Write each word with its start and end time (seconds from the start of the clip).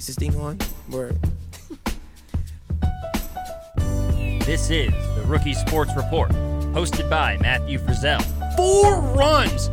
Is 0.00 0.06
this 0.06 0.16
thing 0.16 0.34
on? 0.40 0.56
Word. 0.90 1.18
This 4.46 4.70
is 4.70 4.90
the 5.14 5.22
Rookie 5.26 5.52
Sports 5.52 5.94
Report, 5.94 6.30
hosted 6.72 7.10
by 7.10 7.36
Matthew 7.42 7.78
Frizzell. 7.78 8.22
Four 8.56 8.98
runs 9.14 9.68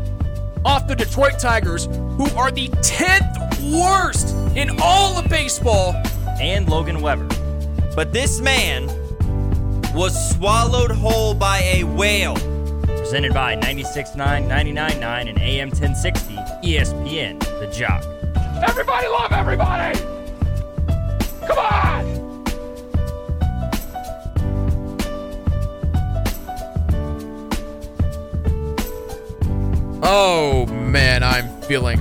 off 0.65 0.85
the 0.85 0.97
Detroit 0.97 1.39
Tigers, 1.39 1.85
who 1.85 2.25
are 2.35 2.51
the 2.51 2.67
10th 2.67 3.71
worst 3.71 4.35
in 4.57 4.77
all 4.81 5.17
of 5.17 5.29
baseball. 5.29 5.93
and 6.41 6.67
Logan 6.67 6.99
Weber. 7.01 7.29
But 7.95 8.11
this 8.11 8.41
man 8.41 8.87
was 9.95 10.35
swallowed 10.35 10.91
whole 10.91 11.35
by 11.35 11.59
a 11.59 11.85
whale. 11.85 12.35
Presented 12.81 13.33
by 13.33 13.55
96.9, 13.55 14.17
99.9, 14.17 15.29
and 15.29 15.39
AM 15.39 15.69
1060 15.69 16.35
ESPN, 16.35 17.39
The 17.39 17.71
Jock. 17.71 18.03
Everybody 18.67 19.07
love 19.07 19.31
everybody! 19.31 20.16
Come 21.47 21.59
on! 21.59 22.17
Oh 30.03 30.65
man, 30.67 31.23
I'm 31.23 31.61
feeling 31.61 31.97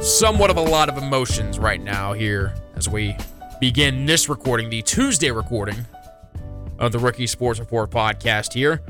somewhat 0.00 0.50
of 0.50 0.56
a 0.56 0.62
lot 0.62 0.88
of 0.88 0.96
emotions 0.96 1.58
right 1.58 1.80
now 1.80 2.12
here 2.12 2.54
as 2.76 2.88
we 2.88 3.16
begin 3.60 4.06
this 4.06 4.28
recording, 4.28 4.70
the 4.70 4.82
Tuesday 4.82 5.32
recording 5.32 5.84
of 6.78 6.92
the 6.92 7.00
Rookie 7.00 7.26
Sports 7.26 7.58
Report 7.58 7.90
podcast 7.90 8.52
here. 8.52 8.80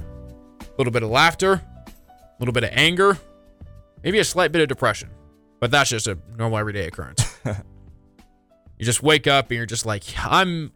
A 0.60 0.64
little 0.76 0.92
bit 0.92 1.02
of 1.02 1.08
laughter, 1.08 1.62
a 1.86 1.92
little 2.38 2.52
bit 2.52 2.64
of 2.64 2.70
anger, 2.74 3.18
maybe 4.04 4.18
a 4.18 4.24
slight 4.24 4.52
bit 4.52 4.60
of 4.60 4.68
depression, 4.68 5.08
but 5.60 5.70
that's 5.70 5.88
just 5.88 6.06
a 6.06 6.18
normal 6.36 6.58
everyday 6.58 6.86
occurrence. 6.86 7.38
you 8.80 8.86
just 8.86 9.02
wake 9.02 9.26
up 9.26 9.50
and 9.50 9.58
you're 9.58 9.66
just 9.66 9.84
like, 9.84 10.02
I'm 10.24 10.72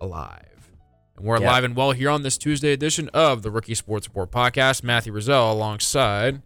alive. 0.00 0.68
And 1.16 1.24
we're 1.24 1.40
Yeah. 1.40 1.46
alive 1.46 1.64
and 1.64 1.74
well 1.74 1.92
here 1.92 2.10
on 2.10 2.22
this 2.22 2.36
Tuesday 2.36 2.72
edition 2.72 3.08
of 3.14 3.40
the 3.42 3.50
Rookie 3.50 3.74
Sports 3.74 4.06
Report 4.06 4.30
podcast. 4.30 4.82
Matthew 4.82 5.14
Frizzell 5.14 5.50
alongside. 5.50 6.42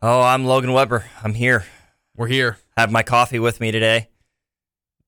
Oh, 0.00 0.22
I'm 0.22 0.46
Logan 0.46 0.72
Weber. 0.72 1.04
I'm 1.22 1.34
here. 1.34 1.66
We're 2.16 2.28
here. 2.28 2.56
Have 2.76 2.90
my 2.90 3.02
coffee 3.02 3.38
with 3.38 3.60
me 3.60 3.70
today. 3.70 4.08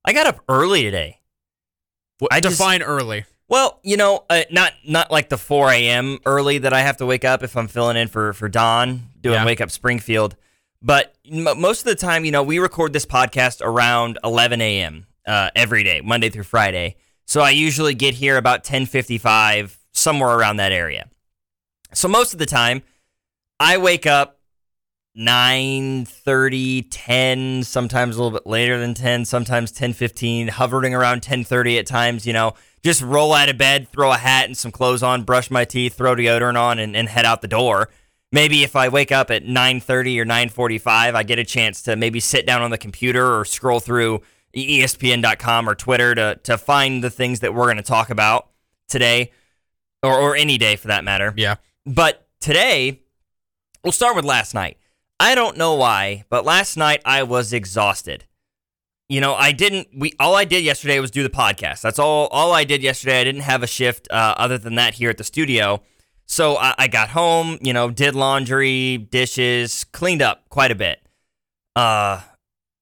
I 0.05 0.13
got 0.13 0.27
up 0.27 0.41
early 0.51 0.83
today. 0.83 1.21
What, 2.19 2.31
I 2.33 2.41
just- 2.41 2.59
define 2.59 2.83
early. 2.83 3.25
Well, 3.49 3.81
you 3.83 3.97
know, 3.97 4.25
uh, 4.31 4.43
not 4.51 4.73
not 4.87 5.11
like 5.11 5.29
the 5.31 5.37
4 5.39 5.71
a.m. 5.71 6.19
early 6.27 6.59
that 6.59 6.73
I 6.75 6.81
have 6.83 6.99
to 6.99 7.07
wake 7.07 7.25
up 7.25 7.43
if 7.43 7.57
I'm 7.57 7.69
filling 7.69 7.97
in 7.97 8.09
for 8.09 8.33
for 8.35 8.49
Don 8.51 9.09
doing 9.21 9.35
Yeah. 9.37 9.45
Wake 9.47 9.61
Up 9.63 9.71
Springfield. 9.71 10.37
But 10.83 11.15
m- 11.31 11.59
most 11.61 11.81
of 11.81 11.85
the 11.87 11.95
time, 11.95 12.25
you 12.25 12.33
know, 12.33 12.43
we 12.43 12.59
record 12.59 12.93
this 12.93 13.05
podcast 13.07 13.61
around 13.63 14.19
11 14.25 14.61
a.m. 14.61 15.07
Uh, 15.27 15.51
every 15.55 15.85
day, 15.85 16.01
Monday 16.01 16.31
through 16.31 16.43
Friday. 16.43 16.97
So 17.27 17.41
I 17.41 17.51
usually 17.51 17.95
get 17.95 18.15
here 18.15 18.37
about 18.37 18.65
10:55, 18.65 19.79
somewhere 19.93 20.37
around 20.37 20.57
that 20.57 20.73
area. 20.73 21.09
So 21.95 22.09
most 22.09 22.33
of 22.33 22.39
the 22.39 22.47
time, 22.47 22.83
I 23.61 23.77
wake 23.77 24.07
up 24.07 24.41
9 25.15 26.07
10 26.07 27.63
sometimes 27.63 28.17
a 28.17 28.23
little 28.23 28.39
bit 28.39 28.47
later 28.47 28.79
than 28.79 28.95
10 28.95 29.27
sometimes 29.27 29.71
10:15, 29.71 30.49
hovering 30.49 30.95
around 30.95 31.21
10:30 31.21 31.79
at 31.79 31.87
times 31.87 32.27
you 32.27 32.33
know 32.33 32.55
just 32.83 33.03
roll 33.03 33.35
out 33.35 33.51
of 33.51 33.59
bed 33.59 33.89
throw 33.93 34.11
a 34.11 34.17
hat 34.17 34.47
and 34.47 34.57
some 34.57 34.73
clothes 34.73 35.03
on 35.03 35.23
brush 35.23 35.51
my 35.51 35.67
teeth 35.67 35.95
throw 35.95 36.15
deodorant 36.15 36.59
on 36.59 36.79
and, 36.79 36.97
and 36.97 37.11
head 37.11 37.27
out 37.27 37.43
the 37.43 37.49
door 37.49 37.91
maybe 38.33 38.63
if 38.63 38.75
i 38.75 38.89
wake 38.89 39.13
up 39.13 39.31
at 39.31 39.45
9.30 39.45 40.19
or 40.19 40.25
9.45 40.25 41.15
i 41.15 41.23
get 41.23 41.39
a 41.39 41.45
chance 41.45 41.83
to 41.83 41.95
maybe 41.95 42.19
sit 42.19 42.47
down 42.47 42.63
on 42.63 42.71
the 42.71 42.79
computer 42.79 43.39
or 43.39 43.45
scroll 43.45 43.81
through 43.81 44.23
espn.com 44.57 45.69
or 45.69 45.75
twitter 45.75 46.15
to, 46.15 46.39
to 46.43 46.59
find 46.59 47.03
the 47.03 47.11
things 47.11 47.41
that 47.41 47.55
we're 47.55 47.65
going 47.65 47.77
to 47.77 47.83
talk 47.83 48.11
about 48.11 48.49
today 48.89 49.31
or, 50.03 50.19
or 50.19 50.37
any 50.37 50.59
day 50.59 50.77
for 50.77 50.89
that 50.89 51.05
matter 51.05 51.33
Yeah. 51.37 51.57
but 51.87 52.27
today, 52.41 53.01
we'll 53.85 53.93
start 53.93 54.17
with 54.17 54.25
last 54.25 54.53
night. 54.53 54.77
I 55.21 55.35
don't 55.37 55.57
know 55.57 55.75
why, 55.75 56.25
but 56.29 56.45
last 56.45 56.77
night 56.77 57.01
I 57.05 57.23
was 57.23 57.53
exhausted. 57.53 58.25
You 59.09 59.21
know, 59.21 59.35
I 59.35 59.53
didn't. 59.53 59.89
We 59.95 60.15
all 60.19 60.35
I 60.35 60.45
did 60.45 60.65
yesterday 60.65 60.99
was 60.99 61.11
do 61.13 61.23
the 61.23 61.31
podcast. 61.31 61.83
That's 61.83 61.99
all. 62.01 62.27
All 62.29 62.53
I 62.53 62.65
did 62.65 62.83
yesterday. 62.83 63.21
I 63.21 63.25
didn't 63.25 63.43
have 63.43 63.63
a 63.63 63.67
shift 63.69 64.09
uh, 64.11 64.35
other 64.39 64.59
than 64.59 64.75
that 64.77 64.95
here 64.95 65.11
at 65.11 65.19
the 65.19 65.25
studio. 65.25 65.83
So 66.27 66.57
I, 66.57 66.75
I 66.79 66.89
got 66.89 67.11
home. 67.11 67.59
You 67.61 67.73
know, 67.73 67.91
did 67.91 68.15
laundry, 68.17 68.97
dishes, 68.97 69.85
cleaned 69.85 70.23
up 70.23 70.49
quite 70.49 70.71
a 70.73 70.75
bit. 70.75 71.01
Uh, 71.77 72.23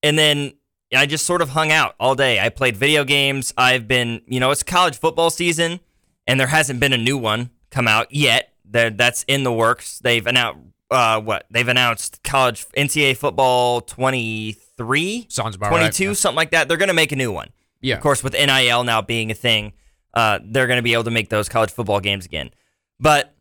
and 0.01 0.17
then 0.17 0.53
I 0.93 1.05
just 1.05 1.25
sort 1.25 1.41
of 1.41 1.49
hung 1.49 1.71
out 1.71 1.95
all 1.99 2.15
day. 2.15 2.39
I 2.39 2.49
played 2.49 2.75
video 2.75 3.03
games. 3.03 3.53
I've 3.57 3.87
been, 3.87 4.21
you 4.27 4.39
know, 4.39 4.51
it's 4.51 4.63
college 4.63 4.97
football 4.97 5.29
season, 5.29 5.79
and 6.27 6.39
there 6.39 6.47
hasn't 6.47 6.79
been 6.79 6.93
a 6.93 6.97
new 6.97 7.17
one 7.17 7.49
come 7.69 7.87
out 7.87 8.13
yet. 8.13 8.53
There, 8.65 8.89
that's 8.89 9.23
in 9.23 9.43
the 9.43 9.51
works. 9.51 9.99
They've 9.99 10.25
announced 10.25 10.59
uh, 10.91 11.21
what? 11.21 11.45
They've 11.49 11.67
announced 11.67 12.21
college 12.23 12.65
NCAA 12.77 13.15
football 13.15 13.81
23, 13.81 15.27
Sounds 15.29 15.55
about 15.55 15.69
22, 15.69 16.07
right. 16.09 16.17
something 16.17 16.35
like 16.35 16.51
that. 16.51 16.67
They're 16.67 16.77
going 16.77 16.89
to 16.89 16.93
make 16.93 17.13
a 17.13 17.15
new 17.15 17.31
one. 17.31 17.49
Yeah. 17.79 17.95
Of 17.95 18.01
course, 18.01 18.23
with 18.23 18.33
NIL 18.33 18.83
now 18.83 19.01
being 19.01 19.31
a 19.31 19.33
thing, 19.33 19.73
uh, 20.13 20.39
they're 20.43 20.67
going 20.67 20.77
to 20.77 20.83
be 20.83 20.93
able 20.93 21.05
to 21.05 21.11
make 21.11 21.29
those 21.29 21.47
college 21.49 21.71
football 21.71 22.01
games 22.01 22.25
again. 22.25 22.51
But 22.99 23.33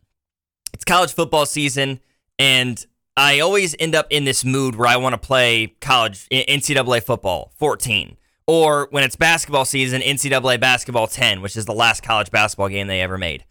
it's 0.72 0.84
college 0.84 1.12
football 1.12 1.44
season, 1.44 2.00
and 2.38 2.84
I 3.16 3.40
always 3.40 3.74
end 3.78 3.94
up 3.94 4.06
in 4.10 4.24
this 4.24 4.44
mood 4.44 4.76
where 4.76 4.88
I 4.88 4.96
want 4.96 5.12
to 5.14 5.18
play 5.18 5.74
college 5.80 6.28
NCAA 6.30 7.02
football 7.02 7.52
14, 7.56 8.16
or 8.46 8.88
when 8.90 9.04
it's 9.04 9.16
basketball 9.16 9.64
season, 9.64 10.00
NCAA 10.00 10.60
basketball 10.60 11.06
10, 11.06 11.42
which 11.42 11.56
is 11.56 11.66
the 11.66 11.74
last 11.74 12.02
college 12.02 12.30
basketball 12.30 12.68
game 12.68 12.86
they 12.86 13.00
ever 13.00 13.18
made. 13.18 13.44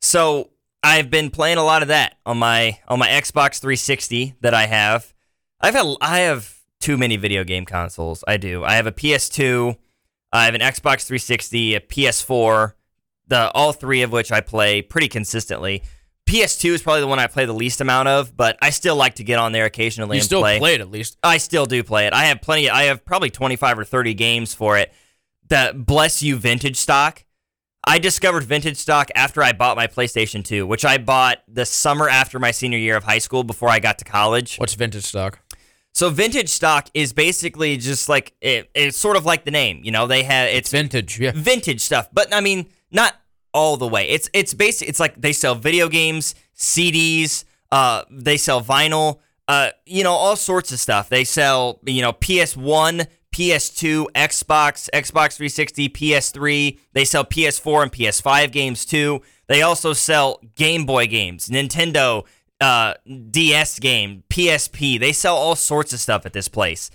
So 0.00 0.50
I've 0.82 1.10
been 1.10 1.30
playing 1.30 1.58
a 1.58 1.64
lot 1.64 1.82
of 1.82 1.88
that 1.88 2.16
on 2.24 2.38
my 2.38 2.78
on 2.88 2.98
my 2.98 3.08
Xbox 3.08 3.60
360 3.60 4.34
that 4.40 4.54
I 4.54 4.66
have. 4.66 5.14
I've 5.60 5.74
had 5.74 5.96
I 6.00 6.20
have 6.20 6.58
too 6.80 6.96
many 6.96 7.16
video 7.16 7.44
game 7.44 7.64
consoles. 7.64 8.22
I 8.28 8.36
do. 8.36 8.64
I 8.64 8.74
have 8.74 8.86
a 8.86 8.92
PS2. 8.92 9.76
I 10.32 10.44
have 10.44 10.54
an 10.54 10.60
Xbox 10.60 11.06
360, 11.06 11.74
a 11.74 11.80
PS4, 11.80 12.74
the 13.28 13.50
all 13.52 13.72
three 13.72 14.02
of 14.02 14.12
which 14.12 14.30
I 14.30 14.40
play 14.40 14.82
pretty 14.82 15.08
consistently. 15.08 15.82
PS2 16.28 16.70
is 16.74 16.82
probably 16.82 17.00
the 17.00 17.06
one 17.06 17.18
I 17.18 17.26
play 17.26 17.44
the 17.46 17.52
least 17.54 17.80
amount 17.80 18.08
of, 18.08 18.36
but 18.36 18.58
I 18.60 18.70
still 18.70 18.96
like 18.96 19.14
to 19.16 19.24
get 19.24 19.38
on 19.38 19.52
there 19.52 19.64
occasionally 19.64 20.16
You 20.16 20.20
and 20.20 20.24
still 20.24 20.40
play. 20.40 20.58
play 20.58 20.74
it 20.74 20.80
at 20.80 20.90
least. 20.90 21.16
I 21.22 21.38
still 21.38 21.66
do 21.66 21.82
play 21.82 22.06
it. 22.06 22.12
I 22.12 22.24
have 22.26 22.40
plenty. 22.42 22.68
I 22.68 22.84
have 22.84 23.04
probably 23.04 23.30
25 23.30 23.78
or 23.78 23.84
30 23.84 24.14
games 24.14 24.54
for 24.54 24.76
it. 24.78 24.92
That 25.48 25.86
bless 25.86 26.22
you 26.22 26.36
vintage 26.36 26.76
stock. 26.76 27.24
I 27.84 27.98
discovered 27.98 28.44
vintage 28.44 28.76
stock 28.76 29.08
after 29.14 29.42
I 29.42 29.52
bought 29.52 29.76
my 29.76 29.86
PlayStation 29.86 30.44
2, 30.44 30.66
which 30.66 30.84
I 30.84 30.98
bought 30.98 31.38
the 31.48 31.64
summer 31.64 32.08
after 32.08 32.38
my 32.38 32.50
senior 32.50 32.78
year 32.78 32.96
of 32.96 33.04
high 33.04 33.18
school 33.18 33.44
before 33.44 33.70
I 33.70 33.78
got 33.78 33.98
to 33.98 34.04
college. 34.04 34.56
What's 34.58 34.74
vintage 34.74 35.04
stock? 35.04 35.40
So 35.94 36.10
vintage 36.10 36.50
stock 36.50 36.90
is 36.92 37.14
basically 37.14 37.78
just 37.78 38.08
like 38.08 38.34
it, 38.42 38.68
it's 38.74 38.98
sort 38.98 39.16
of 39.16 39.24
like 39.24 39.44
the 39.44 39.50
name, 39.50 39.80
you 39.82 39.90
know, 39.90 40.06
they 40.06 40.22
have 40.24 40.48
it's 40.50 40.70
Vintage. 40.70 41.18
Yeah. 41.18 41.32
vintage 41.34 41.80
stuff, 41.80 42.08
but 42.12 42.32
I 42.34 42.40
mean, 42.42 42.66
not 42.92 43.14
all 43.52 43.76
the 43.76 43.88
way. 43.88 44.08
It's 44.08 44.28
it's 44.32 44.54
basic. 44.54 44.88
It's 44.88 45.00
like 45.00 45.20
they 45.20 45.32
sell 45.32 45.54
video 45.54 45.88
games, 45.88 46.34
CDs, 46.56 47.44
uh, 47.70 48.04
they 48.10 48.36
sell 48.36 48.62
vinyl, 48.62 49.18
uh, 49.46 49.70
you 49.86 50.04
know, 50.04 50.12
all 50.12 50.36
sorts 50.36 50.72
of 50.72 50.80
stuff. 50.80 51.08
They 51.08 51.24
sell, 51.24 51.80
you 51.84 52.02
know, 52.02 52.12
PS1, 52.12 53.06
PS2, 53.34 54.06
Xbox, 54.14 54.88
Xbox 54.92 55.36
360, 55.36 55.88
PS3. 55.88 56.78
They 56.92 57.04
sell 57.04 57.24
PS4 57.24 57.82
and 57.84 57.92
PS5 57.92 58.52
games 58.52 58.84
too. 58.84 59.22
They 59.46 59.62
also 59.62 59.92
sell 59.92 60.40
Game 60.56 60.84
Boy 60.84 61.06
games, 61.06 61.48
Nintendo 61.48 62.24
uh, 62.60 62.94
DS 63.30 63.78
game, 63.78 64.24
PSP. 64.28 64.98
They 64.98 65.12
sell 65.12 65.36
all 65.36 65.56
sorts 65.56 65.92
of 65.92 66.00
stuff 66.00 66.26
at 66.26 66.32
this 66.32 66.48
place. 66.48 66.90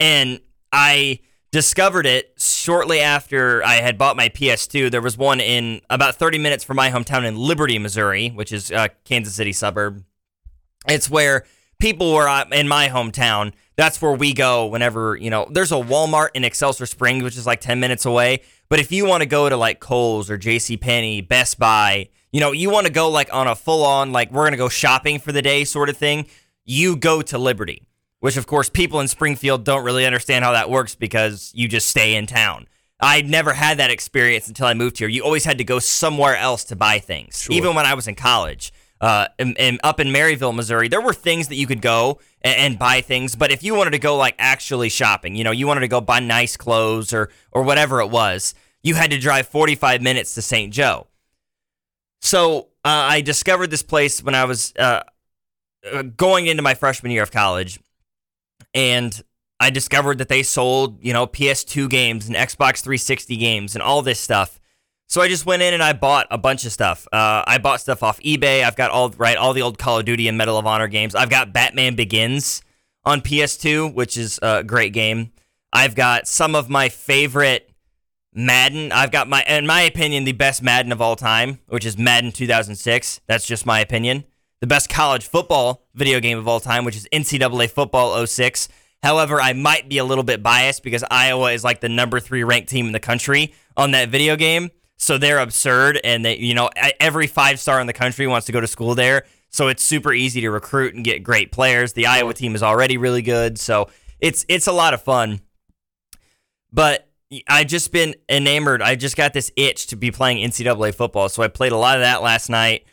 And 0.00 0.40
I 0.72 1.20
discovered 1.52 2.06
it 2.06 2.32
shortly 2.38 3.00
after 3.00 3.62
I 3.62 3.74
had 3.74 3.98
bought 3.98 4.16
my 4.16 4.30
PS2. 4.30 4.90
There 4.90 5.02
was 5.02 5.16
one 5.16 5.38
in 5.38 5.82
about 5.90 6.16
30 6.16 6.38
minutes 6.38 6.64
from 6.64 6.76
my 6.76 6.90
hometown 6.90 7.24
in 7.24 7.36
Liberty, 7.36 7.78
Missouri, 7.78 8.30
which 8.30 8.52
is 8.52 8.70
a 8.70 8.88
Kansas 9.04 9.34
City 9.34 9.52
suburb. 9.52 10.02
It's 10.88 11.10
where 11.10 11.44
people 11.78 12.14
were 12.14 12.28
in 12.52 12.68
my 12.68 12.88
hometown. 12.88 13.52
That's 13.76 14.00
where 14.00 14.12
we 14.12 14.32
go 14.32 14.66
whenever, 14.66 15.16
you 15.16 15.30
know, 15.30 15.46
there's 15.50 15.72
a 15.72 15.76
Walmart 15.76 16.30
in 16.34 16.44
Excelsior 16.44 16.86
Springs, 16.86 17.22
which 17.22 17.36
is 17.36 17.46
like 17.46 17.60
10 17.60 17.78
minutes 17.80 18.06
away. 18.06 18.42
But 18.68 18.80
if 18.80 18.90
you 18.90 19.04
want 19.04 19.22
to 19.22 19.28
go 19.28 19.48
to 19.48 19.56
like 19.56 19.78
Kohl's 19.78 20.30
or 20.30 20.38
JCPenney, 20.38 21.28
Best 21.28 21.58
Buy, 21.58 22.08
you 22.32 22.40
know, 22.40 22.52
you 22.52 22.70
want 22.70 22.86
to 22.86 22.92
go 22.92 23.10
like 23.10 23.32
on 23.32 23.46
a 23.46 23.54
full 23.54 23.84
on, 23.84 24.12
like 24.12 24.32
we're 24.32 24.42
going 24.42 24.52
to 24.52 24.58
go 24.58 24.70
shopping 24.70 25.18
for 25.18 25.32
the 25.32 25.42
day 25.42 25.64
sort 25.64 25.90
of 25.90 25.96
thing, 25.98 26.26
you 26.64 26.96
go 26.96 27.20
to 27.20 27.36
Liberty, 27.36 27.82
which 28.22 28.36
of 28.36 28.46
course 28.46 28.68
people 28.68 29.00
in 29.00 29.08
Springfield 29.08 29.64
don't 29.64 29.82
really 29.84 30.06
understand 30.06 30.44
how 30.44 30.52
that 30.52 30.70
works 30.70 30.94
because 30.94 31.50
you 31.56 31.66
just 31.66 31.88
stay 31.88 32.14
in 32.14 32.24
town. 32.24 32.68
I 33.00 33.22
never 33.22 33.52
had 33.52 33.78
that 33.78 33.90
experience 33.90 34.46
until 34.46 34.66
I 34.68 34.74
moved 34.74 34.98
here. 34.98 35.08
You 35.08 35.24
always 35.24 35.44
had 35.44 35.58
to 35.58 35.64
go 35.64 35.80
somewhere 35.80 36.36
else 36.36 36.62
to 36.66 36.76
buy 36.76 37.00
things, 37.00 37.48
even 37.50 37.74
when 37.74 37.84
I 37.84 37.94
was 37.94 38.06
in 38.06 38.14
college. 38.14 38.72
uh, 39.00 39.26
and, 39.40 39.58
and 39.58 39.80
up 39.82 39.98
in 39.98 40.06
Maryville, 40.06 40.54
Missouri, 40.54 40.86
there 40.86 41.00
were 41.00 41.12
things 41.12 41.48
that 41.48 41.56
you 41.56 41.66
could 41.66 41.82
go 41.82 42.20
and, 42.42 42.56
and 42.56 42.78
buy 42.78 43.00
things. 43.00 43.34
But 43.34 43.50
if 43.50 43.64
you 43.64 43.74
wanted 43.74 43.90
to 43.90 43.98
go 43.98 44.16
like 44.16 44.36
actually 44.38 44.88
shopping, 44.88 45.34
you 45.34 45.42
know, 45.42 45.50
you 45.50 45.66
wanted 45.66 45.80
to 45.80 45.88
go 45.88 46.00
buy 46.00 46.20
nice 46.20 46.56
clothes 46.56 47.12
or 47.12 47.28
or 47.50 47.64
whatever 47.64 48.00
it 48.00 48.10
was, 48.10 48.54
you 48.84 48.94
had 48.94 49.10
to 49.10 49.18
drive 49.18 49.48
45 49.48 50.00
minutes 50.00 50.34
to 50.36 50.42
St. 50.42 50.72
Joe. 50.72 51.08
So 52.20 52.68
uh, 52.84 53.10
I 53.10 53.20
discovered 53.20 53.72
this 53.72 53.82
place 53.82 54.22
when 54.22 54.36
I 54.36 54.44
was 54.44 54.72
uh, 54.78 55.02
uh, 55.92 56.02
going 56.02 56.46
into 56.46 56.62
my 56.62 56.74
freshman 56.74 57.10
year 57.10 57.24
of 57.24 57.32
college, 57.32 57.80
and 58.74 59.22
I 59.60 59.70
discovered 59.70 60.18
that 60.18 60.28
they 60.28 60.42
sold, 60.42 60.98
you 61.04 61.12
know, 61.12 61.26
PS2 61.26 61.88
games 61.88 62.26
and 62.26 62.34
Xbox 62.34 62.82
360 62.82 63.36
games 63.36 63.74
and 63.74 63.82
all 63.82 64.02
this 64.02 64.18
stuff. 64.18 64.58
So 65.06 65.20
I 65.20 65.28
just 65.28 65.44
went 65.46 65.62
in 65.62 65.74
and 65.74 65.82
I 65.82 65.92
bought 65.92 66.26
a 66.30 66.38
bunch 66.38 66.64
of 66.64 66.72
stuff. 66.72 67.06
Uh, 67.12 67.44
I 67.46 67.58
bought 67.58 67.80
stuff 67.80 68.02
off 68.02 68.18
eBay. 68.22 68.64
I've 68.64 68.76
got 68.76 68.90
all 68.90 69.10
right, 69.10 69.36
all 69.36 69.52
the 69.52 69.62
old 69.62 69.78
Call 69.78 69.98
of 69.98 70.04
Duty 70.04 70.26
and 70.26 70.38
Medal 70.38 70.58
of 70.58 70.66
Honor 70.66 70.88
games. 70.88 71.14
I've 71.14 71.30
got 71.30 71.52
Batman 71.52 71.94
Begins 71.94 72.62
on 73.04 73.20
PS2, 73.20 73.94
which 73.94 74.16
is 74.16 74.40
a 74.42 74.64
great 74.64 74.92
game. 74.92 75.32
I've 75.72 75.94
got 75.94 76.26
some 76.26 76.54
of 76.54 76.68
my 76.68 76.88
favorite 76.88 77.70
Madden. 78.34 78.90
I've 78.90 79.10
got 79.10 79.28
my, 79.28 79.42
in 79.44 79.66
my 79.66 79.82
opinion, 79.82 80.24
the 80.24 80.32
best 80.32 80.62
Madden 80.62 80.92
of 80.92 81.00
all 81.00 81.16
time, 81.16 81.58
which 81.68 81.84
is 81.84 81.98
Madden 81.98 82.32
2006. 82.32 83.20
That's 83.26 83.46
just 83.46 83.66
my 83.66 83.80
opinion. 83.80 84.24
The 84.62 84.68
best 84.68 84.88
college 84.88 85.26
football 85.26 85.88
video 85.92 86.20
game 86.20 86.38
of 86.38 86.46
all 86.46 86.60
time, 86.60 86.84
which 86.84 86.94
is 86.94 87.08
NCAA 87.12 87.68
Football 87.68 88.24
06. 88.24 88.68
However, 89.02 89.40
I 89.40 89.54
might 89.54 89.88
be 89.88 89.98
a 89.98 90.04
little 90.04 90.22
bit 90.22 90.40
biased 90.40 90.84
because 90.84 91.02
Iowa 91.10 91.50
is 91.50 91.64
like 91.64 91.80
the 91.80 91.88
number 91.88 92.20
three 92.20 92.44
ranked 92.44 92.68
team 92.68 92.86
in 92.86 92.92
the 92.92 93.00
country 93.00 93.54
on 93.76 93.90
that 93.90 94.08
video 94.08 94.36
game. 94.36 94.70
So 94.98 95.18
they're 95.18 95.40
absurd, 95.40 96.00
and 96.04 96.24
they, 96.24 96.36
you 96.38 96.54
know, 96.54 96.70
every 97.00 97.26
five 97.26 97.58
star 97.58 97.80
in 97.80 97.88
the 97.88 97.92
country 97.92 98.28
wants 98.28 98.46
to 98.46 98.52
go 98.52 98.60
to 98.60 98.68
school 98.68 98.94
there. 98.94 99.24
So 99.48 99.66
it's 99.66 99.82
super 99.82 100.12
easy 100.12 100.42
to 100.42 100.50
recruit 100.52 100.94
and 100.94 101.04
get 101.04 101.24
great 101.24 101.50
players. 101.50 101.94
The 101.94 102.06
Iowa 102.06 102.32
team 102.32 102.54
is 102.54 102.62
already 102.62 102.98
really 102.98 103.22
good, 103.22 103.58
so 103.58 103.90
it's 104.20 104.46
it's 104.48 104.68
a 104.68 104.72
lot 104.72 104.94
of 104.94 105.02
fun. 105.02 105.40
But 106.72 107.10
I 107.48 107.64
just 107.64 107.90
been 107.90 108.14
enamored. 108.28 108.80
I 108.80 108.94
just 108.94 109.16
got 109.16 109.32
this 109.32 109.50
itch 109.56 109.88
to 109.88 109.96
be 109.96 110.12
playing 110.12 110.48
NCAA 110.48 110.94
football, 110.94 111.28
so 111.28 111.42
I 111.42 111.48
played 111.48 111.72
a 111.72 111.76
lot 111.76 111.96
of 111.96 112.02
that 112.02 112.22
last 112.22 112.48
night. 112.48 112.84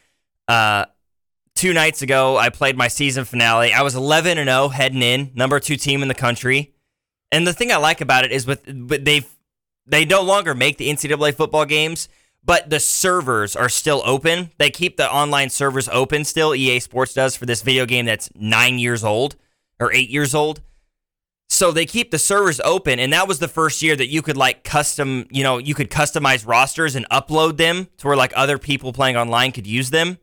Uh, 0.47 0.85
two 1.59 1.73
nights 1.73 2.01
ago, 2.01 2.37
I 2.37 2.49
played 2.49 2.77
my 2.77 2.87
season 2.87 3.25
finale. 3.25 3.73
I 3.73 3.81
was 3.81 3.93
11 3.93 4.37
and 4.37 4.47
0 4.47 4.69
heading 4.69 5.01
in, 5.01 5.31
number 5.35 5.59
two 5.59 5.75
team 5.75 6.01
in 6.01 6.07
the 6.07 6.13
country. 6.15 6.73
And 7.33 7.45
the 7.45 7.51
thing 7.51 7.69
I 7.69 7.75
like 7.75 7.99
about 7.99 8.23
it 8.23 8.31
is 8.31 8.47
with 8.47 8.63
but 8.87 9.03
they've 9.03 9.27
they 9.85 10.05
no 10.05 10.21
longer 10.21 10.55
make 10.55 10.77
the 10.77 10.89
NCAA 10.89 11.35
football 11.35 11.65
games, 11.65 12.07
but 12.45 12.69
the 12.69 12.79
servers 12.79 13.57
are 13.57 13.67
still 13.67 14.01
open. 14.05 14.51
They 14.57 14.69
keep 14.69 14.95
the 14.95 15.11
online 15.11 15.49
servers 15.49 15.89
open 15.89 16.23
still. 16.23 16.55
EA 16.55 16.79
Sports 16.79 17.13
does 17.13 17.35
for 17.35 17.45
this 17.45 17.61
video 17.61 17.85
game 17.85 18.05
that's 18.05 18.29
nine 18.35 18.79
years 18.79 19.03
old 19.03 19.35
or 19.81 19.91
eight 19.91 20.09
years 20.09 20.33
old. 20.33 20.61
So 21.49 21.71
they 21.71 21.85
keep 21.85 22.11
the 22.11 22.19
servers 22.19 22.61
open, 22.61 22.99
and 22.99 23.11
that 23.11 23.27
was 23.27 23.39
the 23.39 23.47
first 23.47 23.81
year 23.81 23.97
that 23.97 24.07
you 24.07 24.21
could 24.21 24.37
like 24.37 24.63
custom, 24.63 25.25
you 25.29 25.43
know, 25.43 25.57
you 25.57 25.73
could 25.73 25.89
customize 25.89 26.47
rosters 26.47 26.95
and 26.95 27.09
upload 27.09 27.57
them 27.57 27.89
to 27.97 28.07
where 28.07 28.15
like 28.15 28.31
other 28.35 28.57
people 28.57 28.93
playing 28.93 29.17
online 29.17 29.51
could 29.51 29.67
use 29.67 29.89
them. 29.89 30.19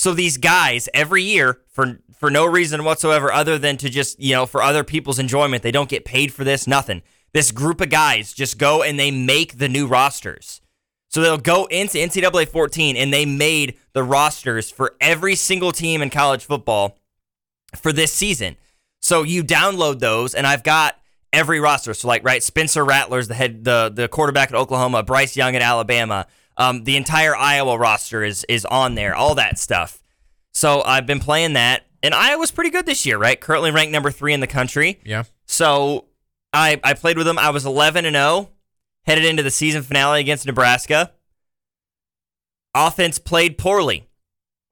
So 0.00 0.14
these 0.14 0.38
guys 0.38 0.88
every 0.94 1.22
year 1.22 1.60
for 1.68 2.00
for 2.18 2.30
no 2.30 2.46
reason 2.46 2.84
whatsoever 2.84 3.32
other 3.32 3.58
than 3.58 3.76
to 3.78 3.88
just, 3.88 4.20
you 4.20 4.34
know, 4.34 4.46
for 4.46 4.62
other 4.62 4.84
people's 4.84 5.18
enjoyment, 5.18 5.62
they 5.62 5.70
don't 5.70 5.88
get 5.88 6.04
paid 6.04 6.32
for 6.32 6.44
this, 6.44 6.66
nothing 6.66 7.02
this 7.32 7.52
group 7.52 7.80
of 7.80 7.90
guys 7.90 8.32
just 8.32 8.58
go 8.58 8.82
and 8.82 8.98
they 8.98 9.10
make 9.10 9.58
the 9.58 9.68
new 9.68 9.86
rosters. 9.86 10.60
So 11.08 11.20
they'll 11.20 11.38
go 11.38 11.66
into 11.66 11.98
NCAA 11.98 12.48
14 12.48 12.96
and 12.96 13.12
they 13.12 13.26
made 13.26 13.76
the 13.92 14.02
rosters 14.02 14.70
for 14.70 14.96
every 15.00 15.34
single 15.34 15.72
team 15.72 16.02
in 16.02 16.10
college 16.10 16.44
football 16.44 16.98
for 17.76 17.92
this 17.92 18.12
season. 18.12 18.56
So 19.00 19.22
you 19.22 19.42
download 19.42 19.98
those, 19.98 20.34
and 20.34 20.46
I've 20.46 20.62
got 20.62 20.96
every 21.32 21.58
roster. 21.58 21.94
So 21.94 22.06
like 22.06 22.22
right, 22.24 22.42
Spencer 22.42 22.84
Rattler's 22.84 23.28
the 23.28 23.34
head, 23.34 23.64
the 23.64 23.90
the 23.92 24.08
quarterback 24.08 24.50
at 24.50 24.56
Oklahoma, 24.56 25.02
Bryce 25.02 25.36
Young 25.36 25.56
at 25.56 25.62
Alabama. 25.62 26.26
Um, 26.60 26.84
the 26.84 26.96
entire 26.96 27.34
Iowa 27.34 27.78
roster 27.78 28.22
is 28.22 28.44
is 28.44 28.66
on 28.66 28.94
there, 28.94 29.14
all 29.14 29.34
that 29.36 29.58
stuff. 29.58 30.02
So 30.52 30.82
I've 30.82 31.06
been 31.06 31.18
playing 31.18 31.54
that, 31.54 31.86
and 32.02 32.12
Iowa's 32.12 32.50
pretty 32.50 32.68
good 32.68 32.84
this 32.84 33.06
year, 33.06 33.16
right? 33.16 33.40
Currently 33.40 33.70
ranked 33.70 33.92
number 33.92 34.10
three 34.10 34.34
in 34.34 34.40
the 34.40 34.46
country. 34.46 35.00
Yeah. 35.02 35.24
So 35.46 36.04
I, 36.52 36.78
I 36.84 36.92
played 36.92 37.16
with 37.16 37.24
them. 37.24 37.38
I 37.38 37.48
was 37.48 37.64
11 37.64 38.04
and 38.04 38.14
0, 38.14 38.50
headed 39.06 39.24
into 39.24 39.42
the 39.42 39.50
season 39.50 39.82
finale 39.82 40.20
against 40.20 40.44
Nebraska. 40.44 41.12
Offense 42.74 43.18
played 43.18 43.56
poorly. 43.56 44.06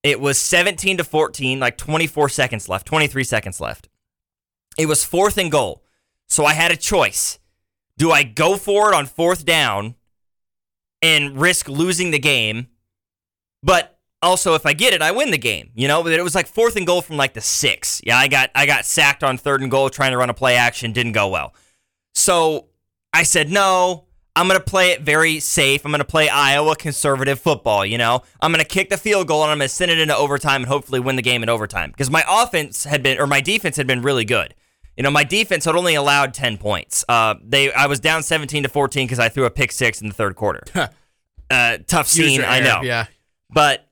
It 0.02 0.20
was 0.20 0.38
17 0.38 0.98
to 0.98 1.04
14, 1.04 1.58
like 1.58 1.78
24 1.78 2.28
seconds 2.28 2.68
left, 2.68 2.86
23 2.86 3.24
seconds 3.24 3.62
left. 3.62 3.88
It 4.76 4.86
was 4.86 5.04
fourth 5.04 5.38
and 5.38 5.50
goal. 5.50 5.82
So 6.28 6.44
I 6.44 6.52
had 6.52 6.70
a 6.70 6.76
choice. 6.76 7.38
Do 7.96 8.10
I 8.10 8.24
go 8.24 8.58
for 8.58 8.92
it 8.92 8.94
on 8.94 9.06
fourth 9.06 9.46
down 9.46 9.94
and 11.02 11.38
risk 11.40 11.68
losing 11.68 12.10
the 12.10 12.18
game? 12.18 12.68
But 13.62 13.98
also 14.22 14.54
if 14.54 14.66
I 14.66 14.72
get 14.72 14.92
it, 14.92 15.02
I 15.02 15.12
win 15.12 15.30
the 15.30 15.38
game. 15.38 15.70
You 15.74 15.88
know, 15.88 16.06
it 16.06 16.22
was 16.22 16.34
like 16.34 16.46
fourth 16.46 16.76
and 16.76 16.86
goal 16.86 17.02
from 17.02 17.16
like 17.16 17.34
the 17.34 17.40
six. 17.40 18.00
Yeah, 18.04 18.18
I 18.18 18.28
got 18.28 18.50
I 18.54 18.66
got 18.66 18.84
sacked 18.84 19.24
on 19.24 19.38
third 19.38 19.62
and 19.62 19.70
goal 19.70 19.90
trying 19.90 20.12
to 20.12 20.18
run 20.18 20.30
a 20.30 20.34
play 20.34 20.56
action, 20.56 20.92
didn't 20.92 21.12
go 21.12 21.28
well. 21.28 21.54
So 22.14 22.66
I 23.12 23.22
said, 23.22 23.50
no, 23.50 24.04
I'm 24.38 24.46
going 24.46 24.58
to 24.58 24.64
play 24.64 24.92
it 24.92 25.02
very 25.02 25.40
safe. 25.40 25.84
I'm 25.84 25.90
going 25.90 25.98
to 25.98 26.04
play 26.04 26.28
Iowa 26.28 26.76
conservative 26.76 27.40
football. 27.40 27.84
You 27.84 27.98
know, 27.98 28.22
I'm 28.40 28.52
going 28.52 28.64
to 28.64 28.68
kick 28.68 28.90
the 28.90 28.96
field 28.96 29.26
goal 29.26 29.42
and 29.42 29.50
I'm 29.50 29.58
going 29.58 29.68
to 29.68 29.74
send 29.74 29.90
it 29.90 29.98
into 29.98 30.16
overtime 30.16 30.62
and 30.62 30.66
hopefully 30.66 31.00
win 31.00 31.16
the 31.16 31.22
game 31.22 31.42
in 31.42 31.48
overtime 31.48 31.90
because 31.90 32.10
my 32.10 32.22
offense 32.28 32.84
had 32.84 33.02
been, 33.02 33.18
or 33.18 33.26
my 33.26 33.40
defense 33.40 33.76
had 33.76 33.86
been 33.86 34.02
really 34.02 34.24
good. 34.24 34.54
You 34.98 35.04
know, 35.04 35.10
my 35.10 35.24
defense 35.24 35.64
had 35.64 35.76
only 35.76 35.94
allowed 35.94 36.34
10 36.34 36.58
points. 36.58 37.04
Uh, 37.08 37.36
they, 37.42 37.72
I 37.72 37.86
was 37.86 38.00
down 38.00 38.22
17 38.24 38.64
to 38.64 38.68
14 38.68 39.06
because 39.06 39.18
I 39.20 39.28
threw 39.28 39.44
a 39.46 39.50
pick 39.50 39.70
six 39.72 40.00
in 40.02 40.08
the 40.08 40.12
third 40.14 40.34
quarter. 40.34 40.62
uh, 41.50 41.78
tough 41.86 42.08
scene, 42.08 42.42
I 42.44 42.60
know. 42.60 42.82
Yeah. 42.82 43.06
But 43.48 43.88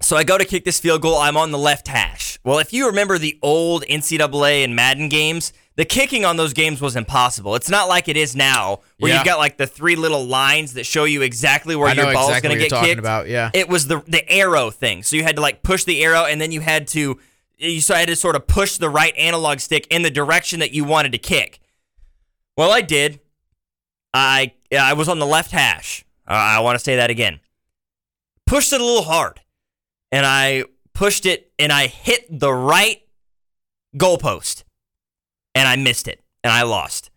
so 0.00 0.16
I 0.16 0.24
go 0.24 0.38
to 0.38 0.44
kick 0.44 0.64
this 0.64 0.80
field 0.80 1.02
goal. 1.02 1.16
I'm 1.16 1.36
on 1.36 1.50
the 1.50 1.58
left 1.58 1.88
hash. 1.88 2.38
Well, 2.44 2.58
if 2.60 2.72
you 2.72 2.86
remember 2.86 3.18
the 3.18 3.38
old 3.42 3.84
NCAA 3.90 4.64
and 4.64 4.74
Madden 4.74 5.08
games, 5.10 5.52
the 5.76 5.84
kicking 5.84 6.24
on 6.24 6.36
those 6.36 6.52
games 6.54 6.80
was 6.80 6.96
impossible. 6.96 7.54
It's 7.54 7.68
not 7.68 7.88
like 7.88 8.08
it 8.08 8.16
is 8.16 8.34
now, 8.36 8.80
where 8.98 9.10
Yeah. 9.10 9.16
you've 9.18 9.26
got 9.26 9.38
like 9.38 9.56
the 9.58 9.66
three 9.66 9.96
little 9.96 10.24
lines 10.24 10.74
that 10.74 10.86
show 10.86 11.04
you 11.04 11.22
exactly 11.22 11.74
where 11.76 11.88
I 11.88 11.92
your 11.92 12.12
ball's 12.12 12.28
exactly 12.30 12.48
going 12.50 12.58
to 12.60 12.64
get 12.64 12.70
talking 12.70 12.88
kicked. 12.90 12.98
about, 13.00 13.28
yeah. 13.28 13.50
it 13.52 13.68
was 13.68 13.88
the 13.88 14.00
the 14.06 14.26
arrow 14.30 14.70
thing. 14.70 15.02
So 15.02 15.16
you 15.16 15.22
had 15.24 15.36
to 15.36 15.42
like 15.42 15.62
push 15.62 15.84
the 15.84 16.02
arrow, 16.04 16.24
and 16.24 16.40
then 16.40 16.52
you 16.52 16.60
had 16.60 16.86
to 16.88 17.18
you 17.60 17.80
so 17.80 17.94
I 17.94 18.00
had 18.00 18.08
to 18.08 18.16
sort 18.16 18.36
of 18.36 18.46
push 18.46 18.76
the 18.76 18.88
right 18.88 19.16
analog 19.16 19.60
stick 19.60 19.86
in 19.90 20.02
the 20.02 20.10
direction 20.10 20.60
that 20.60 20.72
you 20.72 20.84
wanted 20.84 21.12
to 21.12 21.18
kick. 21.18 21.60
Well, 22.56 22.72
I 22.72 22.80
did. 22.80 23.20
I 24.12 24.52
I 24.76 24.94
was 24.94 25.08
on 25.08 25.18
the 25.18 25.26
left 25.26 25.50
hash. 25.52 26.04
Uh, 26.26 26.32
I 26.32 26.60
want 26.60 26.78
to 26.78 26.84
say 26.84 26.96
that 26.96 27.10
again. 27.10 27.40
Pushed 28.46 28.72
it 28.72 28.80
a 28.80 28.84
little 28.84 29.04
hard, 29.04 29.40
and 30.10 30.26
I 30.26 30.64
pushed 30.94 31.26
it, 31.26 31.52
and 31.58 31.72
I 31.72 31.86
hit 31.86 32.26
the 32.30 32.52
right 32.52 33.02
goalpost, 33.96 34.64
and 35.54 35.68
I 35.68 35.76
missed 35.76 36.08
it, 36.08 36.20
and 36.42 36.52
I 36.52 36.62
lost. 36.62 37.10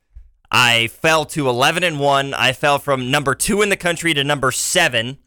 I 0.51 0.87
fell 0.87 1.25
to 1.25 1.49
11 1.49 1.83
and 1.83 1.99
1. 1.99 2.33
I 2.35 2.53
fell 2.53 2.77
from 2.77 3.09
number 3.09 3.33
2 3.33 3.63
in 3.63 3.69
the 3.69 3.77
country 3.77 4.13
to 4.13 4.23
number 4.23 4.51
7. 4.51 5.17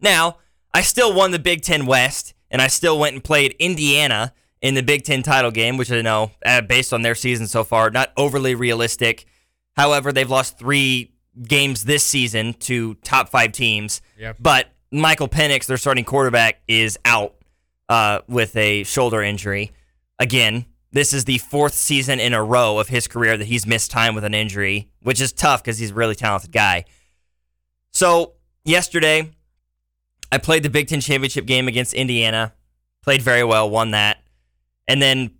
Now, 0.00 0.38
I 0.72 0.80
still 0.80 1.12
won 1.12 1.30
the 1.30 1.38
Big 1.38 1.60
10 1.60 1.84
West 1.84 2.33
and 2.54 2.62
I 2.62 2.68
still 2.68 3.00
went 3.00 3.14
and 3.14 3.24
played 3.24 3.56
Indiana 3.58 4.32
in 4.62 4.76
the 4.76 4.82
Big 4.82 5.02
10 5.02 5.24
title 5.24 5.50
game, 5.50 5.76
which 5.76 5.90
I 5.90 6.02
know 6.02 6.30
uh, 6.46 6.60
based 6.60 6.92
on 6.92 7.02
their 7.02 7.16
season 7.16 7.48
so 7.48 7.64
far, 7.64 7.90
not 7.90 8.12
overly 8.16 8.54
realistic. 8.54 9.26
However, 9.76 10.12
they've 10.12 10.30
lost 10.30 10.56
3 10.56 11.12
games 11.42 11.84
this 11.84 12.04
season 12.04 12.54
to 12.60 12.94
top 13.02 13.28
5 13.28 13.50
teams. 13.50 14.00
Yep. 14.16 14.36
But 14.38 14.68
Michael 14.92 15.26
Penix, 15.26 15.66
their 15.66 15.76
starting 15.76 16.04
quarterback, 16.04 16.62
is 16.68 16.96
out 17.04 17.34
uh, 17.88 18.20
with 18.28 18.54
a 18.54 18.84
shoulder 18.84 19.20
injury. 19.20 19.72
Again, 20.20 20.64
this 20.92 21.12
is 21.12 21.24
the 21.24 21.38
fourth 21.38 21.74
season 21.74 22.20
in 22.20 22.32
a 22.34 22.42
row 22.42 22.78
of 22.78 22.86
his 22.86 23.08
career 23.08 23.36
that 23.36 23.46
he's 23.46 23.66
missed 23.66 23.90
time 23.90 24.14
with 24.14 24.22
an 24.22 24.32
injury, 24.32 24.88
which 25.00 25.20
is 25.20 25.32
tough 25.32 25.64
because 25.64 25.78
he's 25.78 25.90
a 25.90 25.94
really 25.94 26.14
talented 26.14 26.52
guy. 26.52 26.84
So, 27.90 28.34
yesterday, 28.64 29.33
I 30.32 30.38
played 30.38 30.62
the 30.62 30.70
Big 30.70 30.88
Ten 30.88 31.00
championship 31.00 31.46
game 31.46 31.68
against 31.68 31.94
Indiana, 31.94 32.54
played 33.02 33.22
very 33.22 33.44
well, 33.44 33.68
won 33.70 33.92
that. 33.92 34.18
And 34.88 35.00
then, 35.00 35.32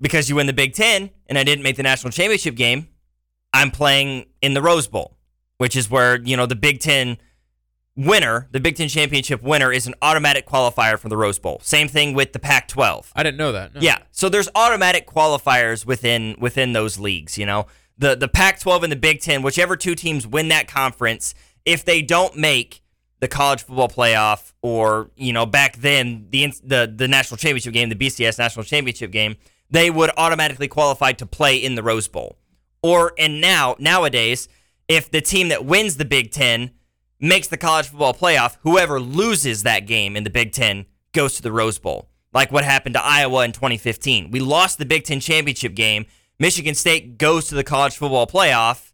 because 0.00 0.28
you 0.28 0.36
win 0.36 0.46
the 0.46 0.52
Big 0.52 0.74
Ten 0.74 1.10
and 1.26 1.38
I 1.38 1.44
didn't 1.44 1.62
make 1.62 1.76
the 1.76 1.82
national 1.82 2.10
championship 2.12 2.54
game, 2.54 2.88
I'm 3.52 3.70
playing 3.70 4.26
in 4.42 4.54
the 4.54 4.62
Rose 4.62 4.86
Bowl, 4.86 5.16
which 5.58 5.76
is 5.76 5.90
where, 5.90 6.20
you 6.20 6.36
know, 6.36 6.46
the 6.46 6.56
Big 6.56 6.80
Ten 6.80 7.18
winner, 7.96 8.48
the 8.50 8.60
Big 8.60 8.76
Ten 8.76 8.88
championship 8.88 9.42
winner, 9.42 9.72
is 9.72 9.86
an 9.86 9.94
automatic 10.02 10.46
qualifier 10.46 10.98
for 10.98 11.08
the 11.08 11.16
Rose 11.16 11.38
Bowl. 11.38 11.60
Same 11.62 11.88
thing 11.88 12.14
with 12.14 12.32
the 12.32 12.38
Pac 12.38 12.68
12. 12.68 13.12
I 13.14 13.22
didn't 13.22 13.38
know 13.38 13.52
that. 13.52 13.74
no. 13.74 13.80
Yeah. 13.80 13.98
So 14.10 14.28
there's 14.28 14.48
automatic 14.54 15.06
qualifiers 15.06 15.86
within 15.86 16.36
within 16.38 16.72
those 16.72 16.98
leagues, 16.98 17.38
you 17.38 17.46
know. 17.46 17.66
The 17.96 18.16
the 18.16 18.28
Pac-12 18.28 18.82
and 18.82 18.92
the 18.92 18.96
Big 18.96 19.20
10, 19.20 19.42
whichever 19.42 19.76
two 19.76 19.94
teams 19.94 20.26
win 20.26 20.48
that 20.48 20.66
conference, 20.66 21.32
if 21.64 21.84
they 21.84 22.02
don't 22.02 22.36
make 22.36 22.82
the 23.24 23.28
college 23.28 23.62
football 23.62 23.88
playoff 23.88 24.52
or 24.60 25.10
you 25.16 25.32
know 25.32 25.46
back 25.46 25.78
then 25.78 26.26
the 26.28 26.52
the 26.62 26.92
the 26.94 27.08
national 27.08 27.38
championship 27.38 27.72
game, 27.72 27.88
the 27.88 27.94
BCS 27.94 28.38
national 28.38 28.66
championship 28.66 29.10
game, 29.10 29.36
they 29.70 29.90
would 29.90 30.10
automatically 30.18 30.68
qualify 30.68 31.12
to 31.12 31.24
play 31.24 31.56
in 31.56 31.74
the 31.74 31.82
Rose 31.82 32.06
Bowl. 32.06 32.36
Or 32.82 33.14
and 33.18 33.40
now 33.40 33.76
nowadays, 33.78 34.46
if 34.88 35.10
the 35.10 35.22
team 35.22 35.48
that 35.48 35.64
wins 35.64 35.96
the 35.96 36.04
Big 36.04 36.32
10 36.32 36.72
makes 37.18 37.48
the 37.48 37.56
college 37.56 37.88
football 37.88 38.12
playoff, 38.12 38.58
whoever 38.60 39.00
loses 39.00 39.62
that 39.62 39.86
game 39.86 40.18
in 40.18 40.24
the 40.24 40.28
Big 40.28 40.52
10 40.52 40.84
goes 41.12 41.34
to 41.36 41.42
the 41.42 41.50
Rose 41.50 41.78
Bowl. 41.78 42.10
Like 42.34 42.52
what 42.52 42.62
happened 42.62 42.94
to 42.96 43.02
Iowa 43.02 43.42
in 43.46 43.52
2015. 43.52 44.32
We 44.32 44.40
lost 44.40 44.76
the 44.76 44.84
Big 44.84 45.04
10 45.04 45.20
championship 45.20 45.74
game. 45.74 46.04
Michigan 46.38 46.74
State 46.74 47.16
goes 47.16 47.48
to 47.48 47.54
the 47.54 47.64
college 47.64 47.96
football 47.96 48.26
playoff. 48.26 48.92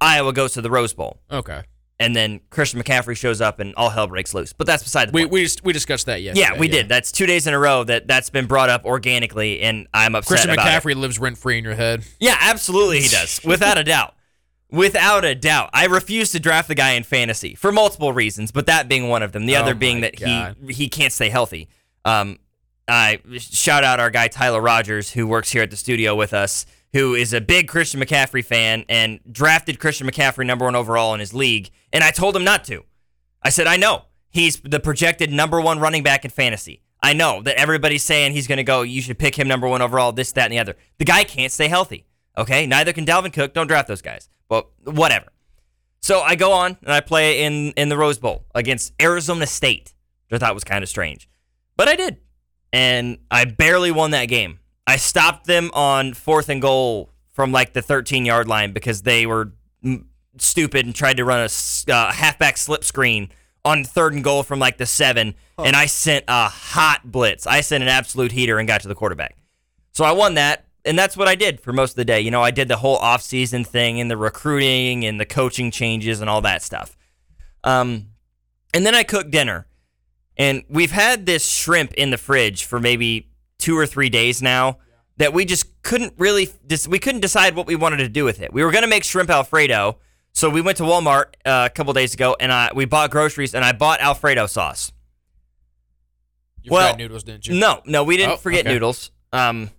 Iowa 0.00 0.32
goes 0.32 0.52
to 0.52 0.60
the 0.60 0.70
Rose 0.70 0.94
Bowl 0.94 1.20
Okay. 1.32 1.64
And 1.98 2.14
then 2.14 2.40
Christian 2.50 2.82
McCaffrey 2.82 3.16
shows 3.16 3.40
up 3.40 3.58
and 3.58 3.74
all 3.76 3.88
hell 3.90 4.06
breaks 4.06 4.34
loose. 4.34 4.52
But 4.52 4.66
that's 4.66 4.82
beside 4.82 5.08
the 5.08 5.12
We 5.12 5.22
point. 5.22 5.32
we 5.32 5.42
just, 5.44 5.64
we 5.64 5.72
discussed 5.72 6.06
that 6.06 6.20
yesterday. 6.22 6.40
yeah, 6.54 6.58
we 6.60 6.68
did. 6.68 6.88
That's 6.88 7.10
two 7.10 7.26
days 7.26 7.46
in 7.46 7.54
a 7.54 7.58
row 7.58 7.84
that 7.84 8.06
that's 8.06 8.28
been 8.30 8.46
brought 8.46 8.68
up 8.68 8.84
organically, 8.84 9.60
and 9.62 9.86
I'm 9.94 10.14
upset 10.14 10.28
Christian 10.28 10.50
about 10.50 10.66
it. 10.66 10.70
McCaffrey 10.70 10.94
lives 10.94 11.18
rent 11.18 11.38
free 11.38 11.58
in 11.58 11.64
your 11.64 11.74
head. 11.74 12.04
Yeah, 12.20 12.36
absolutely 12.40 13.00
he 13.00 13.08
does, 13.08 13.40
without 13.44 13.78
a 13.78 13.84
doubt. 13.84 14.14
Without 14.68 15.24
a 15.24 15.34
doubt, 15.36 15.70
I 15.72 15.86
refuse 15.86 16.32
to 16.32 16.40
draft 16.40 16.66
the 16.66 16.74
guy 16.74 16.92
in 16.94 17.04
fantasy 17.04 17.54
for 17.54 17.70
multiple 17.70 18.12
reasons, 18.12 18.50
but 18.50 18.66
that 18.66 18.88
being 18.88 19.08
one 19.08 19.22
of 19.22 19.30
them. 19.30 19.46
The 19.46 19.56
Oh 19.56 19.60
other 19.60 19.74
being 19.76 20.00
that 20.00 20.18
God. 20.18 20.56
he 20.66 20.72
he 20.72 20.88
can't 20.88 21.12
stay 21.12 21.28
healthy. 21.28 21.68
Um, 22.04 22.40
I 22.88 23.20
shout 23.38 23.84
out 23.84 24.00
our 24.00 24.10
guy 24.10 24.26
Tyler 24.28 24.60
Rogers 24.60 25.12
who 25.12 25.26
works 25.26 25.50
here 25.52 25.62
at 25.62 25.70
the 25.70 25.76
studio 25.76 26.16
with 26.16 26.34
us, 26.34 26.66
who 26.96 27.14
is 27.14 27.34
a 27.34 27.40
big 27.42 27.68
Christian 27.68 28.00
McCaffrey 28.00 28.42
fan 28.42 28.86
and 28.88 29.20
drafted 29.30 29.78
Christian 29.78 30.08
McCaffrey 30.08 30.46
number 30.46 30.64
one 30.64 30.74
overall 30.74 31.12
in 31.12 31.20
his 31.20 31.34
league, 31.34 31.70
and 31.92 32.02
I 32.02 32.10
told 32.10 32.34
him 32.34 32.42
not 32.42 32.64
to. 32.64 32.84
I 33.42 33.50
said 33.50 33.66
I 33.66 33.76
know 33.76 34.06
he's 34.30 34.60
the 34.60 34.80
projected 34.80 35.30
number 35.30 35.60
one 35.60 35.78
running 35.78 36.02
back 36.02 36.24
in 36.24 36.30
fantasy. 36.30 36.80
I 37.02 37.12
know 37.12 37.42
that 37.42 37.56
everybody's 37.56 38.02
saying 38.02 38.32
he's 38.32 38.46
going 38.46 38.56
to 38.56 38.64
go. 38.64 38.80
You 38.80 39.02
should 39.02 39.18
pick 39.18 39.38
him 39.38 39.46
number 39.46 39.68
one 39.68 39.82
overall. 39.82 40.12
This, 40.12 40.32
that, 40.32 40.44
and 40.44 40.52
the 40.54 40.58
other. 40.58 40.74
The 40.96 41.04
guy 41.04 41.24
can't 41.24 41.52
stay 41.52 41.68
healthy. 41.68 42.06
Okay, 42.38 42.66
neither 42.66 42.94
can 42.94 43.04
Dalvin 43.04 43.32
Cook. 43.32 43.52
Don't 43.52 43.66
draft 43.66 43.88
those 43.88 44.02
guys. 44.02 44.30
But 44.48 44.66
whatever. 44.84 45.26
So 46.00 46.22
I 46.22 46.34
go 46.34 46.52
on 46.52 46.78
and 46.82 46.92
I 46.92 47.00
play 47.00 47.44
in 47.44 47.72
in 47.72 47.90
the 47.90 47.98
Rose 47.98 48.18
Bowl 48.18 48.46
against 48.54 48.94
Arizona 49.02 49.46
State, 49.46 49.92
which 50.28 50.40
I 50.40 50.46
thought 50.46 50.54
was 50.54 50.64
kind 50.64 50.82
of 50.82 50.88
strange, 50.88 51.28
but 51.76 51.88
I 51.88 51.96
did, 51.96 52.18
and 52.72 53.18
I 53.30 53.44
barely 53.44 53.90
won 53.90 54.12
that 54.12 54.26
game. 54.26 54.60
I 54.86 54.96
stopped 54.96 55.46
them 55.46 55.70
on 55.74 56.14
fourth 56.14 56.48
and 56.48 56.62
goal 56.62 57.10
from 57.32 57.52
like 57.52 57.72
the 57.72 57.82
13 57.82 58.24
yard 58.24 58.48
line 58.48 58.72
because 58.72 59.02
they 59.02 59.26
were 59.26 59.52
mm, 59.84 60.04
stupid 60.38 60.86
and 60.86 60.94
tried 60.94 61.16
to 61.18 61.24
run 61.24 61.40
a 61.40 61.92
uh, 61.92 62.12
halfback 62.12 62.56
slip 62.56 62.84
screen 62.84 63.30
on 63.64 63.82
third 63.82 64.14
and 64.14 64.22
goal 64.22 64.44
from 64.44 64.60
like 64.60 64.78
the 64.78 64.86
seven, 64.86 65.34
and 65.58 65.74
I 65.74 65.86
sent 65.86 66.24
a 66.28 66.48
hot 66.48 67.10
blitz. 67.10 67.48
I 67.48 67.62
sent 67.62 67.82
an 67.82 67.88
absolute 67.88 68.30
heater 68.30 68.58
and 68.58 68.68
got 68.68 68.82
to 68.82 68.88
the 68.88 68.94
quarterback. 68.94 69.36
So 69.92 70.04
I 70.04 70.12
won 70.12 70.34
that, 70.34 70.66
and 70.84 70.96
that's 70.96 71.16
what 71.16 71.26
I 71.26 71.34
did 71.34 71.60
for 71.60 71.72
most 71.72 71.90
of 71.90 71.96
the 71.96 72.04
day. 72.04 72.20
You 72.20 72.30
know, 72.30 72.42
I 72.42 72.52
did 72.52 72.68
the 72.68 72.76
whole 72.76 72.98
offseason 73.00 73.66
thing 73.66 74.00
and 74.00 74.08
the 74.08 74.16
recruiting 74.16 75.04
and 75.04 75.18
the 75.18 75.26
coaching 75.26 75.72
changes 75.72 76.20
and 76.20 76.30
all 76.30 76.40
that 76.42 76.62
stuff. 76.62 76.96
Um, 77.64 78.10
and 78.72 78.86
then 78.86 78.94
I 78.94 79.02
cooked 79.02 79.32
dinner, 79.32 79.66
and 80.36 80.62
we've 80.68 80.92
had 80.92 81.26
this 81.26 81.48
shrimp 81.48 81.92
in 81.94 82.10
the 82.10 82.18
fridge 82.18 82.64
for 82.64 82.78
maybe 82.78 83.30
two 83.66 83.76
or 83.76 83.84
three 83.84 84.08
days 84.08 84.40
now 84.40 84.78
that 85.16 85.32
we 85.32 85.44
just 85.44 85.82
couldn't 85.82 86.14
really 86.18 86.48
we 86.88 87.00
couldn't 87.00 87.20
decide 87.20 87.56
what 87.56 87.66
we 87.66 87.74
wanted 87.74 87.96
to 87.96 88.08
do 88.08 88.24
with 88.24 88.40
it. 88.40 88.52
We 88.52 88.64
were 88.64 88.70
gonna 88.70 88.86
make 88.86 89.02
shrimp 89.02 89.28
alfredo, 89.28 89.98
so 90.32 90.48
we 90.48 90.60
went 90.60 90.76
to 90.76 90.84
Walmart 90.84 91.34
uh, 91.44 91.66
a 91.66 91.70
couple 91.74 91.92
days 91.92 92.14
ago 92.14 92.36
and 92.38 92.52
I 92.52 92.70
we 92.74 92.84
bought 92.84 93.10
groceries 93.10 93.54
and 93.56 93.64
I 93.64 93.72
bought 93.72 94.00
alfredo 94.00 94.46
sauce. 94.46 94.92
You 96.62 96.70
Well, 96.70 96.86
forgot 96.92 96.98
noodles, 96.98 97.24
didn't 97.24 97.46
you? 97.48 97.54
No, 97.54 97.82
no, 97.86 98.04
we 98.04 98.16
didn't 98.16 98.34
Oh, 98.34 98.36
forget 98.36 98.66
okay. 98.66 98.72
noodles. 98.74 99.10
Um, 99.32 99.70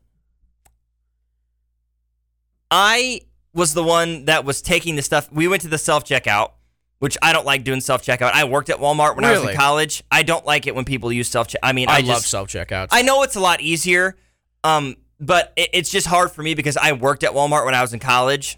I 2.70 3.22
was 3.54 3.74
the 3.74 3.84
one 3.84 4.26
that 4.26 4.44
was 4.44 4.62
taking 4.62 4.96
the 4.98 5.02
stuff. 5.02 5.32
We 5.32 5.48
went 5.48 5.62
to 5.62 5.68
the 5.70 5.78
self 5.78 6.04
checkout, 6.04 6.52
which 7.00 7.18
I 7.22 7.34
don't 7.34 7.46
like 7.46 7.64
doing 7.64 7.82
self 7.82 8.04
checkout. 8.04 8.32
I 8.34 8.46
worked 8.46 8.70
at 8.70 8.78
Walmart 8.78 9.16
when 9.16 9.26
I 9.26 9.32
was 9.32 9.50
in 9.50 9.56
college. 9.56 10.04
I 10.12 10.24
don't 10.24 10.46
like 10.46 10.68
it 10.68 10.76
when 10.76 10.86
people 10.86 11.12
use 11.12 11.28
self 11.28 11.48
check. 11.48 11.60
I 11.64 11.74
mean, 11.74 11.90
I, 11.90 11.98
I, 11.98 12.00
love 12.02 12.26
self 12.26 12.50
checkouts. 12.50 12.88
I 12.92 13.02
know 13.02 13.24
it's 13.24 13.36
a 13.36 13.40
lot 13.40 13.62
easier, 13.62 14.16
um, 14.64 14.96
but 15.20 15.54
it, 15.56 15.70
it's 15.74 15.90
just 15.90 16.08
hard 16.08 16.32
for 16.32 16.42
me 16.42 16.54
because 16.54 16.78
I 16.78 16.94
worked 16.94 17.24
at 17.24 17.32
Walmart 17.32 17.66
when 17.66 17.76
I 17.76 17.82
was 17.82 17.94
in 17.94 18.00
college, 18.00 18.58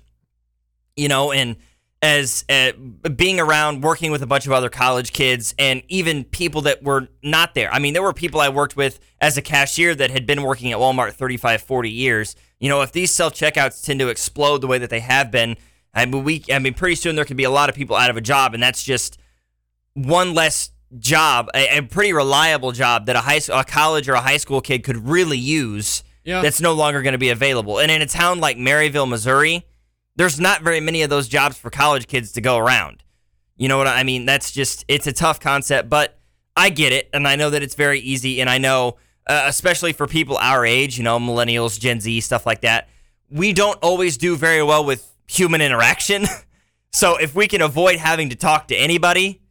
you 0.96 1.08
know, 1.08 1.31
and 1.31 1.58
as 2.01 2.46
uh, 2.48 2.72
being 3.15 3.39
around 3.39 3.81
working 3.84 4.12
with 4.12 4.22
a 4.22 4.27
bunch 4.27 4.46
of 4.46 4.53
other 4.53 4.69
college 4.69 5.12
kids 5.12 5.53
and 5.60 5.84
even 5.89 6.24
people 6.24 6.62
that 6.62 6.81
were 6.81 7.10
not 7.24 7.53
there. 7.55 7.72
I 7.74 7.79
mean, 7.79 7.93
there 7.93 8.03
were 8.03 8.13
people 8.13 8.39
I 8.39 8.48
worked 8.48 8.77
with 8.77 9.00
as 9.19 9.38
a 9.38 9.41
cashier 9.41 9.93
that 9.96 10.10
had 10.10 10.25
been 10.25 10.43
working 10.43 10.72
at 10.72 10.77
Walmart 10.77 11.12
35, 11.12 11.62
40 11.62 11.89
years. 11.89 12.36
You 12.60 12.69
know, 12.69 12.81
if 12.81 12.93
these 12.93 13.12
self 13.12 13.34
checkouts 13.34 13.84
tend 13.84 14.00
to 14.00 14.08
explode 14.08 14.62
the 14.62 14.67
way 14.67 14.77
that 14.77 14.89
they 14.89 15.01
have 15.01 15.29
been, 15.29 15.58
I 15.93 16.05
mean, 16.05 16.24
we, 16.24 16.43
I 16.51 16.60
mean, 16.60 16.74
pretty 16.74 16.96
soon 16.96 17.15
there 17.15 17.25
could 17.25 17.38
be 17.38 17.43
a 17.43 17.50
lot 17.50 17.69
of 17.69 17.75
people 17.75 17.96
out 17.96 18.10
of 18.10 18.17
a 18.17 18.22
job, 18.22 18.53
and 18.53 18.62
that's 18.62 18.84
just 18.84 19.17
one 19.93 20.34
less 20.34 20.72
job, 20.98 21.50
a, 21.53 21.77
a 21.77 21.81
pretty 21.81 22.13
reliable 22.13 22.72
job 22.72 23.05
that 23.08 23.15
a 23.15 23.22
high 23.22 23.39
school, 23.39 23.58
a 23.58 23.63
college 23.63 24.08
or 24.10 24.13
a 24.13 24.22
high 24.22 24.38
school 24.38 24.62
kid 24.62 24.84
could 24.84 24.98
really 25.08 25.38
use. 25.38 26.03
Yeah. 26.24 26.41
That's 26.41 26.62
no 26.62 26.74
longer 26.74 27.01
going 27.01 27.13
to 27.13 27.19
be 27.19 27.29
available. 27.29 27.79
And 27.79 27.89
in 27.89 28.01
a 28.01 28.05
town 28.05 28.39
like 28.39 28.58
Maryville, 28.58 29.10
Missouri, 29.10 29.65
there's 30.15 30.39
not 30.39 30.62
very 30.62 30.79
many 30.79 31.01
of 31.01 31.10
those 31.10 31.27
jobs 31.27 31.58
for 31.58 31.69
college 31.69 32.08
kids 32.08 32.34
to 32.34 32.41
go 32.41 32.58
around. 32.58 33.03
You 33.55 33.67
know 33.67 33.77
what 33.77 33.88
I 33.88 34.03
mean? 34.03 34.25
That's 34.25 34.51
just 34.51 34.86
it's 34.88 35.08
a 35.08 35.13
tough 35.13 35.39
concept, 35.39 35.89
but 35.89 36.17
I 36.55 36.69
get 36.69 36.91
it, 36.93 37.10
and 37.13 37.27
I 37.27 37.36
know 37.36 37.50
that 37.50 37.63
it's 37.63 37.75
very 37.75 38.00
easy, 38.00 38.41
and 38.41 38.50
I 38.50 38.58
know, 38.58 38.98
uh, 39.27 39.43
especially 39.46 39.93
for 39.93 40.08
people 40.08 40.38
our 40.38 40.65
age, 40.65 40.98
you 40.98 41.03
know, 41.03 41.19
millennials, 41.19 41.79
Gen 41.79 42.00
Z, 42.01 42.22
stuff 42.22 42.46
like 42.46 42.62
that, 42.62 42.89
we 43.29 43.53
don't 43.53 43.77
always 43.81 44.17
do 44.17 44.36
very 44.36 44.62
well 44.62 44.84
with 44.84 45.10
human 45.29 45.62
interaction. 45.62 46.25
so 46.91 47.17
if 47.17 47.36
we 47.36 47.48
can 47.48 47.62
avoid 47.62 47.98
having 47.98 48.29
to 48.29 48.36
talk 48.36 48.67
to 48.69 48.75
anybody 48.75 49.41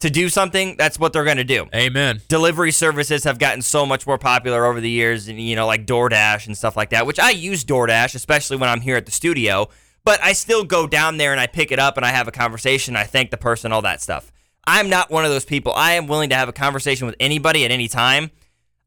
to 0.00 0.10
do 0.10 0.28
something, 0.28 0.76
that's 0.76 0.98
what 0.98 1.12
they're 1.12 1.24
going 1.24 1.38
to 1.38 1.44
do 1.44 1.66
Amen. 1.74 2.20
delivery 2.28 2.70
services 2.70 3.24
have 3.24 3.38
gotten 3.38 3.62
so 3.62 3.86
much 3.86 4.06
more 4.06 4.18
popular 4.18 4.66
over 4.66 4.80
the 4.80 4.90
years 4.90 5.28
and 5.28 5.40
you 5.40 5.56
know 5.56 5.66
like 5.66 5.86
DoorDash 5.86 6.46
and 6.46 6.56
stuff 6.56 6.76
like 6.76 6.90
that 6.90 7.06
which 7.06 7.18
I 7.18 7.30
use 7.30 7.64
DoorDash 7.64 8.14
especially 8.14 8.58
when 8.58 8.68
I'm 8.68 8.80
here 8.80 8.96
at 8.96 9.06
the 9.06 9.12
studio 9.12 9.68
but 10.04 10.22
I 10.22 10.34
still 10.34 10.64
go 10.64 10.86
down 10.86 11.16
there 11.16 11.32
and 11.32 11.40
I 11.40 11.46
pick 11.46 11.72
it 11.72 11.78
up 11.78 11.96
and 11.96 12.04
I 12.04 12.10
have 12.10 12.28
a 12.28 12.32
conversation 12.32 12.96
I 12.96 13.04
thank 13.04 13.30
the 13.30 13.38
person 13.38 13.72
all 13.72 13.82
that 13.82 14.02
stuff 14.02 14.30
I'm 14.66 14.90
not 14.90 15.10
one 15.10 15.24
of 15.24 15.30
those 15.30 15.46
people 15.46 15.72
I 15.72 15.92
am 15.92 16.06
willing 16.06 16.28
to 16.30 16.36
have 16.36 16.48
a 16.48 16.52
conversation 16.52 17.06
with 17.06 17.16
anybody 17.18 17.64
at 17.64 17.70
any 17.70 17.88
time 17.88 18.30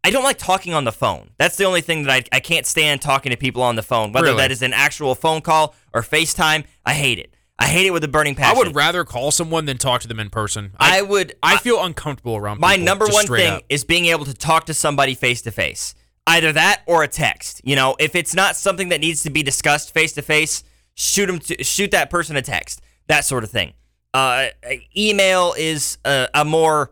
I 0.04 0.10
don't 0.10 0.24
like 0.24 0.38
talking 0.38 0.74
on 0.74 0.84
the 0.84 0.92
phone 0.92 1.32
that's 1.38 1.58
the 1.58 1.66
only 1.66 1.82
thing 1.82 2.04
that 2.04 2.12
I, 2.32 2.38
I 2.38 2.40
can't 2.40 2.66
stand 2.66 3.02
talking 3.02 3.32
to 3.32 3.38
people 3.38 3.62
on 3.62 3.76
the 3.76 3.84
phone 3.84 4.12
whether 4.12 4.28
Really? 4.28 4.38
that 4.38 4.52
is 4.52 4.62
an 4.62 4.74
actual 4.74 5.16
phone 5.16 5.42
call 5.42 5.76
or 5.94 6.02
FaceTime 6.02 6.66
I 6.86 6.94
hate 6.94 7.20
it 7.20 7.34
I 7.60 7.66
hate 7.68 7.88
it 7.88 7.92
with 7.92 8.04
a 8.04 8.08
burning 8.08 8.36
passion. 8.36 8.56
I 8.56 8.60
would 8.60 8.76
rather 8.76 9.04
call 9.04 9.32
someone 9.32 9.66
than 9.66 9.80
talk 9.80 10.02
to 10.02 10.08
them 10.08 10.20
in 10.20 10.30
person. 10.30 10.74
I 10.78 11.00
I, 11.00 11.02
would 11.02 11.34
I 11.42 11.58
feel 11.58 11.84
uncomfortable 11.84 12.36
around 12.36 12.60
my 12.60 12.74
people, 12.74 12.86
number 12.86 13.08
one 13.08 13.26
thing 13.26 13.54
up. 13.54 13.64
is 13.68 13.84
being 13.84 14.06
able 14.06 14.26
to 14.26 14.34
talk 14.36 14.68
to 14.68 14.76
somebody 14.76 15.16
face 15.16 15.42
to 15.42 15.50
face. 15.52 15.96
Either 16.28 16.54
that 16.54 16.84
or 16.86 17.02
a 17.02 17.08
text. 17.08 17.62
You 17.64 17.76
know, 17.76 17.96
if 18.00 18.14
it's 18.14 18.36
not 18.36 18.56
something 18.58 18.90
that 18.90 19.00
needs 19.02 19.24
to 19.24 19.32
be 19.32 19.42
discussed 19.42 19.92
face 19.92 20.14
to 20.14 20.22
face, 20.22 20.64
shoot 20.94 21.26
them 21.26 21.40
to, 21.40 21.64
shoot 21.64 21.90
that 21.92 22.12
person 22.12 22.36
a 22.36 22.44
text. 22.44 22.80
That 23.08 23.26
sort 23.26 23.44
of 23.44 23.50
thing. 23.50 23.74
Uh, 24.14 24.50
email 24.96 25.56
is 25.58 25.98
a, 26.06 26.28
a 26.36 26.46
more 26.46 26.92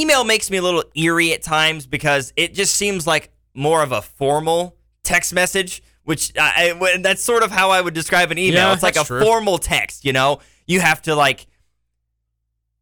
email 0.00 0.24
makes 0.24 0.50
me 0.50 0.56
a 0.58 0.62
little 0.62 0.84
eerie 0.94 1.32
at 1.32 1.42
times 1.42 1.86
because 1.86 2.32
it 2.36 2.54
just 2.54 2.74
seems 2.74 3.06
like 3.06 3.30
more 3.54 3.82
of 3.82 3.92
a 3.92 4.02
formal 4.02 4.76
text 5.02 5.32
message, 5.32 5.82
which 6.04 6.32
I, 6.38 6.74
I- 6.80 6.98
that's 6.98 7.22
sort 7.22 7.42
of 7.42 7.50
how 7.50 7.70
I 7.70 7.80
would 7.80 7.94
describe 7.94 8.30
an 8.30 8.38
email. 8.38 8.68
Yeah, 8.68 8.72
it's 8.72 8.82
like 8.82 8.96
a 8.96 9.04
true. 9.04 9.22
formal 9.22 9.58
text. 9.58 10.04
You 10.04 10.12
know, 10.12 10.40
you 10.66 10.80
have 10.80 11.00
to 11.02 11.14
like, 11.14 11.46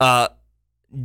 uh, 0.01 0.29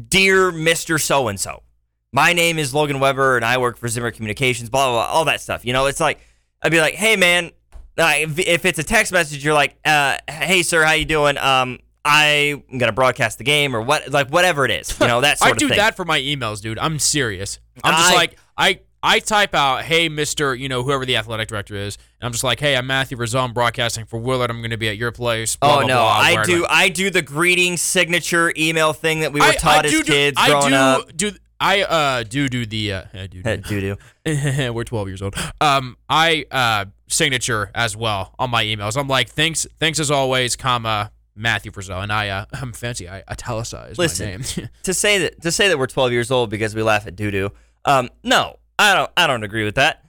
dear 0.08 0.51
Mister 0.51 0.98
So 0.98 1.28
and 1.28 1.39
So, 1.39 1.63
my 2.12 2.34
name 2.34 2.58
is 2.60 2.74
Logan 2.74 3.00
Weber 3.00 3.36
and 3.36 3.46
I 3.46 3.58
work 3.58 3.78
for 3.78 3.88
Zimmer 3.88 4.12
Communications. 4.12 4.70
Blah 4.70 4.88
blah 4.88 5.06
blah, 5.06 5.13
all 5.13 5.25
that 5.25 5.42
stuff. 5.42 5.66
You 5.66 5.74
know, 5.74 5.86
it's 5.86 6.00
like 6.00 6.20
I'd 6.62 6.72
be 6.72 6.80
like, 6.82 6.96
hey 6.96 7.16
man, 7.16 7.51
uh, 7.98 8.13
if, 8.18 8.39
if 8.39 8.66
it's 8.66 8.80
a 8.80 8.84
text 8.84 9.12
message, 9.12 9.44
you're 9.44 9.54
like, 9.54 9.75
uh, 9.86 10.18
hey 10.30 10.63
sir, 10.63 10.84
how 10.84 10.94
you 10.94 11.06
doing? 11.06 11.38
Um, 11.38 11.80
I'm 12.06 12.63
gonna 12.77 12.91
broadcast 12.91 13.38
the 13.38 13.44
game 13.44 13.75
or 13.75 13.82
what, 13.82 14.10
like 14.10 14.29
whatever 14.29 14.65
it 14.65 14.72
is. 14.72 14.98
You 15.00 15.08
know, 15.08 15.22
that 15.22 15.38
sort 15.39 15.50
I 15.50 15.51
of 15.51 15.58
do 15.58 15.68
that 15.70 15.96
for 15.96 16.06
my 16.06 16.20
emails, 16.20 16.62
dude. 16.62 16.79
I'm 16.79 17.00
serious. 17.00 17.60
I'm 17.84 17.94
just 17.94 18.12
I- 18.12 18.15
like 18.15 18.38
I 18.58 18.79
I 19.01 19.20
type 19.20 19.56
out, 19.56 19.84
hey, 19.84 20.10
Mister, 20.10 20.53
you 20.53 20.68
know, 20.68 20.84
whoever 20.84 21.06
the 21.06 21.15
athletic 21.15 21.48
director 21.48 21.75
is, 21.75 21.98
and 22.20 22.25
I'm 22.27 22.34
just 22.34 22.44
like, 22.44 22.60
hey, 22.60 22.75
I'm 22.75 22.86
Matthew. 22.86 23.18
I'm 23.38 23.53
broadcasting 23.53 24.06
for 24.06 24.20
Willard. 24.20 24.50
I'm 24.50 24.58
going 24.60 24.72
to 24.72 24.77
be 24.77 24.89
at 24.89 24.98
your 24.98 25.13
place. 25.13 25.56
Blah, 25.56 25.70
Oh 25.70 25.79
blah, 25.79 25.88
no, 25.88 25.96
blah, 25.96 26.10
I 26.10 26.44
do. 26.46 26.65
I 26.70 26.89
do 26.89 27.10
the 27.10 27.22
greeting 27.22 27.77
signature 27.77 28.51
email 28.58 28.91
thing 28.91 29.22
that 29.22 29.32
we 29.32 29.39
were 29.39 29.46
I, 29.46 29.56
taught 29.56 29.86
I 29.86 29.88
as 29.88 29.91
do, 29.94 30.03
do- 30.03 30.12
kids 30.12 30.38
I 30.38 30.50
growing 30.50 30.70
do, 30.72 30.75
up. 30.75 31.15
Do 31.15 31.32
I 31.62 31.82
uh 31.84 32.24
do 32.24 32.50
do 32.50 32.65
the 32.65 32.94
uh 32.94 33.03
I 33.13 33.27
do 33.27 33.41
do. 33.68 33.98
Doo. 34.25 34.72
We're 34.74 34.84
12 34.84 35.08
years 35.08 35.22
old. 35.22 35.36
Um, 35.62 35.96
I 36.10 36.46
uh 36.51 36.86
signature 37.08 37.72
as 37.74 37.96
well 37.96 38.34
on 38.38 38.50
my 38.50 38.63
emails. 38.65 38.98
I'm 38.98 39.08
like, 39.08 39.29
thanks, 39.29 39.65
thanks 39.79 40.00
as 40.01 40.12
always, 40.12 40.56
comma 40.58 41.12
Matthew 41.39 41.72
Frizzell, 41.72 42.03
and 42.03 42.12
I 42.12 42.29
uh, 42.29 42.46
I'm 42.53 42.74
fancy. 42.74 43.10
I 43.10 43.24
italicize 43.29 43.98
Listen. 43.98 44.25
my 44.25 44.31
name. 44.31 44.69
to 44.84 44.93
say 44.93 45.17
that 45.19 45.41
to 45.41 45.51
say 45.51 45.67
that 45.69 45.79
we're 45.79 45.88
12 45.88 46.12
years 46.12 46.29
old 46.31 46.50
because 46.50 46.75
we 46.75 46.84
laugh 46.84 47.08
at 47.08 47.15
doo 47.15 47.31
doo. 47.31 47.50
Um, 47.86 48.10
no, 48.24 48.58
I 48.77 48.93
don't. 48.93 49.12
I 49.17 49.25
don't 49.27 49.43
agree 49.43 49.63
with 49.65 49.75
that. 49.75 50.03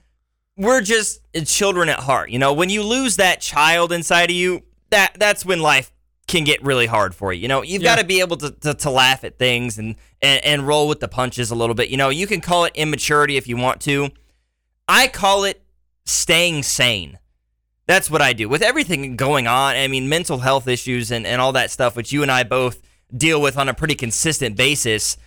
We're 0.57 0.81
just 0.81 1.21
children 1.45 1.89
at 1.89 1.99
heart. 1.99 2.29
You 2.29 2.37
know, 2.37 2.53
when 2.53 2.69
you 2.69 2.83
lose 2.83 3.15
that 3.15 3.41
child 3.41 3.91
inside 3.91 4.29
of 4.29 4.35
you, 4.35 4.61
that 4.89 5.13
that's 5.17 5.45
when 5.45 5.61
life 5.61 5.91
can 6.27 6.43
get 6.43 6.63
really 6.63 6.85
hard 6.85 7.15
for 7.15 7.33
you. 7.33 7.41
You 7.41 7.47
know, 7.47 7.61
you've 7.63 7.81
Yeah. 7.81 7.95
got 7.95 8.01
to 8.01 8.05
be 8.05 8.19
able 8.19 8.37
to, 8.37 8.51
to 8.51 8.73
to 8.73 8.89
laugh 8.89 9.23
at 9.23 9.39
things 9.39 9.77
and, 9.77 9.95
and 10.21 10.43
and 10.45 10.67
roll 10.67 10.87
with 10.87 10.99
the 10.99 11.07
punches 11.07 11.49
a 11.51 11.55
little 11.55 11.73
bit. 11.75 11.89
You 11.89 11.97
know, 11.97 12.09
you 12.09 12.27
can 12.27 12.41
call 12.41 12.65
it 12.65 12.73
immaturity 12.75 13.37
if 13.37 13.47
you 13.47 13.57
want 13.57 13.81
to. 13.81 14.09
I 14.87 15.07
call 15.07 15.45
it 15.45 15.63
staying 16.05 16.63
sane. 16.63 17.17
That's 17.87 18.09
what 18.09 18.21
I 18.21 18.33
do 18.33 18.47
with 18.47 18.61
everything 18.61 19.15
going 19.15 19.47
on. 19.47 19.75
I 19.75 19.87
mean, 19.87 20.07
mental 20.07 20.37
health 20.39 20.67
issues 20.67 21.11
and, 21.11 21.25
and 21.27 21.41
all 21.41 21.51
that 21.53 21.71
stuff, 21.71 21.95
which 21.95 22.11
you 22.13 22.21
and 22.21 22.31
I 22.31 22.43
both 22.43 22.81
deal 23.15 23.41
with 23.41 23.57
on 23.57 23.67
a 23.69 23.73
pretty 23.73 23.95
consistent 23.95 24.55
basis. 24.55 25.17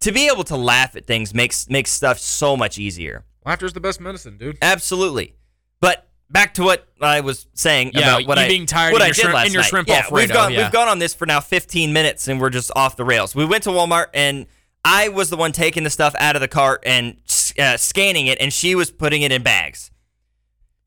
To 0.00 0.12
be 0.12 0.28
able 0.28 0.44
to 0.44 0.56
laugh 0.56 0.94
at 0.96 1.06
things 1.06 1.34
makes 1.34 1.68
makes 1.68 1.90
stuff 1.90 2.18
so 2.18 2.56
much 2.56 2.78
easier. 2.78 3.24
Laughter's 3.44 3.72
the 3.72 3.80
best 3.80 4.00
medicine, 4.00 4.36
dude. 4.38 4.58
Absolutely. 4.62 5.34
But 5.80 6.08
back 6.30 6.54
to 6.54 6.62
what 6.64 6.86
I 7.00 7.20
was 7.20 7.46
saying 7.54 7.92
Yeah, 7.94 8.00
about 8.16 8.26
what 8.28 8.38
you 8.38 8.44
I 8.44 8.48
being 8.48 8.66
tired 8.66 8.92
what 8.92 9.00
I 9.02 9.06
your 9.06 9.14
did 9.14 9.20
shrimp- 9.22 9.34
last 9.34 9.46
in 9.46 9.52
your 9.52 9.62
night. 9.62 9.68
shrimp 9.68 9.88
yeah, 9.88 9.94
Alfredo, 9.96 10.14
We've 10.14 10.32
gone 10.32 10.52
yeah. 10.52 10.62
we've 10.64 10.72
gone 10.72 10.88
on 10.88 10.98
this 10.98 11.14
for 11.14 11.24
now 11.26 11.40
15 11.40 11.92
minutes 11.92 12.28
and 12.28 12.40
we're 12.40 12.50
just 12.50 12.70
off 12.76 12.96
the 12.96 13.04
rails. 13.04 13.34
We 13.34 13.44
went 13.44 13.64
to 13.64 13.70
Walmart 13.70 14.06
and 14.14 14.46
I 14.84 15.08
was 15.08 15.30
the 15.30 15.36
one 15.36 15.52
taking 15.52 15.82
the 15.84 15.90
stuff 15.90 16.14
out 16.18 16.36
of 16.36 16.40
the 16.40 16.48
cart 16.48 16.82
and 16.86 17.16
uh, 17.58 17.76
scanning 17.76 18.26
it, 18.28 18.38
and 18.40 18.52
she 18.52 18.74
was 18.76 18.90
putting 18.90 19.22
it 19.22 19.32
in 19.32 19.42
bags. 19.42 19.90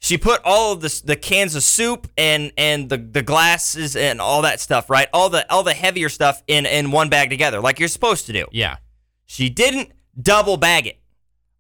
She 0.02 0.18
put 0.18 0.42
all 0.46 0.72
of 0.74 0.82
the 0.82 1.02
the 1.06 1.16
cans 1.18 1.56
of 1.56 1.64
soup 1.64 2.08
and 2.18 2.52
and 2.58 2.90
the 2.90 2.98
the 2.98 3.22
glasses 3.22 3.96
and 3.98 4.22
all 4.22 4.42
that 4.44 4.60
stuff, 4.62 4.90
right? 4.90 5.08
All 5.14 5.30
the 5.30 5.50
all 5.52 5.62
the 5.64 5.74
heavier 5.74 6.08
stuff 6.10 6.42
in 6.48 6.66
in 6.66 6.92
one 6.92 7.10
bag 7.10 7.30
together, 7.30 7.60
like 7.60 7.80
you're 7.80 7.90
supposed 7.90 8.26
to 8.28 8.34
do. 8.34 8.46
Yeah. 8.52 8.78
She 9.26 9.50
didn't 9.50 9.92
double 10.20 10.58
bag 10.58 10.88
it. 10.88 11.00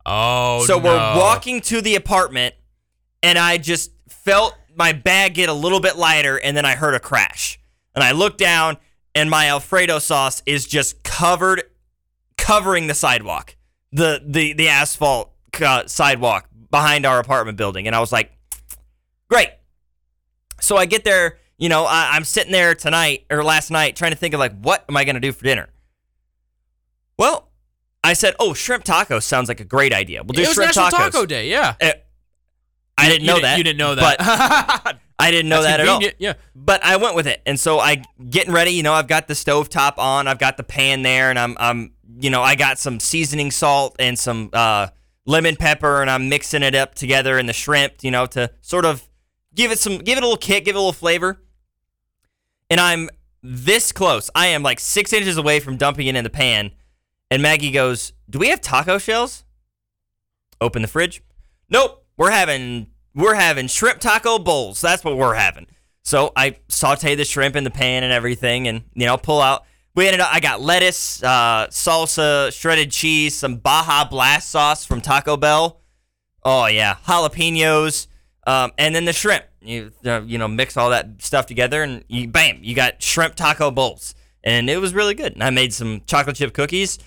Oh, 0.06 0.66
So 0.66 0.80
no. 0.80 0.86
we're 0.86 1.18
walking 1.20 1.62
to 1.62 1.82
the 1.82 1.96
apartment, 1.96 2.56
and 3.22 3.38
I 3.38 3.58
just 3.58 3.92
felt 4.08 4.56
my 4.76 4.94
bag 4.94 5.34
get 5.36 5.50
a 5.50 5.54
little 5.54 5.80
bit 5.82 5.98
lighter, 5.98 6.38
and 6.38 6.56
then 6.56 6.66
I 6.66 6.76
heard 6.76 6.96
a 6.96 7.00
crash. 7.00 7.60
And 7.94 8.04
I 8.04 8.14
looked 8.14 8.38
down, 8.40 8.78
and 9.14 9.30
my 9.30 9.50
Alfredo 9.50 10.00
sauce 10.00 10.42
is 10.46 10.66
just 10.66 11.04
covered, 11.04 11.64
covering 12.38 12.88
the 12.88 12.94
sidewalk, 12.96 13.56
the 13.92 14.22
the 14.26 14.54
the 14.54 14.70
asphalt 14.70 15.34
uh, 15.62 15.86
sidewalk 15.88 16.49
behind 16.72 17.06
our 17.06 17.20
apartment 17.20 17.58
building. 17.58 17.88
And 17.88 17.96
I 17.96 18.00
was 18.00 18.12
like, 18.12 18.32
great. 19.30 19.50
So 20.62 20.78
I 20.78 20.86
get 20.86 21.04
there, 21.04 21.38
you 21.58 21.70
know, 21.70 21.86
I, 21.86 22.12
I'm 22.14 22.24
sitting 22.24 22.52
there 22.52 22.76
tonight 22.76 23.26
or 23.30 23.44
last 23.44 23.72
night 23.72 23.96
trying 23.96 24.12
to 24.12 24.18
think 24.18 24.34
of 24.34 24.40
like, 24.40 24.60
what 24.60 24.84
am 24.90 24.98
I 24.98 25.04
gonna 25.06 25.20
do 25.20 25.32
for 25.32 25.44
dinner? 25.44 25.70
Well, 27.18 27.50
I 28.04 28.14
said, 28.14 28.36
oh, 28.40 28.54
shrimp 28.54 28.86
tacos 28.86 29.24
sounds 29.24 29.50
like 29.50 29.60
a 29.60 29.66
great 29.66 29.94
idea. 29.94 30.24
We'll 30.24 30.34
do 30.34 30.42
It 30.44 30.54
shrimp 30.54 30.76
National 30.76 30.86
tacos. 30.88 31.12
Taco 31.12 31.26
Day. 31.26 31.50
Yeah. 31.50 31.76
Uh, 31.82 31.92
I 32.98 33.10
didn't 33.10 33.26
know 33.28 33.36
didn't- 33.36 33.44
that. 33.44 33.58
You 33.58 33.64
didn't 33.64 33.78
know 33.80 33.96
that. 33.96 34.18
But 34.18 34.98
I 35.20 35.32
didn't 35.32 35.50
know 35.50 35.62
That's 35.62 35.78
that 35.78 35.80
at 35.82 35.88
all. 35.90 36.02
Yeah. 36.18 36.34
But 36.56 36.84
I 36.84 36.96
went 36.98 37.16
with 37.16 37.28
it, 37.28 37.42
and 37.46 37.60
so 37.60 37.80
I 37.80 38.04
getting 38.30 38.54
ready. 38.54 38.72
You 38.72 38.84
know, 38.84 38.94
I've 38.94 39.08
got 39.08 39.28
the 39.28 39.36
stove 39.36 39.68
top 39.70 39.98
on. 40.00 40.28
I've 40.28 40.40
got 40.40 40.56
the 40.56 40.64
pan 40.64 41.02
there, 41.02 41.30
and 41.30 41.38
I'm 41.38 41.58
I'm 41.60 41.92
you 42.20 42.30
know 42.30 42.42
I 42.42 42.56
got 42.56 42.80
some 42.80 43.00
seasoning 43.02 43.52
salt 43.52 43.98
and 44.00 44.18
some 44.18 44.50
uh, 44.54 44.88
lemon 45.26 45.56
pepper, 45.56 46.02
and 46.02 46.10
I'm 46.10 46.30
mixing 46.30 46.64
it 46.64 46.76
up 46.76 46.96
together 46.96 47.38
in 47.38 47.46
the 47.46 47.54
shrimp. 47.54 48.04
You 48.04 48.12
know, 48.12 48.26
to 48.28 48.52
sort 48.62 48.86
of 48.86 49.08
give 49.54 49.72
it 49.72 49.80
some 49.80 50.00
give 50.00 50.18
it 50.18 50.24
a 50.24 50.26
little 50.26 50.38
kick, 50.38 50.66
give 50.66 50.76
it 50.76 50.78
a 50.78 50.82
little 50.82 50.94
flavor. 50.94 51.42
And 52.70 52.80
I'm 52.80 53.10
this 53.42 53.92
close. 53.92 54.30
I 54.36 54.48
am 54.48 54.64
like 54.64 54.80
six 54.80 55.14
inches 55.14 55.38
away 55.38 55.60
from 55.60 55.78
dumping 55.78 56.08
it 56.08 56.16
in 56.16 56.24
the 56.24 56.30
pan. 56.30 56.72
And 57.32 57.42
Maggie 57.42 57.72
goes, 57.72 58.14
"Do 58.30 58.40
we 58.40 58.50
have 58.50 58.62
taco 58.62 58.98
shells?" 58.98 59.44
Open 60.62 60.82
the 60.82 60.88
fridge. 60.88 61.22
Nope. 61.70 62.06
We're 62.18 62.32
having 62.32 62.88
we're 63.16 63.36
having 63.36 63.68
shrimp 63.68 64.00
taco 64.00 64.40
bowls. 64.40 64.82
That's 64.82 65.04
what 65.04 65.18
we're 65.18 65.36
having. 65.36 65.68
So 66.04 66.32
I 66.36 66.58
saute 66.68 67.16
the 67.16 67.26
shrimp 67.26 67.56
in 67.56 67.64
the 67.64 67.70
pan 67.70 68.04
and 68.04 68.12
everything, 68.12 68.68
and 68.68 68.84
you 68.94 69.06
know 69.06 69.18
pull 69.18 69.42
out. 69.42 69.66
We 69.96 70.06
ended 70.08 70.22
up. 70.22 70.34
I 70.34 70.40
got 70.40 70.62
lettuce, 70.62 71.22
uh, 71.24 71.68
salsa, 71.70 72.54
shredded 72.54 72.92
cheese, 72.92 73.36
some 73.36 73.58
Baja 73.58 74.08
Blast 74.08 74.50
sauce 74.50 74.86
from 74.86 75.02
Taco 75.02 75.36
Bell. 75.36 75.82
Oh 76.44 76.68
yeah, 76.68 76.96
jalapenos, 77.06 78.08
um, 78.48 78.72
and 78.78 78.96
then 78.96 79.06
the 79.06 79.14
shrimp. 79.14 79.46
You 79.62 79.92
uh, 80.06 80.22
you 80.22 80.38
know 80.38 80.48
mix 80.48 80.78
all 80.78 80.92
that 80.92 81.22
stuff 81.22 81.46
together, 81.48 81.84
and 81.84 82.04
you 82.08 82.28
bam, 82.28 82.60
you 82.62 82.76
got 82.76 83.02
shrimp 83.02 83.36
taco 83.36 83.72
bowls, 83.72 84.16
and 84.44 84.70
it 84.70 84.78
was 84.78 84.94
really 84.94 85.16
good. 85.16 85.34
And 85.34 85.44
I 85.44 85.50
made 85.50 85.74
some 85.74 86.02
chocolate 86.06 86.38
chip 86.38 86.54
cookies. 86.54 86.98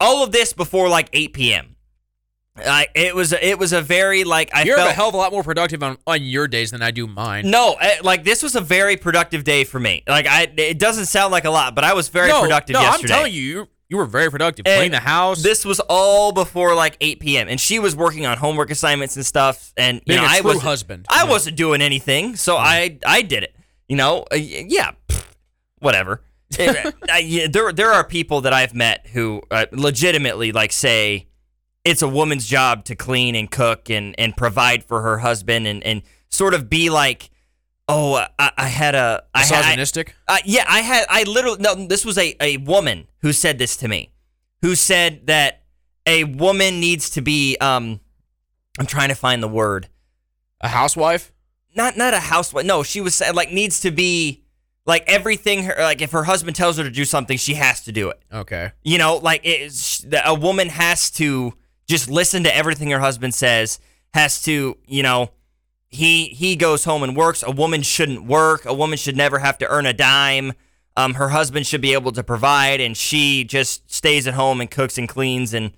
All 0.00 0.24
of 0.24 0.32
this 0.32 0.52
before 0.52 0.88
like 0.88 1.10
8 1.12 1.34
p.m. 1.34 1.76
I, 2.64 2.86
it 2.94 3.14
was 3.14 3.32
it 3.32 3.58
was 3.58 3.72
a 3.72 3.80
very 3.80 4.24
like 4.24 4.50
I 4.54 4.62
You're 4.64 4.76
felt 4.76 4.90
a 4.90 4.92
hell 4.92 5.08
of 5.08 5.14
a 5.14 5.16
lot 5.16 5.32
more 5.32 5.42
productive 5.42 5.82
on, 5.82 5.98
on 6.06 6.22
your 6.22 6.48
days 6.48 6.70
than 6.70 6.82
I 6.82 6.90
do 6.90 7.06
mine. 7.06 7.50
no 7.50 7.76
eh, 7.80 7.96
like 8.02 8.24
this 8.24 8.42
was 8.42 8.54
a 8.56 8.60
very 8.60 8.96
productive 8.96 9.44
day 9.44 9.64
for 9.64 9.80
me. 9.80 10.02
Like 10.06 10.26
I 10.26 10.52
it 10.56 10.78
doesn't 10.78 11.06
sound 11.06 11.32
like 11.32 11.44
a 11.44 11.50
lot, 11.50 11.74
but 11.74 11.84
I 11.84 11.94
was 11.94 12.08
very 12.08 12.28
no, 12.28 12.40
productive 12.42 12.74
no, 12.74 12.80
yesterday. 12.82 13.12
I'm 13.12 13.18
telling 13.18 13.32
you, 13.32 13.68
you, 13.88 13.96
were 13.96 14.06
very 14.06 14.30
productive. 14.30 14.66
And 14.66 14.76
Cleaning 14.78 14.92
the 14.92 15.00
house. 15.00 15.42
This 15.42 15.64
was 15.64 15.80
all 15.88 16.32
before 16.32 16.74
like 16.74 16.96
8 17.00 17.20
p.m. 17.20 17.48
and 17.48 17.60
she 17.60 17.78
was 17.78 17.96
working 17.96 18.24
on 18.26 18.38
homework 18.38 18.70
assignments 18.70 19.16
and 19.16 19.26
stuff. 19.26 19.72
And 19.76 19.96
you 19.98 20.02
Being 20.14 20.22
know, 20.22 20.28
I 20.28 20.40
was 20.42 20.62
husband. 20.62 21.06
I 21.08 21.24
Yeah. 21.24 21.30
wasn't 21.30 21.56
doing 21.56 21.80
anything, 21.82 22.36
so 22.36 22.56
I 22.56 22.98
I 23.04 23.22
did 23.22 23.42
it. 23.42 23.54
You 23.88 23.96
know, 23.96 24.24
uh, 24.32 24.36
yeah, 24.36 24.92
pfft, 25.08 25.24
whatever. 25.80 26.22
It- 26.58 26.94
I- 27.10 27.18
yeah, 27.18 27.46
there 27.50 27.72
there 27.72 27.92
are 27.92 28.04
people 28.04 28.42
that 28.42 28.52
I've 28.52 28.74
met 28.74 29.06
who 29.12 29.42
uh, 29.50 29.66
legitimately 29.72 30.52
like 30.52 30.72
say 30.72 31.26
it's 31.84 32.02
a 32.02 32.08
woman's 32.08 32.46
job 32.46 32.84
to 32.86 32.94
clean 32.94 33.34
and 33.34 33.50
cook 33.50 33.88
and 33.90 34.14
and 34.18 34.36
provide 34.36 34.84
for 34.84 35.02
her 35.02 35.18
husband 35.18 35.66
and 35.66 35.82
and 35.84 36.02
sort 36.28 36.54
of 36.54 36.68
be 36.68 36.90
like, 36.90 37.30
oh, 37.88 38.14
I, 38.38 38.52
I 38.56 38.66
had 38.68 38.94
a 38.94 39.22
I 39.34 39.40
had. 39.44 39.52
I- 39.52 39.58
misogynistic. 39.60 40.14
uh, 40.28 40.38
yeah, 40.44 40.64
I 40.68 40.80
had 40.80 41.06
I 41.08 41.22
literally 41.24 41.58
no. 41.60 41.86
This 41.86 42.04
was 42.04 42.18
a 42.18 42.36
a 42.40 42.58
woman 42.58 43.06
who 43.22 43.32
said 43.32 43.58
this 43.58 43.76
to 43.78 43.88
me, 43.88 44.10
who 44.62 44.74
said 44.74 45.26
that 45.26 45.62
a 46.06 46.24
woman 46.24 46.80
needs 46.80 47.10
to 47.10 47.20
be 47.20 47.56
um, 47.60 48.00
I'm 48.78 48.86
trying 48.86 49.08
to 49.10 49.14
find 49.14 49.42
the 49.42 49.48
word. 49.48 49.88
a 50.60 50.68
housewife. 50.68 51.32
Not 51.74 51.96
not 51.96 52.14
a 52.14 52.20
housewife. 52.20 52.66
No, 52.66 52.82
she 52.82 53.00
was 53.00 53.22
like 53.34 53.52
needs 53.52 53.80
to 53.80 53.90
be 53.90 54.42
like 54.86 55.04
everything. 55.06 55.64
Her 55.64 55.76
like 55.78 56.02
if 56.02 56.10
her 56.12 56.24
husband 56.24 56.56
tells 56.56 56.78
her 56.78 56.84
to 56.84 56.90
do 56.90 57.04
something, 57.04 57.38
she 57.38 57.54
has 57.54 57.80
to 57.84 57.92
do 57.92 58.10
it. 58.10 58.20
Okay. 58.32 58.72
You 58.82 58.98
know, 58.98 59.16
like 59.16 59.40
it's, 59.44 60.04
a 60.24 60.34
woman 60.34 60.68
has 60.68 61.10
to 61.12 61.54
just 61.90 62.08
listen 62.08 62.44
to 62.44 62.56
everything 62.56 62.90
her 62.90 63.00
husband 63.00 63.34
says. 63.34 63.78
Has 64.14 64.42
to, 64.42 64.76
you 64.86 65.02
know, 65.02 65.30
he 65.88 66.26
he 66.26 66.56
goes 66.56 66.84
home 66.84 67.02
and 67.02 67.16
works. 67.16 67.42
A 67.46 67.50
woman 67.50 67.82
shouldn't 67.82 68.24
work. 68.24 68.64
A 68.64 68.74
woman 68.74 68.96
should 68.98 69.16
never 69.16 69.38
have 69.40 69.58
to 69.58 69.68
earn 69.68 69.86
a 69.86 69.92
dime. 69.92 70.52
Um, 70.96 71.14
her 71.14 71.28
husband 71.28 71.66
should 71.66 71.80
be 71.80 71.92
able 71.92 72.12
to 72.12 72.22
provide, 72.24 72.80
and 72.80 72.96
she 72.96 73.44
just 73.44 73.90
stays 73.92 74.26
at 74.26 74.34
home 74.34 74.60
and 74.60 74.70
cooks 74.70 74.98
and 74.98 75.08
cleans 75.08 75.54
and 75.54 75.70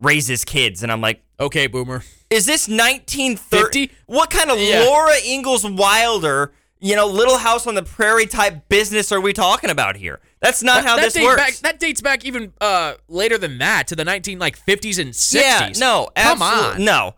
raises 0.00 0.44
kids. 0.44 0.82
And 0.82 0.90
I'm 0.90 1.00
like, 1.00 1.22
Okay, 1.38 1.66
boomer. 1.68 2.02
is 2.30 2.46
this 2.46 2.66
1930? 2.68 3.90
What 4.06 4.30
kind 4.30 4.50
of 4.50 4.58
Yeah. 4.58 4.84
Laura 4.84 5.14
Ingalls 5.24 5.64
Wilder, 5.68 6.52
you 6.80 6.96
know, 6.96 7.06
Little 7.06 7.38
House 7.38 7.66
on 7.66 7.74
the 7.74 7.82
Prairie 7.82 8.26
type 8.26 8.68
business 8.68 9.12
are 9.12 9.20
we 9.20 9.32
talking 9.32 9.70
about 9.70 9.96
here? 9.96 10.20
That's 10.46 10.62
not 10.62 10.84
how 10.84 10.96
that 10.96 11.02
this 11.02 11.14
dates 11.14 11.26
works. 11.26 11.42
Back, 11.42 11.54
that 11.56 11.80
dates 11.80 12.00
back 12.00 12.24
even 12.24 12.52
uh, 12.60 12.94
later 13.08 13.36
than 13.36 13.58
that 13.58 13.88
to 13.88 13.96
the 13.96 14.04
19 14.04 14.38
like 14.38 14.56
50s 14.64 15.00
and 15.00 15.10
60s. 15.10 15.34
Yeah, 15.34 15.72
no, 15.78 16.08
Come 16.16 16.40
absolutely 16.40 16.80
on. 16.80 16.84
no. 16.84 17.14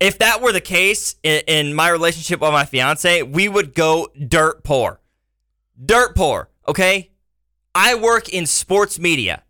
If 0.00 0.18
that 0.18 0.42
were 0.42 0.52
the 0.52 0.60
case 0.60 1.14
in, 1.22 1.42
in 1.46 1.74
my 1.74 1.88
relationship 1.88 2.40
with 2.40 2.52
my 2.52 2.64
fiance, 2.64 3.22
we 3.22 3.48
would 3.48 3.74
go 3.74 4.08
dirt 4.26 4.64
poor, 4.64 5.00
dirt 5.84 6.14
poor. 6.16 6.50
Okay, 6.66 7.10
I 7.74 7.94
work 7.94 8.28
in 8.28 8.46
sports 8.46 8.98
media. 8.98 9.44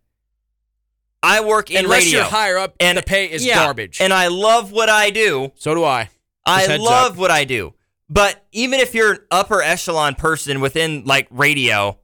I 1.22 1.40
work 1.40 1.70
in 1.70 1.84
Unless 1.84 2.04
radio, 2.04 2.20
you're 2.20 2.28
higher 2.28 2.58
up, 2.58 2.76
and 2.78 2.96
the 2.96 3.02
pay 3.02 3.30
is 3.30 3.44
yeah, 3.44 3.56
garbage. 3.56 4.00
And 4.00 4.12
I 4.12 4.28
love 4.28 4.70
what 4.70 4.88
I 4.88 5.10
do. 5.10 5.52
so 5.56 5.74
do 5.74 5.82
I. 5.82 6.10
I 6.46 6.76
love 6.76 7.12
up. 7.12 7.18
what 7.18 7.30
I 7.30 7.44
do. 7.44 7.74
But 8.08 8.42
even 8.52 8.80
if 8.80 8.94
you're 8.94 9.12
an 9.12 9.18
upper 9.30 9.60
echelon 9.60 10.14
person 10.14 10.60
within 10.60 11.04
like 11.04 11.26
radio, 11.30 11.98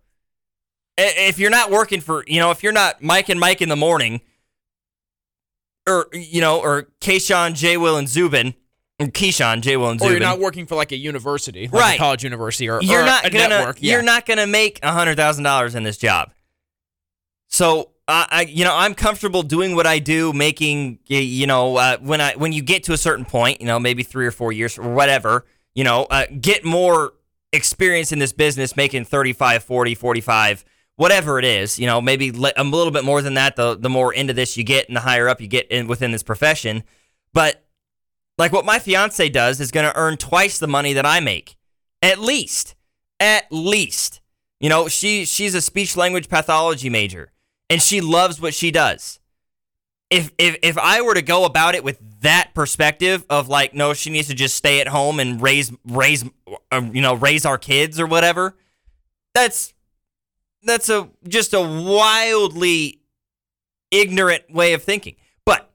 if 0.96 1.38
you're 1.38 1.50
not 1.50 1.70
working 1.70 2.00
for, 2.00 2.24
you 2.26 2.40
know, 2.40 2.50
if 2.50 2.62
you're 2.62 2.72
not 2.72 3.02
Mike 3.02 3.28
and 3.28 3.38
Mike 3.40 3.60
in 3.62 3.68
the 3.68 3.76
morning, 3.76 4.20
or 5.88 6.08
you 6.12 6.40
know, 6.40 6.60
or 6.60 6.88
Keyshawn, 7.00 7.54
J. 7.54 7.76
Will, 7.76 7.96
and 7.96 8.08
Zubin, 8.08 8.54
or 8.98 9.06
Keyshawn, 9.06 9.60
J. 9.60 9.76
Will, 9.76 9.90
and 9.90 10.00
Zubin. 10.00 10.10
Or 10.10 10.18
you're 10.18 10.26
not 10.26 10.38
working 10.40 10.66
for 10.66 10.76
like 10.76 10.92
a 10.92 10.96
university, 10.96 11.68
like 11.68 11.72
Right. 11.80 11.94
a 11.96 11.98
college 11.98 12.24
university, 12.24 12.68
or, 12.68 12.80
you're 12.82 13.02
or 13.02 13.06
not 13.06 13.26
a 13.26 13.30
gonna 13.30 13.48
network. 13.48 13.78
Yeah. 13.80 13.92
you're 13.92 14.02
not 14.02 14.24
gonna 14.26 14.46
make 14.46 14.78
a 14.82 14.92
hundred 14.92 15.16
thousand 15.16 15.44
dollars 15.44 15.74
in 15.74 15.82
this 15.82 15.98
job. 15.98 16.30
So 17.48 17.90
I, 18.08 18.26
I, 18.30 18.40
you 18.42 18.64
know, 18.64 18.74
I'm 18.74 18.94
comfortable 18.94 19.42
doing 19.42 19.74
what 19.74 19.86
I 19.86 19.98
do, 19.98 20.32
making, 20.32 20.98
you 21.06 21.46
know, 21.46 21.76
uh, 21.76 21.98
when 21.98 22.20
I 22.20 22.34
when 22.34 22.52
you 22.52 22.62
get 22.62 22.84
to 22.84 22.92
a 22.92 22.98
certain 22.98 23.24
point, 23.24 23.60
you 23.60 23.66
know, 23.66 23.78
maybe 23.78 24.02
three 24.02 24.26
or 24.26 24.30
four 24.30 24.52
years 24.52 24.78
or 24.78 24.92
whatever, 24.92 25.44
you 25.74 25.84
know, 25.84 26.04
uh, 26.10 26.26
get 26.40 26.64
more 26.64 27.12
experience 27.52 28.10
in 28.10 28.18
this 28.18 28.32
business 28.32 28.76
making 28.76 29.04
35, 29.04 29.62
40, 29.62 29.94
45, 29.94 30.64
whatever 30.96 31.38
it 31.38 31.44
is, 31.44 31.78
you 31.78 31.86
know, 31.86 32.00
maybe 32.00 32.28
a 32.28 32.64
little 32.64 32.90
bit 32.90 33.04
more 33.04 33.22
than 33.22 33.34
that 33.34 33.56
the 33.56 33.76
the 33.76 33.90
more 33.90 34.12
into 34.12 34.32
this 34.32 34.56
you 34.56 34.64
get 34.64 34.88
and 34.88 34.96
the 34.96 35.00
higher 35.00 35.28
up 35.28 35.40
you 35.40 35.48
get 35.48 35.70
in 35.70 35.86
within 35.86 36.12
this 36.12 36.22
profession. 36.22 36.84
But 37.32 37.64
like 38.38 38.52
what 38.52 38.64
my 38.64 38.78
fiance 38.78 39.28
does 39.28 39.60
is 39.60 39.70
going 39.70 39.86
to 39.86 39.96
earn 39.96 40.16
twice 40.16 40.58
the 40.58 40.66
money 40.66 40.92
that 40.92 41.06
I 41.06 41.20
make. 41.20 41.56
At 42.02 42.18
least. 42.18 42.74
At 43.20 43.46
least. 43.50 44.20
You 44.60 44.68
know, 44.68 44.88
she 44.88 45.24
she's 45.24 45.54
a 45.54 45.60
speech 45.60 45.96
language 45.96 46.28
pathology 46.28 46.88
major 46.88 47.32
and 47.68 47.82
she 47.82 48.00
loves 48.00 48.40
what 48.40 48.54
she 48.54 48.70
does. 48.70 49.18
If 50.10 50.30
if 50.38 50.56
if 50.62 50.78
I 50.78 51.02
were 51.02 51.14
to 51.14 51.22
go 51.22 51.44
about 51.44 51.74
it 51.74 51.82
with 51.82 51.98
that 52.20 52.54
perspective 52.54 53.24
of 53.28 53.48
like 53.48 53.74
no, 53.74 53.94
she 53.94 54.10
needs 54.10 54.28
to 54.28 54.34
just 54.34 54.54
stay 54.54 54.80
at 54.80 54.88
home 54.88 55.18
and 55.18 55.40
raise 55.40 55.72
raise 55.84 56.24
um, 56.70 56.94
you 56.94 57.02
know, 57.02 57.14
raise 57.14 57.44
our 57.44 57.58
kids 57.58 57.98
or 57.98 58.06
whatever, 58.06 58.56
that's 59.34 59.73
that's 60.64 60.88
a 60.88 61.08
just 61.28 61.54
a 61.54 61.60
wildly 61.60 63.00
ignorant 63.90 64.50
way 64.52 64.72
of 64.72 64.82
thinking. 64.82 65.16
But 65.44 65.70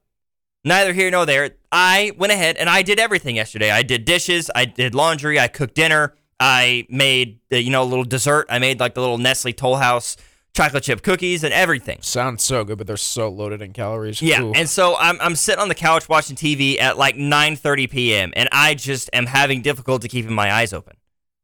neither 0.64 0.94
here 0.94 1.10
nor 1.12 1.26
there. 1.26 1.52
I 1.72 2.12
went 2.18 2.34
ahead 2.34 2.58
and 2.58 2.70
I 2.70 2.82
did 2.82 3.00
everything 3.00 3.36
yesterday. 3.36 3.72
I 3.72 3.84
did 3.84 4.06
dishes, 4.06 4.50
I 4.54 4.66
did 4.66 4.96
laundry, 4.96 5.40
I 5.40 5.48
cooked 5.48 5.76
dinner, 5.76 6.16
I 6.40 6.88
made 6.90 7.40
the, 7.50 7.62
you 7.62 7.70
know 7.70 7.84
a 7.84 7.86
little 7.86 8.06
dessert. 8.06 8.48
I 8.50 8.60
made 8.60 8.80
like 8.80 8.96
the 8.96 9.02
little 9.02 9.18
Nestle 9.18 9.54
Toll 9.54 9.76
House 9.76 10.18
chocolate 10.54 10.84
chip 10.84 11.04
cookies 11.04 11.44
and 11.44 11.54
everything. 11.54 12.00
Sounds 12.02 12.44
so 12.44 12.64
good, 12.64 12.78
but 12.78 12.88
they're 12.88 12.98
so 12.98 13.30
loaded 13.30 13.62
in 13.62 13.72
calories. 13.72 14.22
Yeah, 14.22 14.42
Ooh. 14.42 14.52
and 14.54 14.68
so 14.68 14.96
I'm 14.98 15.20
I'm 15.22 15.36
sitting 15.36 15.62
on 15.62 15.70
the 15.70 15.76
couch 15.76 16.10
watching 16.10 16.36
TV 16.36 16.80
at 16.80 16.98
like 16.98 17.16
9:30 17.16 17.90
p.m. 17.90 18.34
and 18.36 18.50
I 18.52 18.74
just 18.74 19.10
am 19.14 19.26
having 19.26 19.62
difficulty 19.62 20.08
keeping 20.08 20.34
my 20.34 20.52
eyes 20.52 20.74
open. 20.74 20.96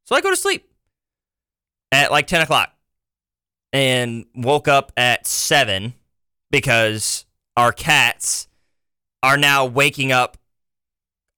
So 0.06 0.16
I 0.16 0.22
go 0.22 0.30
to 0.30 0.36
sleep 0.36 0.70
at 1.92 2.12
like 2.12 2.28
10 2.28 2.42
o'clock 2.42 2.75
and 3.76 4.26
woke 4.34 4.70
up 4.70 4.94
at 4.96 5.28
seven 5.28 5.96
because 6.50 7.26
our 7.58 7.74
cats 7.74 8.48
are 9.22 9.36
now 9.36 9.66
waking 9.66 10.14
up 10.14 10.38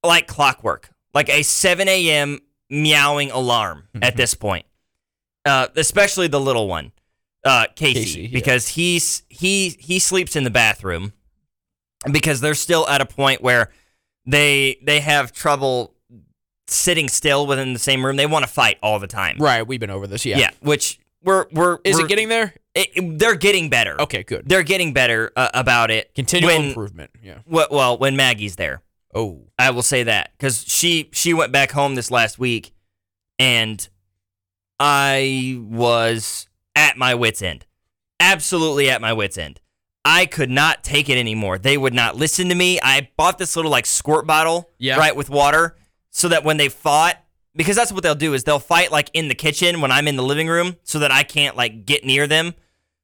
like 0.03 0.27
clockwork, 0.27 0.91
like 1.15 1.29
a 1.29 1.41
7 1.41 1.87
a.m. 1.87 2.39
meowing 2.69 3.31
alarm 3.31 3.87
at 4.03 4.15
this 4.15 4.35
point. 4.35 4.67
Uh, 5.45 5.67
especially 5.77 6.27
the 6.27 6.39
little 6.39 6.67
one, 6.67 6.91
uh, 7.43 7.65
Casey, 7.75 8.01
Casey, 8.01 8.21
yeah. 8.23 8.29
because 8.33 8.67
he's 8.67 9.23
he 9.29 9.69
he 9.79 9.97
sleeps 9.97 10.35
in 10.35 10.43
the 10.43 10.51
bathroom 10.51 11.13
because 12.11 12.41
they're 12.41 12.53
still 12.53 12.87
at 12.87 13.01
a 13.01 13.05
point 13.05 13.41
where 13.41 13.71
they 14.27 14.77
they 14.83 14.99
have 14.99 15.31
trouble 15.31 15.95
sitting 16.67 17.07
still 17.07 17.47
within 17.47 17.73
the 17.73 17.79
same 17.79 18.05
room. 18.05 18.17
They 18.17 18.25
want 18.27 18.45
to 18.45 18.51
fight 18.51 18.77
all 18.83 18.99
the 18.99 19.07
time. 19.07 19.37
right, 19.39 19.65
we've 19.65 19.79
been 19.79 19.89
over 19.89 20.05
this. 20.05 20.25
Yeah. 20.25 20.37
Yeah, 20.37 20.51
which 20.59 20.99
we're 21.27 21.45
we're 21.51 21.77
Is 21.83 21.95
we're- 21.97 22.05
it 22.05 22.09
getting 22.09 22.29
there? 22.29 22.53
it- 22.73 22.89
it- 22.95 23.19
they're 23.19 23.35
getting 23.35 23.69
better. 23.69 23.99
Okay, 24.01 24.23
good. 24.23 24.47
They're 24.49 24.63
getting 24.63 24.93
better 24.93 25.31
uh, 25.35 25.49
about 25.53 25.91
it. 25.91 26.15
Continual 26.15 26.55
when, 26.57 26.65
improvement. 26.69 27.11
Yeah. 27.21 27.39
wh- 27.45 27.71
well, 27.71 27.97
when 27.97 28.15
Maggie's 28.15 28.55
there, 28.55 28.81
Oh. 29.13 29.43
I 29.59 29.71
will 29.71 29.81
say 29.83 30.03
that 30.03 30.31
because 30.37 30.63
she 30.67 31.09
she 31.13 31.33
went 31.33 31.51
back 31.51 31.71
home 31.71 31.95
this 31.95 32.09
last 32.11 32.39
week, 32.39 32.73
and 33.39 33.87
I 34.79 35.57
was 35.59 36.47
at 36.75 36.97
my 36.97 37.15
wits 37.15 37.41
end, 37.41 37.65
absolutely 38.19 38.89
at 38.89 39.01
my 39.01 39.13
wits 39.13 39.37
end. 39.37 39.59
I 40.05 40.25
could 40.25 40.49
not 40.49 40.83
take 40.83 41.09
it 41.09 41.17
anymore. 41.17 41.57
They 41.57 41.77
would 41.77 41.93
not 41.93 42.15
listen 42.15 42.47
to 42.49 42.55
me. 42.55 42.79
I 42.81 43.09
bought 43.17 43.37
this 43.37 43.55
little 43.55 43.71
like 43.71 43.85
squirt 43.85 44.25
bottle, 44.25 44.69
Yeah. 44.77 44.97
right, 44.97 45.15
with 45.15 45.29
water, 45.29 45.75
so 46.11 46.29
that 46.29 46.43
when 46.45 46.57
they 46.57 46.69
fought, 46.69 47.17
because 47.57 47.75
that's 47.75 47.91
what 47.91 48.03
they'll 48.03 48.15
do 48.15 48.33
is 48.33 48.43
they'll 48.43 48.59
fight 48.59 48.91
like 48.91 49.09
in 49.13 49.27
the 49.27 49.35
kitchen 49.35 49.81
when 49.81 49.91
I'm 49.91 50.07
in 50.07 50.15
the 50.15 50.23
living 50.23 50.47
room, 50.47 50.77
so 50.83 50.99
that 50.99 51.11
I 51.11 51.23
can't 51.23 51.57
like 51.57 51.85
get 51.85 52.05
near 52.05 52.27
them. 52.27 52.53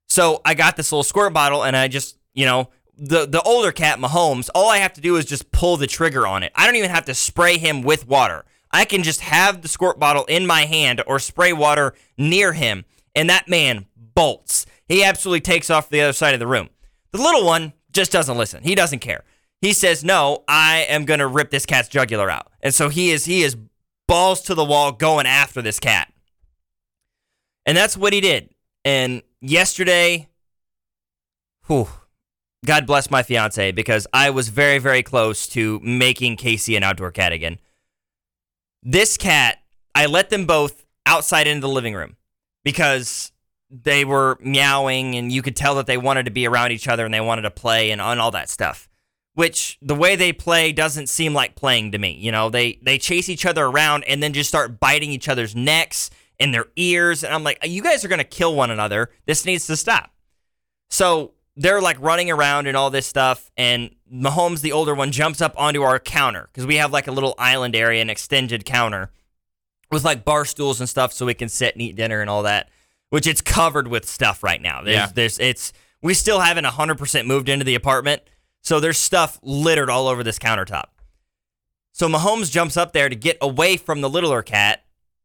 So 0.07 0.41
I 0.45 0.53
got 0.53 0.77
this 0.77 0.91
little 0.91 1.03
squirt 1.03 1.33
bottle 1.33 1.63
and 1.63 1.75
I 1.75 1.87
just, 1.87 2.17
you 2.33 2.45
know, 2.45 2.69
the 2.97 3.25
the 3.25 3.41
older 3.41 3.71
cat 3.71 3.99
Mahomes, 3.99 4.49
all 4.53 4.69
I 4.69 4.77
have 4.77 4.93
to 4.93 5.01
do 5.01 5.15
is 5.17 5.25
just 5.25 5.51
pull 5.51 5.77
the 5.77 5.87
trigger 5.87 6.27
on 6.27 6.43
it. 6.43 6.51
I 6.55 6.65
don't 6.65 6.75
even 6.75 6.91
have 6.91 7.05
to 7.05 7.15
spray 7.15 7.57
him 7.57 7.81
with 7.81 8.07
water. 8.07 8.45
I 8.71 8.85
can 8.85 9.03
just 9.03 9.21
have 9.21 9.61
the 9.61 9.67
squirt 9.67 9.99
bottle 9.99 10.25
in 10.25 10.47
my 10.47 10.65
hand 10.65 11.03
or 11.05 11.19
spray 11.19 11.53
water 11.53 11.93
near 12.17 12.53
him 12.53 12.85
and 13.15 13.29
that 13.29 13.47
man 13.47 13.85
bolts. 13.95 14.65
He 14.87 15.03
absolutely 15.03 15.41
takes 15.41 15.69
off 15.69 15.89
the 15.89 16.01
other 16.01 16.13
side 16.13 16.33
of 16.33 16.39
the 16.39 16.47
room. 16.47 16.69
The 17.11 17.21
little 17.21 17.45
one 17.45 17.73
just 17.91 18.11
doesn't 18.11 18.37
listen. 18.37 18.63
He 18.63 18.75
doesn't 18.75 18.99
care. 18.99 19.23
He 19.61 19.73
says, 19.73 20.03
"No, 20.03 20.43
I 20.47 20.85
am 20.89 21.05
going 21.05 21.19
to 21.19 21.27
rip 21.27 21.49
this 21.49 21.65
cat's 21.65 21.87
jugular 21.87 22.29
out." 22.29 22.51
And 22.61 22.73
so 22.73 22.89
he 22.89 23.11
is 23.11 23.25
he 23.25 23.43
is 23.43 23.55
balls 24.07 24.41
to 24.43 24.55
the 24.55 24.63
wall 24.63 24.91
going 24.91 25.25
after 25.25 25.61
this 25.61 25.79
cat. 25.79 26.11
And 27.65 27.77
that's 27.77 27.95
what 27.95 28.13
he 28.13 28.21
did. 28.21 28.49
And 28.83 29.21
yesterday, 29.41 30.29
whew, 31.67 31.87
God 32.65 32.85
bless 32.85 33.11
my 33.11 33.23
fiance 33.23 33.71
because 33.71 34.07
I 34.13 34.29
was 34.29 34.49
very, 34.49 34.79
very 34.79 35.03
close 35.03 35.47
to 35.47 35.79
making 35.81 36.37
Casey 36.37 36.75
an 36.75 36.83
outdoor 36.83 37.11
cat 37.11 37.31
again. 37.31 37.59
This 38.81 39.17
cat, 39.17 39.59
I 39.95 40.05
let 40.05 40.29
them 40.29 40.45
both 40.45 40.85
outside 41.05 41.47
into 41.47 41.61
the 41.61 41.69
living 41.69 41.93
room 41.93 42.17
because 42.63 43.31
they 43.69 44.05
were 44.05 44.37
meowing 44.41 45.15
and 45.15 45.31
you 45.31 45.41
could 45.41 45.55
tell 45.55 45.75
that 45.75 45.87
they 45.87 45.97
wanted 45.97 46.25
to 46.25 46.31
be 46.31 46.47
around 46.47 46.71
each 46.71 46.87
other 46.87 47.05
and 47.05 47.13
they 47.13 47.21
wanted 47.21 47.43
to 47.43 47.51
play 47.51 47.91
and, 47.91 48.01
and 48.01 48.19
all 48.19 48.31
that 48.31 48.49
stuff. 48.49 48.87
Which 49.35 49.79
the 49.81 49.95
way 49.95 50.15
they 50.15 50.31
play 50.31 50.71
doesn't 50.71 51.07
seem 51.09 51.33
like 51.33 51.55
playing 51.55 51.91
to 51.93 51.97
me. 51.97 52.11
You 52.11 52.31
know, 52.31 52.49
they 52.51 52.79
they 52.83 52.97
chase 52.99 53.29
each 53.29 53.45
other 53.47 53.65
around 53.65 54.03
and 54.03 54.21
then 54.21 54.31
just 54.33 54.47
start 54.49 54.79
biting 54.79 55.09
each 55.11 55.27
other's 55.27 55.55
necks 55.55 56.11
and 56.39 56.53
their 56.53 56.67
ears. 56.75 57.23
And 57.23 57.33
I'm 57.33 57.43
like, 57.43 57.57
you 57.63 57.81
guys 57.81 58.05
are 58.05 58.07
gonna 58.09 58.23
kill 58.23 58.55
one 58.55 58.69
another. 58.69 59.09
This 59.25 59.43
needs 59.45 59.65
to 59.67 59.75
stop. 59.75 60.11
So 60.89 61.33
they're 61.55 61.81
like 61.81 61.99
running 61.99 62.29
around 62.29 62.67
and 62.67 62.77
all 62.77 62.89
this 62.91 63.07
stuff. 63.07 63.49
And 63.57 63.95
Mahomes, 64.11 64.61
the 64.61 64.71
older 64.71 64.93
one, 64.93 65.11
jumps 65.11 65.41
up 65.41 65.53
onto 65.57 65.81
our 65.81 65.99
counter 65.99 66.47
because 66.51 66.65
we 66.67 66.75
have 66.75 66.91
like 66.91 67.07
a 67.07 67.11
little 67.11 67.33
island 67.39 67.75
area, 67.75 68.01
an 68.01 68.09
extended 68.11 68.65
counter 68.65 69.11
with 69.91 70.03
like 70.03 70.23
bar 70.25 70.45
stools 70.45 70.79
and 70.79 70.87
stuff 70.89 71.11
so 71.13 71.25
we 71.25 71.33
can 71.33 71.49
sit 71.49 71.73
and 71.73 71.81
eat 71.81 71.95
dinner 71.95 72.21
and 72.21 72.29
all 72.29 72.43
that, 72.43 72.69
which 73.09 73.25
it's 73.27 73.41
covered 73.41 73.87
with 73.87 74.07
stuff 74.07 74.43
right 74.43 74.61
now. 74.61 74.81
There's, 74.83 74.95
Yeah. 74.95 75.09
there's, 75.13 75.39
it's, 75.39 75.73
we 76.01 76.13
still 76.13 76.39
haven't 76.39 76.65
100% 76.65 77.25
moved 77.25 77.49
into 77.49 77.63
the 77.65 77.75
apartment. 77.75 78.21
So 78.63 78.79
there's 78.79 78.97
stuff 78.97 79.39
littered 79.43 79.89
all 79.89 80.07
over 80.07 80.23
this 80.23 80.39
countertop. 80.39 80.85
So 81.91 82.07
Mahomes 82.07 82.49
jumps 82.49 82.75
up 82.75 82.93
there 82.93 83.09
to 83.09 83.15
get 83.15 83.37
away 83.41 83.77
from 83.77 84.01
the 84.01 84.09
littler 84.09 84.41
cat. 84.41 84.83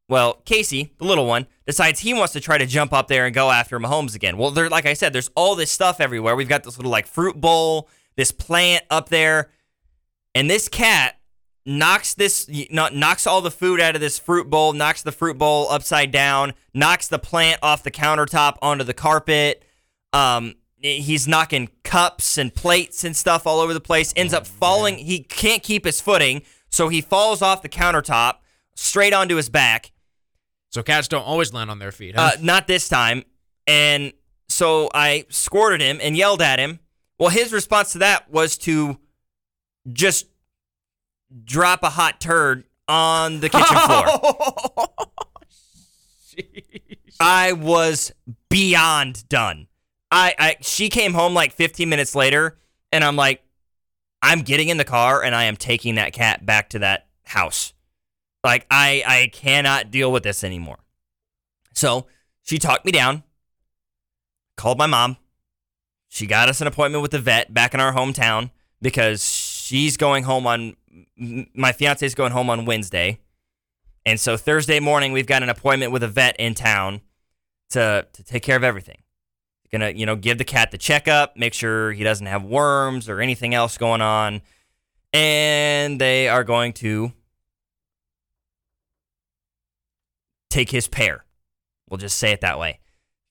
Well, 0.09 0.42
Casey, 0.44 0.92
the 0.98 1.05
little 1.05 1.27
one, 1.27 1.46
decides 1.66 2.01
he 2.01 2.12
wants 2.12 2.33
to 2.33 2.40
try 2.40 2.59
to 2.59 2.66
jump 2.66 2.92
up 2.92 3.09
there 3.09 3.27
and 3.27 3.35
go 3.35 3.51
after 3.51 3.79
Mahomes 3.79 4.14
again. 4.14 4.37
Well, 4.37 4.51
there, 4.51 4.68
like 4.68 4.87
I 4.87 4.94
said, 4.94 5.12
there's 5.12 5.31
all 5.35 5.55
this 5.55 5.70
stuff 5.70 6.01
everywhere. 6.01 6.35
We've 6.35 6.48
got 6.48 6.64
this 6.64 6.77
little 6.77 6.90
like 6.90 7.07
fruit 7.07 7.40
bowl, 7.40 7.88
this 8.16 8.33
plant 8.33 8.85
up 8.90 9.09
there, 9.09 9.51
and 10.35 10.51
this 10.51 10.68
cat 10.68 11.18
knocks 11.64 12.14
this, 12.14 12.48
knocks 12.70 13.27
all 13.27 13.40
the 13.40 13.51
food 13.51 13.81
out 13.81 13.94
of 13.94 14.01
this 14.01 14.18
fruit 14.18 14.51
bowl, 14.51 14.72
knocks 14.72 15.03
the 15.03 15.12
fruit 15.12 15.38
bowl 15.38 15.68
upside 15.70 16.11
down, 16.11 16.55
knocks 16.74 17.07
the 17.09 17.18
plant 17.18 17.61
off 17.62 17.83
the 17.83 17.90
countertop 17.90 18.57
onto 18.62 18.85
the 18.85 18.94
carpet. 18.94 19.62
Um, 20.12 20.55
he's 20.80 21.26
knocking 21.26 21.70
cups 21.84 22.38
and 22.38 22.54
plates 22.54 23.04
and 23.04 23.16
stuff 23.16 23.46
all 23.46 23.60
over 23.60 23.74
the 23.74 23.80
place. 23.80 24.12
Ends 24.16 24.32
up 24.32 24.46
falling. 24.46 24.98
He 24.98 25.20
can't 25.20 25.62
keep 25.62 25.84
his 25.84 26.00
footing, 26.00 26.42
so 26.70 26.88
he 26.88 27.00
falls 27.00 27.42
off 27.42 27.62
the 27.62 27.68
countertop 27.68 28.36
straight 28.74 29.12
onto 29.12 29.36
his 29.36 29.48
back. 29.48 29.92
So 30.70 30.82
cats 30.82 31.08
don't 31.08 31.22
always 31.24 31.52
land 31.52 31.70
on 31.70 31.78
their 31.78 31.92
feet, 31.92 32.14
huh? 32.14 32.32
Uh, 32.34 32.36
not 32.40 32.66
this 32.66 32.88
time. 32.88 33.24
And 33.66 34.12
so 34.48 34.88
I 34.94 35.24
squirted 35.28 35.80
him 35.80 35.98
and 36.02 36.16
yelled 36.16 36.42
at 36.42 36.58
him. 36.58 36.80
Well, 37.18 37.30
his 37.30 37.52
response 37.52 37.92
to 37.92 37.98
that 37.98 38.30
was 38.30 38.56
to 38.58 38.98
just 39.92 40.26
drop 41.44 41.82
a 41.82 41.90
hot 41.90 42.20
turd 42.20 42.64
on 42.86 43.40
the 43.40 43.48
kitchen 43.48 43.76
floor. 43.76 44.06
I 47.20 47.52
was 47.52 48.12
beyond 48.48 49.28
done. 49.28 49.66
I, 50.11 50.35
I 50.38 50.57
she 50.61 50.88
came 50.88 51.14
home 51.14 51.35
like 51.35 51.53
15 51.53 51.88
minutes 51.88 52.14
later 52.14 52.59
and 52.92 53.05
I'm 53.05 53.16
like 53.16 53.42
I'm 54.23 54.40
getting 54.40 54.68
in 54.68 54.77
the 54.77 54.85
car 54.85 55.23
and 55.23 55.35
I 55.35 55.44
am 55.44 55.57
taking 55.57 55.97
that 55.97 56.12
cat 56.12 56.44
back 56.44 56.71
to 56.71 56.81
that 56.81 57.07
house. 57.25 57.73
Like 58.42 58.66
I 58.71 59.03
I 59.07 59.31
cannot 59.33 59.90
deal 59.90 60.11
with 60.11 60.23
this 60.23 60.42
anymore. 60.42 60.79
So, 61.75 62.07
she 62.42 62.59
talked 62.59 62.85
me 62.85 62.90
down. 62.90 63.23
Called 64.57 64.79
my 64.79 64.87
mom. 64.87 65.16
She 66.09 66.27
got 66.27 66.49
us 66.49 66.61
an 66.61 66.66
appointment 66.66 67.03
with 67.03 67.12
the 67.12 67.18
vet 67.21 67.55
back 67.55 67.75
in 67.75 67.79
our 67.79 67.92
hometown 67.92 68.51
because 68.83 69.25
she's 69.25 69.97
going 69.97 70.25
home 70.25 70.47
on 70.47 70.75
my 71.16 71.73
fiance's 71.73 72.14
going 72.14 72.33
home 72.33 72.51
on 72.51 72.64
Wednesday. 72.64 73.21
And 74.07 74.18
so 74.18 74.37
Thursday 74.37 74.81
morning 74.81 75.12
we've 75.12 75.27
got 75.27 75.42
an 75.42 75.49
appointment 75.49 75.92
with 75.92 76.03
a 76.03 76.09
vet 76.09 76.35
in 76.38 76.55
town 76.55 77.03
to 77.71 78.07
to 78.12 78.25
take 78.25 78.42
care 78.42 78.57
of 78.57 78.64
everything. 78.64 79.03
Gonna, 79.70 79.90
you 79.90 80.07
know, 80.07 80.16
give 80.16 80.38
the 80.38 80.44
cat 80.44 80.70
the 80.70 80.78
checkup, 80.78 81.37
make 81.37 81.54
sure 81.54 81.92
he 81.92 82.02
doesn't 82.02 82.26
have 82.26 82.44
worms 82.44 83.09
or 83.09 83.20
anything 83.20 83.54
else 83.54 83.76
going 83.76 84.00
on. 84.00 84.40
And 85.12 86.00
they 86.00 86.28
are 86.28 86.44
going 86.44 86.72
to 86.74 87.12
take 90.50 90.70
his 90.70 90.88
pair. 90.88 91.24
We'll 91.88 91.98
just 91.98 92.18
say 92.18 92.33
it 92.33 92.40
that 92.40 92.59
way. 92.59 92.81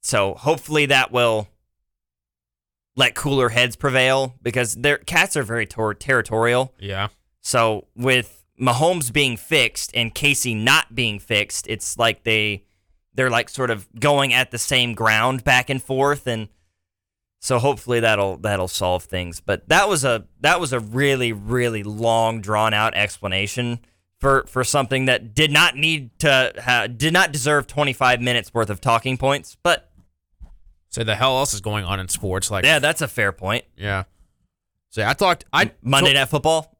So 0.02 0.36
hopefully 0.36 0.88
that 0.88 1.12
will 1.12 1.47
let 2.95 3.13
cooler 3.13 3.50
heads 3.50 3.76
prevail 3.76 4.36
because 4.41 4.76
their 4.76 4.97
cats 4.97 5.38
are 5.38 5.43
very 5.43 5.65
tor- 5.65 5.93
territorial. 5.93 6.73
Yeah. 6.80 7.10
So 7.41 7.88
with 7.95 8.43
Mahomes 8.60 9.13
being 9.13 9.38
fixed 9.38 9.91
and 9.93 10.13
Casey 10.13 10.56
not 10.56 10.95
being 10.95 11.19
fixed, 11.19 11.67
it's 11.67 11.97
like 11.97 12.23
they 12.23 12.63
they're 13.17 13.30
like 13.30 13.49
sort 13.49 13.69
of 13.69 13.86
going 13.99 14.34
at 14.34 14.51
the 14.51 14.58
same 14.58 14.93
ground 14.93 15.43
back 15.43 15.69
and 15.69 15.84
forth 15.84 16.25
and 16.27 16.47
so 17.39 17.60
hopefully 17.60 17.99
that'll 17.99 18.38
that'll 18.38 18.67
solve 18.67 19.03
things. 19.03 19.41
But 19.41 19.67
that 19.69 19.88
was 19.89 20.03
a 20.06 20.25
that 20.41 20.60
was 20.60 20.73
a 20.73 20.80
really 20.80 21.34
really 21.34 21.84
long 21.84 22.41
drawn 22.41 22.73
out 22.73 22.95
explanation 22.95 23.80
for 24.19 24.45
for 24.47 24.63
something 24.63 25.06
that 25.06 25.36
did 25.36 25.51
not 25.51 25.75
need 25.75 26.17
to 26.19 26.53
ha- 26.60 26.88
did 26.88 27.13
not 27.13 27.32
deserve 27.32 27.67
25 27.67 28.21
minutes 28.21 28.53
worth 28.53 28.69
of 28.71 28.82
talking 28.82 29.17
points. 29.17 29.56
But 29.62 29.91
So 30.89 31.03
the 31.03 31.15
hell 31.15 31.38
else 31.38 31.53
is 31.53 31.62
going 31.62 31.86
on 31.86 31.99
in 31.99 32.08
sports? 32.08 32.49
Like, 32.49 32.65
yeah, 32.65 32.80
that's 32.80 33.01
a 33.03 33.08
fair 33.08 33.32
point. 33.32 33.65
yeah. 33.75 34.03
So 34.89 35.06
I 35.06 35.13
talked. 35.13 35.45
I 35.53 35.71
Monday 35.84 36.13
Night 36.13 36.30
Football 36.30 36.73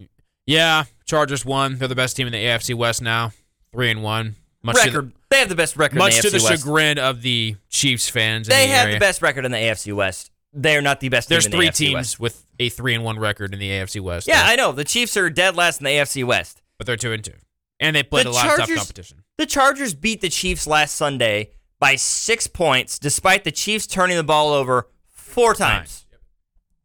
Yeah, 0.48 0.86
Chargers 1.06 1.46
won. 1.46 1.78
They're 1.78 1.88
the 1.88 1.94
best 1.96 2.16
team 2.16 2.26
in 2.26 2.34
the 2.34 2.44
AFC 2.44 2.74
West 2.74 3.02
now, 3.02 3.32
three 3.72 3.92
and 3.92 4.02
one. 4.02 4.38
Much 4.64 4.78
record. 4.78 5.12
They 5.30 5.40
have 5.40 5.50
the 5.50 5.56
best 5.56 5.76
record. 5.76 5.98
much 5.98 6.16
in 6.16 6.22
to 6.22 6.30
the 6.30 6.38
the 6.38 6.44
West. 6.44 6.64
chagrin 6.64 6.98
of 7.00 7.22
the 7.22 7.56
Chiefs 7.70 8.08
fans. 8.10 8.48
They 8.48 8.68
the 8.68 8.74
have 8.74 8.86
area. 8.86 8.96
the 8.96 9.00
best 9.00 9.22
record 9.22 9.46
in 9.46 9.52
the 9.52 9.58
AFC 9.58 9.94
West. 9.94 10.32
They're 10.54 10.82
not 10.82 11.00
the 11.02 11.10
best. 11.10 11.28
There's 11.30 11.44
team 11.46 11.54
in 11.54 11.58
three 11.60 11.66
the 11.68 11.72
AFC 11.72 11.78
teams 11.78 11.94
West. 11.96 12.20
with 12.20 12.46
a 12.60 12.70
three 12.70 12.96
and 12.96 13.04
one 13.04 13.20
record 13.20 13.54
in 13.54 13.60
the 13.60 13.70
AFC 13.70 14.00
West. 14.02 14.28
Yeah, 14.28 14.42
I 14.46 14.56
know. 14.56 14.72
The 14.72 14.86
Chiefs 14.86 15.18
are 15.18 15.30
dead 15.30 15.56
last 15.56 15.82
in 15.82 15.86
the 15.86 15.92
AFC 15.92 16.24
West. 16.24 16.62
but 16.78 16.88
they're 16.88 16.96
two 16.96 17.12
and 17.12 17.24
two, 17.24 17.34
and 17.80 17.96
they 17.96 18.04
played 18.04 18.26
The 18.26 18.30
a 18.30 18.32
lot 18.32 18.46
of 18.46 18.50
tough 18.52 18.58
Chargers- 18.60 18.78
competition. 18.78 19.24
The 19.38 19.46
Chargers 19.46 19.94
beat 19.94 20.22
the 20.22 20.30
Chiefs 20.30 20.66
last 20.66 20.96
Sunday 20.96 21.52
by 21.80 21.96
six 21.96 22.48
points, 22.48 22.98
despite 22.98 23.44
the 23.44 23.52
Chiefs 23.52 23.86
turning 23.86 24.18
the 24.18 24.24
ball 24.24 24.52
over 24.54 24.88
four 25.10 25.54
times. 25.54 26.06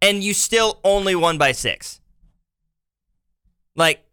And 0.03 0.23
you 0.25 0.35
still 0.35 0.81
only 0.85 1.15
won 1.15 1.39
by 1.39 1.53
six. 1.53 2.01
Like, 3.77 4.05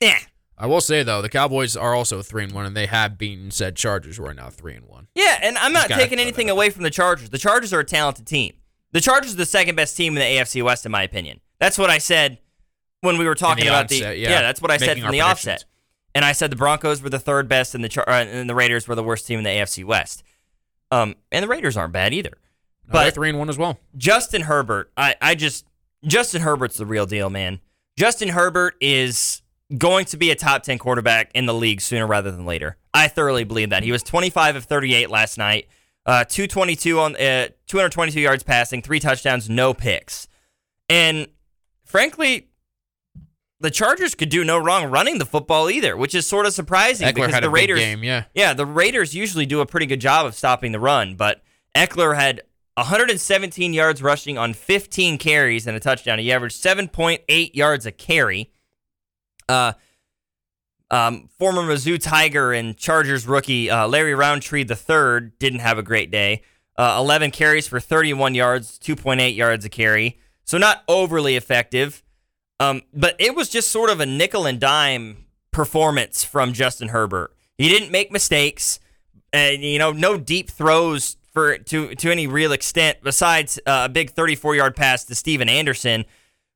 yeah. 0.00 0.18
I 0.58 0.66
will 0.66 0.80
say 0.80 1.02
though, 1.02 1.20
the 1.20 1.28
Cowboys 1.28 1.76
are 1.76 1.94
also 1.94 2.22
three 2.22 2.44
and 2.44 2.52
one, 2.52 2.66
and 2.66 2.76
they 2.76 2.86
have 2.86 3.18
beaten 3.18 3.50
said 3.50 3.76
Chargers, 3.76 4.16
who 4.16 4.24
are 4.24 4.34
now 4.34 4.48
three 4.48 4.74
and 4.74 4.86
one. 4.86 5.08
Yeah, 5.14 5.38
and 5.42 5.58
I'm 5.58 5.72
not 5.72 5.88
taking 5.88 6.18
anything 6.18 6.48
away 6.48 6.70
from 6.70 6.82
the 6.82 6.90
Chargers. 6.90 7.30
The 7.30 7.38
Chargers 7.38 7.72
are 7.72 7.80
a 7.80 7.84
talented 7.84 8.26
team. 8.26 8.54
The 8.92 9.00
Chargers 9.00 9.34
are 9.34 9.36
the 9.36 9.46
second 9.46 9.74
best 9.76 9.96
team 9.96 10.16
in 10.16 10.20
the 10.20 10.24
AFC 10.24 10.62
West, 10.62 10.86
in 10.86 10.92
my 10.92 11.02
opinion. 11.02 11.40
That's 11.58 11.76
what 11.76 11.90
I 11.90 11.98
said 11.98 12.38
when 13.00 13.18
we 13.18 13.26
were 13.26 13.34
talking 13.34 13.64
the 13.64 13.70
about 13.70 13.88
the. 13.88 13.96
onset, 13.96 14.18
yeah. 14.18 14.40
that's 14.40 14.62
what 14.62 14.70
I 14.70 14.78
said 14.78 14.88
Making 14.88 15.02
from 15.04 15.12
the 15.12 15.20
offset. 15.20 15.64
And 16.14 16.24
I 16.24 16.32
said 16.32 16.50
the 16.50 16.56
Broncos 16.56 17.02
were 17.02 17.10
the 17.10 17.18
third 17.18 17.46
best, 17.46 17.74
and 17.74 17.84
the 17.84 17.90
Char- 17.90 18.08
uh, 18.08 18.24
and 18.24 18.48
the 18.48 18.54
Raiders 18.54 18.88
were 18.88 18.94
the 18.94 19.02
worst 19.02 19.26
team 19.26 19.38
in 19.38 19.44
the 19.44 19.50
AFC 19.50 19.84
West. 19.84 20.22
Um, 20.90 21.16
and 21.30 21.42
the 21.42 21.48
Raiders 21.48 21.76
aren't 21.76 21.92
bad 21.92 22.14
either. 22.14 22.38
No, 22.86 22.92
But 22.92 23.14
three 23.14 23.28
and 23.28 23.38
one 23.38 23.50
as 23.50 23.58
well. 23.58 23.78
Justin 23.96 24.42
Herbert, 24.42 24.90
I, 24.96 25.16
I 25.20 25.34
just 25.34 25.66
Justin 26.04 26.42
Herbert's 26.42 26.78
the 26.78 26.86
real 26.86 27.04
deal, 27.04 27.28
man. 27.28 27.60
Justin 27.98 28.28
Herbert 28.28 28.76
is 28.80 29.42
going 29.76 30.04
to 30.06 30.16
be 30.16 30.30
a 30.30 30.34
top 30.34 30.62
10 30.62 30.78
quarterback 30.78 31.30
in 31.34 31.46
the 31.46 31.54
league 31.54 31.80
sooner 31.80 32.06
rather 32.06 32.30
than 32.30 32.46
later. 32.46 32.76
I 32.94 33.08
thoroughly 33.08 33.44
believe 33.44 33.70
that. 33.70 33.82
He 33.82 33.92
was 33.92 34.02
25 34.02 34.56
of 34.56 34.64
38 34.64 35.10
last 35.10 35.38
night. 35.38 35.68
Uh, 36.04 36.24
222 36.24 37.00
on 37.00 37.16
uh, 37.16 37.48
222 37.66 38.20
yards 38.20 38.44
passing, 38.44 38.80
three 38.80 39.00
touchdowns, 39.00 39.50
no 39.50 39.74
picks. 39.74 40.28
And 40.88 41.26
frankly, 41.84 42.48
the 43.58 43.72
Chargers 43.72 44.14
could 44.14 44.28
do 44.28 44.44
no 44.44 44.56
wrong 44.56 44.90
running 44.90 45.18
the 45.18 45.26
football 45.26 45.68
either, 45.68 45.96
which 45.96 46.14
is 46.14 46.24
sort 46.24 46.46
of 46.46 46.52
surprising 46.52 47.08
Ekeler 47.08 47.26
because 47.26 47.40
the 47.40 47.50
Raiders 47.50 47.80
game, 47.80 48.04
yeah. 48.04 48.24
yeah, 48.34 48.54
the 48.54 48.66
Raiders 48.66 49.14
usually 49.16 49.46
do 49.46 49.60
a 49.60 49.66
pretty 49.66 49.86
good 49.86 50.00
job 50.00 50.26
of 50.26 50.36
stopping 50.36 50.70
the 50.70 50.78
run, 50.78 51.16
but 51.16 51.42
Ekeler 51.74 52.14
had 52.14 52.42
117 52.76 53.72
yards 53.72 54.02
rushing 54.02 54.36
on 54.36 54.52
15 54.52 55.18
carries 55.18 55.66
and 55.66 55.76
a 55.76 55.80
touchdown. 55.80 56.18
He 56.18 56.30
averaged 56.30 56.62
7.8 56.62 57.54
yards 57.54 57.86
a 57.86 57.92
carry. 57.92 58.52
Uh, 59.48 59.72
um, 60.90 61.28
former 61.38 61.62
Mizzou 61.62 62.00
Tiger 62.00 62.52
and 62.52 62.76
Chargers 62.76 63.26
rookie 63.26 63.68
uh, 63.70 63.88
Larry 63.88 64.14
Rountree 64.14 64.64
III 64.64 65.32
didn't 65.38 65.60
have 65.60 65.78
a 65.78 65.82
great 65.82 66.10
day. 66.10 66.42
Uh, 66.78 66.96
11 66.98 67.30
carries 67.30 67.66
for 67.66 67.80
31 67.80 68.34
yards, 68.34 68.78
2.8 68.78 69.34
yards 69.34 69.64
a 69.64 69.68
carry. 69.68 70.18
So 70.44 70.58
not 70.58 70.84
overly 70.86 71.36
effective. 71.36 72.02
Um, 72.60 72.82
but 72.94 73.16
it 73.18 73.34
was 73.34 73.48
just 73.48 73.70
sort 73.70 73.90
of 73.90 74.00
a 74.00 74.06
nickel 74.06 74.46
and 74.46 74.58
dime 74.58 75.26
performance 75.50 76.24
from 76.24 76.52
Justin 76.52 76.88
Herbert. 76.88 77.34
He 77.58 77.68
didn't 77.68 77.90
make 77.90 78.10
mistakes, 78.10 78.80
and 79.32 79.62
you 79.62 79.78
know, 79.78 79.92
no 79.92 80.18
deep 80.18 80.50
throws 80.50 81.16
for 81.32 81.58
to 81.58 81.94
to 81.94 82.10
any 82.10 82.26
real 82.26 82.52
extent 82.52 82.98
besides 83.02 83.58
uh, 83.66 83.82
a 83.84 83.88
big 83.88 84.10
34 84.10 84.56
yard 84.56 84.76
pass 84.76 85.04
to 85.04 85.14
Stephen 85.14 85.48
Anderson. 85.48 86.04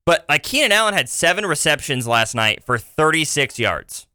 But 0.07 0.25
like 0.29 0.43
Keenan 0.43 0.73
Allen 0.73 0.95
had 0.95 1.09
seven 1.09 1.47
receptions 1.47 2.07
last 2.07 2.35
night 2.35 2.65
for 2.65 2.79
36 2.79 3.59
yards. 3.59 4.07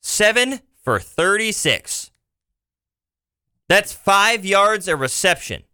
Seven 0.00 0.60
for 0.82 0.98
36. 0.98 2.10
That's 3.68 3.92
five 3.92 4.44
yards 4.44 4.88
a 4.88 4.96
reception. 4.96 5.64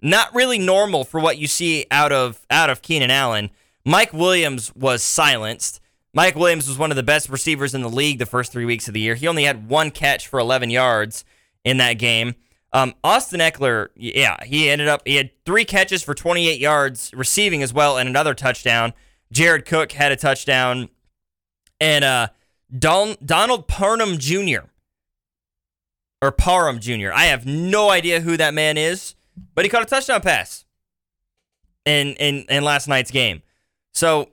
Not 0.00 0.34
really 0.34 0.58
normal 0.58 1.04
for 1.04 1.20
what 1.20 1.38
you 1.38 1.46
see 1.46 1.86
out 1.90 2.12
of 2.12 2.46
out 2.50 2.70
of 2.70 2.82
Keenan 2.82 3.10
Allen. 3.10 3.50
Mike 3.84 4.12
Williams 4.12 4.74
was 4.74 5.02
silenced. 5.02 5.80
Mike 6.14 6.36
Williams 6.36 6.68
was 6.68 6.78
one 6.78 6.90
of 6.90 6.96
the 6.96 7.02
best 7.02 7.28
receivers 7.28 7.74
in 7.74 7.82
the 7.82 7.88
league 7.90 8.18
the 8.18 8.26
first 8.26 8.52
three 8.52 8.64
weeks 8.64 8.86
of 8.86 8.94
the 8.94 9.00
year. 9.00 9.14
He 9.14 9.26
only 9.26 9.44
had 9.44 9.68
one 9.68 9.90
catch 9.90 10.28
for 10.28 10.38
11 10.38 10.70
yards 10.70 11.24
in 11.64 11.78
that 11.78 11.94
game. 11.94 12.34
Um, 12.74 12.94
Austin 13.04 13.38
Ekeler, 13.38 13.90
yeah, 13.94 14.36
he 14.44 14.68
ended 14.68 14.88
up 14.88 15.02
he 15.06 15.14
had 15.14 15.30
three 15.46 15.64
catches 15.64 16.02
for 16.02 16.12
28 16.12 16.58
yards, 16.58 17.12
receiving 17.14 17.62
as 17.62 17.72
well, 17.72 17.96
and 17.96 18.08
another 18.08 18.34
touchdown. 18.34 18.92
Jared 19.30 19.64
Cook 19.64 19.92
had 19.92 20.10
a 20.10 20.16
touchdown, 20.16 20.88
and 21.80 22.04
uh, 22.04 22.28
Don, 22.76 23.14
Donald 23.24 23.68
Parham 23.68 24.18
Jr. 24.18 24.66
or 26.20 26.32
Parham 26.32 26.80
Jr. 26.80 27.12
I 27.14 27.26
have 27.26 27.46
no 27.46 27.90
idea 27.90 28.20
who 28.20 28.36
that 28.36 28.54
man 28.54 28.76
is, 28.76 29.14
but 29.54 29.64
he 29.64 29.68
caught 29.68 29.82
a 29.82 29.86
touchdown 29.86 30.20
pass 30.20 30.64
in 31.84 32.14
in 32.14 32.44
in 32.48 32.64
last 32.64 32.88
night's 32.88 33.12
game. 33.12 33.42
So 33.92 34.30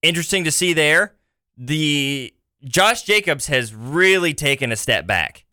interesting 0.00 0.44
to 0.44 0.50
see 0.50 0.72
there. 0.72 1.16
The 1.58 2.32
Josh 2.64 3.02
Jacobs 3.02 3.48
has 3.48 3.74
really 3.74 4.32
taken 4.32 4.72
a 4.72 4.76
step 4.76 5.06
back. 5.06 5.44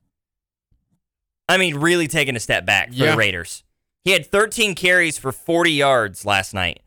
I 1.49 1.57
mean, 1.57 1.75
really 1.75 2.07
taking 2.07 2.35
a 2.35 2.39
step 2.39 2.65
back 2.65 2.89
for 2.89 2.93
Yeah. 2.95 3.11
the 3.11 3.17
Raiders. 3.17 3.63
He 4.05 4.11
had 4.11 4.25
13 4.25 4.75
carries 4.75 5.17
for 5.17 5.31
40 5.33 5.71
yards 5.71 6.23
last 6.23 6.53
night. 6.53 6.81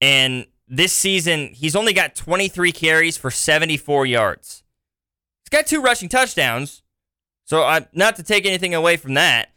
And 0.00 0.46
this 0.68 0.92
season, 0.92 1.52
he's 1.52 1.76
only 1.76 1.92
got 1.92 2.14
23 2.14 2.72
carries 2.72 3.16
for 3.16 3.30
74 3.30 4.06
yards. 4.06 4.62
He's 5.44 5.50
got 5.50 5.66
two 5.66 5.82
rushing 5.82 6.08
touchdowns. 6.08 6.82
So, 7.44 7.62
I, 7.62 7.86
not 7.92 8.16
to 8.16 8.22
take 8.22 8.46
anything 8.46 8.74
away 8.74 8.96
from 8.96 9.14
that, 9.14 9.50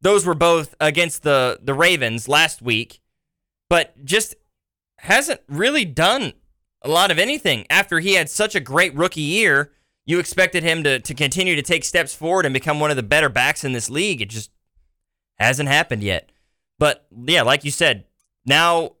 those 0.00 0.24
were 0.24 0.34
both 0.34 0.74
against 0.80 1.22
the, 1.22 1.58
the 1.62 1.74
Ravens 1.74 2.28
last 2.28 2.62
week, 2.62 3.00
but 3.68 4.04
just 4.04 4.34
hasn't 4.98 5.40
really 5.48 5.84
done 5.84 6.32
a 6.82 6.88
lot 6.88 7.10
of 7.10 7.18
anything 7.18 7.66
after 7.68 8.00
he 8.00 8.14
had 8.14 8.30
such 8.30 8.54
a 8.54 8.60
great 8.60 8.94
rookie 8.94 9.20
year. 9.20 9.72
You 10.08 10.18
expected 10.18 10.62
him 10.62 10.84
to, 10.84 10.98
to 11.00 11.12
continue 11.12 11.54
to 11.54 11.60
take 11.60 11.84
steps 11.84 12.14
forward 12.14 12.46
and 12.46 12.54
become 12.54 12.80
one 12.80 12.88
of 12.90 12.96
the 12.96 13.02
better 13.02 13.28
backs 13.28 13.62
in 13.62 13.74
this 13.74 13.90
league. 13.90 14.22
It 14.22 14.30
just 14.30 14.50
hasn't 15.38 15.68
happened 15.68 16.02
yet. 16.02 16.32
But 16.78 17.06
yeah, 17.26 17.42
like 17.42 17.62
you 17.62 17.70
said, 17.70 18.06
now 18.46 18.92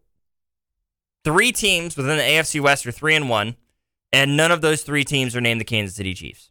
three 1.24 1.50
teams 1.50 1.96
within 1.96 2.18
the 2.18 2.22
AFC 2.22 2.60
West 2.60 2.86
are 2.86 2.92
three 2.92 3.14
and 3.14 3.30
one, 3.30 3.56
and 4.12 4.36
none 4.36 4.52
of 4.52 4.60
those 4.60 4.82
three 4.82 5.02
teams 5.02 5.34
are 5.34 5.40
named 5.40 5.62
the 5.62 5.64
Kansas 5.64 5.96
City 5.96 6.12
Chiefs, 6.12 6.50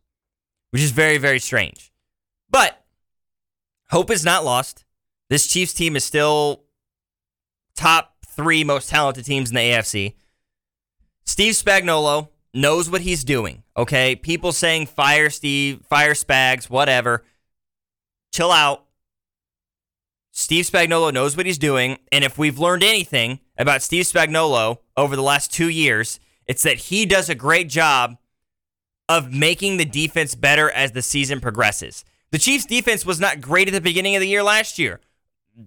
which 0.72 0.82
is 0.82 0.90
very, 0.90 1.20
very 1.20 1.38
strange. 1.38 1.92
But 2.50 2.84
hope 3.92 4.10
is 4.10 4.26
not 4.26 4.44
lost. 4.44 4.86
This 5.30 5.46
Chiefs 5.46 5.76
team 5.76 5.96
is 5.96 6.04
still 6.04 6.64
top 7.76 8.16
three 8.26 8.64
most 8.64 8.90
talented 8.90 9.26
teams 9.26 9.50
in 9.52 9.56
the 9.56 9.62
AFC. 9.62 10.16
Steve 11.26 11.54
Spagnuolo 11.54 12.30
knows 12.58 12.90
what 12.90 13.02
he's 13.02 13.24
doing. 13.24 13.64
Okay, 13.76 14.16
people 14.16 14.52
saying 14.52 14.88
fire 14.88 15.30
Steve, 15.30 15.86
fire 15.90 16.14
Spags, 16.14 16.70
whatever. 16.70 17.24
Chill 18.34 18.52
out. 18.52 18.86
Steve 20.32 20.66
Spagnuolo 20.66 21.14
knows 21.14 21.36
what 21.36 21.46
he's 21.46 21.58
doing, 21.58 21.98
and 22.12 22.24
if 22.24 22.38
we've 22.38 22.60
learned 22.60 22.84
anything 22.84 23.40
about 23.58 23.82
Steve 23.82 24.06
Spagnuolo 24.06 24.78
over 24.96 25.16
the 25.16 25.24
last 25.24 25.52
two 25.52 25.70
years, 25.70 26.20
it's 26.46 26.62
that 26.64 26.78
he 26.78 27.06
does 27.06 27.28
a 27.30 27.36
great 27.36 27.70
job 27.70 28.18
of 29.10 29.34
making 29.34 29.78
the 29.78 29.86
defense 29.86 30.36
better 30.36 30.70
as 30.70 30.92
the 30.92 31.02
season 31.02 31.40
progresses. 31.40 32.06
The 32.32 32.38
Chiefs' 32.38 32.66
defense 32.66 33.06
was 33.06 33.20
not 33.20 33.42
great 33.42 33.68
at 33.68 33.74
the 33.74 33.82
beginning 33.82 34.16
of 34.16 34.22
the 34.22 34.28
year 34.28 34.44
last 34.44 34.78
year. 34.78 35.00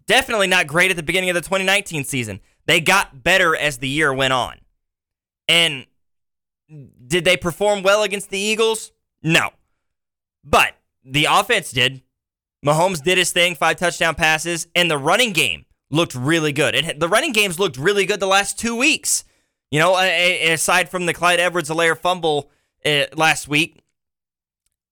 Definitely 0.06 0.46
not 0.46 0.66
great 0.66 0.90
at 0.90 0.96
the 0.96 1.02
beginning 1.02 1.30
of 1.30 1.34
the 1.34 1.40
2019 1.40 2.04
season. 2.04 2.40
They 2.66 2.80
got 2.80 3.24
better 3.24 3.56
as 3.56 3.78
the 3.78 3.88
year 3.88 4.12
went 4.12 4.32
on. 4.32 4.60
And 5.48 5.86
did 7.06 7.24
they 7.24 7.36
perform 7.36 7.82
well 7.82 8.02
against 8.02 8.30
the 8.30 8.38
Eagles? 8.38 8.92
No. 9.22 9.50
But 10.44 10.74
the 11.04 11.26
offense 11.26 11.70
did. 11.70 12.02
Mahomes 12.64 13.02
did 13.02 13.18
his 13.18 13.32
thing, 13.32 13.54
five 13.54 13.76
touchdown 13.76 14.14
passes, 14.14 14.68
and 14.74 14.90
the 14.90 14.98
running 14.98 15.32
game 15.32 15.64
looked 15.90 16.14
really 16.14 16.52
good. 16.52 16.74
It, 16.74 17.00
the 17.00 17.08
running 17.08 17.32
games 17.32 17.58
looked 17.58 17.76
really 17.76 18.06
good 18.06 18.20
the 18.20 18.26
last 18.26 18.58
two 18.58 18.76
weeks. 18.76 19.24
You 19.70 19.78
know, 19.78 19.96
aside 19.96 20.88
from 20.88 21.06
the 21.06 21.14
Clyde 21.14 21.38
Edwards-Helaire 21.38 21.96
fumble 21.96 22.50
uh, 22.84 23.04
last 23.14 23.46
week, 23.46 23.80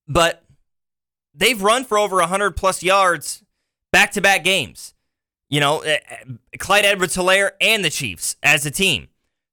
but 0.06 0.44
they've 1.34 1.60
run 1.60 1.84
for 1.84 1.98
over 1.98 2.16
100 2.16 2.52
plus 2.52 2.82
yards 2.82 3.42
back 3.92 4.12
to 4.12 4.20
back 4.20 4.44
games. 4.44 4.94
You 5.50 5.58
know, 5.58 5.82
uh, 5.82 5.96
Clyde 6.58 6.84
Edwards-Helaire 6.84 7.52
and 7.60 7.84
the 7.84 7.90
Chiefs 7.90 8.36
as 8.42 8.64
a 8.66 8.70
team. 8.70 9.08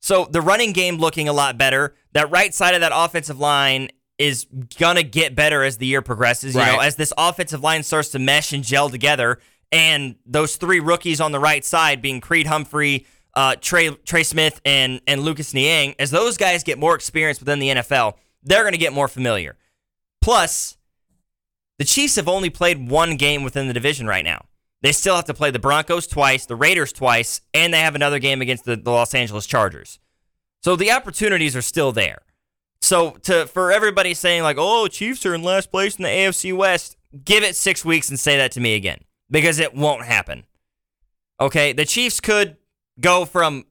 So 0.05 0.27
the 0.29 0.39
running 0.39 0.71
game 0.71 0.97
looking 0.97 1.27
a 1.27 1.33
lot 1.33 1.57
better. 1.57 1.95
That 2.13 2.29
right 2.29 2.53
side 2.53 2.75
of 2.75 2.81
that 2.81 2.91
offensive 2.93 3.39
line 3.39 3.89
is 4.19 4.45
gonna 4.77 5.01
get 5.01 5.33
better 5.33 5.63
as 5.63 5.79
the 5.79 5.87
year 5.87 6.03
progresses. 6.03 6.53
You 6.53 6.61
Right. 6.61 6.73
know, 6.73 6.79
as 6.79 6.95
this 6.95 7.11
offensive 7.17 7.63
line 7.63 7.81
starts 7.81 8.09
to 8.09 8.19
mesh 8.19 8.53
and 8.53 8.63
gel 8.63 8.91
together, 8.91 9.39
and 9.71 10.13
those 10.23 10.57
three 10.57 10.79
rookies 10.79 11.19
on 11.19 11.31
the 11.31 11.39
right 11.39 11.65
side, 11.65 12.03
being 12.03 12.21
Creed 12.21 12.45
Humphrey, 12.45 13.07
uh, 13.33 13.55
Trey 13.59 13.89
Trey 14.05 14.21
Smith, 14.21 14.61
and 14.63 15.01
and 15.07 15.23
Lucas 15.23 15.55
Niang, 15.55 15.95
as 15.97 16.11
those 16.11 16.37
guys 16.37 16.63
get 16.63 16.77
more 16.77 16.93
experience 16.93 17.39
within 17.39 17.57
the 17.57 17.69
NFL, 17.69 18.19
they're 18.43 18.63
gonna 18.63 18.77
get 18.77 18.93
more 18.93 19.07
familiar. 19.07 19.57
Plus, 20.21 20.77
the 21.79 21.83
Chiefs 21.83 22.15
have 22.17 22.27
only 22.27 22.51
played 22.51 22.89
one 22.89 23.15
game 23.17 23.41
within 23.41 23.67
the 23.67 23.73
division 23.73 24.05
right 24.05 24.23
now. 24.23 24.45
They 24.85 24.91
still 24.91 25.15
have 25.15 25.25
to 25.25 25.33
play 25.33 25.49
the 25.49 25.57
Broncos 25.57 26.05
twice, 26.05 26.45
the 26.45 26.55
Raiders 26.55 26.93
twice, 26.93 27.41
and 27.55 27.73
they 27.73 27.79
have 27.79 27.95
another 27.95 28.19
game 28.19 28.39
against 28.39 28.65
the, 28.65 28.75
the 28.75 28.91
Los 28.91 29.15
Angeles 29.15 29.47
Chargers. 29.47 29.97
So 30.61 30.75
the 30.75 30.91
opportunities 30.91 31.55
are 31.55 31.63
still 31.63 31.91
there. 31.91 32.21
So 32.81 33.11
to 33.23 33.47
for 33.47 33.71
everybody 33.71 34.13
saying 34.13 34.43
like, 34.43 34.57
"Oh, 34.59 34.87
Chiefs 34.87 35.25
are 35.25 35.33
in 35.33 35.41
last 35.41 35.71
place 35.71 35.95
in 35.95 36.03
the 36.03 36.09
AFC 36.09 36.55
West," 36.55 36.97
give 37.23 37.43
it 37.43 37.55
6 37.55 37.83
weeks 37.83 38.09
and 38.09 38.19
say 38.19 38.37
that 38.37 38.51
to 38.51 38.59
me 38.59 38.75
again 38.75 38.99
because 39.31 39.57
it 39.57 39.73
won't 39.73 40.03
happen. 40.03 40.45
Okay? 41.41 41.73
The 41.73 41.85
Chiefs 41.85 42.19
could 42.19 42.57
go 42.99 43.25
from 43.25 43.65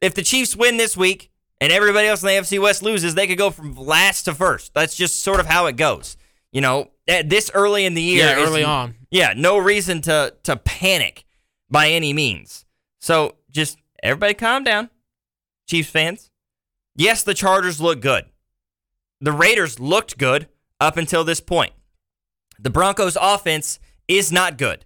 if 0.00 0.14
the 0.14 0.22
Chiefs 0.22 0.54
win 0.54 0.76
this 0.76 0.96
week 0.96 1.32
and 1.60 1.72
everybody 1.72 2.06
else 2.06 2.22
in 2.22 2.28
the 2.28 2.34
AFC 2.34 2.62
West 2.62 2.84
loses, 2.84 3.16
they 3.16 3.26
could 3.26 3.36
go 3.36 3.50
from 3.50 3.74
last 3.74 4.22
to 4.26 4.34
first. 4.34 4.74
That's 4.74 4.94
just 4.94 5.24
sort 5.24 5.40
of 5.40 5.46
how 5.46 5.66
it 5.66 5.74
goes. 5.74 6.16
You 6.52 6.60
know, 6.60 6.92
at 7.08 7.28
this 7.28 7.50
early 7.52 7.84
in 7.84 7.94
the 7.94 8.02
year, 8.02 8.26
Yeah, 8.26 8.44
early 8.44 8.62
on. 8.62 8.94
Yeah, 9.10 9.32
no 9.36 9.58
reason 9.58 10.00
to 10.02 10.34
to 10.44 10.56
panic 10.56 11.24
by 11.70 11.88
any 11.88 12.12
means. 12.12 12.64
So 13.00 13.36
just 13.50 13.78
everybody 14.02 14.34
calm 14.34 14.64
down, 14.64 14.90
Chiefs 15.66 15.90
fans. 15.90 16.30
Yes, 16.96 17.22
the 17.22 17.34
Chargers 17.34 17.80
look 17.80 18.00
good. 18.00 18.24
The 19.20 19.32
Raiders 19.32 19.78
looked 19.78 20.18
good 20.18 20.48
up 20.80 20.96
until 20.96 21.24
this 21.24 21.40
point. 21.40 21.72
The 22.58 22.70
Broncos 22.70 23.16
offense 23.20 23.78
is 24.08 24.32
not 24.32 24.58
good. 24.58 24.84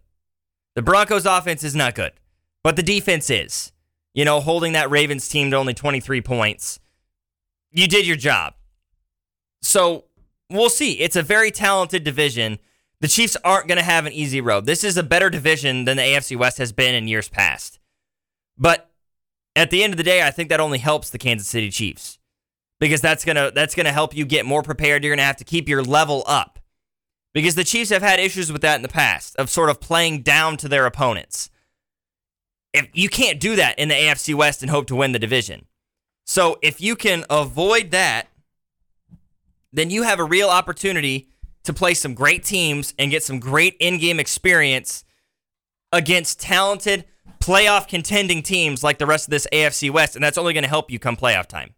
The 0.75 0.83
Broncos 0.83 1.27
offense 1.27 1.65
is 1.65 1.75
not 1.75 1.95
good, 1.95 2.13
but 2.63 2.77
the 2.77 2.83
defense 2.83 3.31
is. 3.31 3.73
You 4.13 4.25
know, 4.25 4.41
holding 4.41 4.75
that 4.75 4.91
Ravens 4.91 5.29
team 5.29 5.51
to 5.51 5.57
only 5.57 5.75
23 5.75 6.21
points. 6.21 6.79
You 7.73 7.89
did 7.89 8.07
your 8.07 8.17
job. 8.17 8.55
So 9.61 10.05
we'll 10.51 10.71
see. 10.71 11.01
It's 11.01 11.17
a 11.17 11.23
very 11.23 11.51
talented 11.51 12.05
division. 12.05 12.59
The 13.05 13.09
Chiefs 13.09 13.37
aren't 13.45 13.69
going 13.69 13.77
to 13.77 13.85
have 13.85 14.07
an 14.07 14.15
easy 14.15 14.41
road. 14.41 14.65
This 14.65 14.83
is 14.83 14.97
a 14.97 15.03
better 15.03 15.29
division 15.29 15.85
than 15.85 15.99
the 15.99 16.03
AFC 16.03 16.39
West 16.39 16.57
has 16.57 16.73
been 16.73 16.95
in 16.95 17.07
years 17.07 17.29
past. 17.29 17.79
But 18.57 18.91
at 19.55 19.69
the 19.69 19.85
end 19.85 19.93
of 19.93 19.99
the 19.99 20.03
day, 20.03 20.27
I 20.27 20.31
think 20.31 20.49
that 20.49 20.59
only 20.59 20.79
helps 20.79 21.11
the 21.11 21.19
Kansas 21.19 21.47
City 21.47 21.69
Chiefs 21.69 22.19
because 22.81 23.03
that's 23.03 23.23
going 23.23 23.37
to 23.37 23.53
that's 23.55 23.75
going 23.75 23.85
to 23.85 23.93
help 23.93 24.17
you 24.17 24.25
get 24.25 24.47
more 24.47 24.63
prepared. 24.63 25.05
You're 25.05 25.11
going 25.11 25.19
to 25.19 25.25
have 25.25 25.37
to 25.37 25.45
keep 25.45 25.69
your 25.69 25.83
level 25.83 26.25
up. 26.27 26.59
Because 27.35 27.57
the 27.57 27.63
Chiefs 27.63 27.91
have 27.91 28.01
had 28.01 28.21
issues 28.21 28.51
with 28.51 28.63
that 28.63 28.77
in 28.77 28.83
the 28.83 28.89
past 28.89 29.37
of 29.37 29.51
sort 29.51 29.69
of 29.69 29.83
playing 29.83 30.23
down 30.23 30.57
to 30.57 30.67
their 30.67 30.87
opponents. 30.87 31.51
If 32.73 32.89
you 32.95 33.11
can't 33.11 33.39
do 33.39 33.55
that 33.57 33.79
in 33.79 33.89
the 33.89 33.95
AFC 33.95 34.35
West 34.35 34.63
and 34.63 34.71
hope 34.71 34.87
to 34.87 34.97
win 34.97 35.13
the 35.13 35.19
division. 35.19 35.67
So 36.25 36.57
if 36.63 36.81
you 36.81 36.97
can 36.97 37.27
avoid 37.29 37.91
that, 37.91 38.29
then 39.75 39.91
you 39.91 40.05
have 40.05 40.21
a 40.21 40.25
real 40.25 40.49
opportunity 40.49 41.29
to 41.65 41.73
play 41.73 41.95
some 41.95 42.15
great 42.15 42.45
teams 42.45 42.95
and 42.99 43.11
get 43.11 43.23
some 43.23 43.41
great 43.41 43.77
in-game 43.81 44.21
experience 44.21 45.05
against 45.93 46.41
talented 46.41 47.05
playoff 47.41 47.89
contending 47.89 48.43
teams 48.43 48.83
like 48.83 48.99
the 48.99 49.07
rest 49.07 49.27
of 49.27 49.31
this 49.31 49.47
AFC 49.53 49.91
West, 49.91 50.15
and 50.15 50.25
that's 50.25 50.39
only 50.39 50.53
going 50.53 50.65
to 50.65 50.69
help 50.69 50.91
you 50.91 50.99
come 50.99 51.17
playoff 51.17 51.47
time. 51.47 51.75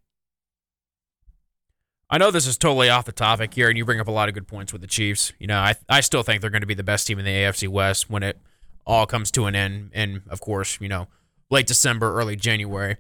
I 2.09 2.19
know 2.19 2.31
this 2.31 2.47
is 2.47 2.57
totally 2.57 2.89
off 2.89 3.05
the 3.05 3.13
topic 3.13 3.55
here, 3.55 3.69
and 3.69 3.77
you 3.77 3.85
bring 3.85 3.99
up 3.99 4.07
a 4.07 4.13
lot 4.13 4.29
of 4.29 4.35
good 4.35 4.47
points 4.47 4.73
with 4.73 4.81
the 4.81 4.87
Chiefs. 4.87 5.33
You 5.41 5.49
know, 5.49 5.59
I 5.59 5.75
I 5.89 6.01
still 6.01 6.23
think 6.23 6.41
they're 6.41 6.51
going 6.51 6.61
to 6.61 6.67
be 6.67 6.75
the 6.75 6.85
best 6.85 7.07
team 7.07 7.19
in 7.19 7.25
the 7.25 7.33
AFC 7.33 7.69
West 7.69 8.09
when 8.09 8.23
it 8.23 8.39
all 8.87 9.07
comes 9.07 9.33
to 9.33 9.47
an 9.47 9.57
end, 9.57 9.91
and 9.93 10.23
of 10.29 10.41
course, 10.41 10.79
you 10.81 10.89
know, 10.89 11.09
late 11.51 11.67
December, 11.67 12.15
early 12.15 12.37
January. 12.37 12.97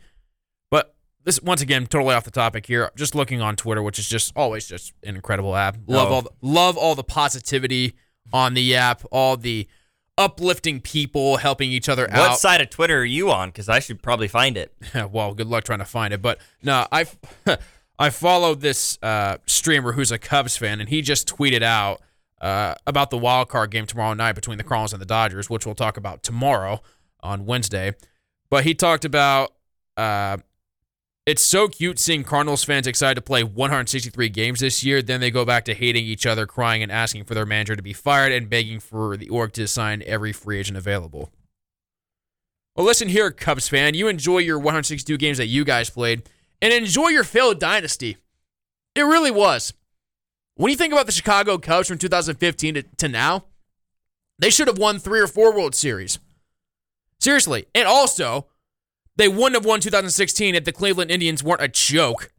This 1.26 1.42
once 1.42 1.60
again, 1.60 1.86
totally 1.88 2.14
off 2.14 2.24
the 2.24 2.30
topic 2.30 2.64
here. 2.66 2.90
Just 2.96 3.14
looking 3.14 3.42
on 3.42 3.56
Twitter, 3.56 3.82
which 3.82 3.98
is 3.98 4.08
just 4.08 4.32
always 4.36 4.66
just 4.66 4.94
an 5.02 5.16
incredible 5.16 5.54
app. 5.56 5.76
Love 5.88 6.10
Oh. 6.10 6.14
all 6.14 6.22
the, 6.22 6.30
love 6.40 6.78
all 6.78 6.94
the 6.94 7.04
positivity 7.04 7.96
on 8.32 8.54
the 8.54 8.74
app, 8.76 9.02
all 9.10 9.36
the 9.36 9.66
uplifting 10.16 10.80
people 10.80 11.38
helping 11.38 11.70
each 11.70 11.88
other 11.88 12.04
What 12.04 12.14
out. 12.14 12.30
What 12.30 12.38
side 12.38 12.60
of 12.60 12.70
Twitter 12.70 13.00
are 13.00 13.04
you 13.04 13.30
on? 13.30 13.48
Because 13.50 13.68
I 13.68 13.80
should 13.80 14.02
probably 14.02 14.28
find 14.28 14.56
it. 14.56 14.72
well, 15.10 15.34
good 15.34 15.48
luck 15.48 15.64
trying 15.64 15.80
to 15.80 15.84
find 15.84 16.14
it. 16.14 16.22
But 16.22 16.38
no, 16.62 16.86
I 16.92 17.06
I 17.98 18.10
followed 18.10 18.60
this 18.60 18.96
uh, 19.02 19.38
streamer 19.46 19.92
who's 19.92 20.12
a 20.12 20.18
Cubs 20.18 20.56
fan, 20.56 20.80
and 20.80 20.88
he 20.88 21.02
just 21.02 21.28
tweeted 21.28 21.62
out 21.62 22.00
uh, 22.40 22.76
about 22.86 23.10
the 23.10 23.18
wild 23.18 23.48
card 23.48 23.70
game 23.72 23.86
tomorrow 23.86 24.14
night 24.14 24.34
between 24.34 24.58
the 24.58 24.64
Cardinals 24.64 24.92
and 24.92 25.02
the 25.02 25.06
Dodgers, 25.06 25.50
which 25.50 25.66
we'll 25.66 25.74
talk 25.74 25.96
about 25.96 26.22
tomorrow 26.22 26.82
on 27.20 27.46
Wednesday. 27.46 27.94
But 28.48 28.64
he 28.64 28.74
talked 28.74 29.04
about 29.04 29.54
uh, 29.96 30.36
it's 31.26 31.42
so 31.42 31.66
cute 31.66 31.98
seeing 31.98 32.22
Cardinals 32.22 32.62
fans 32.62 32.86
excited 32.86 33.16
to 33.16 33.20
play 33.20 33.42
163 33.42 34.28
games 34.28 34.60
this 34.60 34.84
year. 34.84 35.02
Then 35.02 35.20
they 35.20 35.32
go 35.32 35.44
back 35.44 35.64
to 35.64 35.74
hating 35.74 36.04
each 36.04 36.24
other, 36.24 36.46
crying 36.46 36.84
and 36.84 36.92
asking 36.92 37.24
for 37.24 37.34
their 37.34 37.44
manager 37.44 37.74
to 37.74 37.82
be 37.82 37.92
fired, 37.92 38.30
and 38.30 38.48
begging 38.48 38.78
for 38.78 39.16
the 39.16 39.28
org 39.28 39.52
to 39.54 39.66
sign 39.66 40.04
every 40.06 40.32
free 40.32 40.60
agent 40.60 40.78
available. 40.78 41.30
Well, 42.76 42.86
listen 42.86 43.08
here, 43.08 43.32
Cubs 43.32 43.68
fan. 43.68 43.94
You 43.94 44.06
enjoy 44.06 44.38
your 44.38 44.58
162 44.58 45.16
games 45.16 45.38
that 45.38 45.46
you 45.46 45.64
guys 45.64 45.90
played 45.90 46.22
and 46.62 46.72
enjoy 46.72 47.08
your 47.08 47.24
failed 47.24 47.58
dynasty. 47.58 48.18
It 48.94 49.02
really 49.02 49.30
was. 49.30 49.72
When 50.54 50.70
you 50.70 50.76
think 50.76 50.92
about 50.92 51.06
the 51.06 51.12
Chicago 51.12 51.58
Cubs 51.58 51.88
from 51.88 51.98
2015 51.98 52.74
to, 52.74 52.82
to 52.82 53.08
now, 53.08 53.46
they 54.38 54.50
should 54.50 54.68
have 54.68 54.78
won 54.78 54.98
three 54.98 55.20
or 55.20 55.26
four 55.26 55.52
World 55.52 55.74
Series. 55.74 56.18
Seriously. 57.18 57.66
And 57.74 57.88
also, 57.88 58.46
they 59.16 59.28
wouldn't 59.28 59.54
have 59.54 59.64
won 59.64 59.80
2016 59.80 60.54
if 60.54 60.64
the 60.64 60.72
Cleveland 60.72 61.10
Indians 61.10 61.42
weren't 61.42 61.62
a 61.62 61.68
joke. 61.68 62.32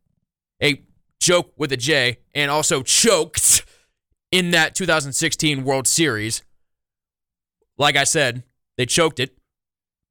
A 0.61 0.83
joke 1.19 1.53
with 1.57 1.71
a 1.71 1.77
J, 1.77 2.19
and 2.33 2.49
also 2.49 2.83
choked 2.83 3.65
in 4.31 4.51
that 4.51 4.75
2016 4.75 5.63
World 5.63 5.87
Series. 5.87 6.43
Like 7.77 7.95
I 7.95 8.03
said, 8.03 8.43
they 8.77 8.85
choked 8.85 9.19
it 9.19 9.37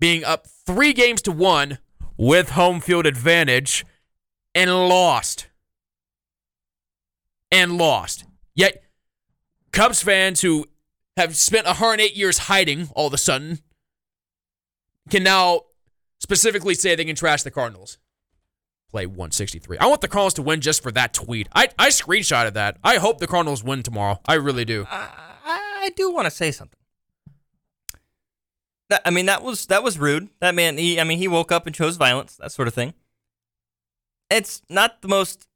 being 0.01 0.25
up 0.25 0.47
three 0.67 0.93
games 0.93 1.23
to 1.23 1.33
one 1.33 1.79
with 2.17 2.51
home 2.51 2.81
field 2.81 3.07
advantage 3.07 3.85
and 4.55 4.71
lost. 4.89 5.49
And 7.51 7.79
lost. 7.79 8.25
Yet, 8.55 8.83
Cubs 9.73 10.03
fans 10.03 10.41
who 10.41 10.67
have 11.17 11.37
spent 11.37 11.67
108 11.67 12.15
years 12.17 12.39
hiding 12.39 12.89
all 12.95 13.07
of 13.07 13.15
a 13.15 13.19
sudden 13.19 13.61
can 15.11 15.23
now 15.23 15.63
specifically 16.19 16.75
say 16.75 16.95
they 16.95 17.05
can 17.05 17.17
trash 17.17 17.43
the 17.43 17.51
Cardinals. 17.51 17.99
Play 18.91 19.07
163. 19.07 19.79
I 19.79 19.87
want 19.87 20.01
the 20.01 20.09
Cardinals 20.09 20.35
to 20.35 20.43
win 20.43 20.61
just 20.61 20.83
for 20.83 20.93
that 20.93 21.13
tweet. 21.13 21.49
I, 21.55 21.69
I 21.79 21.89
screenshotted 21.89 22.55
that. 22.55 22.79
I 22.85 22.97
hope 22.97 23.19
the 23.19 23.27
Cardinals 23.27 23.65
win 23.65 23.83
tomorrow. 23.83 24.21
I 24.27 24.35
really 24.35 24.65
do. 24.65 24.87
I, 24.89 25.09
I 25.45 25.91
do 25.97 26.13
want 26.13 26.27
to 26.27 26.31
say 26.31 26.51
something. 26.51 26.79
That, 28.89 29.03
I 29.05 29.11
mean, 29.11 29.27
that 29.27 29.43
was 29.43 29.67
that 29.67 29.83
was 29.83 29.99
rude. 29.99 30.29
That 30.41 30.55
man, 30.55 30.79
he, 30.79 31.01
I 31.01 31.05
mean, 31.05 31.19
he 31.19 31.27
woke 31.27 31.51
up 31.51 31.67
and 31.67 31.75
chose 31.75 31.97
violence, 31.97 32.37
that 32.37 32.53
sort 32.53 32.69
of 32.69 32.75
thing. 32.75 32.95
It's 34.31 34.63
not 34.69 35.03
the 35.03 35.09
most 35.09 35.49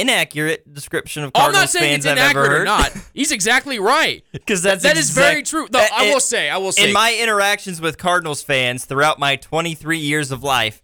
inaccurate 0.00 0.72
description 0.72 1.24
of 1.24 1.32
Cardinals 1.32 1.56
I'm 1.56 1.62
not 1.62 1.68
saying 1.70 1.92
fans 1.92 2.04
it's 2.04 2.12
I've 2.12 2.18
inaccurate 2.18 2.60
or 2.60 2.64
not. 2.64 2.92
He's 3.14 3.30
exactly 3.32 3.78
right. 3.78 4.24
Because 4.32 4.62
that's 4.62 4.82
That 4.82 4.96
is 4.96 5.10
exact- 5.10 5.30
very 5.32 5.42
true. 5.42 5.68
Though 5.70 5.78
Uh, 5.80 5.86
I 5.92 6.08
will 6.10 6.16
it- 6.18 6.22
say, 6.22 6.48
I 6.50 6.56
will 6.58 6.72
say, 6.72 6.88
in 6.88 6.92
my 6.92 7.16
interactions 7.20 7.80
with 7.80 7.98
Cardinals 7.98 8.42
fans 8.42 8.84
throughout 8.84 9.18
my 9.18 9.36
23 9.36 9.98
years 9.98 10.30
of 10.30 10.42
life, 10.42 10.82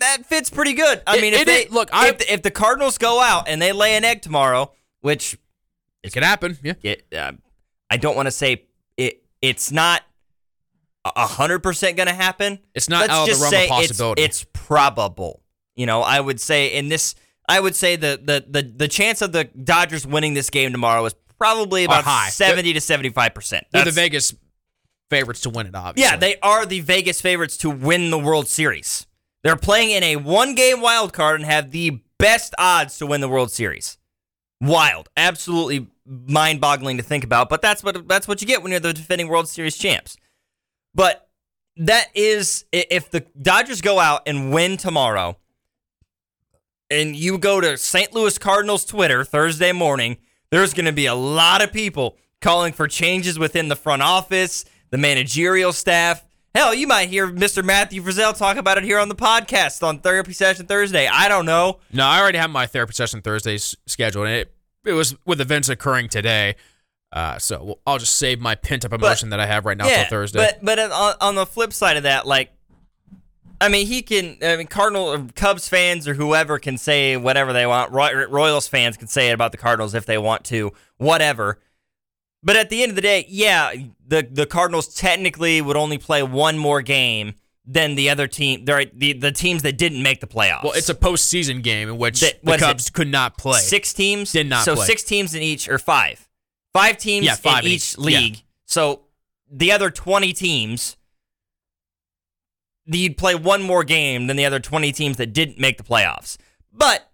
that 0.00 0.24
fits 0.26 0.50
pretty 0.50 0.72
good. 0.72 1.02
I 1.06 1.16
It- 1.18 1.20
mean, 1.22 1.34
if 1.34 1.42
it 1.42 1.46
they 1.46 1.62
is- 1.64 1.70
look, 1.72 1.90
if, 1.92 2.18
the- 2.18 2.32
if 2.32 2.42
the 2.42 2.50
Cardinals 2.50 2.98
go 2.98 3.20
out 3.20 3.48
and 3.48 3.60
they 3.60 3.72
lay 3.72 3.94
an 3.96 4.04
egg 4.04 4.22
tomorrow, 4.22 4.72
which 5.00 5.36
it 6.02 6.12
could 6.12 6.22
happen. 6.24 6.58
Yeah. 6.62 6.74
it, 6.82 7.06
uh, 7.16 7.32
I 7.90 7.96
don't 7.98 8.16
want 8.16 8.26
to 8.26 8.32
say 8.32 8.64
it. 8.96 9.22
It's 9.42 9.70
not 9.70 10.02
a 11.04 11.26
hundred 11.26 11.60
percent 11.64 11.96
going 11.96 12.06
to 12.06 12.14
happen. 12.14 12.60
It's 12.74 12.88
not 12.88 13.00
Let's 13.02 13.12
out 13.12 13.20
of 13.22 13.26
the 13.26 13.30
just 13.32 13.42
realm 13.42 13.54
of 13.54 13.68
say 13.80 13.84
it's- 13.84 14.14
It's, 14.18 14.46
probable. 14.52 15.42
You 15.74 15.86
know, 15.86 16.00
I 16.02 16.20
would 16.20 16.40
say 16.40 16.68
in 16.74 16.88
this 16.88 17.14
I 17.48 17.60
would 17.60 17.74
say 17.74 17.96
the 17.96 18.20
the 18.22 18.44
the, 18.48 18.62
the 18.62 18.88
chance 18.88 19.22
of 19.22 19.32
the 19.32 19.44
Dodgers 19.44 20.06
winning 20.06 20.34
this 20.34 20.50
game 20.50 20.72
tomorrow 20.72 21.04
is 21.04 21.14
probably 21.38 21.84
about 21.84 22.04
high. 22.04 22.28
70 22.28 22.74
to 22.74 22.78
75%. 22.78 23.62
They're 23.72 23.84
the 23.84 23.90
Vegas 23.90 24.34
favorites 25.10 25.40
to 25.40 25.50
win 25.50 25.66
it, 25.66 25.74
obviously. 25.74 26.08
Yeah, 26.08 26.16
they 26.16 26.36
are 26.40 26.64
the 26.64 26.80
Vegas 26.80 27.20
favorites 27.20 27.56
to 27.58 27.70
win 27.70 28.10
the 28.10 28.18
World 28.18 28.46
Series. 28.46 29.06
They're 29.42 29.56
playing 29.56 29.90
in 29.90 30.04
a 30.04 30.16
one 30.16 30.54
game 30.54 30.80
wild 30.80 31.12
card 31.12 31.40
and 31.40 31.50
have 31.50 31.72
the 31.72 32.00
best 32.18 32.54
odds 32.58 32.96
to 32.98 33.06
win 33.06 33.20
the 33.20 33.28
World 33.28 33.50
Series. 33.50 33.98
Wild. 34.60 35.08
Absolutely 35.16 35.88
mind 36.06 36.60
boggling 36.60 36.96
to 36.96 37.02
think 37.02 37.24
about, 37.24 37.48
but 37.48 37.60
that's 37.60 37.82
what 37.82 38.08
that's 38.08 38.28
what 38.28 38.40
you 38.40 38.46
get 38.46 38.62
when 38.62 38.70
you're 38.70 38.80
the 38.80 38.92
defending 38.92 39.28
World 39.28 39.48
Series 39.48 39.76
champs. 39.76 40.16
But 40.94 41.28
that 41.76 42.06
is 42.14 42.64
if 42.70 43.10
the 43.10 43.20
Dodgers 43.40 43.80
go 43.80 43.98
out 43.98 44.22
and 44.26 44.52
win 44.52 44.76
tomorrow, 44.76 45.36
and 46.92 47.16
you 47.16 47.38
go 47.38 47.60
to 47.60 47.76
St. 47.76 48.12
Louis 48.14 48.36
Cardinals 48.38 48.84
Twitter 48.84 49.24
Thursday 49.24 49.72
morning, 49.72 50.18
there's 50.50 50.74
going 50.74 50.86
to 50.86 50.92
be 50.92 51.06
a 51.06 51.14
lot 51.14 51.62
of 51.62 51.72
people 51.72 52.16
calling 52.40 52.72
for 52.72 52.86
changes 52.86 53.38
within 53.38 53.68
the 53.68 53.76
front 53.76 54.02
office, 54.02 54.64
the 54.90 54.98
managerial 54.98 55.72
staff. 55.72 56.22
Hell, 56.54 56.74
you 56.74 56.86
might 56.86 57.08
hear 57.08 57.28
Mr. 57.28 57.64
Matthew 57.64 58.02
Frizzell 58.02 58.36
talk 58.36 58.58
about 58.58 58.76
it 58.76 58.84
here 58.84 58.98
on 58.98 59.08
the 59.08 59.14
podcast 59.14 59.82
on 59.82 60.00
Therapy 60.00 60.34
Session 60.34 60.66
Thursday. 60.66 61.08
I 61.08 61.28
don't 61.28 61.46
know. 61.46 61.78
No, 61.92 62.04
I 62.04 62.20
already 62.20 62.36
have 62.38 62.50
my 62.50 62.66
therapy 62.66 62.92
session 62.92 63.22
Thursdays 63.22 63.74
scheduled, 63.86 64.26
and 64.26 64.34
it 64.36 64.54
it 64.84 64.92
was 64.92 65.16
with 65.24 65.40
events 65.40 65.68
occurring 65.70 66.08
today. 66.08 66.56
Uh, 67.12 67.38
so 67.38 67.78
I'll 67.86 67.98
just 67.98 68.16
save 68.16 68.40
my 68.40 68.54
pent 68.54 68.84
up 68.84 68.92
emotion 68.92 69.30
that 69.30 69.40
I 69.40 69.46
have 69.46 69.64
right 69.64 69.76
now 69.76 69.86
till 69.86 70.04
Thursday. 70.06 70.38
But 70.40 70.58
but 70.62 70.78
on, 70.78 71.14
on 71.20 71.34
the 71.36 71.46
flip 71.46 71.72
side 71.72 71.96
of 71.96 72.02
that, 72.02 72.26
like, 72.26 72.52
I 73.62 73.68
mean, 73.68 73.86
he 73.86 74.02
can. 74.02 74.36
I 74.42 74.56
mean, 74.56 74.66
Cardinal 74.66 75.04
or 75.12 75.26
Cubs 75.34 75.68
fans 75.68 76.06
or 76.08 76.14
whoever 76.14 76.58
can 76.58 76.76
say 76.78 77.16
whatever 77.16 77.52
they 77.52 77.66
want. 77.66 77.92
Roy, 77.92 78.26
Royals 78.26 78.66
fans 78.68 78.96
can 78.96 79.06
say 79.08 79.30
it 79.30 79.32
about 79.32 79.52
the 79.52 79.58
Cardinals 79.58 79.94
if 79.94 80.04
they 80.04 80.18
want 80.18 80.44
to, 80.46 80.72
whatever. 80.98 81.58
But 82.42 82.56
at 82.56 82.70
the 82.70 82.82
end 82.82 82.90
of 82.90 82.96
the 82.96 83.02
day, 83.02 83.24
yeah, 83.28 83.72
the 84.06 84.26
the 84.28 84.46
Cardinals 84.46 84.94
technically 84.94 85.62
would 85.62 85.76
only 85.76 85.98
play 85.98 86.22
one 86.22 86.58
more 86.58 86.82
game 86.82 87.34
than 87.64 87.94
the 87.94 88.10
other 88.10 88.26
team. 88.26 88.64
The 88.64 89.14
the 89.16 89.30
teams 89.30 89.62
that 89.62 89.78
didn't 89.78 90.02
make 90.02 90.20
the 90.20 90.26
playoffs. 90.26 90.64
well, 90.64 90.72
it's 90.72 90.88
a 90.88 90.94
postseason 90.94 91.62
game 91.62 91.88
in 91.88 91.98
which 91.98 92.18
The- 92.20 92.34
the 92.42 92.50
what 92.50 92.56
is 92.56 92.62
it? 92.62 92.66
Cubs 92.66 92.90
could 92.90 93.08
not 93.08 93.38
play. 93.38 93.60
Six 93.60 93.92
teams 93.92 94.32
Did 94.32 94.48
not 94.48 94.64
So 94.64 94.74
play. 94.74 94.86
six 94.86 95.04
teams 95.04 95.34
in 95.36 95.42
each, 95.42 95.68
or 95.68 95.78
five, 95.78 96.28
five 96.72 96.98
teams 96.98 97.26
Yeah, 97.26 97.36
five 97.36 97.60
in 97.60 97.66
in 97.66 97.72
each 97.76 97.92
each. 97.92 97.98
league. 97.98 98.34
Yeah. 98.36 98.42
So 98.66 99.02
the 99.48 99.70
other 99.70 99.90
twenty 99.92 100.32
teams, 100.32 100.96
you'd 102.86 103.16
play 103.16 103.34
one 103.34 103.62
more 103.62 103.84
game 103.84 104.26
than 104.26 104.36
the 104.36 104.44
other 104.44 104.60
twenty 104.60 104.92
teams 104.92 105.16
that 105.18 105.32
didn't 105.32 105.58
make 105.58 105.76
the 105.78 105.84
playoffs. 105.84 106.36
But 106.72 107.08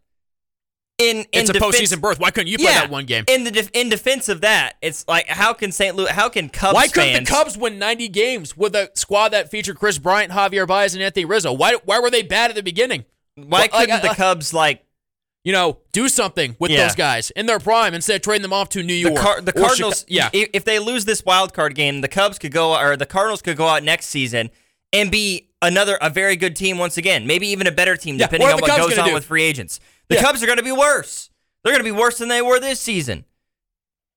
in 0.98 1.18
in 1.18 1.26
It's 1.32 1.50
a 1.50 1.52
defense- 1.52 1.76
postseason 1.76 2.00
berth. 2.00 2.18
Why 2.18 2.30
couldn't 2.30 2.48
you 2.48 2.58
play 2.58 2.66
yeah, 2.66 2.80
that 2.80 2.90
one 2.90 3.04
game? 3.06 3.24
In 3.28 3.44
the 3.44 3.50
def- 3.52 3.70
in 3.72 3.88
defense 3.88 4.28
of 4.28 4.40
that, 4.40 4.76
it's 4.82 5.06
like 5.06 5.28
how 5.28 5.52
can 5.52 5.70
St. 5.70 5.94
Louis, 5.94 6.10
how 6.10 6.28
can 6.28 6.48
Cubs 6.48 6.74
Why 6.74 6.88
couldn't 6.88 7.14
fans, 7.14 7.28
the 7.28 7.34
Cubs 7.34 7.56
win 7.56 7.78
90 7.78 8.08
games 8.08 8.56
with 8.56 8.74
a 8.74 8.90
squad 8.94 9.28
that 9.28 9.50
featured 9.50 9.78
Kris 9.78 9.98
Bryant, 9.98 10.32
Javier 10.32 10.66
Baez, 10.66 10.94
and 10.94 11.02
Anthony 11.02 11.24
Rizzo? 11.24 11.52
Why 11.52 11.74
why 11.84 12.00
were 12.00 12.10
they 12.10 12.22
bad 12.22 12.50
at 12.50 12.56
the 12.56 12.62
beginning? 12.62 13.04
why 13.36 13.68
Well, 13.72 13.80
couldn't 13.80 14.04
uh, 14.04 14.08
the 14.08 14.14
Cubs 14.14 14.52
like 14.52 14.84
You 15.44 15.52
know, 15.52 15.78
do 15.92 16.08
something 16.08 16.56
with 16.58 16.72
Yeah. 16.72 16.82
those 16.82 16.96
guys 16.96 17.30
in 17.30 17.46
their 17.46 17.60
prime 17.60 17.94
instead 17.94 18.16
of 18.16 18.22
trading 18.22 18.42
them 18.42 18.52
off 18.52 18.68
to 18.70 18.82
New 18.82 18.92
the, 18.92 19.10
York. 19.12 19.16
Car- 19.16 19.40
the 19.40 19.52
Cardinals, 19.52 20.02
Chica- 20.02 20.30
yeah, 20.34 20.46
If 20.52 20.64
they 20.64 20.78
lose 20.80 21.04
this 21.04 21.24
wild 21.24 21.54
card 21.54 21.76
game, 21.76 22.00
the 22.00 22.08
Cubs 22.08 22.38
could 22.40 22.50
go, 22.52 22.76
or 22.76 22.96
the 22.96 23.06
Cardinals 23.06 23.40
could 23.40 23.56
go 23.56 23.68
out 23.68 23.84
next 23.84 24.06
season 24.06 24.50
and 24.92 25.10
be 25.10 25.50
another 25.60 25.98
a 26.00 26.08
very 26.10 26.36
good 26.36 26.56
team 26.56 26.78
once 26.78 26.96
again, 26.96 27.26
maybe 27.26 27.48
even 27.48 27.66
a 27.66 27.72
better 27.72 27.96
team, 27.96 28.16
Yeah, 28.16 28.26
depending 28.26 28.48
on 28.48 28.60
what 28.60 28.70
Cubs 28.70 28.88
goes 28.90 28.98
on 28.98 29.08
do? 29.08 29.14
with 29.14 29.24
free 29.24 29.42
agents. 29.42 29.80
The 30.08 30.16
Yeah. 30.16 30.22
Cubs 30.22 30.42
are 30.42 30.46
going 30.46 30.58
to 30.58 30.64
be 30.64 30.72
worse. 30.72 31.30
They're 31.62 31.72
going 31.72 31.84
to 31.84 31.92
be 31.92 31.98
worse 31.98 32.18
than 32.18 32.28
they 32.28 32.40
were 32.42 32.60
this 32.60 32.80
season, 32.80 33.24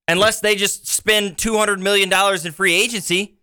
unless 0.07 0.39
they 0.39 0.55
just 0.55 0.87
spend 0.87 1.37
two 1.37 1.57
hundred 1.57 1.79
million 1.79 2.09
dollars 2.09 2.45
in 2.45 2.51
free 2.51 2.73
agency. 2.73 3.37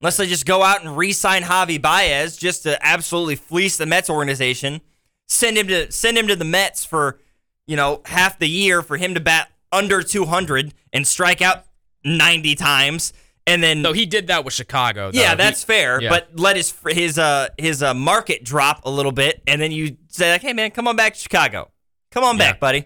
Unless 0.00 0.18
they 0.18 0.26
just 0.26 0.44
go 0.44 0.62
out 0.62 0.84
and 0.84 0.98
re-sign 0.98 1.44
Javi 1.44 1.80
Baez 1.80 2.36
just 2.36 2.64
to 2.64 2.84
absolutely 2.84 3.36
fleece 3.36 3.78
the 3.78 3.86
Mets 3.86 4.10
organization, 4.10 4.82
send 5.28 5.56
him 5.56 5.66
to 5.68 5.90
send 5.90 6.18
him 6.18 6.26
to 6.28 6.36
the 6.36 6.44
Mets 6.44 6.84
for, 6.84 7.18
you 7.66 7.74
know, 7.74 8.02
half 8.04 8.38
the 8.38 8.48
year 8.48 8.82
for 8.82 8.98
him 8.98 9.14
to 9.14 9.20
bat 9.20 9.50
under 9.72 10.02
200 10.02 10.74
and 10.92 11.06
strike 11.06 11.40
out 11.40 11.64
90 12.04 12.54
times, 12.54 13.14
and 13.46 13.62
then 13.62 13.82
no, 13.82 13.92
he 13.92 14.06
did 14.06 14.28
that 14.28 14.44
with 14.44 14.54
Chicago. 14.54 15.10
though. 15.10 15.18
yeah, 15.20 15.30
He- 15.30 15.36
that's 15.36 15.62
fair. 15.64 16.00
yeah. 16.00 16.08
But 16.08 16.30
let 16.38 16.56
his 16.56 16.74
his 16.88 17.18
uh 17.18 17.48
his 17.58 17.82
uh 17.82 17.94
market 17.94 18.44
drop 18.44 18.82
a 18.84 18.90
little 18.90 19.12
bit, 19.12 19.42
and 19.46 19.60
then 19.60 19.72
you 19.72 19.96
say 20.08 20.32
like, 20.32 20.42
hey 20.42 20.52
man, 20.52 20.70
come 20.70 20.88
on 20.88 20.96
back 20.96 21.14
to 21.14 21.20
Chicago, 21.20 21.70
come 22.10 22.24
on 22.24 22.36
Yeah. 22.38 22.52
back, 22.52 22.60
buddy. 22.60 22.84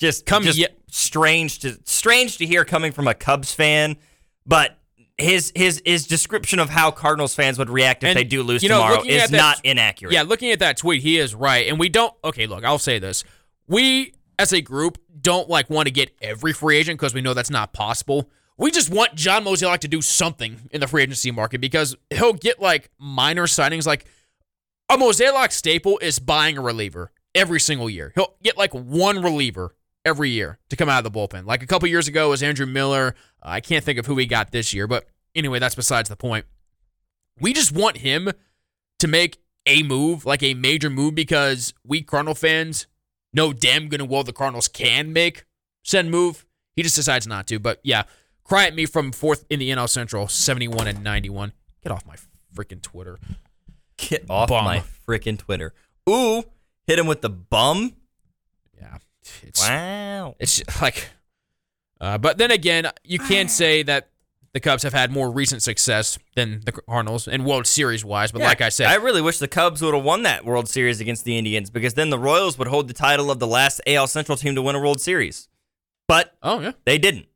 Just 0.00 0.26
Come- 0.26 0.42
just 0.42 0.58
yeah. 0.58 0.66
strange 0.90 1.60
to 1.60 1.78
strange 1.84 2.38
to 2.38 2.46
hear 2.46 2.64
coming 2.64 2.92
from 2.92 3.08
a 3.08 3.14
Cubs 3.14 3.52
fan, 3.54 3.96
but. 4.46 4.78
His 5.18 5.52
his 5.54 5.80
his 5.84 6.06
description 6.06 6.58
of 6.58 6.70
how 6.70 6.90
Cardinals 6.90 7.34
fans 7.34 7.58
would 7.58 7.68
react 7.68 8.02
if 8.02 8.08
And, 8.08 8.18
they 8.18 8.24
do 8.24 8.42
lose 8.42 8.62
you 8.62 8.70
know, 8.70 8.80
tomorrow 8.80 9.02
is 9.06 9.30
that- 9.30 9.36
not 9.36 9.60
inaccurate. 9.62 10.12
Yeah, 10.14 10.22
looking 10.22 10.50
at 10.50 10.58
that 10.60 10.78
tweet, 10.78 11.02
he 11.02 11.18
is 11.18 11.34
right. 11.34 11.68
And 11.68 11.78
we 11.78 11.90
don't 11.90 12.12
okay, 12.24 12.46
look, 12.46 12.64
I'll 12.64 12.78
say 12.78 12.98
this. 12.98 13.22
We 13.68 14.14
as 14.38 14.52
a 14.54 14.62
group 14.62 14.98
don't 15.20 15.50
like 15.50 15.68
want 15.68 15.86
to 15.86 15.92
get 15.92 16.10
every 16.22 16.54
free 16.54 16.78
agent 16.78 16.98
because 16.98 17.12
we 17.14 17.20
know 17.20 17.34
that's 17.34 17.50
not 17.50 17.72
possible. 17.74 18.30
We 18.62 18.70
just 18.70 18.90
want 18.90 19.16
John 19.16 19.44
Mozeliak 19.44 19.80
to 19.80 19.88
do 19.88 20.00
something 20.00 20.68
in 20.70 20.80
the 20.80 20.86
free 20.86 21.02
agency 21.02 21.32
market 21.32 21.60
because 21.60 21.96
he'll 22.10 22.32
get 22.32 22.62
like 22.62 22.90
minor 22.96 23.48
signings. 23.48 23.88
Like 23.88 24.04
a 24.88 24.96
Mozeliak 24.96 25.50
staple 25.50 25.98
is 25.98 26.20
buying 26.20 26.56
a 26.56 26.60
reliever 26.60 27.10
every 27.34 27.58
single 27.58 27.90
year. 27.90 28.12
He'll 28.14 28.36
get 28.40 28.56
like 28.56 28.72
one 28.72 29.20
reliever 29.20 29.74
every 30.04 30.30
year 30.30 30.60
to 30.70 30.76
come 30.76 30.88
out 30.88 31.04
of 31.04 31.12
the 31.12 31.18
bullpen. 31.18 31.44
Like 31.44 31.64
a 31.64 31.66
couple 31.66 31.88
years 31.88 32.06
ago 32.06 32.28
was 32.28 32.40
Andrew 32.40 32.66
Miller. 32.66 33.16
I 33.42 33.60
can't 33.60 33.84
think 33.84 33.98
of 33.98 34.06
who 34.06 34.16
he 34.16 34.26
got 34.26 34.52
this 34.52 34.72
year, 34.72 34.86
but 34.86 35.08
anyway, 35.34 35.58
that's 35.58 35.74
besides 35.74 36.08
the 36.08 36.14
point. 36.14 36.46
We 37.40 37.52
just 37.52 37.72
want 37.72 37.96
him 37.96 38.30
to 39.00 39.08
make 39.08 39.38
a 39.66 39.82
move, 39.82 40.24
like 40.24 40.44
a 40.44 40.54
major 40.54 40.88
move, 40.88 41.16
because 41.16 41.74
we 41.84 42.00
Cardinal 42.00 42.36
fans 42.36 42.86
know 43.32 43.52
damn 43.52 43.88
good 43.88 44.00
and 44.00 44.08
well 44.08 44.22
the 44.22 44.32
Cardinals 44.32 44.68
can 44.68 45.12
make 45.12 45.46
said 45.82 46.06
move. 46.06 46.46
He 46.76 46.84
just 46.84 46.94
decides 46.94 47.26
not 47.26 47.48
to. 47.48 47.58
But 47.58 47.80
yeah, 47.82 48.04
cry 48.44 48.66
at 48.66 48.74
me 48.74 48.86
from 48.86 49.12
fourth 49.12 49.44
in 49.50 49.58
the 49.60 49.70
NL 49.70 49.88
Central, 49.88 50.28
71 50.28 50.86
and 50.88 51.02
91. 51.02 51.52
Get 51.82 51.92
off 51.92 52.06
my 52.06 52.16
freaking 52.54 52.80
Twitter. 52.82 53.18
Get 53.96 54.24
off 54.28 54.48
Bum. 54.48 54.64
my 54.64 54.82
freaking 55.06 55.38
Twitter. 55.38 55.74
Ooh, 56.08 56.42
hit 56.86 56.98
him 56.98 57.06
with 57.06 57.20
the 57.20 57.30
bum. 57.30 57.94
Yeah. 58.80 58.98
It's, 59.42 59.60
Wow. 59.60 60.34
it's 60.38 60.62
like, 60.82 61.10
uh, 62.00 62.18
but 62.18 62.38
then 62.38 62.50
again, 62.50 62.90
you 63.04 63.18
can 63.18 63.48
say 63.48 63.82
that 63.84 64.08
the 64.52 64.60
Cubs 64.60 64.82
have 64.82 64.92
had 64.92 65.10
more 65.10 65.30
recent 65.30 65.62
success 65.62 66.18
than 66.36 66.60
the 66.66 66.72
Cardinals 66.72 67.26
and 67.26 67.46
World 67.46 67.66
Series 67.66 68.04
wise. 68.04 68.32
But 68.32 68.40
Yeah, 68.40 68.48
like 68.48 68.60
I 68.60 68.68
said, 68.68 68.88
I 68.88 68.96
really 68.96 69.22
wish 69.22 69.38
the 69.38 69.48
Cubs 69.48 69.80
would 69.80 69.94
have 69.94 70.04
won 70.04 70.24
that 70.24 70.44
World 70.44 70.68
Series 70.68 71.00
against 71.00 71.24
the 71.24 71.38
Indians 71.38 71.70
because 71.70 71.94
then 71.94 72.10
the 72.10 72.18
Royals 72.18 72.58
would 72.58 72.68
hold 72.68 72.88
the 72.88 72.92
title 72.94 73.30
of 73.30 73.38
the 73.38 73.46
last 73.46 73.80
AL 73.86 74.08
Central 74.08 74.36
team 74.36 74.54
to 74.56 74.62
win 74.62 74.74
a 74.76 74.80
World 74.80 75.00
Series. 75.00 75.48
But 76.06 76.36
oh 76.42 76.60
yeah, 76.60 76.72
they 76.84 76.98
didn't. 76.98 77.26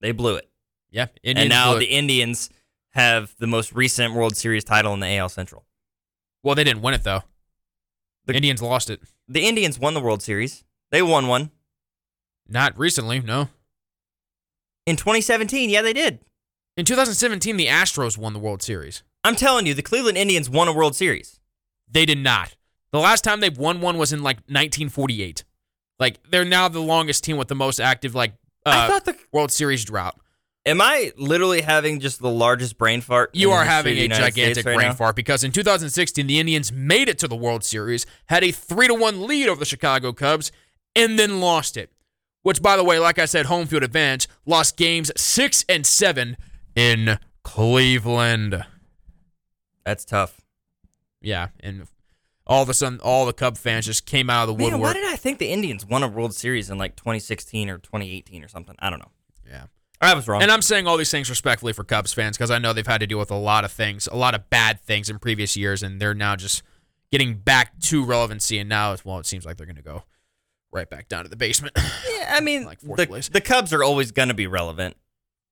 They 0.00 0.12
blew 0.12 0.36
it. 0.36 0.48
Yeah. 0.92 1.06
and 1.24 1.48
now 1.48 1.74
the. 1.74 1.86
Indians 1.86 2.50
have 2.90 3.34
the 3.38 3.46
most 3.46 3.72
recent 3.72 4.14
World 4.14 4.36
Series 4.36 4.62
title 4.62 4.94
in 4.94 5.00
the 5.00 5.16
AL 5.16 5.30
Central. 5.30 5.64
well, 6.42 6.54
they 6.54 6.64
didn't 6.64 6.82
win 6.82 6.94
it 6.94 7.02
though. 7.02 7.22
The 8.26 8.34
Indians 8.34 8.62
lost 8.62 8.88
it. 8.88 9.00
The 9.26 9.46
Indians 9.46 9.78
won 9.78 9.94
the 9.94 10.00
World 10.00 10.22
Series. 10.22 10.62
They 10.92 11.02
won 11.02 11.26
one. 11.26 11.50
Not 12.48 12.78
recently, 12.78 13.20
no. 13.20 13.48
In 14.86 14.96
2017, 14.96 15.70
yeah, 15.70 15.82
they 15.82 15.92
did. 15.92 16.20
In 16.76 16.84
2017, 16.84 17.56
the 17.56 17.66
Astros 17.66 18.16
won 18.16 18.32
the 18.32 18.38
World 18.38 18.62
Series. 18.62 19.02
I'm 19.24 19.36
telling 19.36 19.66
you, 19.66 19.74
the 19.74 19.82
Cleveland 19.82 20.18
Indians 20.18 20.50
won 20.50 20.68
a 20.68 20.72
World 20.72 20.94
Series. 20.94 21.40
They 21.90 22.06
did 22.06 22.18
not. 22.18 22.56
The 22.92 22.98
last 23.00 23.24
time 23.24 23.40
they 23.40 23.50
won 23.50 23.80
one 23.80 23.98
was 23.98 24.12
in 24.12 24.22
like 24.22 24.38
1948. 24.48 25.44
Like 25.98 26.18
they're 26.30 26.44
now 26.44 26.68
the 26.68 26.80
longest 26.80 27.24
team 27.24 27.36
with 27.36 27.48
the 27.48 27.54
most 27.54 27.80
active 27.80 28.14
like 28.14 28.34
I 28.66 28.84
uh, 28.84 28.88
thought 28.88 29.04
the. 29.04 29.16
World 29.32 29.50
Series 29.50 29.84
drought. 29.84 30.18
Am 30.64 30.80
I 30.80 31.12
literally 31.16 31.62
having 31.62 31.98
just 31.98 32.20
the 32.20 32.30
largest 32.30 32.78
brain 32.78 33.00
fart? 33.00 33.30
You 33.32 33.50
are 33.50 33.64
having 33.64 33.98
a 33.98 34.06
gigantic 34.06 34.64
right 34.64 34.76
brain 34.76 34.88
now? 34.88 34.94
fart 34.94 35.16
because 35.16 35.42
in 35.42 35.50
2016 35.50 36.26
the 36.26 36.38
Indians 36.38 36.70
made 36.70 37.08
it 37.08 37.18
to 37.18 37.28
the 37.28 37.34
World 37.34 37.64
Series, 37.64 38.06
had 38.26 38.44
a 38.44 38.52
three 38.52 38.86
to 38.86 38.94
one 38.94 39.26
lead 39.26 39.48
over 39.48 39.58
the 39.58 39.64
Chicago 39.66 40.12
Cubs, 40.12 40.52
and 40.94 41.18
then 41.18 41.40
lost 41.40 41.76
it. 41.76 41.90
Which, 42.42 42.62
by 42.62 42.76
the 42.76 42.84
way, 42.84 42.98
like 42.98 43.18
I 43.18 43.24
said, 43.24 43.46
home 43.46 43.66
field 43.66 43.82
advantage 43.82 44.28
lost 44.46 44.76
games 44.76 45.10
six 45.16 45.64
and 45.68 45.84
seven 45.86 46.36
in 46.76 47.18
Cleveland. 47.42 48.64
That's 49.84 50.04
tough. 50.04 50.40
Yeah, 51.20 51.48
and 51.60 51.86
all 52.46 52.62
of 52.62 52.68
a 52.68 52.74
sudden, 52.74 53.00
all 53.00 53.26
the 53.26 53.32
Cub 53.32 53.56
fans 53.56 53.86
just 53.86 54.06
came 54.06 54.28
out 54.28 54.48
of 54.48 54.56
the 54.56 54.62
Man, 54.70 54.80
why 54.80 54.92
did 54.92 55.04
I 55.06 55.16
think 55.16 55.38
the 55.38 55.48
Indians 55.50 55.86
won 55.86 56.02
a 56.02 56.08
World 56.08 56.34
Series 56.34 56.70
in 56.70 56.78
like 56.78 56.96
2016 56.96 57.68
or 57.70 57.78
2018 57.78 58.44
or 58.44 58.48
something? 58.48 58.74
I 58.78 58.90
don't 58.90 58.98
know. 59.00 59.10
yeah. 59.48 59.64
I 60.02 60.14
was 60.14 60.26
wrong. 60.28 60.42
And 60.42 60.50
I'm 60.50 60.62
saying 60.62 60.86
all 60.86 60.96
these 60.96 61.10
things 61.10 61.30
respectfully 61.30 61.72
for 61.72 61.84
Cubs 61.84 62.12
fans 62.12 62.36
because 62.36 62.50
I 62.50 62.58
know 62.58 62.72
they've 62.72 62.86
had 62.86 62.98
to 62.98 63.06
deal 63.06 63.18
with 63.18 63.30
a 63.30 63.36
lot 63.36 63.64
of 63.64 63.70
things, 63.72 64.08
a 64.10 64.16
lot 64.16 64.34
of 64.34 64.50
bad 64.50 64.80
things 64.80 65.08
in 65.08 65.18
previous 65.18 65.56
years, 65.56 65.82
and 65.82 66.00
they're 66.00 66.12
now 66.14 66.34
just 66.36 66.62
getting 67.12 67.34
back 67.36 67.78
to 67.82 68.04
relevancy. 68.04 68.58
And 68.58 68.68
now, 68.68 68.96
well, 69.04 69.18
it 69.18 69.26
seems 69.26 69.46
like 69.46 69.56
they're 69.56 69.66
going 69.66 69.76
to 69.76 69.82
go 69.82 70.02
right 70.72 70.88
back 70.90 71.08
down 71.08 71.22
to 71.24 71.30
the 71.30 71.36
basement. 71.36 71.76
Yeah, 71.76 72.34
I 72.34 72.40
mean, 72.42 72.64
Like 72.64 72.80
the, 72.80 73.06
place. 73.06 73.28
the 73.28 73.40
Cubs 73.40 73.72
are 73.72 73.82
always 73.84 74.10
going 74.10 74.28
to 74.28 74.34
be 74.34 74.46
relevant. 74.46 74.96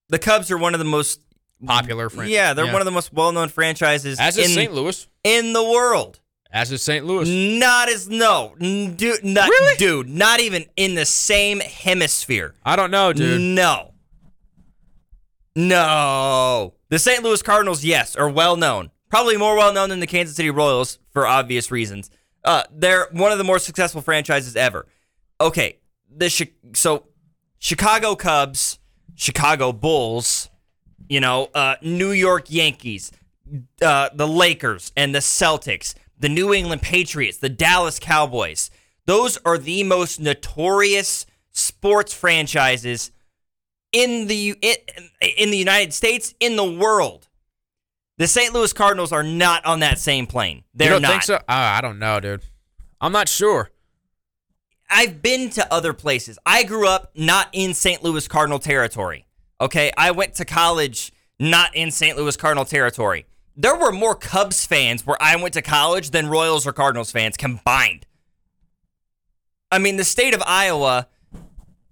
The 0.09 0.19
Cubs 0.19 0.51
are 0.51 0.59
one 0.59 0.75
of 0.75 0.79
the 0.79 0.85
most 0.85 1.21
Popular 1.65 2.09
fran- 2.09 2.31
Yeah, 2.31 2.55
they're 2.55 2.65
yeah. 2.65 2.73
one 2.73 2.81
of 2.81 2.87
the 2.87 2.91
most 2.91 3.13
well-known 3.13 3.51
franchises 3.51 4.19
As 4.19 4.39
is 4.39 4.47
in 4.49 4.55
St. 4.55 4.73
Louis. 4.73 5.07
in 5.23 5.53
the 5.53 5.63
world. 5.63 6.19
As 6.51 6.73
is 6.73 6.83
St. 6.83 7.05
Louis. 7.05 7.29
Not 7.61 7.89
as 7.91 8.09
no, 8.09 8.55
dude, 8.59 9.23
not, 9.23 9.49
Really? 9.49 9.77
dude, 9.77 10.09
not 10.09 10.41
even 10.41 10.65
in 10.77 10.95
the 10.95 11.05
same 11.05 11.61
hemisphere. 11.61 12.55
I 12.65 12.75
don't 12.77 12.91
know, 12.91 13.13
dude. 13.13 13.41
No, 13.41 13.89
no. 15.69 16.75
The 16.89 16.99
St. 16.99 17.23
Louis 17.23 17.43
Cardinals, 17.43 17.85
yes, 17.85 18.17
are 18.17 18.29
well 18.29 18.57
known. 18.57 18.91
Probably 19.09 19.37
more 19.37 19.57
well 19.57 19.73
known 19.73 19.89
than 19.89 20.01
the 20.01 20.07
Kansas 20.07 20.37
City 20.37 20.51
Royals 20.51 20.99
for 21.11 21.27
obvious 21.27 21.71
reasons. 21.71 22.11
Uh, 22.45 22.63
they're 22.73 23.09
one 23.13 23.33
of 23.33 23.39
the 23.39 23.45
more 23.45 23.59
successful 23.59 24.01
franchises 24.01 24.57
ever. 24.57 24.87
Okay, 25.41 25.79
the 26.15 26.31
so 26.75 27.07
Chicago 27.59 28.15
Cubs, 28.15 28.79
Chicago 29.15 29.73
Bulls, 29.73 30.49
you 31.09 31.21
know, 31.21 31.51
uh, 31.55 31.77
New 31.83 32.13
York 32.13 32.47
Yankees, 32.49 33.13
uh, 33.83 34.11
the 34.15 34.29
Lakers 34.29 34.93
and 34.97 35.15
the 35.15 35.19
Celtics, 35.19 35.95
the 36.19 36.29
New 36.29 36.55
England 36.55 36.83
Patriots, 36.83 37.39
the 37.39 37.49
Dallas 37.49 37.99
Cowboys. 37.99 38.71
Those 39.07 39.39
are 39.45 39.59
the 39.59 39.83
most 39.83 40.21
notorious 40.21 41.27
sports 41.53 42.15
franchises 42.15 43.11
in 43.93 44.26
the 44.26 44.57
in, 44.61 44.76
in 45.36 45.51
the 45.51 45.57
United 45.57 45.93
States, 45.93 46.34
in 46.41 46.57
the 46.57 46.64
world. 46.64 47.28
The 48.18 48.26
St. 48.26 48.53
Louis 48.53 48.72
Cardinals 48.74 49.12
are 49.12 49.22
not 49.22 49.64
on 49.64 49.80
that 49.80 49.99
same 49.99 50.26
plane. 50.26 50.62
They're 50.74 50.88
you 50.88 50.93
don't 50.93 51.03
not. 51.03 51.11
think 51.11 51.22
so? 51.22 51.36
Uh, 51.36 51.41
I 51.49 51.80
don't 51.80 51.99
know, 51.99 52.20
dude. 52.20 52.43
I'm 53.01 53.12
not 53.12 53.30
sure. 53.30 53.70
I've 54.91 55.22
been 55.22 55.49
to 55.51 55.72
other 55.72 55.95
places. 55.95 56.38
I 56.45 56.64
grew 56.64 56.86
up 56.86 57.12
not 57.14 57.49
in 57.53 57.72
St. 57.72 58.03
Louis 58.03 58.26
Cardinal 58.28 58.59
territory. 58.59 59.24
Okay, 59.61 59.91
I 59.97 60.11
went 60.11 60.34
to 60.34 60.45
college 60.45 61.12
not 61.38 61.74
in 61.74 61.91
St. 61.91 62.16
Louis 62.16 62.36
Cardinal 62.36 62.64
territory. 62.66 63.24
There 63.57 63.76
were 63.76 63.93
more 63.93 64.14
Cubs 64.14 64.66
fans 64.66 65.07
where 65.07 65.20
I 65.20 65.36
went 65.36 65.55
to 65.55 65.62
college 65.62 66.11
than 66.11 66.28
Royals 66.28 66.66
or 66.66 66.72
Cardinals 66.72 67.11
fans 67.11 67.36
combined. 67.36 68.07
I 69.72 69.78
mean, 69.78 69.97
the 69.97 70.05
state 70.05 70.34
of 70.34 70.43
Iowa, 70.47 71.09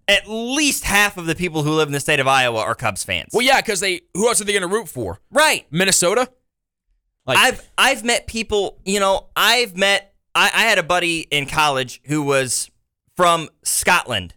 at 0.09 0.27
least 0.27 0.85
half 0.85 1.17
of 1.19 1.27
the 1.27 1.35
people 1.35 1.63
who 1.63 1.73
live 1.73 1.89
in 1.89 1.93
the 1.93 2.01
state 2.01 2.19
of 2.19 2.27
Iowa 2.27 2.61
are 2.61 2.75
Cubs 2.75 3.05
fans. 3.05 3.31
Well, 3.33 3.43
yeah, 3.45 3.61
because 3.61 3.81
they. 3.81 4.01
Who 4.15 4.27
else 4.27 4.41
are 4.41 4.45
they 4.45 4.53
going 4.53 4.63
to 4.63 4.69
root 4.69 4.89
for? 4.89 5.21
right. 5.31 5.67
Minnesota. 5.71 6.31
Like 7.29 7.37
I've 7.37 7.71
I've 7.77 8.05
met 8.05 8.27
people, 8.27 8.79
you 8.87 9.01
know, 9.01 9.27
I've 9.37 9.77
met 9.77 10.15
I, 10.35 10.47
I 10.47 10.63
had 10.63 10.79
a 10.79 10.83
buddy 10.83 11.21
in 11.31 11.45
college 11.45 12.01
who 12.07 12.23
was 12.23 12.71
from 13.17 13.51
Scotland 13.63 14.35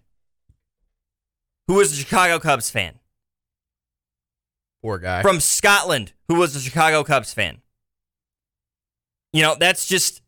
who 1.68 1.76
was 1.76 1.94
a 1.94 1.96
Chicago 1.96 2.38
Cubs 2.38 2.70
fan. 2.70 3.00
poor 4.84 4.98
guy. 5.00 5.22
From 5.22 5.40
Scotland 5.40 6.12
who 6.28 6.36
was 6.36 6.54
a 6.54 6.60
Chicago 6.60 7.06
Cubs 7.06 7.34
fan. 7.34 7.62
You 9.32 9.44
know, 9.44 9.56
that's 9.58 9.88
just 9.88 10.22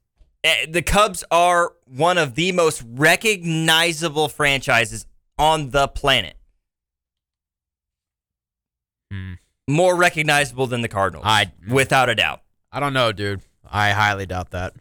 eh, 0.46 0.66
the 0.70 0.82
Cubs 0.82 1.26
are 1.32 1.74
one 1.86 2.18
of 2.18 2.36
the 2.36 2.54
most 2.54 2.82
recognizable 2.88 4.30
franchises 4.30 5.06
on 5.44 5.72
the 5.72 5.90
planet. 5.90 6.38
Hmm. 9.12 9.34
More 9.68 9.96
recognizable 9.96 10.68
than 10.68 10.82
the 10.82 10.88
Cardinals, 10.88 11.26
I- 11.28 11.52
without 11.70 12.10
a 12.10 12.16
doubt. 12.16 12.42
I 12.72 12.80
don't 12.80 12.94
know, 12.94 13.12
dude. 13.12 13.42
I 13.70 13.92
highly 13.92 14.26
doubt 14.26 14.52
that. 14.52 14.74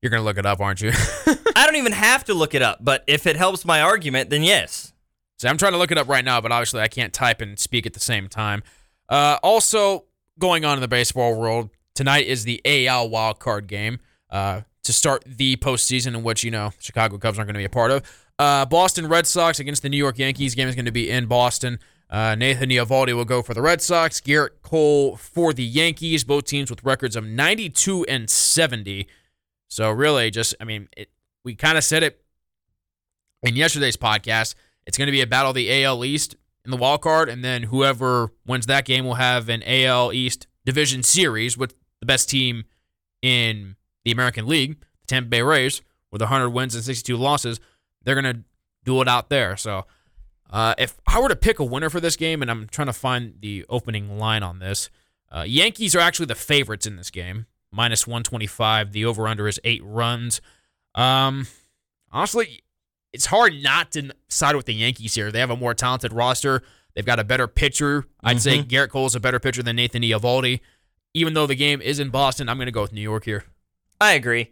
You're 0.00 0.10
gonna 0.10 0.22
look 0.22 0.38
it 0.38 0.46
up, 0.46 0.60
aren't 0.60 0.80
you? 0.80 0.92
I 1.56 1.66
don't 1.66 1.76
even 1.76 1.92
have 1.92 2.24
to 2.24 2.34
look 2.34 2.54
it 2.54 2.62
up, 2.62 2.78
but 2.82 3.02
if 3.06 3.26
it 3.26 3.36
helps 3.36 3.64
my 3.64 3.80
argument, 3.80 4.30
then 4.30 4.42
yes. 4.42 4.92
See, 5.38 5.48
I'm 5.48 5.56
trying 5.56 5.72
to 5.72 5.78
look 5.78 5.90
it 5.90 5.98
up 5.98 6.08
right 6.08 6.24
now, 6.24 6.40
but 6.40 6.52
obviously 6.52 6.80
I 6.80 6.88
can't 6.88 7.12
type 7.12 7.40
and 7.40 7.58
speak 7.58 7.86
at 7.86 7.94
the 7.94 8.00
same 8.00 8.28
time. 8.28 8.62
Uh, 9.08 9.38
also, 9.42 10.04
going 10.38 10.64
on 10.64 10.76
in 10.76 10.80
the 10.82 10.88
baseball 10.88 11.34
world 11.38 11.70
tonight 11.94 12.26
is 12.26 12.44
the 12.44 12.60
AL 12.64 13.08
wild 13.08 13.40
card 13.40 13.66
game 13.66 13.98
uh, 14.30 14.60
to 14.82 14.92
start 14.92 15.24
the 15.26 15.56
postseason, 15.56 16.08
in 16.08 16.22
which 16.22 16.44
you 16.44 16.50
know 16.50 16.72
Chicago 16.78 17.18
Cubs 17.18 17.38
aren't 17.38 17.48
going 17.48 17.54
to 17.54 17.58
be 17.58 17.64
a 17.64 17.70
part 17.70 17.90
of. 17.90 18.02
Uh, 18.38 18.66
Boston 18.66 19.08
Red 19.08 19.26
Sox 19.26 19.60
against 19.60 19.82
the 19.82 19.88
New 19.88 19.96
York 19.96 20.18
Yankees. 20.18 20.54
Game 20.54 20.68
is 20.68 20.74
going 20.74 20.84
to 20.86 20.92
be 20.92 21.10
in 21.10 21.26
Boston. 21.26 21.78
Uh, 22.10 22.34
Nathan 22.34 22.70
Eovaldi 22.70 23.14
will 23.14 23.24
go 23.24 23.42
for 23.42 23.54
the 23.54 23.62
Red 23.62 23.80
Sox. 23.80 24.20
Gerrit 24.20 24.62
Cole 24.62 25.16
for 25.16 25.52
the 25.52 25.64
Yankees. 25.64 26.24
Both 26.24 26.44
teams 26.44 26.70
with 26.70 26.84
records 26.84 27.16
of 27.16 27.24
92 27.24 28.04
and 28.06 28.28
70. 28.28 29.06
So 29.68 29.90
really, 29.90 30.30
just 30.30 30.54
I 30.60 30.64
mean, 30.64 30.88
it, 30.96 31.10
we 31.44 31.54
kind 31.54 31.78
of 31.78 31.84
said 31.84 32.02
it 32.02 32.22
in 33.42 33.56
yesterday's 33.56 33.96
podcast. 33.96 34.54
It's 34.86 34.98
going 34.98 35.06
to 35.06 35.12
be 35.12 35.20
a 35.20 35.26
battle 35.26 35.50
of 35.50 35.56
the 35.56 35.84
AL 35.84 36.04
East 36.04 36.36
in 36.64 36.70
the 36.70 36.76
wild 36.76 37.02
card, 37.02 37.28
and 37.28 37.44
then 37.44 37.64
whoever 37.64 38.30
wins 38.46 38.66
that 38.66 38.84
game 38.84 39.04
will 39.04 39.14
have 39.14 39.48
an 39.48 39.62
AL 39.64 40.12
East 40.12 40.46
division 40.64 41.02
series 41.02 41.56
with 41.58 41.74
the 42.00 42.06
best 42.06 42.28
team 42.28 42.64
in 43.22 43.76
the 44.04 44.12
American 44.12 44.46
League, 44.46 44.78
the 45.00 45.06
Tampa 45.06 45.28
Bay 45.28 45.42
Rays, 45.42 45.82
with 46.10 46.20
100 46.20 46.50
wins 46.50 46.74
and 46.74 46.84
62 46.84 47.16
losses. 47.16 47.60
They're 48.04 48.20
going 48.20 48.36
to 48.36 48.42
do 48.84 49.00
it 49.00 49.08
out 49.08 49.30
there. 49.30 49.56
So, 49.56 49.86
uh, 50.50 50.74
if 50.78 51.00
I 51.06 51.20
were 51.20 51.28
to 51.28 51.36
pick 51.36 51.58
a 51.58 51.64
winner 51.64 51.90
for 51.90 52.00
this 52.00 52.16
game, 52.16 52.42
and 52.42 52.50
I'm 52.50 52.68
trying 52.68 52.86
to 52.86 52.92
find 52.92 53.34
the 53.40 53.64
opening 53.68 54.18
line 54.18 54.42
on 54.42 54.58
this, 54.58 54.90
uh, 55.34 55.42
Yankees 55.42 55.96
are 55.96 56.00
actually 56.00 56.26
the 56.26 56.34
favorites 56.34 56.86
in 56.86 56.96
this 56.96 57.10
game, 57.10 57.46
minus 57.72 58.06
125. 58.06 58.92
The 58.92 59.04
over 59.04 59.26
under 59.26 59.48
is 59.48 59.58
eight 59.64 59.82
runs. 59.84 60.40
Um, 60.94 61.46
honestly, 62.12 62.62
it's 63.12 63.26
hard 63.26 63.54
not 63.62 63.92
to 63.92 64.10
side 64.28 64.54
with 64.54 64.66
the 64.66 64.74
Yankees 64.74 65.14
here. 65.14 65.32
They 65.32 65.40
have 65.40 65.50
a 65.50 65.56
more 65.56 65.74
talented 65.74 66.12
roster. 66.12 66.62
They've 66.94 67.04
got 67.04 67.18
a 67.18 67.24
better 67.24 67.48
pitcher. 67.48 68.06
I'd 68.22 68.40
say 68.40 68.62
Gerrit 68.62 68.90
Cole 68.90 69.06
is 69.06 69.16
a 69.16 69.20
better 69.20 69.40
pitcher 69.40 69.62
than 69.62 69.76
Nathan 69.76 70.02
Eovaldi. 70.02 70.60
Even 71.14 71.34
though 71.34 71.46
the 71.46 71.56
game 71.56 71.80
is 71.80 71.98
in 71.98 72.10
Boston, 72.10 72.48
I'm 72.48 72.56
going 72.56 72.66
to 72.66 72.72
go 72.72 72.82
with 72.82 72.92
New 72.92 73.00
York 73.00 73.24
here. 73.24 73.44
I 74.00 74.12
agree, 74.12 74.50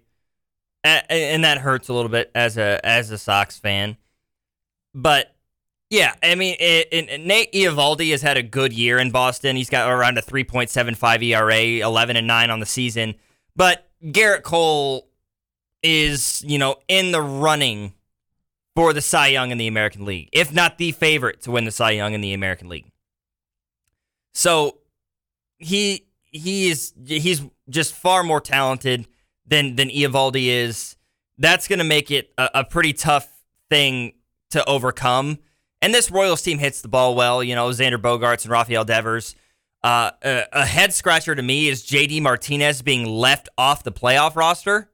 and 0.84 1.44
that 1.44 1.58
hurts 1.58 1.88
a 1.88 1.94
little 1.94 2.10
bit 2.10 2.30
as 2.34 2.56
a 2.56 2.84
as 2.84 3.10
a 3.10 3.18
Sox 3.18 3.58
fan. 3.58 3.96
But 4.94 5.34
yeah, 5.90 6.14
I 6.22 6.34
mean, 6.34 6.56
it, 6.58 6.88
it, 6.90 7.20
Nate 7.20 7.52
Eovaldi 7.52 8.10
has 8.12 8.22
had 8.22 8.36
a 8.36 8.42
good 8.42 8.72
year 8.72 8.98
in 8.98 9.10
Boston. 9.10 9.56
He's 9.56 9.68
got 9.68 9.90
around 9.90 10.16
a 10.16 10.22
3.75 10.22 11.22
ERA, 11.22 11.86
11 11.86 12.16
and 12.16 12.26
nine 12.26 12.50
on 12.50 12.60
the 12.60 12.66
season. 12.66 13.14
But 13.54 13.86
Gerrit 14.02 14.42
Cole 14.42 15.06
is, 15.82 16.42
you 16.46 16.58
know, 16.58 16.76
in 16.88 17.12
the 17.12 17.20
running 17.20 17.92
for 18.74 18.94
the 18.94 19.02
Cy 19.02 19.28
Young 19.28 19.50
in 19.50 19.58
the 19.58 19.66
American 19.66 20.06
League, 20.06 20.30
if 20.32 20.50
not 20.52 20.78
the 20.78 20.92
favorite 20.92 21.42
to 21.42 21.50
win 21.50 21.64
the 21.64 21.70
Cy 21.70 21.90
Young 21.90 22.14
in 22.14 22.22
the 22.22 22.32
American 22.32 22.70
League. 22.70 22.86
So 24.32 24.78
he 25.58 26.06
he 26.24 26.70
is 26.70 26.94
he's 27.04 27.42
just 27.68 27.92
far 27.94 28.24
more 28.24 28.40
talented 28.40 29.06
than 29.52 29.76
than 29.76 29.88
Eovaldi 29.90 30.46
is. 30.46 30.96
That's 31.38 31.68
going 31.68 31.78
to 31.78 31.84
make 31.84 32.10
it 32.10 32.32
a, 32.38 32.50
a 32.54 32.64
pretty 32.64 32.92
tough 32.92 33.28
thing 33.70 34.14
to 34.50 34.64
overcome. 34.68 35.38
And 35.80 35.92
this 35.92 36.10
Royals 36.10 36.42
team 36.42 36.58
hits 36.58 36.80
the 36.80 36.88
ball 36.88 37.14
well. 37.14 37.42
You 37.42 37.54
know, 37.54 37.68
Xander 37.68 38.00
Bogaerts 38.00 38.44
and 38.44 38.52
Rafael 38.52 38.84
Devers. 38.84 39.34
Uh, 39.84 40.12
a, 40.22 40.44
a 40.52 40.66
head 40.66 40.92
scratcher 40.92 41.34
to 41.34 41.42
me 41.42 41.68
is 41.68 41.84
JD 41.84 42.22
Martinez 42.22 42.82
being 42.82 43.04
left 43.04 43.48
off 43.58 43.82
the 43.82 43.92
playoff 43.92 44.36
roster. 44.36 44.90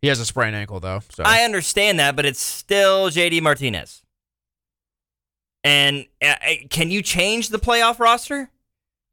He 0.00 0.08
has 0.08 0.20
a 0.20 0.24
sprained 0.24 0.54
ankle, 0.54 0.78
though. 0.78 1.00
So 1.10 1.24
I 1.26 1.42
understand 1.42 1.98
that, 1.98 2.14
but 2.14 2.24
it's 2.24 2.40
still 2.40 3.10
JD 3.10 3.42
Martinez. 3.42 4.02
And 5.64 6.06
uh, 6.22 6.26
uh, 6.26 6.54
can 6.70 6.92
you 6.92 7.02
change 7.02 7.48
the 7.48 7.58
playoff 7.58 7.98
roster? 7.98 8.50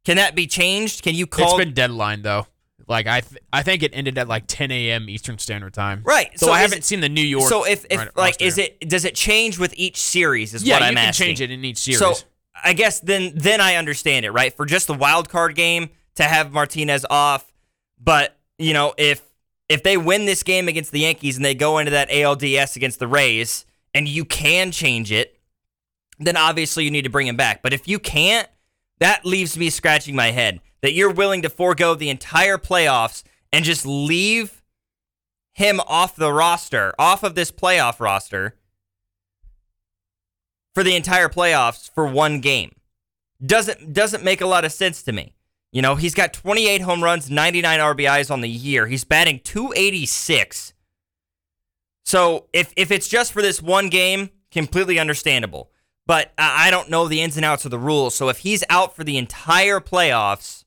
Can 0.06 0.18
that 0.18 0.36
be 0.36 0.46
changed? 0.46 1.02
Can 1.02 1.16
you 1.16 1.26
call? 1.26 1.56
it's 1.58 1.66
been 1.66 1.74
deadline, 1.74 2.22
though. 2.22 2.46
Like 2.88 3.08
I, 3.08 3.22
th- 3.22 3.42
I 3.52 3.64
think 3.64 3.82
it 3.84 3.92
ended 3.94 4.18
at 4.18 4.28
like 4.28 4.44
10 4.48 4.72
a.m. 4.72 5.10
Eastern 5.10 5.38
Standard 5.38 5.74
Time. 5.74 6.02
Right, 6.04 6.38
So, 6.38 6.48
so 6.48 6.52
I 6.52 6.60
haven't 6.60 6.80
it- 6.80 6.84
seen 6.84 7.00
the 7.00 7.10
New 7.10 7.22
York. 7.24 7.50
so 7.50 7.66
if, 7.66 7.86
if 7.90 7.98
right- 8.00 8.18
like 8.18 8.42
is 8.42 8.58
it 8.58 8.80
does 8.90 9.06
it 9.06 9.16
change 9.16 9.58
with 9.58 9.74
each 9.78 9.98
series? 10.02 10.54
Is 10.54 10.64
Yeah, 10.64 10.76
what 10.76 10.82
you 10.82 10.88
I'm 10.90 10.96
can 10.96 11.14
change 11.14 11.40
it 11.42 11.52
in 11.52 11.64
each 11.64 11.78
series. 11.78 12.00
So 12.00 12.14
I 12.64 12.74
guess 12.74 13.00
then 13.00 13.32
then 13.36 13.62
I 13.62 13.76
understand 13.76 14.26
it, 14.26 14.32
right? 14.32 14.54
For 14.56 14.66
just 14.66 14.88
the 14.88 14.94
wild 14.94 15.30
card 15.30 15.56
game 15.56 15.90
to 16.16 16.24
have 16.24 16.52
Martinez 16.52 17.06
off, 17.10 17.52
but 18.00 18.38
you 18.60 18.74
know 18.74 18.94
if 18.98 19.22
if 19.70 19.82
they 19.82 19.96
win 19.98 20.26
this 20.26 20.44
game 20.44 20.68
against 20.68 20.92
the 20.92 21.00
Yankees 21.00 21.36
and 21.38 21.44
they 21.46 21.56
go 21.56 21.78
into 21.78 21.92
that 21.92 22.10
ALDS 22.10 22.76
against 22.76 23.00
the 23.00 23.08
Rays 23.08 23.66
and 23.94 24.08
you 24.08 24.26
can 24.26 24.72
change 24.72 25.12
it, 25.12 25.40
then 26.20 26.36
obviously 26.38 26.84
you 26.84 26.92
need 26.92 27.04
to 27.04 27.10
bring 27.10 27.28
him 27.28 27.38
back. 27.38 27.62
But 27.64 27.74
if 27.74 27.88
you 27.88 27.98
can't, 27.98 28.48
that 29.00 29.26
leaves 29.26 29.58
me 29.58 29.70
scratching 29.70 30.16
my 30.16 30.32
head 30.32 30.60
that 30.84 30.94
you're 30.94 31.14
willing 31.14 31.42
to 31.42 31.50
forego 31.50 31.96
the 31.96 32.10
entire 32.10 32.58
playoffs 32.58 33.24
and 33.54 33.64
just 33.64 33.86
leave 33.86 34.62
him 35.54 35.80
off 35.88 36.16
the 36.18 36.34
roster, 36.34 36.94
off 37.00 37.24
of 37.24 37.36
this 37.36 37.52
playoff 37.52 38.02
roster 38.02 38.58
for 40.76 40.84
the 40.84 40.96
entire 40.96 41.30
playoffs 41.30 41.90
for 41.90 42.06
one 42.06 42.42
game. 42.42 42.74
Doesn't 43.44 43.94
doesn't 43.94 44.24
make 44.24 44.42
a 44.42 44.46
lot 44.46 44.66
of 44.66 44.74
sense 44.74 45.02
to 45.04 45.14
me. 45.14 45.34
You 45.72 45.82
know, 45.82 45.96
he's 45.96 46.14
got 46.14 46.34
28 46.34 46.82
home 46.82 47.04
runs, 47.04 47.32
99 47.32 47.80
RBIs 47.80 48.30
on 48.30 48.42
the 48.42 48.50
year. 48.50 48.86
He's 48.88 49.06
batting 49.06 49.40
286. 49.40 50.74
So 52.04 52.48
if 52.52 52.74
if 52.76 52.92
it's 52.92 53.08
just 53.08 53.32
for 53.32 53.42
this 53.42 53.62
one 53.62 53.88
game, 53.88 54.32
completely 54.52 55.00
understandable. 55.00 55.72
But 56.06 56.34
I 56.38 56.68
I 56.68 56.72
don't 56.72 56.90
know 56.90 57.08
the 57.08 57.22
ins 57.22 57.38
and 57.38 57.46
outs 57.46 57.64
of 57.64 57.72
the 57.72 57.80
rules. 57.80 58.16
So 58.16 58.28
if 58.28 58.40
he's 58.40 58.66
out 58.70 58.96
for 58.96 59.06
the 59.06 59.18
entire 59.18 59.80
playoffs 59.80 60.63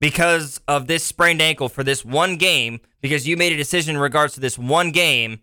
because 0.00 0.60
of 0.68 0.86
this 0.86 1.04
sprained 1.04 1.40
ankle 1.40 1.68
for 1.68 1.82
this 1.82 2.04
one 2.04 2.36
game, 2.36 2.80
because 3.00 3.26
you 3.26 3.36
made 3.36 3.52
a 3.52 3.56
decision 3.56 3.96
in 3.96 4.00
regards 4.00 4.34
to 4.34 4.40
this 4.40 4.58
one 4.58 4.90
game, 4.90 5.40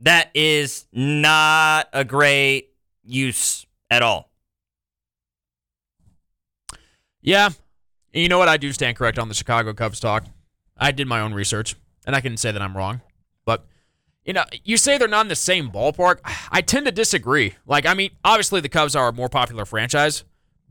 that 0.00 0.30
is 0.34 0.86
not 0.92 1.88
a 1.92 2.04
great 2.04 2.70
use 3.04 3.66
at 3.90 4.02
all. 4.02 4.30
Yeah. 7.20 7.50
You 8.12 8.28
know 8.28 8.38
what? 8.38 8.48
I 8.48 8.56
do 8.56 8.72
stand 8.72 8.96
correct 8.96 9.18
on 9.18 9.28
the 9.28 9.34
Chicago 9.34 9.74
Cubs 9.74 10.00
talk. 10.00 10.24
I 10.76 10.92
did 10.92 11.08
my 11.08 11.20
own 11.20 11.34
research, 11.34 11.74
and 12.06 12.14
I 12.14 12.20
can 12.20 12.36
say 12.36 12.52
that 12.52 12.62
I'm 12.62 12.76
wrong. 12.76 13.00
But, 13.44 13.66
you 14.24 14.32
know, 14.32 14.44
you 14.64 14.76
say 14.76 14.98
they're 14.98 15.08
not 15.08 15.26
in 15.26 15.28
the 15.28 15.36
same 15.36 15.70
ballpark. 15.70 16.20
I 16.50 16.62
tend 16.62 16.86
to 16.86 16.92
disagree. 16.92 17.54
Like, 17.66 17.86
I 17.86 17.94
mean, 17.94 18.10
obviously 18.24 18.60
the 18.60 18.68
Cubs 18.68 18.94
are 18.94 19.08
a 19.08 19.12
more 19.12 19.28
popular 19.28 19.64
franchise, 19.64 20.24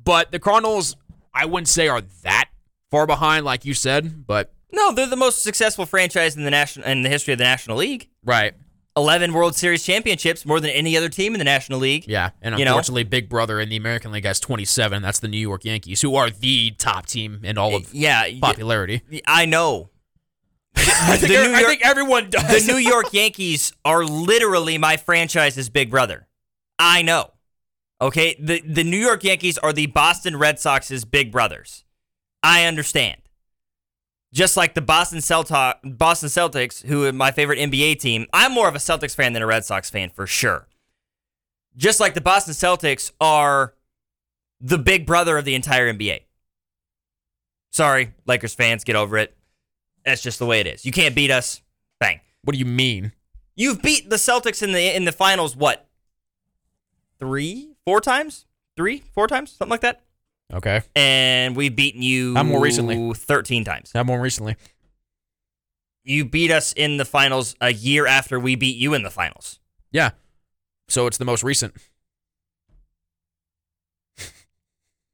but 0.03 0.31
the 0.31 0.39
Cardinals, 0.39 0.95
I 1.33 1.45
wouldn't 1.45 1.67
say 1.67 1.89
are 1.89 2.01
that 2.23 2.46
far 2.91 3.05
behind, 3.07 3.45
like 3.45 3.65
you 3.65 3.73
said, 3.73 4.25
but. 4.27 4.53
No, 4.71 4.91
they're 4.91 5.07
the 5.07 5.15
most 5.15 5.43
successful 5.43 5.85
franchise 5.85 6.35
in 6.35 6.43
the 6.43 6.51
national 6.51 6.85
in 6.88 7.01
the 7.01 7.09
history 7.09 7.31
of 7.33 7.38
the 7.38 7.45
National 7.45 7.77
League. 7.77 8.09
Right. 8.23 8.53
11 8.97 9.31
World 9.31 9.55
Series 9.55 9.83
championships, 9.85 10.43
more 10.45 10.59
than 10.59 10.71
any 10.71 10.97
other 10.97 11.07
team 11.07 11.33
in 11.35 11.39
the 11.39 11.45
National 11.45 11.79
League. 11.79 12.05
Yeah, 12.07 12.31
and 12.41 12.57
You 12.57 12.65
know? 12.65 12.71
unfortunately, 12.71 13.03
Big 13.03 13.29
Brother 13.29 13.59
in 13.61 13.69
the 13.69 13.77
American 13.77 14.11
League 14.11 14.25
has 14.25 14.39
27. 14.39 15.03
That's 15.03 15.19
the 15.19 15.27
New 15.27 15.38
York 15.38 15.63
Yankees, 15.63 16.01
who 16.01 16.15
are 16.15 16.31
the 16.31 16.71
top 16.71 17.05
team 17.05 17.41
in 17.43 17.57
all 17.59 17.75
of 17.75 17.93
Yeah, 17.93 18.27
popularity. 18.41 19.03
I 19.27 19.45
know. 19.45 19.91
I 20.75 21.17
think, 21.17 21.31
The 21.31 21.47
New 21.47 21.55
I 21.55 21.63
think 21.63 21.85
everyone 21.85 22.29
does. 22.31 22.65
The 22.65 22.71
New 22.71 22.79
York 22.79 23.13
Yankees 23.13 23.71
are 23.85 24.03
literally 24.03 24.77
my 24.77 24.97
franchise's 24.97 25.69
big 25.69 25.89
brother. 25.91 26.27
I 26.79 27.01
know. 27.03 27.31
Okay? 28.01 28.35
The 28.39 28.61
the 28.61 28.83
New 28.83 28.97
York 28.97 29.23
Yankees 29.23 29.57
are 29.57 29.73
the 29.73 29.88
Boston 29.88 30.38
Red 30.38 30.59
Sox's 30.59 31.05
big 31.05 31.31
brothers. 31.31 31.83
I 32.47 32.63
understand. 32.63 33.17
Just 34.33 34.55
like 34.55 34.73
the 34.73 34.81
Boston 34.81 35.19
Celtics, 35.19 35.75
Boston 35.83 36.29
Celtics, 36.29 36.85
who 36.85 37.03
are 37.03 37.11
my 37.11 37.31
favorite 37.31 37.59
NBA 37.59 37.99
team. 37.99 38.25
I'm 38.31 38.53
more 38.53 38.69
of 38.69 38.75
a 38.75 38.79
Celtics 38.79 39.13
fan 39.13 39.33
than 39.33 39.43
a 39.43 39.45
Red 39.45 39.65
Sox 39.65 39.89
fan 39.89 40.09
for 40.09 40.25
sure. 40.25 40.65
Just 41.75 41.99
like 41.99 42.13
the 42.13 42.21
Boston 42.21 42.53
Celtics 42.53 43.11
are 43.19 43.73
the 44.61 44.77
big 44.77 45.05
brother 45.05 45.37
of 45.37 45.43
the 45.43 45.55
entire 45.55 45.93
NBA. 45.93 46.21
Sorry, 47.69 48.13
Lakers 48.25 48.53
fans, 48.53 48.85
get 48.85 48.95
over 48.95 49.17
it. 49.17 49.35
That's 50.05 50.21
just 50.23 50.39
the 50.39 50.45
way 50.45 50.61
it 50.61 50.67
is. 50.67 50.85
You 50.85 50.93
can't 50.93 51.15
beat 51.15 51.31
us. 51.31 51.61
Bang. 51.99 52.21
what 52.43 52.53
do 52.53 52.59
you 52.59 52.65
mean? 52.65 53.11
You've 53.57 53.81
beat 53.81 54.09
the 54.09 54.15
Celtics 54.15 54.63
in 54.63 54.71
the 54.71 54.95
in 54.95 55.03
the 55.03 55.11
finals 55.11 55.57
what? 55.57 55.85
Three, 57.19 57.71
four 57.83 57.99
times? 57.99 58.45
Three, 58.77 59.03
four 59.13 59.27
times, 59.27 59.51
something 59.51 59.71
like 59.71 59.81
that. 59.81 60.07
Okay. 60.53 60.81
And 60.95 61.55
we've 61.55 61.75
beaten 61.75 62.01
you 62.01 62.33
How 62.35 62.43
more 62.43 62.61
recently? 62.61 63.13
thirteen 63.13 63.63
times. 63.65 63.91
Not 63.93 64.05
more 64.05 64.19
recently. 64.21 64.55
You 66.03 66.23
beat 66.23 66.51
us 66.51 66.71
in 66.73 66.95
the 66.97 67.03
finals 67.05 67.55
a 67.59 67.73
year 67.73 68.07
after 68.07 68.39
we 68.39 68.55
beat 68.55 68.77
you 68.77 68.93
in 68.93 69.03
the 69.03 69.09
finals. 69.09 69.59
Yeah. 69.91 70.11
So 70.87 71.05
it's 71.05 71.17
the 71.17 71.25
most 71.25 71.43
recent. 71.43 71.73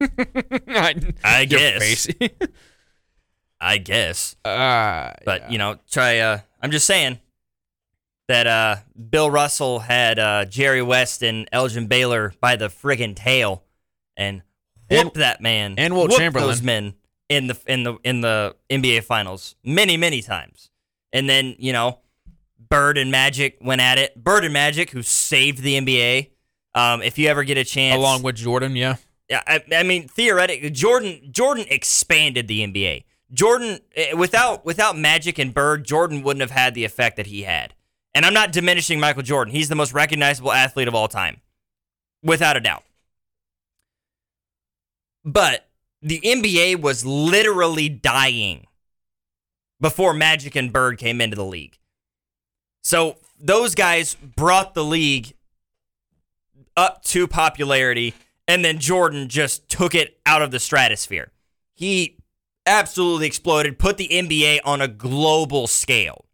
I, 0.00 0.94
I 1.24 1.44
guess. 1.46 2.06
I 3.60 3.78
guess. 3.78 4.36
uh, 4.44 5.12
But 5.24 5.50
you 5.50 5.58
know, 5.58 5.78
try. 5.90 6.18
Uh, 6.18 6.38
I'm 6.60 6.70
just 6.70 6.86
saying 6.86 7.18
that 8.28 8.46
uh, 8.46 8.76
Bill 9.10 9.30
Russell 9.30 9.80
had 9.80 10.18
uh, 10.18 10.44
Jerry 10.44 10.82
West 10.82 11.22
and 11.22 11.48
Elgin 11.52 11.86
Baylor 11.86 12.34
by 12.40 12.56
the 12.56 12.68
friggin' 12.68 13.16
tail 13.16 13.64
and 14.16 14.42
And- 14.90 15.04
whooped 15.04 15.16
that 15.16 15.40
man 15.40 15.74
and 15.78 15.96
whooped 15.96 16.14
Chamberlain. 16.16 16.48
those 16.48 16.62
men 16.62 16.94
in 17.28 17.46
the 17.46 17.58
in 17.66 17.84
the 17.84 17.96
in 18.04 18.20
the 18.20 18.54
NBA 18.70 19.04
finals 19.04 19.56
many 19.64 19.96
many 19.96 20.22
times. 20.22 20.70
And 21.12 21.28
then 21.28 21.56
you 21.58 21.72
know, 21.72 22.00
Bird 22.58 22.98
and 22.98 23.10
Magic 23.10 23.58
went 23.60 23.80
at 23.80 23.98
it. 23.98 24.22
Bird 24.22 24.44
and 24.44 24.52
Magic, 24.52 24.90
who 24.90 25.02
saved 25.02 25.62
the 25.62 25.80
NBA. 25.80 26.30
Um, 26.74 27.02
if 27.02 27.18
you 27.18 27.28
ever 27.28 27.44
get 27.44 27.56
a 27.56 27.64
chance, 27.64 27.96
along 27.96 28.22
with 28.22 28.34
Jordan, 28.34 28.74
yeah. 28.74 28.96
yeah, 29.30 29.42
I, 29.46 29.62
I 29.72 29.82
mean, 29.84 30.08
theoretically, 30.08 30.70
Jordan 30.70 31.20
Jordan 31.30 31.66
expanded 31.70 32.48
the 32.48 32.66
NBA. 32.66 33.04
Jordan, 33.32 33.78
eh, 33.94 34.12
without 34.14 34.64
without 34.64 34.98
Magic 34.98 35.38
and 35.38 35.54
Bird, 35.54 35.84
Jordan 35.84 36.22
wouldn't 36.22 36.40
have 36.40 36.50
had 36.50 36.74
the 36.74 36.84
effect 36.84 37.16
that 37.16 37.26
he 37.26 37.42
had. 37.42 37.74
And 38.12 38.24
I'm 38.24 38.34
not 38.34 38.52
diminishing 38.52 39.00
Michael 39.00 39.22
Jordan. 39.22 39.52
He's 39.54 39.68
the 39.68 39.74
most 39.74 39.92
recognizable 39.92 40.52
athlete 40.52 40.88
of 40.88 40.94
all 40.94 41.08
time, 41.08 41.40
without 42.22 42.56
a 42.56 42.60
doubt. 42.60 42.84
But 45.24 45.68
the 46.02 46.20
NBA 46.20 46.80
was 46.80 47.04
literally 47.04 47.88
dying 47.88 48.66
before 49.80 50.12
Magic 50.12 50.54
and 50.54 50.72
Bird 50.72 50.98
came 50.98 51.20
into 51.20 51.36
the 51.36 51.44
league. 51.44 51.78
So 52.82 53.16
those 53.40 53.74
guys 53.74 54.14
brought 54.14 54.74
the 54.74 54.84
league 54.84 55.34
up 56.76 57.02
to 57.04 57.26
popularity, 57.26 58.14
and 58.46 58.64
then 58.64 58.78
Jordan 58.78 59.28
just 59.28 59.68
took 59.68 59.94
it 59.94 60.18
out 60.26 60.42
of 60.42 60.50
the 60.50 60.60
stratosphere. 60.60 61.32
He 61.74 62.18
absolutely 62.66 63.26
exploded, 63.26 63.78
put 63.78 63.96
the 63.96 64.08
NBA 64.08 64.60
on 64.64 64.80
a 64.80 64.88
global 64.88 65.66
scale. 65.66 66.26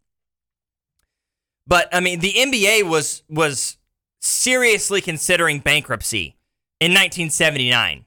But 1.65 1.87
I 1.93 1.99
mean, 1.99 2.19
the 2.19 2.33
NBA 2.33 2.83
was 2.89 3.23
was 3.29 3.77
seriously 4.19 5.01
considering 5.01 5.59
bankruptcy 5.59 6.35
in 6.79 6.91
1979 6.91 8.05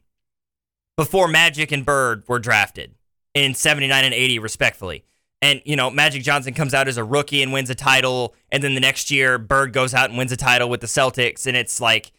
before 0.97 1.28
Magic 1.28 1.72
and 1.72 1.84
Bird 1.84 2.24
were 2.28 2.38
drafted 2.38 2.95
in 3.34 3.55
79 3.55 4.05
and 4.05 4.14
80 4.14 4.38
respectfully. 4.38 5.05
And 5.42 5.61
you 5.64 5.76
know, 5.76 5.90
Magic 5.90 6.22
Johnson 6.22 6.55
comes 6.55 6.72
out 6.72 6.88
as 6.88 6.97
a 6.97 7.05
rookie 7.05 7.42
and 7.42 7.53
wins 7.53 7.68
a 7.68 7.74
title, 7.74 8.34
and 8.51 8.62
then 8.62 8.74
the 8.74 8.80
next 8.80 9.11
year 9.11 9.38
Bird 9.38 9.72
goes 9.72 9.92
out 9.92 10.09
and 10.09 10.16
wins 10.16 10.32
a 10.32 10.36
title 10.36 10.70
with 10.70 10.80
the 10.80 10.86
Celtics, 10.86 11.47
and 11.47 11.57
it's 11.57 11.80
like 11.80 12.12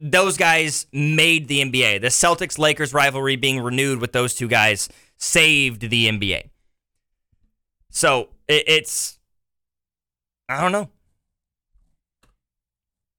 those 0.00 0.36
guys 0.36 0.86
made 0.92 1.48
the 1.48 1.60
NBA. 1.60 2.00
The 2.00 2.08
Celtics 2.08 2.58
Lakers 2.58 2.92
rivalry 2.92 3.36
being 3.36 3.60
renewed 3.60 4.00
with 4.00 4.12
those 4.12 4.34
two 4.34 4.48
guys 4.48 4.88
saved 5.16 5.88
the 5.88 6.08
NBA. 6.10 6.50
So 7.90 8.28
it, 8.48 8.64
it's, 8.66 9.18
I 10.48 10.60
don't 10.60 10.72
know. 10.72 10.90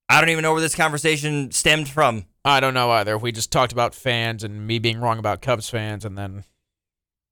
I 0.09 0.21
don't 0.21 0.29
even 0.29 0.43
know 0.43 0.53
where 0.53 0.61
this 0.61 0.75
conversation 0.75 1.51
stemmed 1.51 1.89
from. 1.89 2.25
I 2.47 2.59
don't 2.59 2.73
know 2.73 2.89
either. 2.91 3.17
We 3.17 3.31
just 3.31 3.51
talked 3.51 3.71
about 3.71 3.93
fans 3.93 4.43
and 4.43 4.65
me 4.65 4.79
being 4.79 4.99
wrong 4.99 5.19
about 5.19 5.41
Cubs 5.41 5.69
fans, 5.69 6.05
and 6.05 6.17
then 6.17 6.43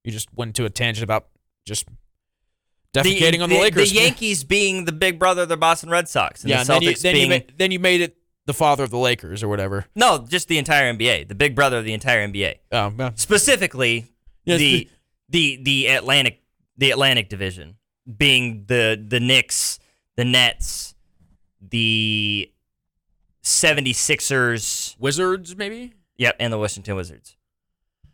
you 0.03 0.11
just 0.11 0.27
went 0.33 0.55
to 0.57 0.65
a 0.65 0.69
tangent 0.69 1.03
about 1.03 1.27
just 1.65 1.87
defecating 2.93 3.41
on 3.41 3.49
the, 3.49 3.59
Lakers. 3.59 3.91
The 3.91 3.95
Yankees 3.95 4.43
being 4.43 4.85
the 4.85 4.91
big 4.91 5.17
brother 5.17 5.43
of 5.43 5.49
the 5.49 5.57
Boston 5.57 5.89
Red 5.89 6.09
Sox, 6.09 6.43
and 6.43 6.49
yeah, 6.49 6.63
the 6.63 6.73
and 6.73 6.81
then 6.81 6.81
you, 6.81 6.89
Celtics 6.89 7.01
then, 7.01 7.13
being 7.13 7.31
you 7.31 7.37
ma- 7.37 7.53
then 7.57 7.71
you 7.71 7.79
made 7.79 8.01
it 8.01 8.17
the 8.45 8.53
father 8.53 8.83
of 8.83 8.89
the 8.89 8.97
Lakers 8.97 9.41
or 9.41 9.47
whatever. 9.47 9.85
no, 9.95 10.25
just 10.27 10.47
the 10.47 10.57
entire 10.57 10.93
NBA, 10.93 11.27
the 11.27 11.35
big 11.35 11.55
brother 11.55 11.77
of 11.77 11.85
the 11.85 11.93
entire 11.93 12.27
NBA. 12.27 12.55
Oh, 12.71 12.93
yeah. 12.97 13.11
specifically 13.15 14.05
the 14.45 14.89
the 15.29 15.59
the 15.63 15.87
Atlantic 15.87 16.41
the 16.77 16.91
Atlantic 16.91 17.29
division 17.29 17.77
being 18.17 18.65
the 18.67 19.01
the 19.01 19.19
Knicks, 19.19 19.79
the 20.15 20.25
Nets, 20.25 20.93
the 21.61 22.51
76ers, 23.45 24.95
Wizards, 24.99 25.55
maybe. 25.55 25.93
yep, 26.17 26.35
and 26.39 26.51
the 26.51 26.57
Washington 26.57 26.95
Wizards. 26.95 27.37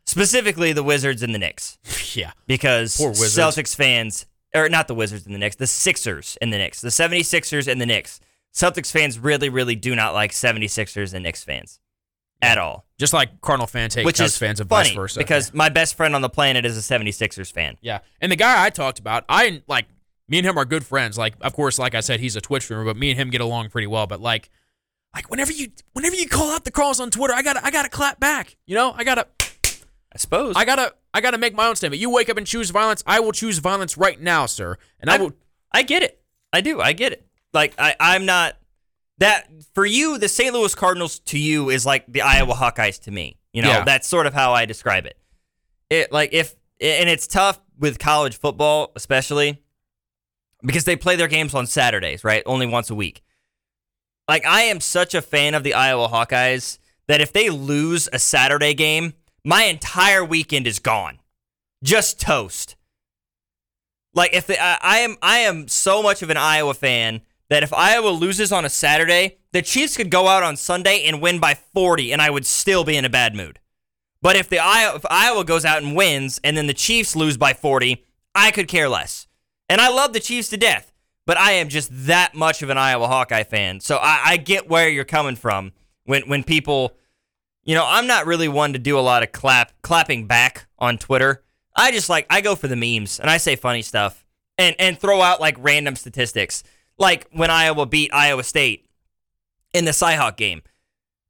Specifically 0.05 0.73
the 0.73 0.83
Wizards 0.83 1.21
and 1.23 1.33
the 1.33 1.39
Knicks 1.39 1.77
yeah. 2.15 2.31
because 2.47 2.97
Poor 2.97 3.09
Wizards. 3.09 3.37
Celtics 3.37 3.75
fans 3.75 4.25
or 4.53 4.67
not 4.67 4.87
the 4.87 4.95
Wizards 4.95 5.25
and 5.25 5.33
the 5.33 5.39
Knicks, 5.39 5.55
the 5.55 5.67
Sixers 5.67 6.37
and 6.41 6.51
the 6.51 6.57
Knicks, 6.57 6.81
the 6.81 6.89
76ers 6.89 7.71
and 7.71 7.79
the 7.79 7.85
Knicks. 7.85 8.19
Celtics 8.53 8.91
fans 8.91 9.17
really 9.19 9.47
really 9.49 9.75
do 9.75 9.95
not 9.95 10.13
like 10.13 10.31
76ers 10.31 11.13
and 11.13 11.23
Knicks 11.23 11.43
fans 11.43 11.79
at 12.41 12.57
all. 12.57 12.85
Just 12.97 13.13
like 13.13 13.39
Cardinal 13.41 13.67
fans 13.67 13.95
hate 13.95 14.05
Which 14.05 14.17
Cubs 14.17 14.31
is 14.31 14.37
fans 14.37 14.59
and 14.59 14.67
funny 14.67 14.89
vice 14.89 14.95
versa. 14.95 15.19
because 15.19 15.53
my 15.53 15.69
best 15.69 15.95
friend 15.95 16.15
on 16.15 16.21
the 16.21 16.29
planet 16.29 16.65
is 16.65 16.77
a 16.77 16.81
76ers 16.81 17.51
fan. 17.51 17.77
Yeah. 17.81 17.99
And 18.19 18.31
the 18.31 18.35
guy 18.35 18.65
I 18.65 18.69
talked 18.71 18.99
about, 18.99 19.23
I 19.29 19.61
like 19.67 19.85
me 20.27 20.39
and 20.39 20.47
him 20.47 20.57
are 20.57 20.65
good 20.65 20.85
friends. 20.85 21.17
Like, 21.17 21.35
of 21.41 21.53
course, 21.53 21.77
like 21.79 21.93
I 21.95 21.99
said, 22.01 22.19
he's 22.19 22.35
a 22.35 22.41
Twitch 22.41 22.63
streamer, 22.63 22.83
but 22.83 22.97
me 22.97 23.11
and 23.11 23.19
him 23.19 23.29
get 23.29 23.41
along 23.41 23.69
pretty 23.69 23.87
well. 23.87 24.07
But 24.07 24.19
like, 24.19 24.49
like 25.13 25.29
whenever 25.29 25.51
you 25.51 25.67
whenever 25.93 26.15
you 26.15 26.27
call 26.27 26.51
out 26.51 26.63
the 26.65 26.71
calls 26.71 26.99
on 26.99 27.11
Twitter, 27.11 27.33
I 27.33 27.41
gotta 27.41 27.63
I 27.65 27.71
gotta 27.71 27.89
clap 27.89 28.19
back. 28.19 28.57
You 28.65 28.75
know, 28.75 28.93
I 28.95 29.03
gotta 29.03 29.27
I 29.43 30.17
suppose. 30.17 30.55
I 30.55 30.65
gotta 30.65 30.93
I 31.13 31.21
gotta 31.21 31.37
make 31.37 31.53
my 31.53 31.67
own 31.67 31.75
statement. 31.75 32.01
You 32.01 32.09
wake 32.09 32.29
up 32.29 32.37
and 32.37 32.47
choose 32.47 32.69
violence, 32.69 33.03
I 33.05 33.19
will 33.19 33.31
choose 33.31 33.59
violence 33.59 33.97
right 33.97 34.19
now, 34.19 34.45
sir. 34.45 34.77
And 34.99 35.09
I 35.09 35.13
I'm- 35.13 35.21
will 35.23 35.33
I 35.71 35.83
get 35.83 36.03
it. 36.03 36.21
I 36.53 36.61
do. 36.61 36.81
I 36.81 36.93
get 36.93 37.13
it. 37.13 37.25
Like 37.53 37.73
I, 37.77 37.95
I'm 37.99 38.25
not 38.25 38.57
that 39.19 39.47
for 39.73 39.85
you. 39.85 40.17
The 40.17 40.27
St. 40.27 40.53
Louis 40.53 40.73
Cardinals 40.75 41.19
to 41.19 41.39
you 41.39 41.69
is 41.69 41.85
like 41.85 42.05
the 42.11 42.21
Iowa 42.21 42.53
Hawkeyes 42.53 43.01
to 43.03 43.11
me. 43.11 43.37
You 43.53 43.61
know, 43.61 43.69
Yeah. 43.69 43.83
that's 43.85 44.07
sort 44.07 44.25
of 44.27 44.33
how 44.33 44.53
I 44.53 44.65
describe 44.65 45.05
it. 45.05 45.17
It 45.89 46.11
like 46.11 46.33
if 46.33 46.55
and 46.79 47.09
it's 47.09 47.27
tough 47.27 47.59
with 47.77 47.99
college 47.99 48.37
football, 48.37 48.91
especially. 48.95 49.61
because 50.63 50.83
they 50.85 50.95
play 50.95 51.15
their 51.15 51.27
games 51.27 51.53
on 51.55 51.65
Saturdays, 51.67 52.23
right? 52.23 52.43
Only 52.45 52.67
once 52.67 52.89
a 52.89 52.95
week. 52.95 53.21
Like 54.31 54.45
I 54.45 54.61
am 54.61 54.79
such 54.79 55.13
a 55.13 55.21
fan 55.21 55.55
of 55.55 55.63
the 55.63 55.73
Iowa 55.73 56.07
Hawkeyes 56.07 56.77
that 57.07 57.19
if 57.19 57.33
they 57.33 57.49
lose 57.49 58.07
a 58.13 58.17
Saturday 58.17 58.73
game, 58.73 59.11
my 59.43 59.63
entire 59.63 60.23
weekend 60.23 60.67
is 60.67 60.79
gone. 60.79 61.19
Just 61.83 62.17
toast. 62.17 62.77
Like 64.13 64.33
if 64.33 64.47
the, 64.47 64.55
I, 64.57 64.77
I 64.81 64.97
am 64.99 65.17
I 65.21 65.39
am 65.39 65.67
so 65.67 66.01
much 66.01 66.21
of 66.21 66.29
an 66.29 66.37
Iowa 66.37 66.73
fan 66.73 67.23
that 67.49 67.61
if 67.61 67.73
Iowa 67.73 68.07
loses 68.07 68.53
on 68.53 68.63
a 68.63 68.69
Saturday, 68.69 69.39
the 69.51 69.61
Chiefs 69.61 69.97
could 69.97 70.09
go 70.09 70.29
out 70.29 70.43
on 70.43 70.55
Sunday 70.55 71.03
and 71.03 71.21
win 71.21 71.39
by 71.41 71.53
40 71.53 72.13
and 72.13 72.21
I 72.21 72.29
would 72.29 72.45
still 72.45 72.85
be 72.85 72.95
in 72.95 73.03
a 73.03 73.09
bad 73.09 73.35
mood. 73.35 73.59
But 74.21 74.37
if 74.37 74.47
the 74.47 74.59
if 74.61 75.05
Iowa 75.09 75.43
goes 75.43 75.65
out 75.65 75.83
and 75.83 75.93
wins 75.93 76.39
and 76.41 76.55
then 76.55 76.67
the 76.67 76.73
Chiefs 76.73 77.17
lose 77.17 77.35
by 77.35 77.51
40, 77.51 78.01
I 78.33 78.51
could 78.51 78.69
care 78.69 78.87
less. 78.87 79.27
And 79.67 79.81
I 79.81 79.89
love 79.89 80.13
the 80.13 80.21
Chiefs 80.21 80.47
to 80.51 80.57
death, 80.57 80.90
but 81.25 81.37
I 81.37 81.53
am 81.53 81.69
just 81.69 81.89
that 82.07 82.33
much 82.35 82.61
of 82.61 82.69
an 82.69 82.77
Iowa 82.77 83.07
Hawkeye 83.07 83.43
fan. 83.43 83.79
So 83.79 83.97
I, 83.97 84.21
I 84.25 84.37
get 84.37 84.69
where 84.69 84.89
you're 84.89 85.05
coming 85.05 85.35
from 85.35 85.71
when 86.05 86.23
when 86.23 86.43
people, 86.43 86.95
you 87.63 87.75
know, 87.75 87.85
I'm 87.87 88.07
not 88.07 88.25
really 88.25 88.47
one 88.47 88.73
to 88.73 88.79
do 88.79 88.97
a 88.97 89.01
lot 89.01 89.23
of 89.23 89.31
clap 89.31 89.73
clapping 89.81 90.27
back 90.27 90.67
on 90.79 90.97
Twitter. 90.97 91.43
I 91.75 91.91
just 91.91 92.09
like 92.09 92.25
I 92.29 92.41
go 92.41 92.55
for 92.55 92.67
the 92.67 92.75
memes 92.75 93.19
and 93.19 93.29
I 93.29 93.37
say 93.37 93.55
funny 93.55 93.81
stuff 93.81 94.25
and 94.57 94.75
and 94.79 94.97
throw 94.99 95.21
out 95.21 95.39
like 95.39 95.55
random 95.59 95.95
statistics, 95.95 96.63
like 96.97 97.27
when 97.31 97.49
Iowa 97.49 97.85
beat 97.85 98.13
Iowa 98.13 98.43
State 98.43 98.87
in 99.73 99.85
the 99.85 99.91
Cyhawk 99.91 100.37
game. 100.37 100.61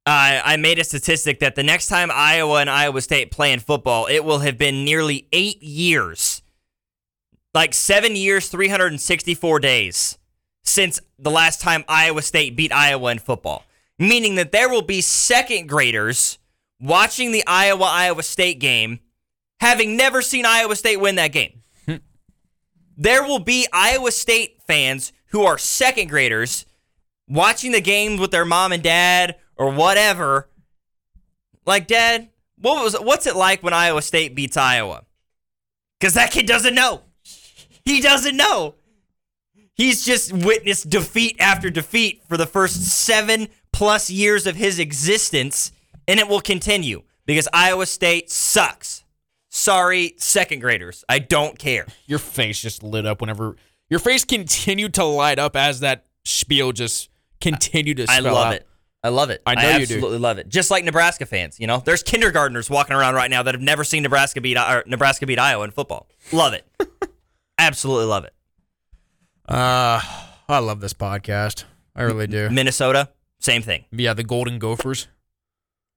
Uh, 0.04 0.42
I 0.44 0.58
made 0.58 0.80
a 0.80 0.84
statistic 0.84 1.40
that 1.40 1.54
the 1.54 1.62
next 1.62 1.88
time 1.88 2.10
Iowa 2.12 2.60
and 2.60 2.72
Iowa 2.72 3.02
State 3.02 3.30
play 3.30 3.54
in 3.54 3.60
football, 3.60 4.08
it 4.08 4.26
will 4.26 4.40
have 4.40 4.58
been 4.58 4.84
nearly 4.84 5.28
eight 5.32 5.62
years, 5.62 6.41
like 7.54 7.74
seven 7.74 8.16
years, 8.16 8.48
364 8.50 9.60
days 9.60 10.18
since 10.64 11.00
the 11.18 11.32
last 11.32 11.62
time 11.62 11.84
Iowa 11.88 12.22
State 12.22 12.56
beat 12.56 12.72
Iowa 12.72 13.12
in 13.12 13.20
football. 13.20 13.66
Meaning 14.00 14.36
that 14.36 14.52
there 14.52 14.70
will 14.70 14.82
be 14.82 15.02
second 15.02 15.68
graders 15.68 16.40
watching 16.80 17.32
the 17.32 17.44
Iowa 17.46 17.86
Iowa 17.86 18.24
State 18.24 18.60
game 18.60 19.00
having 19.60 19.96
never 19.96 20.22
seen 20.22 20.46
Iowa 20.46 20.76
State 20.76 20.98
win 20.98 21.16
that 21.16 21.32
game. 21.32 21.62
there 22.98 23.24
will 23.24 23.40
be 23.40 23.68
Iowa 23.72 24.12
State 24.12 24.58
fans 24.66 25.14
who 25.28 25.44
are 25.44 25.58
second 25.58 26.10
graders 26.10 26.66
watching 27.28 27.72
the 27.72 27.82
games 27.82 28.20
with 28.20 28.32
their 28.32 28.46
mom 28.46 28.72
and 28.72 28.82
dad 28.84 29.36
or 29.56 29.72
whatever. 29.72 30.50
Like, 31.66 31.88
Dad, 31.88 32.30
what 32.60 32.84
was 32.84 33.00
what's 33.00 33.28
it 33.28 33.36
like 33.36 33.62
when 33.62 33.74
Iowa 33.74 34.02
State 34.02 34.36
beats 34.36 34.58
Iowa? 34.58 35.04
Because 36.00 36.16
that 36.16 36.32
kid 36.32 36.48
doesn't 36.48 36.74
know. 36.74 37.04
He 37.86 38.02
doesn't 38.02 38.36
know. 38.36 38.76
He's 39.74 40.06
just 40.06 40.32
witnessed 40.34 40.90
defeat 40.90 41.38
after 41.40 41.70
defeat 41.70 42.22
for 42.28 42.38
the 42.38 42.46
first 42.46 42.84
seven 42.84 43.48
plus 43.72 44.10
years 44.10 44.46
of 44.46 44.56
his 44.56 44.80
existence, 44.80 45.72
and 46.08 46.20
it 46.20 46.28
will 46.28 46.42
continue 46.42 47.04
because 47.26 47.48
Iowa 47.54 47.86
State 47.86 48.30
sucks. 48.30 49.04
Sorry, 49.50 50.14
second 50.18 50.60
graders. 50.60 51.04
I 51.10 51.20
don't 51.20 51.58
care. 51.58 51.86
Your 52.06 52.20
face 52.20 52.62
just 52.62 52.84
lit 52.84 53.06
up 53.06 53.22
whenever 53.22 53.56
your 53.90 54.00
face 54.00 54.24
continued 54.24 54.94
to 54.94 55.04
light 55.04 55.40
up 55.40 55.56
as 55.56 55.82
that 55.82 56.06
spiel 56.24 56.72
just 56.72 57.10
continued 57.42 57.98
to. 57.98 58.06
I 58.08 58.20
love 58.20 58.48
out. 58.48 58.54
it. 58.54 58.68
I 59.04 59.10
love 59.10 59.32
it. 59.32 59.42
I 59.46 59.56
know 59.56 59.78
you 59.78 59.86
do. 59.86 59.96
absolutely 59.96 60.20
love 60.20 60.38
it. 60.38 60.48
Just 60.48 60.70
like 60.70 60.86
Nebraska 60.86 61.26
fans, 61.26 61.60
you 61.60 61.68
know, 61.68 61.82
there's 61.84 62.04
kindergartners 62.04 62.70
walking 62.70 62.96
around 62.96 63.16
right 63.16 63.30
now 63.32 63.42
that 63.44 63.56
have 63.56 63.62
never 63.62 63.84
seen 63.84 64.04
Nebraska 64.04 64.40
beat 64.40 64.58
or 64.58 64.84
Nebraska 64.86 65.26
beat 65.26 65.40
Iowa 65.40 65.66
in 65.66 65.72
football. 65.72 66.08
Love 66.32 66.54
it. 66.54 66.66
Absolutely 67.62 68.06
love 68.06 68.26
it. 68.26 68.34
Uh, 69.48 70.02
I 70.48 70.60
love 70.60 70.82
this 70.82 70.94
podcast. 70.94 71.66
I 71.96 72.04
really 72.04 72.28
do. 72.28 72.50
Minnesota, 72.50 73.10
same 73.40 73.62
thing. 73.62 73.86
Yeah, 73.92 74.14
the 74.14 74.24
Golden 74.24 74.60
Gophers. 74.60 75.08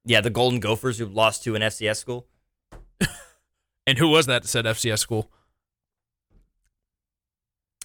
Yeah, 0.05 0.21
the 0.21 0.29
Golden 0.29 0.59
Gophers 0.59 0.99
who 0.99 1.05
lost 1.05 1.43
to 1.43 1.55
an 1.55 1.61
FCS 1.61 1.97
school. 1.97 2.27
And 3.87 3.99
who 3.99 4.07
was 4.07 4.25
that 4.25 4.41
that 4.41 4.47
said 4.47 4.65
FCS 4.65 4.97
school? 4.99 5.29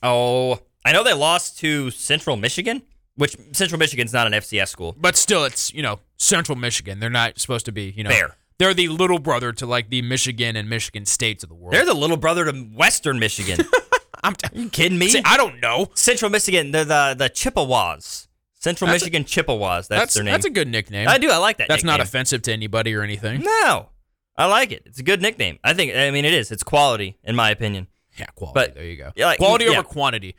Oh, 0.02 0.60
I 0.84 0.92
know 0.92 1.04
they 1.04 1.12
lost 1.12 1.58
to 1.58 1.90
Central 1.90 2.36
Michigan, 2.36 2.82
which 3.16 3.36
Central 3.52 3.78
Michigan's 3.78 4.12
not 4.12 4.26
an 4.26 4.32
FCS 4.32 4.68
school. 4.68 4.96
But 4.98 5.16
still, 5.16 5.44
it's 5.44 5.72
you 5.74 5.82
know 5.82 6.00
Central 6.16 6.56
Michigan. 6.56 7.00
They're 7.00 7.10
not 7.10 7.38
supposed 7.38 7.66
to 7.66 7.72
be 7.72 7.92
you 7.94 8.04
know. 8.04 8.10
Fair. 8.10 8.36
They're 8.60 8.74
the 8.74 8.88
little 8.88 9.18
brother 9.18 9.54
to 9.54 9.64
like 9.64 9.88
the 9.88 10.02
Michigan 10.02 10.54
and 10.54 10.68
Michigan 10.68 11.06
states 11.06 11.42
of 11.42 11.48
the 11.48 11.54
world. 11.54 11.72
They're 11.72 11.86
the 11.86 11.94
little 11.94 12.18
brother 12.18 12.44
to 12.44 12.52
Western 12.52 13.18
Michigan. 13.18 13.64
I'm 14.22 14.34
t- 14.34 14.48
you 14.52 14.68
kidding 14.68 14.98
me? 14.98 15.08
See, 15.08 15.22
I 15.24 15.38
don't 15.38 15.60
know. 15.60 15.86
Central 15.94 16.30
Michigan, 16.30 16.70
they're 16.70 16.84
the 16.84 17.14
the 17.16 17.30
Chippewas. 17.30 18.28
Central 18.56 18.88
That's 18.88 19.02
a- 19.02 19.06
Michigan 19.06 19.24
Chippewas. 19.24 19.88
That's, 19.88 20.00
That's 20.00 20.14
their 20.14 20.24
name. 20.24 20.32
that's 20.32 20.44
a 20.44 20.50
good 20.50 20.68
nickname. 20.68 21.08
I 21.08 21.16
do. 21.16 21.30
I 21.30 21.38
like 21.38 21.56
that. 21.56 21.68
That's 21.68 21.84
not 21.84 22.00
offensive 22.00 22.42
to 22.42 22.52
anybody 22.52 22.94
or 22.94 23.00
anything. 23.00 23.40
No, 23.40 23.88
I 24.36 24.44
like 24.44 24.72
it. 24.72 24.82
It's 24.84 24.98
a 24.98 25.02
good 25.02 25.22
nickname. 25.22 25.58
I 25.64 25.72
think. 25.72 25.96
I 25.96 26.10
mean, 26.10 26.26
it 26.26 26.34
is. 26.34 26.52
It's 26.52 26.62
quality, 26.62 27.16
in 27.24 27.34
my 27.34 27.48
opinion. 27.50 27.86
Yeah, 28.18 28.26
quality. 28.34 28.54
But- 28.60 28.74
there 28.74 28.84
you 28.84 28.96
go. 28.98 29.10
Yeah, 29.16 29.24
like- 29.24 29.38
quality 29.38 29.64
yeah. 29.64 29.70
over 29.70 29.84
quantity. 29.84 30.36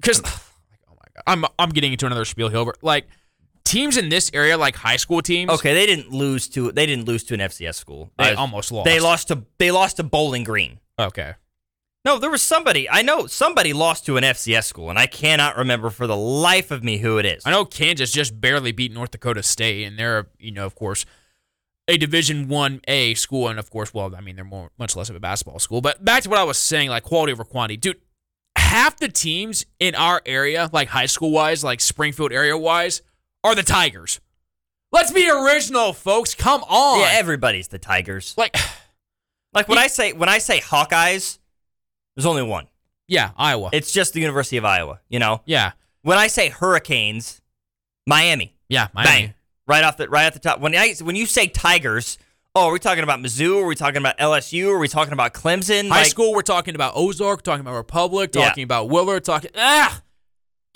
Because 0.00 0.22
oh 0.24 0.40
my 0.90 0.94
god, 1.16 1.22
I'm 1.26 1.44
I'm 1.58 1.70
getting 1.70 1.90
into 1.90 2.06
another 2.06 2.24
spiel 2.26 2.48
here. 2.48 2.64
Like 2.80 3.08
teams 3.66 3.96
in 3.98 4.08
this 4.08 4.30
area, 4.32 4.56
like 4.56 4.76
high 4.76 4.96
school 4.96 5.20
teams, 5.20 5.50
Okay, 5.50 5.74
they 5.74 5.84
didn't 5.86 6.10
lose 6.10 6.48
to. 6.50 6.72
They 6.72 6.86
didn't 6.86 7.04
lose 7.04 7.24
to 7.24 7.34
an 7.34 7.40
FCS 7.40 7.74
school. 7.74 8.10
they 8.18 8.32
Uh, 8.32 8.40
almost 8.40 8.72
lost. 8.72 8.84
They 8.86 9.00
lost 9.00 9.28
to. 9.28 9.44
They 9.58 9.70
lost 9.70 9.96
to 9.96 10.02
Bowling 10.02 10.44
Green. 10.44 10.80
Okay. 10.98 11.34
No, 12.04 12.18
there 12.20 12.30
was 12.30 12.40
somebody. 12.40 12.88
I 12.88 13.02
know 13.02 13.26
somebody 13.26 13.72
lost 13.72 14.06
to 14.06 14.16
an 14.16 14.22
FCS 14.22 14.64
school, 14.64 14.90
and 14.90 14.98
I 14.98 15.06
cannot 15.06 15.56
remember 15.56 15.90
for 15.90 16.06
the 16.06 16.16
life 16.16 16.70
of 16.70 16.84
me 16.84 16.98
who 16.98 17.18
it 17.18 17.26
is. 17.26 17.42
I 17.44 17.50
know 17.50 17.64
Kansas 17.64 18.12
just 18.12 18.40
barely 18.40 18.70
beat 18.70 18.92
North 18.92 19.10
Dakota 19.10 19.42
State, 19.42 19.84
and 19.84 19.98
they're 19.98 20.28
you 20.38 20.52
know 20.52 20.64
of 20.66 20.74
course 20.76 21.04
a 21.88 21.96
Division 21.98 22.48
One 22.48 22.80
A 22.86 23.14
school, 23.14 23.48
and 23.48 23.58
of 23.58 23.70
course, 23.70 23.92
well, 23.92 24.14
I 24.14 24.20
mean 24.20 24.36
they're 24.36 24.44
more 24.44 24.70
much 24.78 24.94
less 24.94 25.10
of 25.10 25.16
a 25.16 25.20
basketball 25.20 25.58
school. 25.58 25.80
But 25.80 26.04
back 26.04 26.22
to 26.22 26.30
what 26.30 26.38
I 26.38 26.44
was 26.44 26.58
saying, 26.58 26.90
like 26.90 27.02
quality 27.02 27.32
over 27.32 27.44
quantity, 27.44 27.76
dude. 27.76 28.00
Half 28.56 28.96
the 28.98 29.08
teams 29.08 29.64
in 29.80 29.94
our 29.94 30.20
area, 30.26 30.68
like 30.72 30.88
high 30.88 31.06
school 31.06 31.30
wise, 31.30 31.62
like 31.64 31.80
Springfield 31.80 32.32
area 32.32 32.56
wise, 32.56 33.00
are 33.46 33.54
the 33.54 33.62
Tigers. 33.62 34.20
Let's 34.92 35.12
be 35.12 35.28
original, 35.30 35.92
folks. 35.92 36.34
Come 36.34 36.62
on. 36.64 37.00
Yeah, 37.00 37.10
everybody's 37.12 37.68
the 37.68 37.78
Tigers. 37.78 38.34
like, 38.36 38.56
Like 39.52 39.68
when 39.68 39.78
I 39.78 39.86
say 39.86 40.12
when 40.12 40.28
I 40.28 40.36
say 40.38 40.60
Hawkeyes, 40.60 41.38
there's 42.14 42.26
only 42.26 42.42
one. 42.42 42.66
yeah, 43.08 43.30
Iowa. 43.38 43.70
It's 43.72 43.90
just 43.90 44.12
the 44.12 44.20
University 44.20 44.58
of 44.58 44.64
Iowa. 44.66 45.00
You 45.08 45.18
know, 45.18 45.40
yeah, 45.46 45.72
when 46.02 46.18
I 46.18 46.26
say 46.26 46.50
Hurricanes, 46.50 47.40
Miami. 48.06 48.54
yeah, 48.68 48.88
Miami. 48.92 49.08
Bang. 49.28 49.34
Right 49.66 49.82
off 49.82 49.96
the 49.96 50.08
right 50.10 50.24
at 50.26 50.34
the 50.34 50.40
top. 50.40 50.60
When 50.60 50.74
I 50.76 50.94
when 51.00 51.16
you 51.16 51.24
say 51.24 51.46
Tigers, 51.48 52.18
oh, 52.54 52.66
are 52.68 52.72
we 52.72 52.78
talking 52.78 53.02
about 53.02 53.20
Mizzou? 53.20 53.62
Are 53.62 53.66
we 53.66 53.74
talking 53.74 53.96
about 53.96 54.18
LSU? 54.18 54.68
Are 54.68 54.78
we 54.78 54.88
talking 54.88 55.14
about 55.14 55.32
Clemson? 55.32 55.88
High 55.88 56.00
Like, 56.02 56.06
school, 56.06 56.34
we're 56.34 56.42
talking 56.42 56.74
about 56.74 56.92
Ozark, 56.94 57.40
talking 57.42 57.62
about 57.62 57.74
Republic, 57.76 58.30
Yeah. 58.34 58.48
talking 58.48 58.64
about 58.64 58.90
Willard, 58.90 59.24
talking 59.24 59.50
ah, 59.56 60.02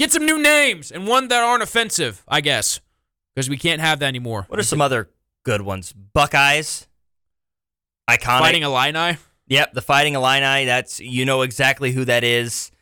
get 0.00 0.10
some 0.12 0.24
new 0.26 0.40
names 0.42 0.90
and 0.90 1.06
one 1.06 1.28
that 1.28 1.42
aren't 1.44 1.62
offensive, 1.62 2.24
I 2.26 2.40
guess, 2.40 2.80
because 3.34 3.48
we 3.48 3.56
can't 3.56 3.80
have 3.80 4.00
that 4.00 4.06
anymore. 4.06 4.46
What 4.48 4.58
are 4.58 4.62
some 4.64 4.80
other 4.80 5.10
good 5.44 5.62
ones? 5.62 5.92
Buckeyes. 5.92 6.88
Iconic. 8.08 8.40
Fighting 8.40 8.62
Illini? 8.62 9.18
Yep, 9.46 9.74
the 9.74 9.82
Fighting 9.82 10.14
Illini. 10.14 10.64
That's 10.64 11.00
you 11.00 11.24
know 11.24 11.42
exactly 11.42 11.92
who 11.92 12.04
that 12.06 12.24
is. 12.24 12.72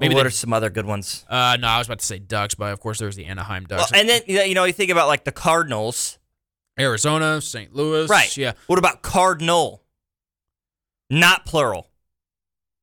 Maybe 0.00 0.14
what 0.14 0.22
they- 0.22 0.28
are 0.28 0.30
some 0.30 0.52
other 0.52 0.70
good 0.70 0.86
ones? 0.86 1.24
Uh, 1.28 1.56
no, 1.60 1.68
I 1.68 1.78
was 1.78 1.86
about 1.86 1.98
to 1.98 2.06
say 2.06 2.18
Ducks, 2.18 2.54
but 2.54 2.72
of 2.72 2.80
course 2.80 2.98
there's 2.98 3.16
the 3.16 3.26
Anaheim 3.26 3.66
Well, 3.68 3.80
Ducks. 3.80 3.92
and 3.92 4.08
then 4.08 4.22
you 4.26 4.54
know 4.54 4.64
you 4.64 4.72
think 4.72 4.90
about 4.90 5.06
like 5.08 5.24
the 5.24 5.32
Cardinals, 5.32 6.18
Arizona, 6.78 7.40
St. 7.42 7.74
Louis, 7.74 8.08
right? 8.08 8.34
Yeah, 8.36 8.52
What 8.66 8.78
about 8.78 9.02
Cardinal? 9.02 9.82
Not 11.10 11.44
plural. 11.44 11.88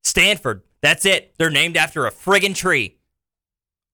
Stanford. 0.03 0.61
That's 0.81 1.05
it. 1.05 1.33
They're 1.37 1.49
named 1.49 1.75
after 1.75 2.05
a 2.05 2.11
friggin' 2.11 2.53
tree. 2.55 2.96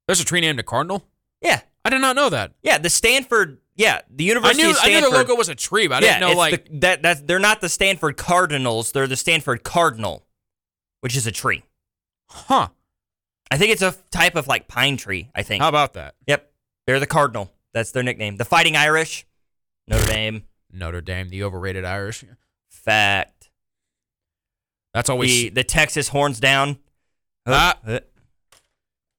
There's 0.08 0.20
a 0.20 0.26
tree 0.26 0.42
named 0.42 0.60
a 0.60 0.64
Cardinal. 0.64 1.06
Yeah, 1.42 1.62
I 1.84 1.90
did 1.90 2.00
not 2.02 2.16
know 2.16 2.30
that. 2.30 2.54
yeah. 2.62 2.78
The 2.78 2.90
Stanford. 2.90 3.60
Yeah, 3.76 4.02
the 4.10 4.26
I 4.26 4.28
University 4.30 4.64
knew 4.64 4.70
of 4.72 4.78
I 4.82 4.88
knew 4.90 5.02
the 5.02 5.10
logo 5.10 5.36
was 5.36 5.50
a 5.50 5.56
tree, 5.56 5.88
but 5.88 6.04
I 6.04 6.06
yeah, 6.06 6.14
didn't 6.14 6.22
know 6.22 6.30
it's 6.30 6.38
like 6.38 6.66
the, 6.66 6.80
that. 6.80 7.02
That's 7.02 7.22
they're 7.22 7.40
not 7.40 7.60
the 7.60 7.70
Stanford 7.70 8.18
Cardinals. 8.18 8.92
They're 8.92 9.08
the 9.08 9.16
Stanford 9.16 9.64
Cardinal, 9.64 10.26
which 11.02 11.16
is 11.16 11.26
a 11.26 11.32
tree. 11.32 11.64
huh. 12.30 12.68
I 13.52 13.58
think 13.58 13.72
it's 13.72 13.82
a 13.82 13.96
type 14.12 14.36
of 14.36 14.48
like 14.48 14.68
pine 14.68 14.96
tree. 14.98 15.30
I 15.36 15.42
think. 15.44 15.62
How 15.62 15.70
about 15.70 15.94
that? 15.94 16.16
Yep. 16.28 16.52
They're 16.86 17.00
the 17.00 17.08
Cardinal. 17.08 17.52
That's 17.74 17.92
their 17.92 18.04
nickname. 18.04 18.38
The 18.38 18.46
Fighting 18.46 18.76
Irish. 18.76 19.26
Notre 19.88 20.06
Dame. 20.06 20.44
Notre 20.72 21.02
Dame, 21.02 21.30
the 21.30 21.44
overrated 21.44 21.84
Irish. 21.86 22.24
Fact. 22.70 23.50
That's 24.94 25.10
always 25.10 25.30
The 25.30 25.50
the 25.50 25.64
Texas 25.64 26.10
horns 26.10 26.40
down. 26.40 26.78
Ah. 27.46 27.78
Uh, 27.86 28.00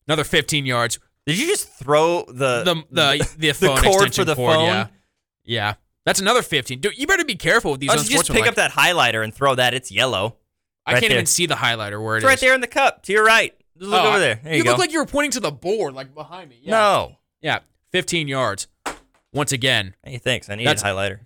another 0.09 0.25
15 0.25 0.67
yards. 0.67 0.99
Did 1.27 1.39
you 1.39 1.47
just 1.47 1.69
throw 1.69 2.25
the 2.27 2.63
the 2.65 2.75
the 2.91 3.29
the, 3.39 3.47
the 3.49 3.53
phone 3.55 3.77
cord 3.79 3.87
extension 4.09 4.13
for 4.23 4.25
the 4.25 4.35
cord, 4.35 4.55
phone? 4.57 4.67
Yeah, 4.67 4.87
yeah. 5.45 5.75
That's 6.05 6.21
another 6.21 6.43
fifteen. 6.43 6.81
Dude, 6.81 6.99
you 6.99 7.07
better 7.07 7.25
be 7.25 7.35
careful 7.35 7.71
with 7.71 7.81
these 7.81 7.89
oh, 7.89 7.93
Why 7.93 7.97
don't 7.97 8.11
you 8.11 8.17
just 8.19 8.31
pick 8.31 8.45
unsportsmanlike. 8.47 8.69
up 8.69 8.75
that 8.75 8.95
highlighter 9.13 9.25
and 9.25 9.33
throw 9.35 9.55
that? 9.55 9.73
It's 9.73 9.91
yellow. 9.91 10.37
I 10.85 10.93
right 10.93 11.01
can't 11.01 11.11
there. 11.11 11.17
even 11.19 11.25
see 11.27 11.47
the 11.47 11.55
highlighter 11.55 12.03
where 12.03 12.17
it 12.17 12.19
It's 12.19 12.25
is. 12.25 12.29
right 12.29 12.41
there 12.41 12.55
in 12.55 12.61
the 12.61 12.67
cup 12.67 13.03
to 13.05 13.13
your 13.13 13.25
right. 13.25 13.55
Just 13.79 13.91
look 13.91 14.05
Oh, 14.05 14.09
over 14.09 14.19
there. 14.19 14.39
There 14.45 14.53
you, 14.53 14.59
you 14.59 14.65
look 14.65 14.77
like 14.79 14.93
you 14.93 14.99
were 14.99 15.07
pointing 15.07 15.31
to 15.31 15.41
the 15.41 15.51
board, 15.51 15.95
like 15.95 16.15
behind 16.15 16.51
me. 16.51 16.59
Yeah. 16.63 16.73
no. 16.73 17.17
Yeah, 17.41 17.61
15 17.93 18.29
yards. 18.29 18.67
Once 19.33 19.51
again, 19.53 19.95
Hey, 20.05 20.19
thanks. 20.19 20.51
I 20.51 20.57
need 20.57 20.67
That's- 20.67 20.83
a 20.83 20.87
highlighter. 20.89 21.21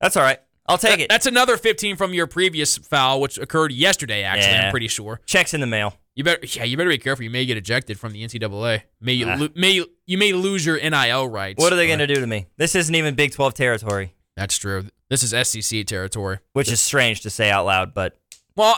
That's 0.00 0.16
all 0.16 0.22
right. 0.22 0.38
I'll 0.66 0.76
take 0.78 0.90
That- 0.98 1.00
it. 1.00 1.08
That's 1.08 1.24
another 1.26 1.56
15 1.56 1.96
from 1.96 2.12
your 2.12 2.26
previous 2.26 2.76
foul, 2.76 3.22
which 3.22 3.38
occurred 3.38 3.72
yesterday. 3.72 4.22
Actually, 4.24 4.52
Yeah. 4.52 4.64
I'm 4.66 4.70
pretty 4.70 4.88
sure. 4.88 5.20
Checks 5.24 5.54
in 5.54 5.60
the 5.62 5.66
mail. 5.66 5.94
You 6.18 6.24
better, 6.24 6.40
yeah, 6.46 6.64
you 6.64 6.76
better 6.76 6.90
be 6.90 6.98
careful. 6.98 7.22
You 7.22 7.30
may 7.30 7.46
get 7.46 7.56
ejected 7.56 7.96
from 8.00 8.12
the 8.12 8.24
NCAA. 8.24 8.82
May 9.00 9.12
you, 9.12 9.28
Ah. 9.28 9.36
lo- 9.38 9.48
may 9.54 9.84
you 10.04 10.18
may 10.18 10.32
lose 10.32 10.66
your 10.66 10.76
NIL 10.76 11.28
rights. 11.28 11.62
What 11.62 11.72
are 11.72 11.76
they 11.76 11.86
going 11.86 12.00
to 12.00 12.08
do 12.08 12.16
to 12.16 12.26
me? 12.26 12.46
This 12.56 12.74
isn't 12.74 12.92
even 12.92 13.14
Big 13.14 13.30
12 13.30 13.54
territory, 13.54 14.14
That's 14.36 14.58
true. 14.58 14.86
This 15.10 15.22
is 15.22 15.32
SEC 15.32 15.84
territory. 15.84 16.38
which 16.54 16.72
is 16.72 16.80
strange 16.80 17.20
to 17.20 17.30
say 17.30 17.52
out 17.52 17.66
loud, 17.66 17.94
but 17.94 18.16
Well, 18.56 18.76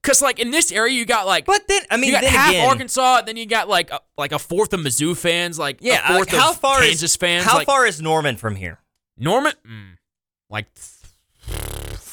because 0.00 0.22
like 0.22 0.38
in 0.38 0.52
this 0.52 0.70
area, 0.70 0.94
you 0.94 1.04
got 1.06 1.26
like 1.26 1.44
but 1.44 1.66
then 1.66 1.82
I 1.90 1.96
mean 1.96 2.06
you 2.06 2.12
got 2.12 2.22
half 2.22 2.50
again, 2.50 2.68
Arkansas, 2.68 3.22
then 3.22 3.36
you 3.36 3.46
got 3.46 3.68
like 3.68 3.90
a, 3.90 3.98
like 4.16 4.30
a 4.30 4.38
fourth 4.38 4.72
of 4.72 4.78
Mizzou 4.78 5.16
fans, 5.16 5.58
like 5.58 5.78
Yeah, 5.80 6.08
a 6.08 6.14
fourth 6.14 6.30
how 6.30 6.50
of 6.52 6.60
far 6.60 6.78
Kansas 6.82 7.02
is 7.02 7.16
fans. 7.16 7.44
How 7.46 7.56
like, 7.56 7.66
far 7.66 7.84
is 7.84 8.00
Norman 8.00 8.36
from 8.36 8.54
here? 8.54 8.78
Norman? 9.18 9.54
Mm, 9.66 9.96
like 10.48 10.66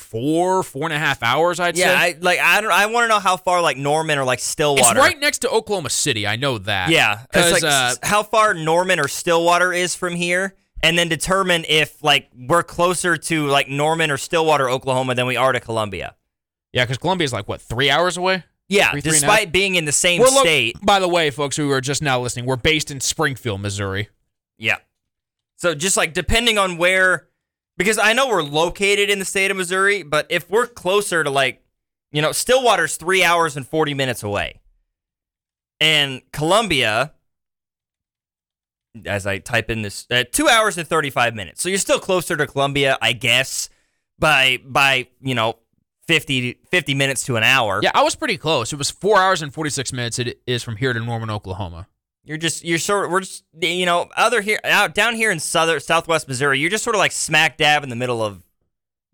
four, 0.10 0.64
four 0.64 0.84
and 0.86 0.94
a 0.94 0.98
half 1.00 1.22
hours, 1.24 1.60
I'd 1.60 1.76
say. 1.76 1.82
Yeah, 1.84 2.00
say. 2.00 2.16
I 2.16 2.18
like 2.22 2.40
I 2.40 2.62
don't 2.62 2.72
I 2.72 2.86
want 2.88 3.04
to 3.06 3.08
know 3.10 3.20
how 3.20 3.38
far 3.38 3.62
like 3.62 3.78
Norman 3.78 4.18
or 4.18 4.24
like 4.24 4.40
Stillwater. 4.40 4.92
it's 4.92 5.00
right 5.00 5.20
next 5.20 5.40
to 5.40 5.50
Oklahoma 5.50 5.90
City. 5.90 6.26
I 6.26 6.36
know 6.36 6.58
that. 6.60 6.90
Yeah, 6.90 7.22
because 7.32 7.52
like 7.52 7.64
uh, 7.64 7.96
how 8.04 8.24
far 8.24 8.54
Norman 8.54 9.00
or 9.00 9.08
Stillwater 9.08 9.74
is 9.74 9.96
from 9.96 10.16
here, 10.16 10.56
and 10.82 10.98
then 10.98 11.10
determine 11.10 11.66
if 11.68 12.02
like 12.04 12.30
we're 12.36 12.64
closer 12.64 13.18
to 13.18 13.48
like 13.48 13.68
Norman 13.70 14.12
or 14.12 14.18
Stillwater, 14.18 14.70
Oklahoma, 14.70 15.16
than 15.16 15.26
we 15.28 15.36
are 15.38 15.52
to 15.52 15.60
Columbia. 15.60 16.16
yeah, 16.74 16.84
because 16.84 16.98
Columbia 16.98 17.26
is 17.26 17.34
like 17.34 17.48
what 17.48 17.62
three 17.62 17.90
hours 17.90 18.18
away. 18.18 18.44
Yeah, 18.70 18.92
Three, 18.92 19.00
three 19.02 19.12
despite 19.14 19.54
being 19.54 19.76
in 19.76 19.86
the 19.86 19.94
same 19.94 20.20
We're 20.20 20.28
lo- 20.28 20.42
state. 20.42 20.76
by 20.82 21.00
the 21.00 21.08
way, 21.08 21.30
folks 21.32 21.56
who 21.56 21.72
are 21.72 21.80
just 21.80 22.02
now 22.02 22.20
listening, 22.20 22.46
we're 22.46 22.58
based 22.58 22.92
in 22.92 23.00
Springfield, 23.00 23.62
Missouri. 23.62 24.10
Yeah. 24.58 24.76
So 25.56 25.74
just 25.74 25.96
like 25.96 26.14
depending 26.14 26.58
on 26.58 26.78
where, 26.78 27.28
because 27.78 27.98
I 27.98 28.14
know 28.14 28.28
we're 28.28 28.44
located 28.44 29.10
in 29.10 29.20
the 29.20 29.26
state 29.26 29.52
of 29.52 29.58
Missouri, 29.58 30.04
but 30.04 30.26
if 30.30 30.50
we're 30.50 30.68
closer 30.68 31.24
to 31.24 31.30
like, 31.30 31.64
you 32.12 32.22
know, 32.22 32.32
Stillwater's 32.32 32.98
three 32.98 33.24
hours 33.24 33.56
and 33.56 33.68
40 33.68 33.94
minutes 33.94 34.24
away. 34.24 34.60
And 35.80 36.22
Columbia, 36.32 37.14
as 39.06 39.28
I 39.28 39.38
type 39.38 39.70
in 39.70 39.84
this, 39.84 40.08
uh, 40.10 40.24
two 40.32 40.50
hours 40.50 40.78
and 40.78 40.88
35 40.88 41.36
minutes. 41.36 41.62
So 41.62 41.70
you're 41.70 41.78
still 41.78 42.00
closer 42.00 42.36
to 42.36 42.48
Columbia, 42.48 42.98
I 43.02 43.14
guess, 43.14 43.70
by, 44.18 44.60
by 44.66 45.08
you 45.22 45.36
know, 45.36 45.58
50, 46.08 46.60
50 46.72 46.94
minutes 46.96 47.26
to 47.26 47.36
an 47.36 47.44
hour. 47.44 47.82
Yeah, 47.84 47.92
I 47.94 48.02
was 48.02 48.16
pretty 48.16 48.38
close. 48.38 48.74
It 48.74 48.78
was 48.78 48.90
four 48.90 49.20
hours 49.20 49.42
and 49.42 49.54
forty 49.54 49.70
six 49.70 49.92
minutes. 49.92 50.18
It 50.20 50.40
is 50.48 50.64
from 50.64 50.78
here 50.78 50.94
to 50.94 51.00
Norman, 51.02 51.30
Oklahoma. 51.30 51.88
You're 52.28 52.38
just 52.38 52.64
you're 52.66 52.78
sort 52.78 53.06
of 53.06 53.12
we're 53.12 53.22
just 53.22 53.46
you 53.62 53.86
know 53.86 54.10
other 54.18 54.42
here 54.42 54.60
out 54.66 54.94
down 54.94 55.16
here 55.16 55.32
in 55.32 55.40
southern 55.40 55.80
southwest 55.80 56.28
Missouri. 56.28 56.60
You're 56.60 56.70
just 56.70 56.84
sort 56.84 56.96
of 56.96 57.00
like 57.00 57.14
smack 57.14 57.58
dab 57.58 57.84
in 57.84 57.90
the 57.90 57.96
middle 57.96 58.22
of 58.22 58.44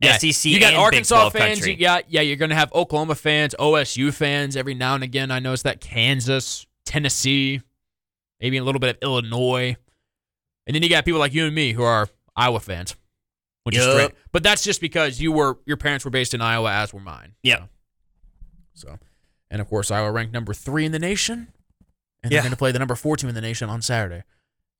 Yeah, 0.01 0.17
SEC. 0.17 0.45
you 0.51 0.59
got 0.59 0.73
Arkansas 0.73 1.15
12 1.29 1.33
fans. 1.33 1.59
country. 1.59 1.71
You 1.73 1.77
got 1.79 2.11
yeah, 2.11 2.21
you're 2.21 2.37
gonna 2.37 2.55
have 2.55 2.73
Oklahoma 2.73 3.13
fans, 3.15 3.53
OSU 3.59 4.11
fans 4.11 4.57
every 4.57 4.73
now 4.73 4.95
and 4.95 5.03
again. 5.03 5.29
I 5.29 5.37
noticed 5.39 5.63
that 5.65 5.79
Kansas, 5.79 6.65
Tennessee, 6.85 7.61
maybe 8.41 8.57
a 8.57 8.63
little 8.63 8.79
bit 8.79 8.97
of 8.97 9.03
Illinois, 9.03 9.75
and 10.65 10.73
then 10.75 10.81
you 10.81 10.89
got 10.89 11.05
people 11.05 11.19
like 11.19 11.33
you 11.35 11.45
and 11.45 11.53
me 11.53 11.73
who 11.73 11.83
are 11.83 12.09
Iowa 12.35 12.59
fans, 12.61 12.95
which 13.63 13.77
is 13.77 13.85
great. 13.85 14.11
But 14.31 14.41
that's 14.41 14.63
just 14.63 14.81
because 14.81 15.21
you 15.21 15.31
were 15.31 15.59
your 15.67 15.77
parents 15.77 16.03
were 16.03 16.09
based 16.11 16.33
in 16.33 16.41
Iowa, 16.41 16.71
as 16.73 16.91
were 16.91 16.99
mine. 16.99 17.33
Yeah. 17.43 17.65
So, 18.73 18.97
and 19.51 19.61
of 19.61 19.67
course, 19.69 19.91
Iowa 19.91 20.11
ranked 20.11 20.33
number 20.33 20.51
three 20.55 20.83
in 20.83 20.91
the 20.91 20.97
nation, 20.99 21.49
and 22.23 22.31
Yeah. 22.31 22.37
they're 22.41 22.49
gonna 22.49 22.55
play 22.57 22.71
the 22.71 22.79
number 22.79 22.95
four 22.95 23.17
team 23.17 23.29
in 23.29 23.35
the 23.35 23.41
nation 23.41 23.69
on 23.69 23.81
Saturday. 23.81 24.23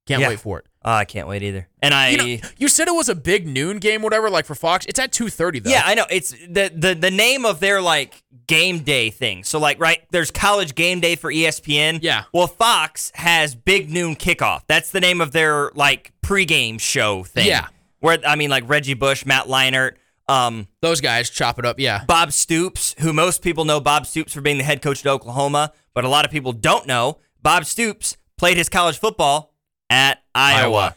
Can't 0.06 0.20
Yeah. 0.20 0.28
wait 0.28 0.40
for 0.40 0.58
it. 0.58 0.66
Oh, 0.84 0.92
I 0.92 1.06
can't 1.06 1.26
wait 1.26 1.42
either. 1.42 1.66
And 1.82 1.94
I 1.94 2.08
You 2.10 2.16
know, 2.18 2.48
you 2.58 2.68
said 2.68 2.88
it 2.88 2.94
was 2.94 3.08
a 3.08 3.14
big 3.14 3.46
noon 3.46 3.78
game, 3.78 4.02
whatever, 4.02 4.28
like 4.28 4.44
for 4.44 4.54
Fox. 4.54 4.84
It's 4.86 4.98
at 4.98 5.12
two 5.12 5.30
thirty 5.30 5.60
though. 5.60 5.70
yeah, 5.70 5.82
I 5.86 5.94
know 5.94 6.04
it's 6.10 6.32
the 6.32 6.70
the 6.74 6.94
the 6.94 7.10
name 7.10 7.46
of 7.46 7.60
their 7.60 7.80
like 7.80 8.22
game 8.46 8.80
day 8.80 9.08
thing. 9.08 9.44
So 9.44 9.58
like 9.58 9.80
right 9.80 10.02
there's 10.10 10.30
college 10.30 10.74
game 10.74 11.00
day 11.00 11.16
for 11.16 11.32
ESPN. 11.32 12.00
Yeah. 12.02 12.24
Well, 12.34 12.46
Fox 12.48 13.12
has 13.14 13.54
Big 13.54 13.88
Noon 13.90 14.14
Kickoff. 14.14 14.60
That's 14.66 14.90
the 14.90 15.00
name 15.00 15.22
of 15.22 15.32
their 15.32 15.70
like 15.74 16.12
pregame 16.22 16.78
show 16.78 17.24
thing. 17.24 17.46
Yeah. 17.46 17.68
Where 18.00 18.18
I 18.26 18.36
mean 18.36 18.50
like 18.50 18.64
Reggie 18.66 18.92
Bush, 18.92 19.24
Matt 19.24 19.46
Leinart, 19.46 19.92
um, 20.28 20.68
those 20.82 21.00
guys 21.00 21.30
chop 21.30 21.58
it 21.58 21.64
up. 21.64 21.78
Yeah. 21.80 22.04
Bob 22.06 22.30
Stoops, 22.32 22.94
who 22.98 23.14
most 23.14 23.40
people 23.40 23.64
know 23.64 23.80
Bob 23.80 24.04
Stoops 24.04 24.34
for 24.34 24.42
being 24.42 24.58
the 24.58 24.64
head 24.64 24.82
coach 24.82 25.00
at 25.00 25.10
Oklahoma, 25.10 25.72
but 25.94 26.04
a 26.04 26.08
lot 26.10 26.26
of 26.26 26.30
people 26.30 26.52
don't 26.52 26.86
know 26.86 27.18
Bob 27.44 27.66
Stoops 27.66 28.16
played 28.38 28.56
his 28.56 28.68
college 28.68 28.98
football 28.98 29.54
at 29.90 30.22
Iowa. 30.34 30.62
Iowa. 30.62 30.96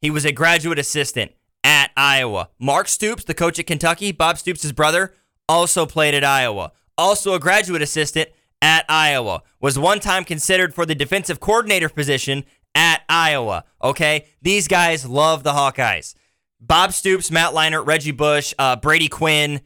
He 0.00 0.10
was 0.10 0.24
a 0.24 0.30
graduate 0.32 0.78
assistant 0.78 1.32
at 1.64 1.90
Iowa. 1.96 2.50
Mark 2.60 2.86
Stoops, 2.86 3.24
the 3.24 3.34
coach 3.34 3.58
at 3.58 3.66
Kentucky, 3.66 4.12
Bob 4.12 4.38
Stoops' 4.38 4.70
brother, 4.70 5.12
also 5.48 5.84
played 5.84 6.14
at 6.14 6.22
Iowa. 6.22 6.70
Also 6.96 7.34
a 7.34 7.40
graduate 7.40 7.82
assistant 7.82 8.28
at 8.62 8.84
Iowa. 8.88 9.42
Was 9.60 9.76
one 9.76 9.98
time 9.98 10.24
considered 10.24 10.72
for 10.72 10.86
the 10.86 10.94
defensive 10.94 11.40
coordinator 11.40 11.88
position 11.88 12.44
at 12.76 13.02
Iowa. 13.08 13.64
Okay? 13.82 14.26
These 14.40 14.68
guys 14.68 15.04
love 15.04 15.42
the 15.42 15.52
Hawkeyes. 15.52 16.14
Bob 16.60 16.92
Stoops, 16.92 17.30
Matt 17.32 17.54
Leinart, 17.54 17.86
Reggie 17.86 18.12
Bush, 18.12 18.54
uh, 18.58 18.76
Brady 18.76 19.08
Quinn. 19.08 19.60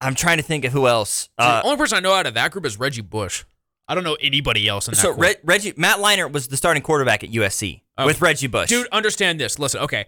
I'm 0.00 0.16
trying 0.16 0.38
to 0.38 0.42
think 0.42 0.64
of 0.64 0.72
who 0.72 0.88
else. 0.88 1.28
Uh, 1.38 1.60
the 1.60 1.66
only 1.66 1.76
person 1.78 1.98
I 1.98 2.00
know 2.00 2.14
out 2.14 2.26
of 2.26 2.34
that 2.34 2.50
group 2.50 2.66
is 2.66 2.78
Reggie 2.78 3.00
Bush. 3.02 3.44
I 3.88 3.94
don't 3.94 4.04
know 4.04 4.16
anybody 4.20 4.68
else 4.68 4.86
in 4.86 4.92
that 4.94 5.00
so 5.00 5.12
Reggie 5.44 5.72
Matt 5.76 5.98
Leinart 5.98 6.32
was 6.32 6.48
the 6.48 6.56
starting 6.56 6.82
quarterback 6.82 7.24
at 7.24 7.30
USC 7.30 7.68
Okay. 7.74 7.82
Oh. 7.96 8.06
with 8.06 8.20
Reggie 8.20 8.46
Bush. 8.46 8.68
Dude, 8.68 8.86
understand 8.92 9.40
this. 9.40 9.58
Listen, 9.58 9.80
okay. 9.80 10.04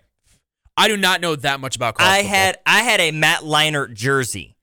I 0.77 0.87
do 0.89 0.97
not 0.97 1.21
know 1.21 1.35
that 1.37 1.61
much 1.61 1.77
about 1.77 1.97
college 1.97 2.11
I 2.13 2.19
football. 2.19 2.37
had 2.37 2.59
I 2.67 2.83
had 2.83 3.01
a 3.01 3.11
Matt 3.11 3.41
Leinart 3.41 3.95
jersey. 3.95 4.57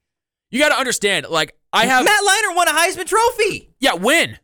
You 0.51 0.59
got 0.59 0.69
to 0.69 0.75
understand. 0.75 1.25
Like 1.29 1.53
I 1.73 1.85
have. 1.87 2.05
Matt 2.05 2.21
Leinart 2.23 2.55
won 2.55 2.67
a 2.67 2.71
Heisman 2.71 3.05
Trophy. 3.05 3.73
yeah, 3.79 3.93
when? 3.93 4.37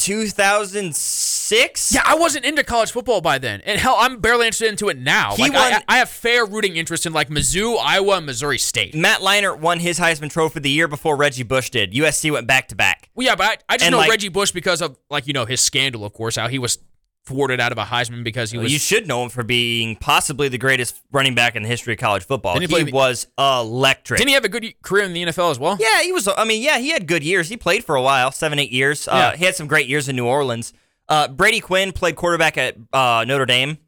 2006. 0.00 1.92
Yeah, 1.94 2.02
I 2.04 2.14
wasn't 2.16 2.44
into 2.44 2.62
college 2.64 2.90
football 2.92 3.20
by 3.20 3.38
then, 3.38 3.60
and 3.64 3.78
hell, 3.80 3.96
I'm 3.98 4.18
barely 4.20 4.46
interested 4.46 4.68
into 4.68 4.88
it 4.88 4.98
now. 4.98 5.34
He 5.36 5.42
like, 5.42 5.52
I- 5.52 5.70
won- 5.70 5.82
I, 5.88 5.94
I 5.94 5.98
have 5.98 6.08
fair 6.08 6.44
rooting 6.46 6.76
interest 6.76 7.06
in 7.06 7.12
like 7.12 7.28
Mizzou, 7.28 7.76
Iowa, 7.80 8.16
and 8.18 8.26
Missouri 8.26 8.58
State. 8.58 8.94
Matt 8.94 9.20
Leinart 9.20 9.58
won 9.60 9.78
his 9.80 9.98
Heisman 9.98 10.30
Trophy 10.30 10.60
the 10.60 10.70
year 10.70 10.88
before 10.88 11.16
Reggie 11.16 11.42
Bush 11.42 11.70
did. 11.70 11.92
USC 11.92 12.30
went 12.30 12.46
back 12.46 12.68
to 12.68 12.74
back. 12.76 13.08
Well, 13.14 13.26
yeah, 13.26 13.34
but 13.34 13.46
I, 13.46 13.56
I 13.68 13.76
just 13.76 13.84
And, 13.86 13.92
know 13.92 13.98
like- 13.98 14.10
Reggie 14.10 14.28
Bush 14.28 14.50
because 14.52 14.80
of 14.82 14.96
like 15.08 15.26
you 15.26 15.32
know 15.32 15.44
his 15.44 15.60
scandal, 15.60 16.04
of 16.04 16.12
course, 16.12 16.36
how 16.36 16.48
he 16.48 16.58
was 16.58 16.78
thwarted 17.26 17.60
out 17.60 17.70
of 17.72 17.78
a 17.78 17.84
Heisman 17.84 18.24
because 18.24 18.50
he 18.50 18.58
was 18.58 18.72
You 18.72 18.78
should 18.78 19.06
know 19.06 19.22
him 19.22 19.28
for 19.28 19.42
being 19.42 19.94
possibly 19.96 20.48
the 20.48 20.58
greatest 20.58 20.96
running 21.12 21.34
back 21.34 21.54
in 21.54 21.62
the 21.62 21.68
history 21.68 21.92
of 21.94 21.98
college 22.00 22.24
football. 22.24 22.58
He 22.58 22.66
he 22.66 22.84
was 22.90 23.26
electric. 23.38 24.18
Didn't 24.18 24.28
he 24.28 24.34
have 24.34 24.44
a 24.44 24.48
good 24.48 24.74
career 24.82 25.04
in 25.04 25.12
the 25.12 25.22
NFL 25.24 25.50
as 25.50 25.58
well? 25.58 25.76
Yeah, 25.78 26.02
he 26.02 26.12
was. 26.12 26.28
I 26.28 26.44
mean, 26.44 26.62
yeah, 26.62 26.78
he 26.78 26.90
had 26.90 27.06
good 27.06 27.22
years. 27.22 27.48
He 27.48 27.56
played 27.56 27.84
for 27.84 27.94
a 27.94 28.02
while, 28.02 28.32
seven, 28.32 28.58
eight 28.58 28.72
years. 28.72 29.06
Uh, 29.06 29.12
Yeah. 29.32 29.36
He 29.36 29.44
had 29.44 29.54
some 29.54 29.66
great 29.66 29.86
years 29.86 30.08
in 30.08 30.16
New 30.16 30.26
Orleans. 30.26 30.72
Uh, 31.08 31.28
Brady 31.28 31.60
Quinn 31.60 31.92
played 31.92 32.16
quarterback 32.16 32.56
at 32.56 32.76
uh, 32.92 33.24
Notre 33.26 33.44
Dame, 33.46 33.78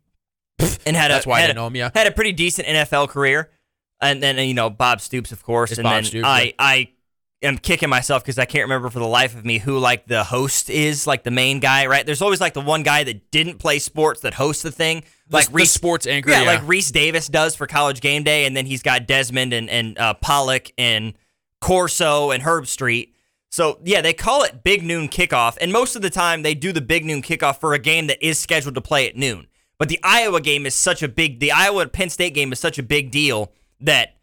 and 0.85 0.97
had 0.97 1.11
a 1.11 1.15
That's 1.15 1.27
why 1.27 1.39
I 1.39 1.43
didn't 1.43 1.53
a- 1.53 1.61
know 1.61 1.67
him, 1.69 1.77
yeah. 1.77 1.91
had 1.95 2.07
a 2.07 2.13
pretty 2.13 2.33
decent 2.33 2.67
NFL 2.69 3.09
career. 3.09 3.51
And 4.01 4.21
then 4.23 4.37
you 4.39 4.55
know 4.55 4.69
Bob 4.71 5.01
Stoops, 5.01 5.31
of 5.31 5.45
course. 5.45 5.71
It's 5.71 5.79
and 5.79 5.85
Bob 5.85 5.95
then 5.95 6.05
Stoops, 6.05 6.27
I 6.27 6.43
yeah. 6.43 6.53
I 6.59 6.89
am 7.43 7.59
kicking 7.59 7.89
myself 7.89 8.23
because 8.23 8.39
I 8.39 8.45
can't 8.45 8.65
remember 8.65 8.91
for 8.91 8.99
the 8.99 9.07
life 9.07 9.37
of 9.37 9.45
me 9.45 9.59
who 9.59 9.79
like 9.79 10.07
the 10.07 10.25
host 10.25 10.71
is, 10.71 11.07
like 11.07 11.23
the 11.25 11.31
main 11.31 11.61
guy. 11.61 11.87
Right? 11.87 12.05
There's 12.07 12.23
always 12.23 12.41
like 12.41 12.55
the 12.55 12.61
one 12.61 12.83
guy 12.83 13.05
that 13.05 13.31
didn't 13.31 13.59
play 13.59 13.79
sports 13.79 14.21
that 14.23 14.35
hosts 14.35 14.63
the 14.63 14.71
thing, 14.73 15.05
like 15.31 15.47
the 15.47 15.53
Reese 15.53 15.71
sports 15.71 16.07
anchor, 16.07 16.31
Yeah, 16.31 16.43
yeah. 16.43 16.47
like 16.53 16.61
Rece 16.63 16.93
Davis 16.93 17.29
does 17.29 17.55
for 17.55 17.67
College 17.67 18.01
Game 18.01 18.23
Day, 18.23 18.47
and 18.47 18.57
then 18.57 18.67
he's 18.67 18.83
got 18.83 19.07
Desmond 19.07 19.53
and 19.53 19.69
and 19.71 19.99
uh, 19.99 20.15
Pollack 20.15 20.73
and 20.79 21.15
Corso 21.61 22.31
and 22.31 22.43
Herbstreit. 22.43 23.11
So 23.51 23.79
yeah, 23.85 24.01
they 24.01 24.15
call 24.15 24.45
it 24.45 24.63
Big 24.65 24.83
Noon 24.83 25.09
Kickoff, 25.09 25.59
and 25.61 25.73
most 25.73 25.95
of 25.97 26.03
the 26.03 26.11
time 26.11 26.43
they 26.43 26.55
do 26.55 26.73
the 26.73 26.81
Big 26.81 27.05
Noon 27.05 27.23
Kickoff 27.23 27.59
for 27.61 27.75
a 27.75 27.79
game 27.79 28.07
that 28.07 28.23
is 28.27 28.39
scheduled 28.39 28.75
to 28.77 28.81
play 28.81 29.09
at 29.09 29.17
noon. 29.17 29.47
But 29.79 29.89
the 29.89 29.99
Iowa 30.03 30.41
game 30.41 30.65
is 30.65 30.75
such 30.75 31.03
a 31.03 31.09
big, 31.09 31.41
the 31.41 31.51
Iowa 31.53 31.87
Penn 31.89 32.09
State 32.09 32.35
game 32.35 32.53
is 32.53 32.61
such 32.61 32.79
a 32.79 32.83
big 32.85 33.11
deal 33.11 33.53
that 33.81 34.17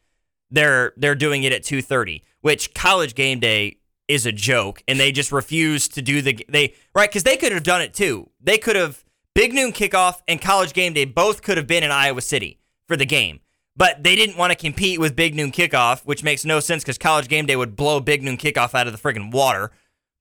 they're 0.49 0.93
they're 0.97 1.15
doing 1.15 1.43
it 1.43 1.51
at 1.53 1.63
two 1.63 1.81
thirty, 1.81 2.23
which 2.41 2.73
College 2.73 3.15
Game 3.15 3.39
Day 3.39 3.77
is 4.07 4.25
a 4.25 4.31
joke, 4.31 4.81
and 4.87 4.99
they 4.99 5.11
just 5.11 5.31
refuse 5.31 5.87
to 5.89 6.01
do 6.01 6.21
the 6.21 6.45
they 6.49 6.73
right 6.95 7.09
because 7.09 7.23
they 7.23 7.37
could 7.37 7.51
have 7.51 7.63
done 7.63 7.81
it 7.81 7.93
too. 7.93 8.29
They 8.41 8.57
could 8.57 8.75
have 8.75 9.03
Big 9.35 9.53
Noon 9.53 9.71
Kickoff 9.71 10.21
and 10.27 10.41
College 10.41 10.73
Game 10.73 10.93
Day 10.93 11.05
both 11.05 11.41
could 11.41 11.57
have 11.57 11.67
been 11.67 11.83
in 11.83 11.91
Iowa 11.91 12.21
City 12.21 12.59
for 12.87 12.97
the 12.97 13.05
game. 13.05 13.39
But 13.75 14.03
they 14.03 14.15
didn't 14.15 14.35
want 14.35 14.51
to 14.51 14.57
compete 14.57 14.99
with 14.99 15.15
Big 15.15 15.35
Noon 15.35 15.51
Kickoff, 15.51 16.01
which 16.01 16.23
makes 16.23 16.43
no 16.43 16.59
sense 16.59 16.83
because 16.83 16.97
College 16.97 17.29
Game 17.29 17.45
Day 17.45 17.55
would 17.55 17.75
blow 17.75 18.01
Big 18.01 18.21
Noon 18.21 18.35
Kickoff 18.35 18.75
out 18.75 18.87
of 18.87 18.93
the 18.93 18.99
friggin' 18.99 19.31
water. 19.31 19.71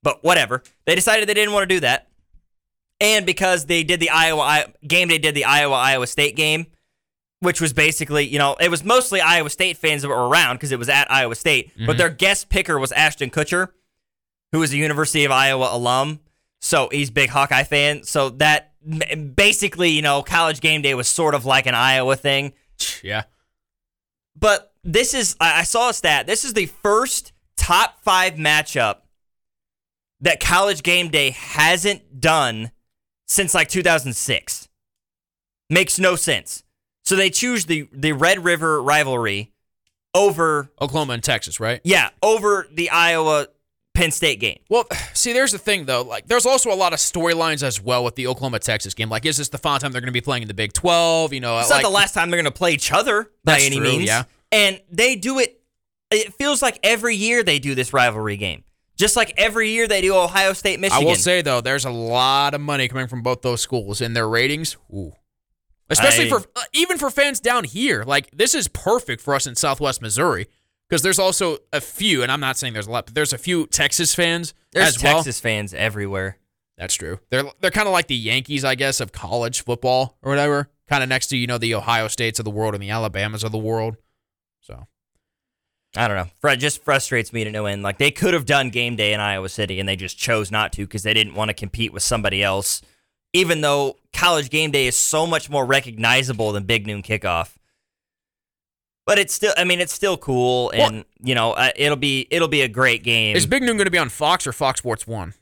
But 0.01 0.23
whatever. 0.23 0.63
They 0.85 0.95
decided 0.95 1.27
they 1.27 1.33
didn't 1.33 1.53
want 1.53 1.67
to 1.67 1.75
do 1.75 1.81
that. 1.81 2.07
And 3.01 3.25
because 3.25 3.65
they 3.65 3.83
did 3.83 3.99
the 3.99 4.09
Iowa 4.09 4.65
game 4.85 5.07
day 5.07 5.17
did 5.17 5.35
the 5.35 5.45
Iowa 5.45 5.75
Iowa 5.75 6.07
State 6.07 6.35
game, 6.35 6.67
which 7.41 7.61
was 7.61 7.71
basically, 7.73 8.27
you 8.27 8.37
know, 8.37 8.55
it 8.59 8.69
was 8.69 8.83
mostly 8.83 9.21
Iowa 9.21 9.49
State 9.49 9.77
fans 9.77 10.01
that 10.01 10.09
were 10.09 10.27
around 10.27 10.55
because 10.57 10.71
it 10.71 10.79
was 10.79 10.89
at 10.89 11.09
Iowa 11.11 11.35
State, 11.35 11.69
Mm-hmm. 11.75 11.85
but 11.85 11.97
their 11.97 12.09
guest 12.09 12.49
picker 12.49 12.77
was 12.79 12.91
Ashton 12.91 13.29
Kutcher. 13.29 13.69
who 14.51 14.61
is 14.63 14.73
a 14.73 14.77
University 14.77 15.23
of 15.25 15.31
Iowa 15.31 15.69
alum. 15.71 16.19
So 16.61 16.89
he's 16.91 17.09
a 17.09 17.11
big 17.13 17.29
Hawkeye 17.29 17.63
fan. 17.63 18.03
So 18.03 18.29
that 18.31 18.73
basically, 19.35 19.89
you 19.91 20.01
know, 20.01 20.23
college 20.23 20.59
game 20.59 20.81
day 20.81 20.93
was 20.95 21.07
sort 21.07 21.35
of 21.35 21.45
like 21.45 21.65
an 21.67 21.75
Iowa 21.75 22.15
thing. 22.15 22.53
Yeah. 23.03 23.23
But 24.37 24.73
this 24.83 25.13
is, 25.13 25.35
I 25.39 25.63
saw 25.63 25.89
a 25.89 25.93
stat. 25.93 26.25
This 26.27 26.43
is 26.45 26.53
the 26.53 26.65
first 26.65 27.31
top 27.57 28.01
five 28.01 28.33
matchup 28.33 28.97
that 30.21 30.39
college 30.39 30.81
game 30.83 31.09
day 31.09 31.29
hasn't 31.31 32.19
done 32.19 32.71
since 33.27 33.53
like 33.53 33.69
2006. 33.69 34.67
Makes 35.69 35.99
no 35.99 36.15
sense. 36.15 36.63
So 37.09 37.15
they 37.15 37.31
choose 37.31 37.65
the 37.65 37.89
the 37.91 38.11
Red 38.11 38.43
River 38.43 38.83
rivalry 38.83 39.51
over 40.13 40.69
Oklahoma 40.79 41.13
and 41.13 41.23
Texas, 41.23 41.59
right? 41.59 41.81
yeah, 41.83 42.11
over 42.21 42.67
the 42.71 42.91
Iowa 42.91 43.47
Penn 43.95 44.11
State 44.11 44.39
game. 44.39 44.59
Well, 44.69 44.85
see, 45.15 45.33
there's 45.33 45.51
the 45.51 45.57
thing 45.57 45.85
though. 45.85 46.03
Like, 46.03 46.27
there's 46.27 46.45
also 46.45 46.71
a 46.71 46.75
lot 46.75 46.93
of 46.93 46.99
storylines 46.99 47.63
as 47.63 47.81
well 47.81 48.03
with 48.03 48.13
the 48.13 48.27
Oklahoma 48.27 48.59
Texas 48.59 48.93
game. 48.93 49.09
Like, 49.09 49.25
is 49.25 49.37
this 49.37 49.49
the 49.49 49.57
final 49.57 49.79
time 49.79 49.91
they're 49.91 50.01
going 50.01 50.09
to 50.09 50.11
be 50.11 50.21
playing 50.21 50.43
in 50.43 50.47
the 50.47 50.53
Big 50.53 50.71
12? 50.71 51.33
You 51.33 51.39
know, 51.39 51.57
It's 51.57 51.71
like, 51.71 51.81
not 51.81 51.89
the 51.89 51.95
last 51.95 52.13
time 52.13 52.29
they're 52.29 52.37
going 52.37 52.53
to 52.53 52.55
play 52.55 52.73
each 52.73 52.91
other 52.91 53.31
by 53.43 53.57
any 53.59 53.77
true, 53.77 53.87
means. 53.87 54.03
yeah. 54.03 54.25
And 54.51 54.79
they 54.91 55.15
do 55.15 55.39
it 55.39 55.63
it 56.11 56.35
feels 56.35 56.61
like 56.61 56.79
every 56.83 57.15
year 57.15 57.41
they 57.41 57.57
do 57.57 57.73
this 57.73 57.91
rivalry 57.91 58.37
game. 58.37 58.65
Just 58.97 59.15
like 59.15 59.33
every 59.35 59.71
year 59.71 59.87
they 59.87 60.01
do 60.01 60.15
Ohio 60.15 60.53
State 60.53 60.79
Michigan. 60.79 61.07
I 61.07 61.09
will 61.09 61.15
say 61.15 61.41
though, 61.41 61.59
there's 61.59 61.85
a 61.85 61.89
lot 61.89 62.53
of 62.53 62.61
money 62.61 62.87
coming 62.87 63.07
from 63.07 63.23
both 63.23 63.41
those 63.41 63.61
schools 63.61 63.99
and 63.99 64.15
their 64.15 64.29
ratings. 64.29 64.77
Ooh. 64.93 65.13
Especially 65.89 66.25
I- 66.25 66.29
for 66.29 66.39
uh, 66.55 66.63
even 66.73 66.97
for 66.97 67.09
fans 67.09 67.39
down 67.39 67.63
here. 67.63 68.03
Like 68.03 68.29
this 68.31 68.53
is 68.53 68.67
perfect 68.67 69.21
for 69.21 69.33
us 69.35 69.47
in 69.47 69.55
Southwest 69.55 70.01
Missouri 70.01 70.47
because 70.89 71.01
there's 71.01 71.19
also 71.19 71.57
a 71.71 71.81
few, 71.81 72.23
and 72.23 72.31
I'm 72.31 72.39
not 72.39 72.57
saying 72.57 72.73
there's 72.73 72.87
a 72.87 72.91
lot, 72.91 73.05
but 73.05 73.15
there's 73.15 73.33
a 73.33 73.37
few 73.37 73.67
Texas 73.67 74.15
fans 74.15 74.53
There's 74.71 74.95
as 74.95 75.03
well. 75.03 75.15
Texas 75.15 75.39
fans 75.39 75.73
everywhere. 75.73 76.37
That's 76.77 76.95
true. 76.95 77.19
They're 77.29 77.43
they're 77.59 77.71
kind 77.71 77.87
of 77.87 77.93
like 77.93 78.07
the 78.07 78.15
Yankees, 78.15 78.63
I 78.63 78.75
guess, 78.75 78.99
of 78.99 79.11
college 79.11 79.63
football 79.63 80.17
or 80.21 80.31
whatever. 80.31 80.69
Kind 80.87 81.03
of 81.03 81.09
next 81.09 81.27
to 81.27 81.37
you 81.37 81.45
know 81.45 81.57
the 81.57 81.75
Ohio 81.75 82.07
States 82.07 82.39
of 82.39 82.45
the 82.45 82.51
world 82.51 82.73
and 82.73 82.81
the 82.81 82.89
Alabamas 82.89 83.43
of 83.43 83.51
the 83.51 83.57
world. 83.57 83.97
So 84.61 84.87
I 85.95 86.07
don't 86.07 86.17
know. 86.17 86.51
It 86.51 86.57
just 86.57 86.83
frustrates 86.83 87.33
me 87.33 87.43
to 87.43 87.51
no 87.51 87.65
end. 87.65 87.83
Like 87.83 87.97
they 87.97 88.11
could 88.11 88.33
have 88.33 88.45
done 88.45 88.69
game 88.69 88.95
day 88.95 89.13
in 89.13 89.19
Iowa 89.19 89.49
City, 89.49 89.79
and 89.79 89.89
they 89.89 89.95
just 89.95 90.17
chose 90.17 90.49
not 90.51 90.71
to 90.73 90.85
because 90.85 91.03
they 91.03 91.13
didn't 91.13 91.35
want 91.35 91.49
to 91.49 91.53
compete 91.53 91.91
with 91.91 92.03
somebody 92.03 92.41
else. 92.41 92.81
Even 93.33 93.61
though 93.61 93.97
college 94.13 94.49
game 94.49 94.71
day 94.71 94.87
is 94.87 94.97
so 94.97 95.25
much 95.25 95.49
more 95.49 95.65
recognizable 95.65 96.51
than 96.51 96.63
Big 96.63 96.85
Noon 96.85 97.01
Kickoff, 97.01 97.55
but 99.05 99.17
it's 99.19 99.33
still. 99.33 99.53
I 99.57 99.63
mean, 99.63 99.79
it's 99.79 99.93
still 99.93 100.17
cool, 100.17 100.71
and 100.71 101.05
you 101.21 101.35
know, 101.35 101.53
uh, 101.53 101.71
it'll 101.75 101.97
be 101.97 102.27
it'll 102.29 102.47
be 102.47 102.61
a 102.61 102.67
great 102.67 103.03
game. 103.03 103.35
is 103.35 103.45
Big 103.45 103.63
Noon 103.63 103.77
going 103.77 103.85
to 103.85 103.91
be 103.91 103.97
on 103.97 104.09
Fox 104.09 104.45
or 104.45 104.53
Fox 104.53 104.79
Sports 104.79 105.07
One? 105.07 105.33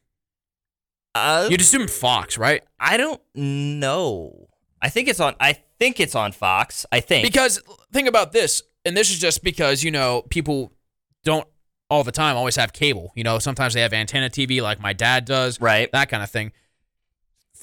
uh, 1.16 1.48
You'd 1.50 1.62
assume 1.62 1.88
Fox, 1.88 2.38
right? 2.38 2.64
I 2.80 2.98
don't 2.98 3.22
know. 3.34 4.48
I 4.82 4.90
think 4.90 5.08
it's 5.08 5.20
on. 5.20 5.36
I 5.40 5.58
think 5.80 6.00
it's 6.00 6.16
on 6.16 6.32
Fox. 6.32 6.86
I 6.92 7.00
think 7.00 7.26
Because 7.26 7.62
think 7.92 8.08
about 8.08 8.32
this, 8.32 8.64
and 8.86 8.96
this 8.96 9.10
is 9.10 9.20
just 9.20 9.44
because 9.44 9.84
you 9.84 9.92
know 9.92 10.24
people 10.30 10.72
don't 11.24 11.48
all 11.90 12.04
the 12.04 12.12
time 12.12 12.36
always 12.38 12.56
have 12.56 12.74
cable. 12.74 13.12
You 13.16 13.24
know, 13.24 13.40
sometimes 13.40 13.74
they 13.74 13.82
have 13.82 13.94
antenna 13.94 14.30
TV, 14.30 14.62
like 14.62 14.80
my 14.80 14.94
dad 14.94 15.26
does, 15.26 15.60
right. 15.62 15.92
that 15.92 16.10
kind 16.10 16.24
of 16.24 16.30
thing. 16.30 16.52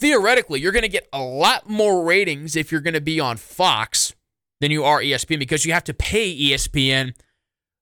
Theoretically, 0.05 0.61
you're 0.61 0.71
going 0.71 0.83
to 0.83 0.89
get 0.91 1.09
a 1.15 1.23
lot 1.23 1.67
more 1.67 2.05
ratings 2.05 2.57
if 2.57 2.71
you're 2.71 2.83
going 2.83 2.93
to 2.93 3.01
be 3.01 3.21
on 3.21 3.39
Fox 3.39 4.15
than 4.61 4.71
you 4.71 4.85
are 4.85 5.01
ESPN 5.01 5.39
because 5.39 5.65
you 5.65 5.73
have 5.73 5.85
to 5.85 5.95
pay 5.95 6.31
ESPN 6.39 7.15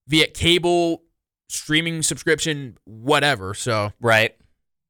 via 0.07 0.29
cable, 0.29 1.03
streaming 1.49 2.01
subscription, 2.01 2.79
whatever. 2.85 3.55
So, 3.55 3.91
Right. 4.01 4.37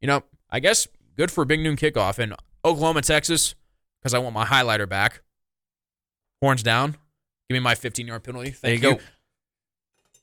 you 0.02 0.08
know, 0.08 0.24
I 0.50 0.60
guess 0.60 0.86
good 1.16 1.30
for 1.30 1.46
Big 1.46 1.60
Noon 1.60 1.74
Kickoff 1.74 2.18
in 2.18 2.34
Oklahoma, 2.66 3.00
Texas, 3.00 3.54
because 3.98 4.12
I 4.12 4.18
want 4.18 4.34
my 4.34 4.44
highlighter 4.44 4.86
back. 4.86 5.22
Horns 6.42 6.62
down. 6.62 6.98
Give 7.48 7.54
me 7.54 7.60
my 7.60 7.74
15 7.74 8.08
yard 8.08 8.24
penalty. 8.24 8.50
Thank 8.50 8.82
There 8.82 8.90
you 8.90 8.96
go. 8.98 9.02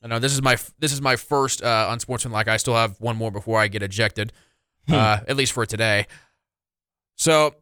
I 0.00 0.06
know 0.06 0.20
this 0.20 0.32
is 0.32 0.42
my 0.42 0.58
this 0.78 0.92
is 0.92 1.02
my 1.02 1.16
first 1.16 1.60
uh, 1.60 1.88
unsportsmanlike. 1.90 2.46
I 2.46 2.56
still 2.56 2.76
have 2.76 3.00
one 3.00 3.16
more 3.16 3.32
before 3.32 3.58
I 3.58 3.66
get 3.66 3.82
ejected, 3.82 4.32
uh, 4.88 5.18
at 5.26 5.36
least 5.36 5.50
for 5.50 5.66
today. 5.66 6.06
So, 7.20 7.54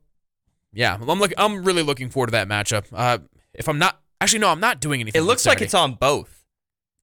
yeah, 0.73 0.97
I'm 1.01 1.19
look. 1.19 1.33
I'm 1.37 1.65
really 1.65 1.83
looking 1.83 2.11
forward 2.11 2.29
to 2.29 2.31
that 2.33 2.47
matchup. 2.47 2.85
Uh, 2.93 3.19
if 3.53 3.69
I'm 3.69 3.79
not 3.81 4.01
actually, 4.21 4.39
no, 4.39 4.51
I'm 4.51 4.61
not 4.61 4.81
doing 4.81 5.01
anything. 5.01 5.21
It 5.21 5.25
looks 5.25 5.47
like 5.47 5.61
it's 5.61 5.75
on 5.75 5.95
both. 5.95 6.45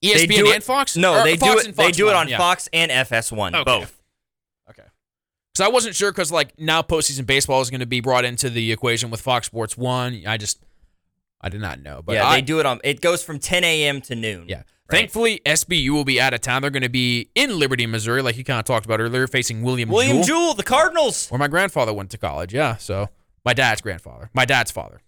ESPN 0.01 0.39
and 0.39 0.47
it- 0.47 0.63
Fox. 0.63 0.95
No, 0.95 1.19
Or 1.19 1.23
they 1.25 1.35
do 1.35 1.57
it. 1.57 1.75
They 1.75 1.91
do 1.91 2.07
it 2.07 2.15
on 2.15 2.29
yeah. 2.29 2.37
Fox 2.37 2.69
and 2.71 2.89
FS1, 2.91 3.55
Okay. 3.55 3.63
both. 3.65 4.01
Okay. 4.69 4.83
Because 5.53 5.65
I 5.65 5.69
wasn't 5.69 5.95
sure 5.95 6.13
because 6.13 6.31
like 6.31 6.57
now 6.57 6.81
postseason 6.81 7.25
baseball 7.25 7.59
is 7.59 7.69
going 7.69 7.81
to 7.81 7.85
be 7.85 7.99
brought 7.99 8.23
into 8.23 8.49
the 8.49 8.71
equation 8.71 9.09
with 9.09 9.19
Fox 9.19 9.47
Sports 9.47 9.75
One. 9.77 10.21
I 10.25 10.37
just 10.37 10.63
I 11.41 11.49
did 11.49 11.59
not 11.59 11.81
know, 11.81 12.01
but 12.05 12.13
yeah, 12.13 12.25
I, 12.25 12.35
they 12.37 12.41
do 12.41 12.61
it 12.61 12.65
on. 12.65 12.79
It 12.85 13.01
goes 13.01 13.21
from 13.21 13.39
10 13.39 13.65
a.m. 13.65 13.99
to 14.03 14.15
noon. 14.15 14.45
Yeah. 14.47 14.63
Thankfully, 14.89 15.41
SBU 15.45 15.89
will 15.89 16.05
be 16.05 16.21
out 16.21 16.33
of 16.33 16.41
town. 16.41 16.61
They're 16.61 16.71
going 16.71 16.83
to 16.83 16.89
be 16.89 17.29
in 17.33 17.57
Liberty, 17.57 17.87
Missouri, 17.87 18.21
like 18.21 18.37
you 18.37 18.43
kind 18.43 18.59
of 18.59 18.65
talked 18.65 18.85
about 18.85 18.99
earlier, 18.99 19.25
facing 19.27 19.63
William, 19.63 19.89
William 19.89 20.17
Jewell, 20.17 20.25
Jewell, 20.25 20.53
the 20.53 20.63
Cardinals, 20.63 21.27
where 21.29 21.39
my 21.39 21.47
grandfather 21.47 21.93
went 21.93 22.11
to 22.11 22.17
college. 22.17 22.53
Yeah, 22.53 22.77
so 22.77 23.09
my 23.43 23.53
dad's 23.53 23.81
grandfather, 23.81 24.29
my 24.33 24.45
dad's 24.45 24.69
father. 24.71 25.01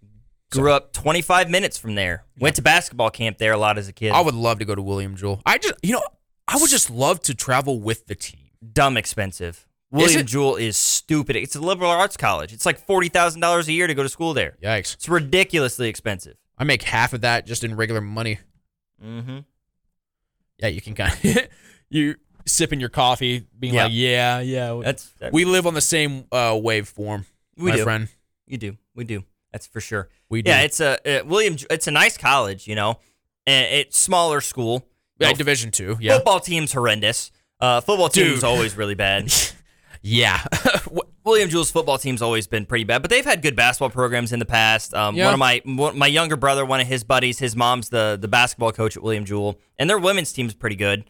grew 0.52 0.72
up 0.72 0.94
25 0.94 1.50
minutes 1.50 1.78
from 1.78 1.96
there. 1.96 2.26
Went 2.40 2.56
to 2.56 2.62
basketball 2.62 3.12
camp 3.12 3.38
there 3.38 3.54
a 3.54 3.58
lot 3.58 3.78
as 3.78 3.88
a 3.88 3.94
kid. 3.94 4.14
I 4.14 4.22
would 4.22 4.36
love 4.36 4.60
to 4.60 4.66
go 4.66 4.74
to 4.74 4.82
William 4.82 5.16
Jewell. 5.16 5.42
I 5.46 5.60
just, 5.60 5.76
you 5.84 5.94
know, 5.94 6.02
I 6.48 6.58
would 6.58 6.70
just 6.70 6.90
love 6.90 7.22
to 7.24 7.36
travel 7.36 7.80
with 7.80 8.08
the 8.08 8.16
team. 8.16 8.50
Dumb 8.74 8.98
expensive. 8.98 9.68
William 9.92 10.22
it? 10.22 10.26
Jewell 10.28 10.56
is 10.56 10.76
stupid. 10.76 11.36
It's 11.36 11.56
a 11.56 11.62
liberal 11.62 11.92
arts 11.92 12.18
college. 12.18 12.52
It's 12.52 12.66
like 12.66 12.80
forty 12.80 13.10
thousand 13.10 13.42
dollars 13.42 13.68
a 13.68 13.74
year 13.74 13.88
to 13.88 13.94
go 13.94 14.04
to 14.04 14.10
school 14.10 14.34
there. 14.34 14.58
Yikes! 14.62 14.96
It's 14.96 15.08
ridiculously 15.08 15.88
expensive. 15.88 16.36
I 16.58 16.64
make 16.64 16.82
half 16.84 17.14
of 17.14 17.22
that 17.22 17.46
just 17.46 17.64
in 17.64 17.76
regular 17.76 18.02
money. 18.02 18.40
Mm-hmm. 19.04 19.40
Yeah, 20.60 20.68
you 20.70 20.82
can 20.82 20.94
kind 20.96 21.14
of 21.24 21.48
you 21.90 22.16
sipping 22.46 22.80
your 22.80 22.90
coffee, 22.90 23.46
being 23.60 23.74
Yeah. 23.74 23.84
like, 23.86 23.94
yeah, 23.94 24.40
yeah. 24.40 24.80
That's 24.84 25.10
that, 25.20 25.34
we 25.34 25.46
live 25.46 25.68
on 25.68 25.74
the 25.74 25.82
same 25.82 26.26
uh, 26.32 26.52
waveform, 26.54 27.26
we 27.58 27.72
my 27.72 27.78
do. 27.78 27.84
friend. 27.84 28.08
You 28.48 28.58
do. 28.58 28.78
We 28.96 29.04
do. 29.04 29.24
That's 29.52 29.68
for 29.68 29.82
sure. 29.82 30.10
We 30.30 30.42
do. 30.42 30.50
Yeah, 30.52 30.62
it's 30.62 30.80
a 30.80 31.22
uh, 31.22 31.26
William. 31.26 31.58
It's 31.70 31.88
a 31.88 31.92
nice 31.92 32.18
college. 32.18 32.68
You 32.68 32.76
know, 32.76 33.00
and 33.46 33.68
it's 33.74 33.98
smaller 33.98 34.42
school. 34.42 34.86
Yeah, 35.20 35.30
No, 35.32 35.36
Division 35.36 35.72
two. 35.72 35.98
Yeah, 36.00 36.16
Football 36.16 36.40
team's 36.40 36.74
horrendous. 36.74 37.32
Uh, 37.60 37.82
football 37.82 38.10
team's 38.10 38.36
Dude. 38.36 38.44
always 38.44 38.78
really 38.78 38.94
bad. 38.96 39.34
yeah. 40.02 40.44
William 41.24 41.50
Jewell's 41.50 41.72
football 41.72 41.98
team's 41.98 42.22
always 42.22 42.48
been 42.48 42.66
pretty 42.66 42.84
bad, 42.86 43.02
but 43.02 43.10
they've 43.12 43.26
had 43.26 43.42
good 43.42 43.56
basketball 43.56 43.90
programs 43.90 44.32
in 44.32 44.40
the 44.40 44.46
past. 44.46 44.94
Um, 44.94 45.16
Yeah. 45.16 45.26
One 45.26 45.34
of 45.34 45.40
my 45.40 45.62
one, 45.66 45.98
my 45.98 46.08
younger 46.08 46.36
brother, 46.38 46.66
one 46.66 46.80
of 46.80 46.88
his 46.88 47.04
buddies, 47.04 47.40
his 47.40 47.56
mom's 47.56 47.90
the 47.90 48.18
the 48.20 48.28
basketball 48.28 48.72
coach 48.72 48.96
at 48.96 49.04
William 49.04 49.26
Jewell, 49.26 49.60
and 49.78 49.90
their 49.90 49.98
women's 50.00 50.32
team's 50.32 50.54
pretty 50.54 50.76
good. 50.78 51.10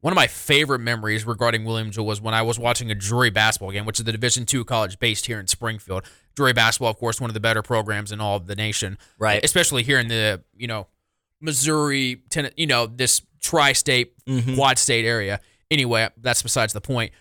One 0.00 0.12
of 0.12 0.16
my 0.16 0.26
favorite 0.26 0.80
memories 0.80 1.24
regarding 1.24 1.64
William 1.64 1.90
Jewell 1.92 2.06
was 2.06 2.20
when 2.20 2.34
I 2.34 2.42
was 2.42 2.58
watching 2.58 2.90
a 2.90 2.94
Drury 2.94 3.30
basketball 3.30 3.70
game, 3.70 3.84
which 3.84 3.98
is 4.00 4.04
the 4.04 4.10
Division 4.12 4.46
two 4.46 4.64
college 4.64 4.98
based 4.98 5.26
here 5.26 5.38
in 5.40 5.46
Springfield. 5.46 6.04
Drury 6.34 6.52
basketball, 6.52 6.90
of 6.90 6.96
course, 6.96 7.20
one 7.20 7.30
of 7.30 7.34
the 7.34 7.40
better 7.40 7.62
programs 7.62 8.10
in 8.10 8.20
all 8.20 8.36
of 8.36 8.46
the 8.46 8.56
nation, 8.56 8.98
Right. 9.18 9.44
Especially 9.44 9.82
here 9.82 9.98
in 9.98 10.08
the 10.08 10.42
you 10.56 10.66
know 10.66 10.86
Missouri, 11.40 12.22
ten, 12.30 12.50
you 12.56 12.66
know 12.66 12.86
this 12.86 13.22
tri-state, 13.40 14.12
Mhm. 14.26 14.54
quad 14.54 14.78
state 14.78 15.04
area. 15.04 15.40
Anyway, 15.70 16.08
that's 16.18 16.42
besides 16.42 16.72
the 16.72 16.80
point. 16.80 17.12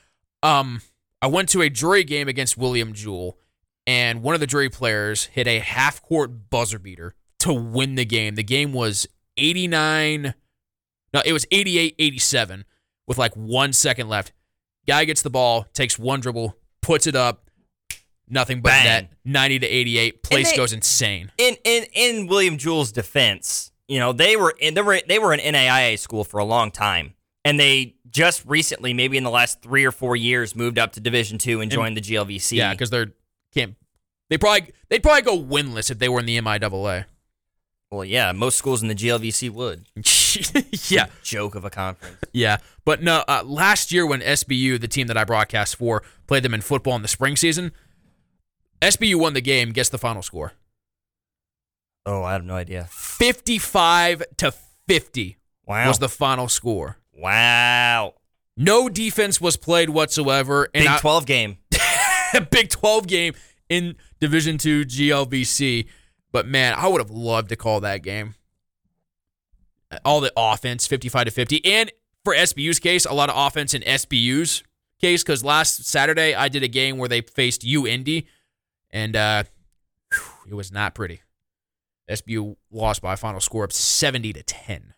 Um, 0.44 0.82
I 1.22 1.28
went 1.28 1.50
to 1.50 1.62
a 1.62 1.70
Drury 1.70 2.04
game 2.04 2.28
against 2.28 2.58
William 2.58 2.94
Jewell, 2.94 3.38
and 3.86 4.24
one 4.24 4.34
of 4.34 4.42
the 4.42 4.48
Drury 4.48 4.70
players 4.70 5.26
hit 5.26 5.48
a 5.48 5.60
half 5.60 6.02
court 6.02 6.50
buzzer 6.50 6.80
beater 6.80 7.16
to 7.39 7.54
win 7.54 7.96
the 7.96 8.06
game. 8.06 8.36
The 8.36 8.44
game 8.44 8.74
was 8.74 9.08
89 9.38 10.34
no, 11.14 11.22
it 11.26 11.34
was 11.34 11.46
88 11.52 11.96
87 12.00 12.66
with 13.08 13.18
like 13.18 13.34
one 13.36 13.74
second 13.74 14.08
left. 14.10 14.32
Guy 14.88 15.06
gets 15.06 15.22
the 15.22 15.30
ball, 15.30 15.66
takes 15.74 16.00
one 16.00 16.22
dribble, 16.22 16.56
puts 16.82 17.06
it 17.06 17.16
up, 17.16 17.50
nothing 18.28 18.62
but 18.62 18.70
Bang. 18.70 18.86
net, 18.86 19.14
90 19.26 19.60
to 19.60 19.68
88. 19.68 20.24
Place 20.24 20.52
they- 20.52 20.58
goes 20.58 20.74
insane. 20.74 21.32
In 21.38 21.56
in 21.64 21.86
in 21.94 22.28
William 22.28 22.58
Jewell's 22.58 22.92
defense, 22.92 23.72
you 23.88 24.00
know 24.00 24.14
they 24.14 24.36
were 24.36 24.56
in, 24.60 24.74
they 24.74 24.82
were 24.82 25.02
they 25.08 25.20
were 25.20 25.34
an 25.34 25.39
NAIA 25.39 26.00
school 26.00 26.24
for 26.24 26.39
a 26.39 26.46
long 26.46 26.72
time, 26.72 27.14
and 27.44 27.60
they 27.60 27.96
just 28.12 28.45
recently, 28.45 28.93
maybe 28.93 29.18
in 29.18 29.24
the 29.24 29.30
last 29.32 29.62
three 29.62 29.86
or 29.86 29.91
four 29.91 30.16
years, 30.16 30.55
moved 30.55 30.78
up 30.78 30.91
to 30.93 30.99
Division 30.99 31.38
Two 31.38 31.62
and 31.62 31.72
joined 31.72 31.97
the 31.97 32.01
GLVC. 32.01 32.57
Yeah, 32.57 32.72
because 32.74 32.89
they're 32.89 33.14
can't 33.53 33.76
they 34.30 34.38
probably 34.38 34.72
they'd 34.89 35.01
probably 35.03 35.22
go 35.24 35.38
winless 35.41 35.89
if 35.91 35.99
they 35.99 36.07
were 36.09 36.20
in 36.20 36.26
the 36.26 36.38
MIAA. 36.39 37.05
well, 37.91 38.05
yeah, 38.05 38.32
most 38.32 38.57
schools 38.57 38.82
in 38.82 38.88
the 38.88 38.95
GLVC 38.95 39.49
would. 39.49 39.88
yeah, 40.91 41.07
Joke 41.24 41.55
of 41.55 41.66
a 41.66 41.70
conference. 41.70 42.18
yeah. 42.32 42.57
But 42.86 43.01
no, 43.03 43.24
uh, 43.28 43.43
last 43.45 43.91
year 43.91 44.05
when 44.07 44.22
SBU, 44.22 44.80
the 44.80 44.88
team 44.88 45.07
that 45.07 45.18
I 45.18 45.24
broadcast 45.24 45.76
for, 45.76 46.01
played 46.28 46.43
them 46.43 46.53
in 46.53 46.62
football 46.62 46.95
in 46.95 47.01
the 47.01 47.07
spring 47.07 47.36
season, 47.36 47.72
SBU 48.82 49.16
won 49.16 49.34
the 49.34 49.41
game. 49.41 49.72
Guess 49.72 49.89
the 49.89 49.97
final 49.97 50.22
score: 50.22 50.53
Oh, 52.05 52.24
I 52.24 52.34
have 52.34 52.43
no 52.45 52.55
idea. 52.55 52.88
55 52.89 54.24
to 54.38 54.53
50 54.88 55.38
Wow. 55.68 55.88
was 55.88 55.99
the 55.99 56.09
final 56.09 56.47
score. 56.49 56.97
Wow. 57.14 58.16
No 58.57 58.89
defense 58.89 59.39
was 59.41 59.57
played 59.57 59.89
whatsoever. 59.89 60.70
Big 60.74 60.88
I- 60.88 60.99
12 60.99 61.26
game. 61.26 61.57
a 62.34 62.41
Big 62.51 62.70
12 62.70 63.07
game 63.07 63.34
in 63.70 63.95
Division 64.20 64.57
2 64.57 64.86
GLVC. 64.86 65.88
But 66.32 66.47
man, 66.47 66.74
I 66.76 66.88
would 66.88 67.01
have 67.01 67.12
loved 67.12 67.49
to 67.49 67.55
call 67.55 67.80
that 67.82 68.03
game. 68.03 68.36
All 70.05 70.22
the 70.22 70.32
offense, 70.38 70.88
55 70.88 71.26
to 71.26 71.32
50. 71.32 71.66
And 71.66 71.91
for 72.24 72.34
SBU's 72.34 72.80
case, 72.80 73.05
a 73.05 73.14
lot 73.14 73.30
of 73.30 73.36
offense 73.38 73.74
in 73.74 73.82
SBU's 73.82 74.64
case, 75.01 75.24
because 75.24 75.43
last 75.43 75.84
Saturday 75.86 76.34
I 76.34 76.47
did 76.47 76.64
a 76.64 76.68
game 76.70 76.97
where 76.97 77.09
they 77.09 77.20
faced 77.22 77.64
UIndy, 77.64 78.28
and 78.91 79.16
uh, 79.18 79.43
whew, 80.14 80.51
it 80.51 80.53
was 80.53 80.72
not 80.72 80.95
pretty. 80.95 81.22
SBU 82.09 82.55
lost 82.72 83.01
by 83.01 83.14
a 83.14 83.18
final 83.18 83.41
score 83.41 83.66
of 83.66 83.74
70 83.74 84.32
to 84.34 84.43
10. 84.43 84.93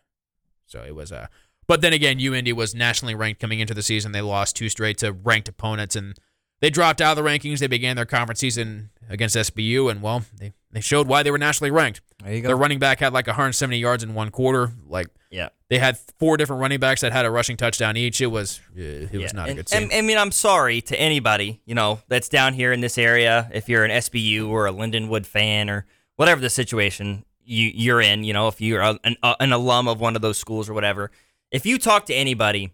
So 0.66 0.82
it 0.84 0.94
was 0.94 1.10
Uh, 1.10 1.26
but 1.66 1.80
then 1.80 1.92
again, 1.92 2.18
UIndy 2.18 2.52
was 2.52 2.74
nationally 2.74 3.14
ranked 3.14 3.40
coming 3.40 3.60
into 3.60 3.74
the 3.74 3.82
season. 3.82 4.12
They 4.12 4.20
lost 4.20 4.56
two 4.56 4.68
straight 4.68 4.98
to 4.98 5.12
ranked 5.12 5.48
opponents, 5.48 5.96
and 5.96 6.16
they 6.60 6.70
dropped 6.70 7.00
out 7.00 7.16
of 7.16 7.24
the 7.24 7.28
rankings. 7.28 7.58
They 7.58 7.66
began 7.66 7.96
their 7.96 8.06
conference 8.06 8.40
season 8.40 8.90
against 9.08 9.36
SBU, 9.36 9.90
and 9.90 10.00
well, 10.02 10.24
they, 10.38 10.52
they 10.72 10.80
showed 10.80 11.06
why 11.08 11.22
they 11.22 11.30
were 11.30 11.38
nationally 11.38 11.70
ranked. 11.70 12.00
There 12.22 12.34
you 12.34 12.42
Their 12.42 12.56
running 12.56 12.78
back 12.78 13.00
had 13.00 13.12
like 13.12 13.26
170 13.26 13.76
yards 13.78 14.02
in 14.02 14.14
one 14.14 14.30
quarter. 14.30 14.72
Like 14.88 15.08
Yeah. 15.30 15.50
they 15.68 15.78
had 15.78 15.98
four 16.18 16.38
different 16.38 16.60
running 16.62 16.80
backs 16.80 17.02
that 17.02 17.12
had 17.12 17.26
a 17.26 17.30
rushing 17.30 17.58
touchdown 17.58 17.98
each. 17.98 18.20
It 18.22 18.28
was 18.28 18.60
uh, 18.74 18.80
it 18.80 19.12
was 19.12 19.20
Yeah. 19.22 19.28
not 19.34 19.48
a 19.50 19.54
good 19.54 19.68
scene. 19.68 19.90
I 19.92 20.00
mean, 20.00 20.16
I'm 20.16 20.32
sorry 20.32 20.80
to 20.82 20.98
anybody, 20.98 21.60
you 21.66 21.74
know, 21.74 22.00
that's 22.08 22.30
down 22.30 22.54
here 22.54 22.72
in 22.72 22.80
this 22.80 22.96
area. 22.96 23.50
If 23.52 23.68
you're 23.68 23.84
an 23.84 23.90
SBU 23.90 24.48
or 24.48 24.66
a 24.66 24.72
Lindenwood 24.72 25.26
fan 25.26 25.68
or 25.68 25.84
whatever 26.16 26.40
the 26.40 26.48
situation 26.50 27.26
you, 27.44 27.70
you're 27.74 28.00
in, 28.00 28.24
you 28.24 28.32
know, 28.32 28.48
if 28.48 28.62
you're 28.62 28.80
an, 28.80 28.98
an 29.22 29.52
alum 29.52 29.86
of 29.86 30.00
one 30.00 30.16
of 30.16 30.22
those 30.22 30.38
schools 30.38 30.70
or 30.70 30.72
whatever, 30.72 31.10
if 31.50 31.66
you 31.66 31.78
talk 31.78 32.06
to 32.06 32.14
anybody 32.14 32.72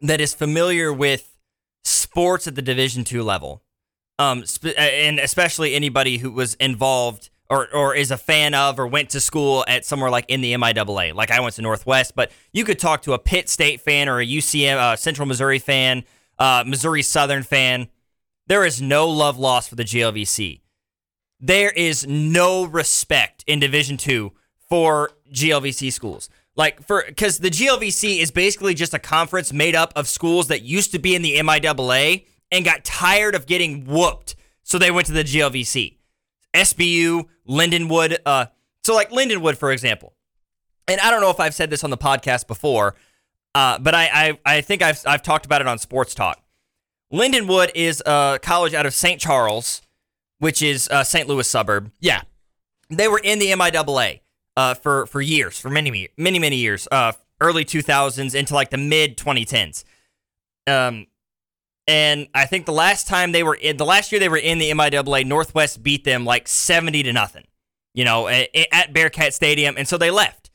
that 0.00 0.20
is 0.20 0.34
familiar 0.34 0.92
with 0.92 1.36
sports 1.84 2.46
at 2.46 2.54
the 2.54 2.62
Division 2.62 3.04
two 3.04 3.22
level, 3.22 3.62
um, 4.18 4.44
sp- 4.46 4.76
and 4.76 5.18
especially 5.18 5.74
anybody 5.74 6.18
who 6.18 6.30
was 6.30 6.54
involved 6.54 7.30
or, 7.50 7.68
or 7.74 7.94
is 7.94 8.10
a 8.10 8.16
fan 8.16 8.54
of 8.54 8.78
or 8.78 8.86
went 8.86 9.10
to 9.10 9.20
school 9.20 9.64
at 9.66 9.84
somewhere 9.84 10.10
like 10.10 10.24
in 10.28 10.40
the 10.40 10.52
MIAA. 10.52 11.14
Like 11.14 11.30
I 11.30 11.40
went 11.40 11.56
to 11.56 11.62
Northwest, 11.62 12.14
but 12.14 12.30
you 12.52 12.64
could 12.64 12.78
talk 12.78 13.02
to 13.02 13.12
a 13.12 13.18
Pitt 13.18 13.48
State 13.48 13.80
fan 13.80 14.08
or 14.08 14.20
a 14.20 14.26
UCM, 14.26 14.76
uh, 14.76 14.96
Central 14.96 15.26
Missouri 15.26 15.58
fan, 15.58 16.04
uh, 16.38 16.64
Missouri 16.66 17.02
Southern 17.02 17.42
fan. 17.42 17.88
There 18.46 18.64
is 18.64 18.80
no 18.80 19.08
love 19.08 19.36
lost 19.36 19.68
for 19.68 19.74
the 19.74 19.84
GLVC. 19.84 20.60
There 21.40 21.70
is 21.70 22.06
no 22.06 22.64
respect 22.64 23.42
in 23.46 23.58
Division 23.58 23.96
Two 23.96 24.32
for 24.68 25.10
GLVC 25.32 25.92
schools. 25.92 26.28
Like 26.56 26.82
for 26.86 27.04
because 27.06 27.38
the 27.38 27.50
GLVC 27.50 28.18
is 28.20 28.30
basically 28.30 28.74
just 28.74 28.92
a 28.92 28.98
conference 28.98 29.52
made 29.52 29.74
up 29.74 29.92
of 29.96 30.08
schools 30.08 30.48
that 30.48 30.62
used 30.62 30.92
to 30.92 30.98
be 30.98 31.14
in 31.14 31.22
the 31.22 31.36
MIAA 31.36 32.26
and 32.50 32.64
got 32.64 32.84
tired 32.84 33.34
of 33.34 33.46
getting 33.46 33.84
whooped, 33.86 34.34
so 34.62 34.78
they 34.78 34.90
went 34.90 35.06
to 35.06 35.12
the 35.12 35.22
GLVC. 35.24 35.96
SBU, 36.52 37.26
Lindenwood. 37.48 38.18
Uh, 38.26 38.46
so 38.84 38.94
like 38.94 39.10
Lindenwood, 39.10 39.56
for 39.56 39.70
example. 39.72 40.14
And 40.88 41.00
I 41.00 41.10
don't 41.10 41.20
know 41.20 41.30
if 41.30 41.38
I've 41.38 41.54
said 41.54 41.70
this 41.70 41.84
on 41.84 41.90
the 41.90 41.96
podcast 41.96 42.48
before, 42.48 42.96
uh, 43.54 43.78
but 43.78 43.94
I, 43.94 44.10
I 44.44 44.56
I 44.56 44.60
think 44.60 44.82
I've 44.82 45.00
I've 45.06 45.22
talked 45.22 45.46
about 45.46 45.60
it 45.60 45.68
on 45.68 45.78
Sports 45.78 46.14
Talk. 46.14 46.42
Lindenwood 47.12 47.70
is 47.74 48.02
a 48.06 48.38
college 48.42 48.74
out 48.74 48.86
of 48.86 48.94
St. 48.94 49.20
Charles, 49.20 49.82
which 50.38 50.62
is 50.62 50.88
a 50.90 51.04
St. 51.04 51.28
Louis 51.28 51.46
suburb. 51.46 51.90
yeah, 52.00 52.22
They 52.88 53.08
were 53.08 53.18
in 53.22 53.38
the 53.38 53.46
MIAA 53.52 54.20
uh, 54.56 54.74
for 54.74 55.06
for 55.06 55.20
years, 55.20 55.58
for 55.58 55.70
many 55.70 56.08
many 56.16 56.38
many 56.38 56.56
years, 56.56 56.88
uh, 56.90 57.12
early 57.40 57.64
2000s 57.64 58.34
into 58.34 58.54
like 58.54 58.70
the 58.70 58.78
mid 58.78 59.16
2010s. 59.16 59.84
Um, 60.66 61.06
and 61.86 62.28
I 62.34 62.46
think 62.46 62.66
the 62.66 62.72
last 62.72 63.08
time 63.08 63.32
they 63.32 63.42
were 63.42 63.54
in 63.54 63.76
the 63.76 63.84
last 63.84 64.12
year 64.12 64.20
they 64.20 64.28
were 64.28 64.36
in 64.36 64.58
the 64.58 64.70
MIAA, 64.70 65.26
Northwest 65.26 65.82
beat 65.82 66.04
them 66.04 66.24
like 66.24 66.46
70 66.46 67.02
to 67.04 67.12
nothing. 67.12 67.46
You 67.92 68.04
know, 68.04 68.28
at, 68.28 68.48
at 68.70 68.92
Bearcat 68.92 69.34
Stadium, 69.34 69.74
and 69.76 69.88
so 69.88 69.98
they 69.98 70.12
left. 70.12 70.50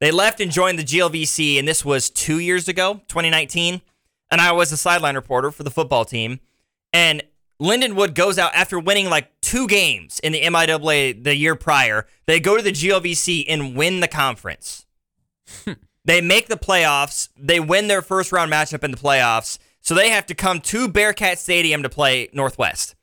They 0.00 0.10
left 0.10 0.40
and 0.40 0.50
joined 0.50 0.80
the 0.80 0.82
GLVC, 0.82 1.60
and 1.60 1.68
this 1.68 1.84
was 1.84 2.10
two 2.10 2.40
years 2.40 2.66
ago, 2.66 2.94
2019. 3.06 3.80
And 4.32 4.40
I 4.40 4.50
was 4.50 4.72
a 4.72 4.76
sideline 4.76 5.14
reporter 5.14 5.52
for 5.52 5.62
the 5.62 5.70
football 5.70 6.04
team. 6.04 6.40
And 6.92 7.22
Lindenwood 7.60 8.14
goes 8.14 8.38
out 8.38 8.54
after 8.54 8.78
winning 8.78 9.08
like 9.08 9.30
two 9.40 9.66
games 9.68 10.18
in 10.20 10.32
the 10.32 10.42
MIAA 10.42 11.22
the 11.22 11.36
year 11.36 11.54
prior. 11.54 12.06
They 12.26 12.40
go 12.40 12.56
to 12.56 12.62
the 12.62 12.72
GLVC 12.72 13.44
and 13.48 13.76
win 13.76 14.00
the 14.00 14.08
conference. 14.08 14.86
they 16.04 16.20
make 16.20 16.48
the 16.48 16.56
playoffs. 16.56 17.28
They 17.36 17.60
win 17.60 17.88
their 17.88 18.02
first 18.02 18.32
round 18.32 18.52
matchup 18.52 18.82
in 18.82 18.90
the 18.90 18.96
playoffs. 18.96 19.58
So 19.80 19.94
they 19.94 20.10
have 20.10 20.26
to 20.26 20.34
come 20.34 20.60
to 20.62 20.88
Bearcat 20.88 21.38
Stadium 21.38 21.82
to 21.82 21.88
play 21.88 22.28
Northwest. 22.32 22.94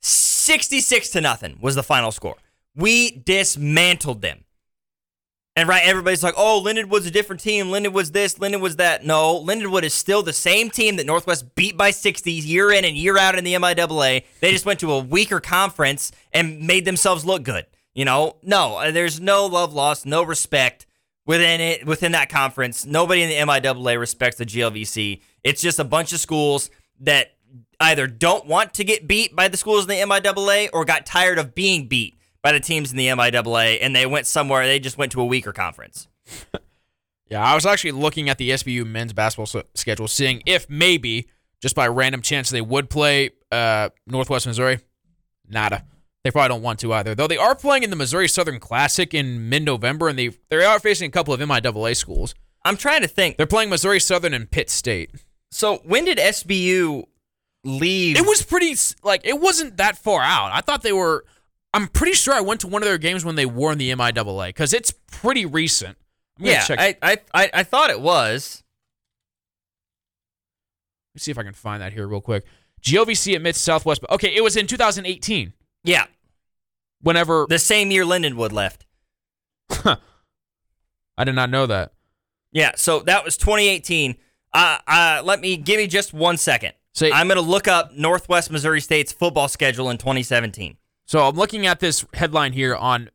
66 0.00 1.10
to 1.10 1.20
nothing 1.20 1.58
was 1.60 1.74
the 1.74 1.82
final 1.82 2.10
score. 2.10 2.36
We 2.74 3.10
dismantled 3.10 4.22
them. 4.22 4.44
And 5.54 5.68
right, 5.68 5.82
everybody's 5.84 6.22
like, 6.22 6.34
oh, 6.36 6.62
Lindenwood's 6.64 7.04
a 7.04 7.10
different 7.10 7.42
team. 7.42 7.66
Lindenwood's 7.66 8.12
this, 8.12 8.36
Lindenwood's 8.36 8.76
that. 8.76 9.04
No, 9.04 9.38
Lindenwood 9.38 9.82
is 9.82 9.92
still 9.92 10.22
the 10.22 10.32
same 10.32 10.70
team 10.70 10.96
that 10.96 11.04
Northwest 11.04 11.54
beat 11.54 11.76
by 11.76 11.90
60 11.90 12.32
year 12.32 12.72
in 12.72 12.86
and 12.86 12.96
year 12.96 13.18
out 13.18 13.36
in 13.36 13.44
the 13.44 13.52
MIAA. 13.52 14.24
They 14.40 14.50
just 14.50 14.64
went 14.64 14.80
to 14.80 14.92
a 14.92 14.98
weaker 14.98 15.40
conference 15.40 16.10
and 16.32 16.60
made 16.60 16.86
themselves 16.86 17.26
look 17.26 17.42
good. 17.42 17.66
You 17.94 18.06
know, 18.06 18.36
no, 18.42 18.76
uh, 18.76 18.90
there's 18.92 19.20
no 19.20 19.44
love 19.44 19.74
lost, 19.74 20.06
no 20.06 20.22
respect 20.22 20.86
within 21.26 21.60
it 21.60 21.86
within 21.86 22.12
that 22.12 22.30
conference. 22.30 22.86
Nobody 22.86 23.22
in 23.22 23.28
the 23.28 23.52
MIAA 23.52 24.00
respects 24.00 24.38
the 24.38 24.46
GLVC. 24.46 25.20
It's 25.44 25.60
just 25.60 25.78
a 25.78 25.84
bunch 25.84 26.14
of 26.14 26.20
schools 26.20 26.70
that 27.00 27.32
either 27.78 28.06
don't 28.06 28.46
want 28.46 28.72
to 28.74 28.84
get 28.84 29.06
beat 29.06 29.36
by 29.36 29.48
the 29.48 29.58
schools 29.58 29.84
in 29.84 29.88
the 29.88 29.96
MIAA 29.96 30.70
or 30.72 30.86
got 30.86 31.04
tired 31.04 31.38
of 31.38 31.54
being 31.54 31.88
beat 31.88 32.16
by 32.42 32.52
the 32.52 32.60
teams 32.60 32.90
in 32.90 32.96
the 32.96 33.06
MIAA 33.08 33.78
and 33.80 33.94
they 33.94 34.06
went 34.06 34.26
somewhere. 34.26 34.66
They 34.66 34.78
just 34.78 34.98
went 34.98 35.12
to 35.12 35.20
a 35.20 35.24
weaker 35.24 35.52
conference. 35.52 36.08
yeah. 37.28 37.42
I 37.42 37.54
was 37.54 37.66
actually 37.66 37.92
looking 37.92 38.28
at 38.28 38.38
the 38.38 38.50
SBU 38.50 38.86
men's 38.86 39.12
basketball 39.12 39.60
s- 39.60 39.66
schedule, 39.74 40.08
seeing 40.08 40.42
if 40.46 40.68
maybe 40.68 41.28
just 41.60 41.74
by 41.74 41.86
random 41.88 42.22
chance 42.22 42.50
they 42.50 42.60
would 42.60 42.90
play 42.90 43.30
uh, 43.50 43.90
Northwest 44.06 44.46
Missouri. 44.46 44.80
Nada. 45.48 45.84
They 46.24 46.30
probably 46.30 46.48
don't 46.48 46.62
want 46.62 46.78
to 46.80 46.92
either. 46.92 47.14
Though 47.14 47.26
they 47.26 47.36
are 47.36 47.54
playing 47.54 47.82
in 47.82 47.90
the 47.90 47.96
Missouri 47.96 48.28
Southern 48.28 48.60
Classic 48.60 49.12
in 49.12 49.48
mid-November, 49.48 50.08
and 50.08 50.16
they 50.18 50.30
they 50.50 50.64
are 50.64 50.78
facing 50.78 51.08
a 51.08 51.10
couple 51.10 51.34
of 51.34 51.40
MIAA 51.40 51.96
schools. 51.96 52.34
I'm 52.64 52.76
trying 52.76 53.02
to 53.02 53.08
think. 53.08 53.36
They're 53.36 53.46
playing 53.46 53.70
Missouri 53.70 53.98
Southern 53.98 54.32
and 54.32 54.48
Pitt 54.48 54.70
State. 54.70 55.10
So 55.50 55.78
when 55.84 56.04
did 56.04 56.18
SBU 56.18 57.04
leave? 57.64 58.16
It 58.16 58.24
was 58.26 58.42
pretty 58.42 58.76
like 59.02 59.22
it 59.26 59.40
wasn't 59.40 59.78
that 59.78 59.98
far 59.98 60.22
out. 60.22 60.50
I 60.52 60.60
thought 60.60 60.82
they 60.82 60.92
were. 60.92 61.24
I'm 61.74 61.88
pretty 61.88 62.12
sure 62.14 62.34
I 62.34 62.40
went 62.40 62.60
to 62.62 62.66
one 62.66 62.82
of 62.82 62.86
their 62.86 62.98
games 62.98 63.24
when 63.24 63.34
they 63.34 63.46
in 63.72 63.78
the 63.78 63.90
MIAA 63.90 64.48
because 64.48 64.72
it's 64.72 64.92
pretty 65.10 65.46
recent. 65.46 65.96
I'm 66.38 66.46
yeah, 66.46 66.60
check. 66.64 66.78
I, 66.80 66.96
I 67.02 67.16
I 67.34 67.50
I 67.54 67.62
thought 67.62 67.90
it 67.90 68.00
was. 68.00 68.62
Let's 71.14 71.24
see 71.24 71.30
if 71.30 71.38
I 71.38 71.42
can 71.42 71.52
find 71.54 71.82
that 71.82 71.92
here 71.92 72.06
real 72.06 72.20
quick. 72.20 72.44
GLVC 72.82 73.36
admits 73.36 73.58
Southwest. 73.58 74.02
Okay, 74.10 74.34
it 74.34 74.42
was 74.42 74.56
in 74.56 74.66
2018. 74.66 75.52
Yeah, 75.84 76.06
Whenever 77.02 77.46
the 77.48 77.58
same 77.58 77.90
year 77.90 78.04
Lindenwood 78.04 78.52
left. 78.52 78.86
I 81.18 81.24
did 81.24 81.34
not 81.34 81.50
know 81.50 81.66
that. 81.66 81.92
Yeah, 82.52 82.72
so 82.76 83.00
that 83.00 83.24
was 83.24 83.36
2018. 83.36 84.16
Uh, 84.54 84.78
uh, 84.86 85.22
let 85.24 85.40
me 85.40 85.56
give 85.56 85.78
me 85.78 85.86
just 85.86 86.14
one 86.14 86.36
second. 86.36 86.74
Say- 86.94 87.10
I'm 87.10 87.26
going 87.26 87.36
to 87.42 87.42
look 87.42 87.66
up 87.66 87.92
Northwest 87.92 88.50
Missouri 88.50 88.80
State's 88.80 89.12
football 89.12 89.48
schedule 89.48 89.90
in 89.90 89.98
2017. 89.98 90.76
So 91.04 91.26
I'm 91.26 91.36
looking 91.36 91.66
at 91.66 91.80
this 91.80 92.04
headline 92.14 92.52
here 92.52 92.74
on 92.74 93.10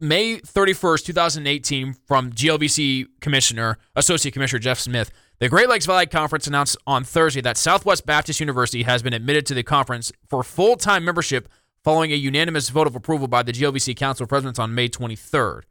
May 0.00 0.38
31st, 0.38 1.04
2018, 1.04 1.94
from 2.06 2.32
GLVC 2.32 3.06
Commissioner, 3.20 3.78
Associate 3.96 4.32
Commissioner 4.32 4.58
Jeff 4.58 4.78
Smith. 4.78 5.10
The 5.38 5.48
Great 5.48 5.68
Lakes 5.68 5.86
Valley 5.86 6.06
Conference 6.06 6.46
announced 6.46 6.76
on 6.86 7.04
Thursday 7.04 7.40
that 7.40 7.56
Southwest 7.56 8.06
Baptist 8.06 8.40
University 8.40 8.82
has 8.82 9.02
been 9.02 9.12
admitted 9.12 9.46
to 9.46 9.54
the 9.54 9.62
conference 9.62 10.12
for 10.28 10.42
full 10.42 10.76
time 10.76 11.04
membership 11.04 11.48
following 11.82 12.12
a 12.12 12.16
unanimous 12.16 12.68
vote 12.70 12.86
of 12.86 12.96
approval 12.96 13.28
by 13.28 13.42
the 13.42 13.52
GLVC 13.52 13.96
Council 13.96 14.24
of 14.24 14.28
Presidents 14.28 14.58
on 14.58 14.74
May 14.74 14.88
23rd. 14.88 15.62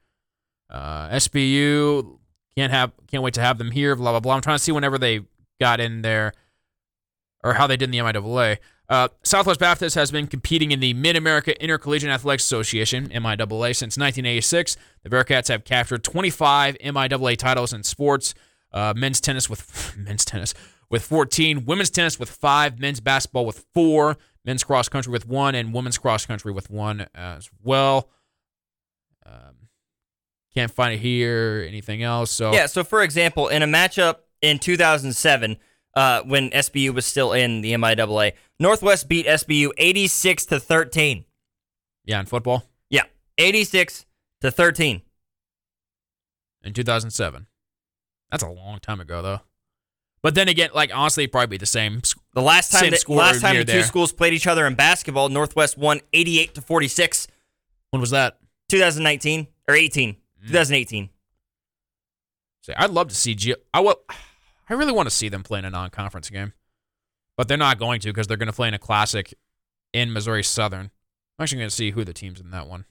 Uh, 0.69 1.09
SBU 1.09 2.19
can't 2.55 2.71
have 2.71 2.91
can't 3.07 3.23
wait 3.23 3.33
to 3.35 3.41
have 3.41 3.57
them 3.57 3.71
here. 3.71 3.95
Blah 3.95 4.11
blah 4.11 4.19
blah. 4.19 4.35
I'm 4.35 4.41
trying 4.41 4.57
to 4.57 4.63
see 4.63 4.71
whenever 4.71 4.97
they 4.97 5.21
got 5.59 5.79
in 5.79 6.01
there 6.01 6.33
or 7.43 7.53
how 7.53 7.67
they 7.67 7.77
did 7.77 7.85
in 7.85 7.91
the 7.91 7.99
MIAA. 7.99 8.57
Uh, 8.89 9.07
Southwest 9.23 9.59
Baptist 9.59 9.95
has 9.95 10.11
been 10.11 10.27
competing 10.27 10.71
in 10.71 10.79
the 10.79 10.93
Mid 10.93 11.15
America 11.15 11.61
Intercollegiate 11.61 12.11
Athletics 12.11 12.43
Association 12.43 13.09
(MIAA) 13.09 13.75
since 13.75 13.97
1986. 13.97 14.75
The 15.03 15.09
Bearcats 15.09 15.47
have 15.47 15.63
captured 15.63 16.03
25 16.03 16.77
MIAA 16.79 17.37
titles 17.37 17.73
in 17.73 17.83
sports: 17.83 18.33
uh, 18.73 18.93
men's 18.95 19.21
tennis 19.21 19.49
with 19.49 19.95
men's 19.97 20.25
tennis 20.25 20.53
with 20.89 21.03
14, 21.03 21.65
women's 21.65 21.89
tennis 21.89 22.19
with 22.19 22.29
five, 22.29 22.79
men's 22.79 22.99
basketball 22.99 23.47
with 23.47 23.65
four, 23.73 24.17
men's 24.45 24.63
cross 24.63 24.89
country 24.89 25.11
with 25.11 25.27
one, 25.27 25.55
and 25.55 25.73
women's 25.73 25.97
cross 25.97 26.25
country 26.25 26.51
with 26.51 26.69
one 26.69 27.07
as 27.15 27.49
well. 27.63 28.09
Um, 29.25 29.69
can't 30.53 30.71
find 30.71 30.93
it 30.93 30.99
here. 30.99 31.65
Anything 31.67 32.03
else? 32.03 32.29
So 32.29 32.53
Yeah, 32.53 32.67
so 32.67 32.83
for 32.83 33.01
example, 33.01 33.47
in 33.47 33.63
a 33.63 33.67
matchup 33.67 34.17
in 34.41 34.59
2007 34.59 35.57
uh, 35.95 36.21
when 36.23 36.49
SBU 36.51 36.93
was 36.93 37.05
still 37.05 37.33
in 37.33 37.61
the 37.61 37.73
MIAA. 37.73 38.33
Northwest 38.59 39.07
beat 39.07 39.25
SBU 39.25 39.71
86 39.77 40.45
to 40.47 40.59
13. 40.59 41.25
Yeah, 42.05 42.19
in 42.19 42.25
football 42.25 42.63
Yeah, 42.89 43.03
86 43.37 44.05
to 44.41 44.51
13. 44.51 45.01
in 46.63 46.73
2007. 46.73 47.47
That's 48.31 48.43
a 48.43 48.49
long 48.49 48.79
time 48.79 48.99
ago, 48.99 49.21
though. 49.21 49.41
But 50.21 50.35
then 50.35 50.47
again, 50.47 50.69
like 50.73 50.91
honestly, 50.95 51.25
it'd 51.25 51.33
probably 51.33 51.47
be 51.47 51.57
the 51.57 51.65
same. 51.65 52.01
The 52.33 52.41
last 52.41 52.71
time 52.71 52.89
that, 52.91 53.09
last 53.09 53.41
time 53.41 53.57
the 53.57 53.65
two 53.65 53.73
there. 53.73 53.83
schools 53.83 54.13
played 54.13 54.33
each 54.33 54.47
other 54.47 54.65
in 54.65 54.73
basketball, 54.75 55.27
Northwest 55.29 55.77
won 55.77 55.99
88 56.13 56.55
to 56.55 56.61
46. 56.61 57.27
When 57.91 57.99
was 57.99 58.11
that? 58.11 58.37
2019 58.69 59.47
or 59.67 59.75
18. 59.75 60.15
2018. 60.47 61.09
Say, 62.61 62.73
I'd 62.77 62.89
love 62.91 63.09
to 63.09 63.15
see 63.15 63.35
I 63.73 63.81
will. 63.81 63.99
I 64.69 64.73
really 64.73 64.91
want 64.91 65.07
to 65.09 65.15
see 65.15 65.29
them 65.29 65.43
play 65.43 65.59
in 65.59 65.65
a 65.65 65.69
non-conference 65.69 66.29
game, 66.29 66.53
but 67.37 67.47
they're 67.47 67.57
not 67.57 67.79
going 67.79 67.99
to 68.01 68.09
because 68.09 68.27
they're 68.27 68.37
going 68.37 68.47
to 68.47 68.53
play 68.53 68.67
in 68.67 68.73
a 68.73 68.79
classic 68.79 69.33
in 69.93 70.11
Missouri 70.13 70.43
Southern. 70.43 70.91
I'm 71.37 71.43
actually 71.43 71.59
going 71.59 71.69
to 71.69 71.75
see 71.75 71.91
who 71.91 72.03
the 72.03 72.13
teams 72.13 72.39
in 72.39 72.51
that 72.51 72.67
one. 72.67 72.85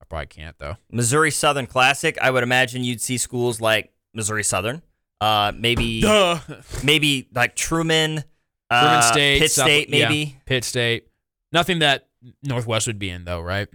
I 0.00 0.04
probably 0.04 0.26
can't 0.26 0.58
though. 0.58 0.76
Missouri 0.90 1.30
Southern 1.30 1.66
Classic. 1.66 2.18
I 2.20 2.30
would 2.30 2.42
imagine 2.42 2.84
you'd 2.84 3.00
see 3.00 3.16
schools 3.18 3.60
like 3.60 3.92
Missouri 4.12 4.44
Southern, 4.44 4.82
uh, 5.20 5.52
maybe 5.56 6.00
Duh. 6.02 6.38
maybe 6.84 7.28
like 7.34 7.56
Truman, 7.56 8.22
Truman 8.70 8.96
uh, 8.98 9.00
State, 9.00 9.38
Pitt 9.40 9.50
South- 9.50 9.64
State, 9.64 9.88
yeah, 9.88 10.08
maybe. 10.08 10.38
Pitt 10.44 10.64
State. 10.64 11.08
Nothing 11.50 11.78
that 11.78 12.08
Northwest 12.42 12.86
would 12.86 12.98
be 12.98 13.10
in 13.10 13.24
though, 13.24 13.40
right? 13.40 13.68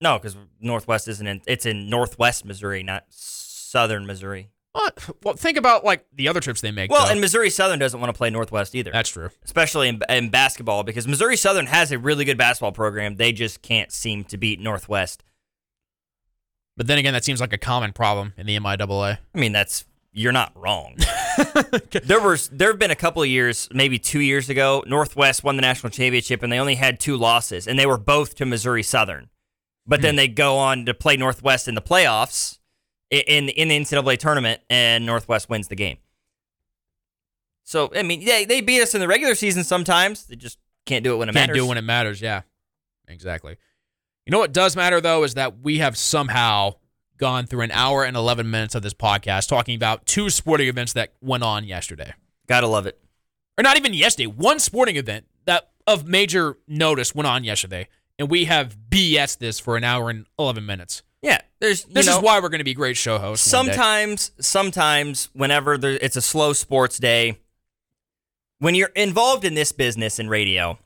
No, 0.00 0.18
because 0.18 0.36
Northwest 0.60 1.08
isn't 1.08 1.26
in. 1.26 1.42
It's 1.46 1.66
in 1.66 1.90
Northwest 1.90 2.44
Missouri, 2.44 2.82
not 2.82 3.04
Southern 3.10 4.06
Missouri. 4.06 4.50
What? 4.72 5.10
Well, 5.24 5.34
think 5.34 5.56
about 5.56 5.84
like 5.84 6.06
the 6.14 6.28
other 6.28 6.40
trips 6.40 6.60
they 6.60 6.70
make. 6.70 6.90
Well, 6.90 7.06
though. 7.06 7.12
and 7.12 7.20
Missouri 7.20 7.50
Southern 7.50 7.78
doesn't 7.78 7.98
want 7.98 8.12
to 8.14 8.16
play 8.16 8.30
Northwest 8.30 8.74
either, 8.74 8.92
that's 8.92 9.10
true. 9.10 9.30
especially 9.44 9.88
in, 9.88 10.00
in 10.08 10.30
basketball, 10.30 10.84
because 10.84 11.08
Missouri 11.08 11.36
Southern 11.36 11.66
has 11.66 11.90
a 11.90 11.98
really 11.98 12.24
good 12.24 12.38
basketball 12.38 12.72
program. 12.72 13.16
They 13.16 13.32
just 13.32 13.62
can't 13.62 13.90
seem 13.90 14.22
to 14.24 14.36
beat 14.36 14.60
Northwest. 14.60 15.24
But 16.76 16.86
then 16.86 16.98
again, 16.98 17.12
that 17.14 17.24
seems 17.24 17.40
like 17.40 17.52
a 17.52 17.58
common 17.58 17.92
problem 17.92 18.32
in 18.36 18.46
the 18.46 18.56
MIAA. 18.58 19.18
I 19.34 19.38
mean, 19.38 19.52
that's 19.52 19.84
you're 20.12 20.32
not 20.32 20.52
wrong. 20.54 20.96
there 22.04 22.20
was 22.20 22.48
there 22.50 22.68
have 22.68 22.78
been 22.78 22.92
a 22.92 22.96
couple 22.96 23.22
of 23.22 23.28
years, 23.28 23.68
maybe 23.72 23.98
two 23.98 24.20
years 24.20 24.48
ago, 24.48 24.84
Northwest 24.86 25.42
won 25.42 25.56
the 25.56 25.62
national 25.62 25.90
championship 25.90 26.44
and 26.44 26.52
they 26.52 26.60
only 26.60 26.76
had 26.76 27.00
two 27.00 27.16
losses, 27.16 27.66
and 27.66 27.76
they 27.76 27.86
were 27.86 27.98
both 27.98 28.36
to 28.36 28.46
Missouri 28.46 28.84
Southern. 28.84 29.30
But 29.84 29.98
hmm. 29.98 30.02
then 30.02 30.16
they 30.16 30.28
go 30.28 30.58
on 30.58 30.86
to 30.86 30.94
play 30.94 31.16
Northwest 31.16 31.66
in 31.66 31.74
the 31.74 31.82
playoffs 31.82 32.59
in 33.10 33.48
in 33.48 33.68
the 33.68 33.78
NCAA 33.80 34.18
tournament, 34.18 34.60
and 34.70 35.04
Northwest 35.06 35.48
wins 35.48 35.68
the 35.68 35.76
game. 35.76 35.98
So 37.64 37.90
I 37.94 38.02
mean, 38.02 38.24
they 38.24 38.44
they 38.44 38.60
beat 38.60 38.80
us 38.82 38.94
in 38.94 39.00
the 39.00 39.08
regular 39.08 39.34
season 39.34 39.64
sometimes. 39.64 40.26
They 40.26 40.36
just 40.36 40.58
can't 40.86 41.04
do 41.04 41.14
it 41.14 41.16
when 41.18 41.28
it 41.28 41.32
Can't 41.32 41.42
matters. 41.48 41.56
do 41.56 41.64
it 41.64 41.68
when 41.68 41.78
it 41.78 41.82
matters. 41.84 42.20
Yeah, 42.20 42.42
exactly. 43.08 43.56
You 44.26 44.30
know 44.32 44.38
what 44.38 44.52
does 44.52 44.76
matter 44.76 45.00
though 45.00 45.24
is 45.24 45.34
that 45.34 45.60
we 45.60 45.78
have 45.78 45.96
somehow 45.96 46.74
gone 47.16 47.46
through 47.46 47.60
an 47.62 47.70
hour 47.72 48.04
and 48.04 48.16
eleven 48.16 48.50
minutes 48.50 48.74
of 48.74 48.82
this 48.82 48.94
podcast 48.94 49.48
talking 49.48 49.74
about 49.76 50.06
two 50.06 50.30
sporting 50.30 50.68
events 50.68 50.92
that 50.94 51.12
went 51.20 51.42
on 51.44 51.64
yesterday, 51.64 52.14
Gotta 52.46 52.66
love 52.66 52.86
it. 52.86 52.98
or 53.58 53.62
not 53.62 53.76
even 53.76 53.94
yesterday. 53.94 54.26
One 54.26 54.58
sporting 54.58 54.96
event 54.96 55.26
that 55.44 55.70
of 55.86 56.06
major 56.06 56.56
notice 56.66 57.14
went 57.14 57.26
on 57.26 57.44
yesterday, 57.44 57.88
and 58.18 58.28
we 58.30 58.44
have 58.46 58.76
BS 58.88 59.38
this 59.38 59.60
for 59.60 59.76
an 59.76 59.84
hour 59.84 60.10
and 60.10 60.26
eleven 60.38 60.66
minutes. 60.66 61.02
Yeah, 61.22 61.40
there's 61.60 61.84
This 61.84 62.06
know, 62.06 62.16
is 62.18 62.22
why 62.22 62.40
we're 62.40 62.48
going 62.48 62.60
to 62.60 62.64
be 62.64 62.74
great 62.74 62.96
show 62.96 63.18
hosts. 63.18 63.48
sometimes 63.48 64.30
sometimes 64.40 65.28
whenever 65.32 65.76
there, 65.76 65.98
it's 66.00 66.16
a 66.16 66.22
slow 66.22 66.52
sports 66.52 66.98
day 66.98 67.38
when 68.58 68.74
you're 68.74 68.92
involved 68.94 69.44
in 69.44 69.54
this 69.54 69.72
business 69.72 70.18
in 70.18 70.28
radio 70.28 70.78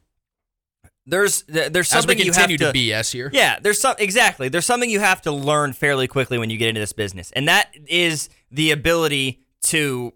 there's 1.07 1.43
there's 1.43 1.89
something 1.89 2.19
you 2.19 2.33
have 2.33 2.49
to, 2.49 2.57
to 2.57 2.73
BS 2.73 3.13
here. 3.13 3.31
yeah 3.33 3.59
there's 3.61 3.79
some 3.81 3.95
exactly 3.99 4.49
there's 4.49 4.65
something 4.65 4.89
you 4.89 5.01
have 5.01 5.21
to 5.23 5.31
learn 5.31 5.73
fairly 5.75 6.09
quickly 6.09 6.39
when 6.39 6.49
you 6.51 6.57
get 6.57 6.69
into 6.69 6.81
this 6.81 6.95
business 6.95 7.31
and 7.33 7.47
that 7.47 7.71
is 7.87 8.31
the 8.51 8.71
ability 8.71 9.41
to 9.63 10.13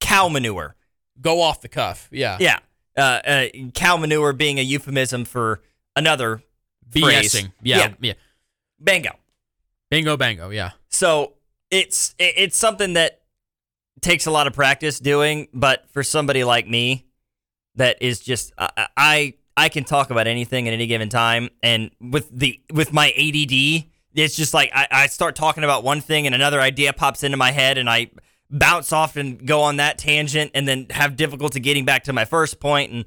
cow 0.00 0.28
manure 0.28 0.74
Go 1.20 1.40
off 1.42 1.60
the 1.60 1.68
cuff. 1.68 2.08
Yeah. 2.10 2.36
yeah 2.40 2.58
uh, 2.96 3.00
uh, 3.00 3.46
cow 3.72 3.96
manure 3.96 4.32
being 4.32 4.58
a 4.58 4.62
euphemism 4.62 5.24
for 5.24 5.62
another. 5.96 6.42
BSing. 6.90 7.52
Yeah. 7.62 7.78
Yeah. 7.78 7.94
yeah. 8.00 8.12
bingo 8.82 9.10
Bingo 9.90 10.16
bango. 10.16 10.50
Yeah. 10.50 10.72
So 10.88 11.34
it's 11.70 12.14
it's 12.18 12.56
something 12.56 12.94
that 12.94 13.22
takes 14.00 14.26
a 14.26 14.30
lot 14.30 14.46
of 14.46 14.52
practice 14.52 14.98
doing, 15.00 15.48
but 15.52 15.88
for 15.90 16.02
somebody 16.02 16.44
like 16.44 16.68
me, 16.68 17.06
that 17.76 18.00
is 18.02 18.20
just 18.20 18.52
I 18.58 18.88
I, 18.96 19.34
I 19.56 19.68
can 19.68 19.84
talk 19.84 20.10
about 20.10 20.26
anything 20.26 20.68
at 20.68 20.74
any 20.74 20.86
given 20.86 21.08
time, 21.08 21.48
and 21.62 21.90
with 22.00 22.28
the 22.36 22.60
with 22.72 22.92
my 22.92 23.08
ADD, 23.08 23.86
it's 24.14 24.36
just 24.36 24.54
like 24.54 24.70
I, 24.74 24.86
I 24.90 25.06
start 25.06 25.36
talking 25.36 25.64
about 25.64 25.84
one 25.84 26.00
thing 26.00 26.26
and 26.26 26.34
another 26.34 26.60
idea 26.60 26.92
pops 26.92 27.22
into 27.22 27.36
my 27.36 27.50
head, 27.50 27.78
and 27.78 27.88
I 27.88 28.10
bounce 28.50 28.92
off 28.92 29.16
and 29.16 29.44
go 29.46 29.62
on 29.62 29.76
that 29.76 29.98
tangent, 29.98 30.50
and 30.54 30.68
then 30.68 30.86
have 30.90 31.16
difficulty 31.16 31.60
getting 31.60 31.84
back 31.84 32.04
to 32.04 32.12
my 32.12 32.24
first 32.24 32.60
point, 32.60 32.92
and 32.92 33.04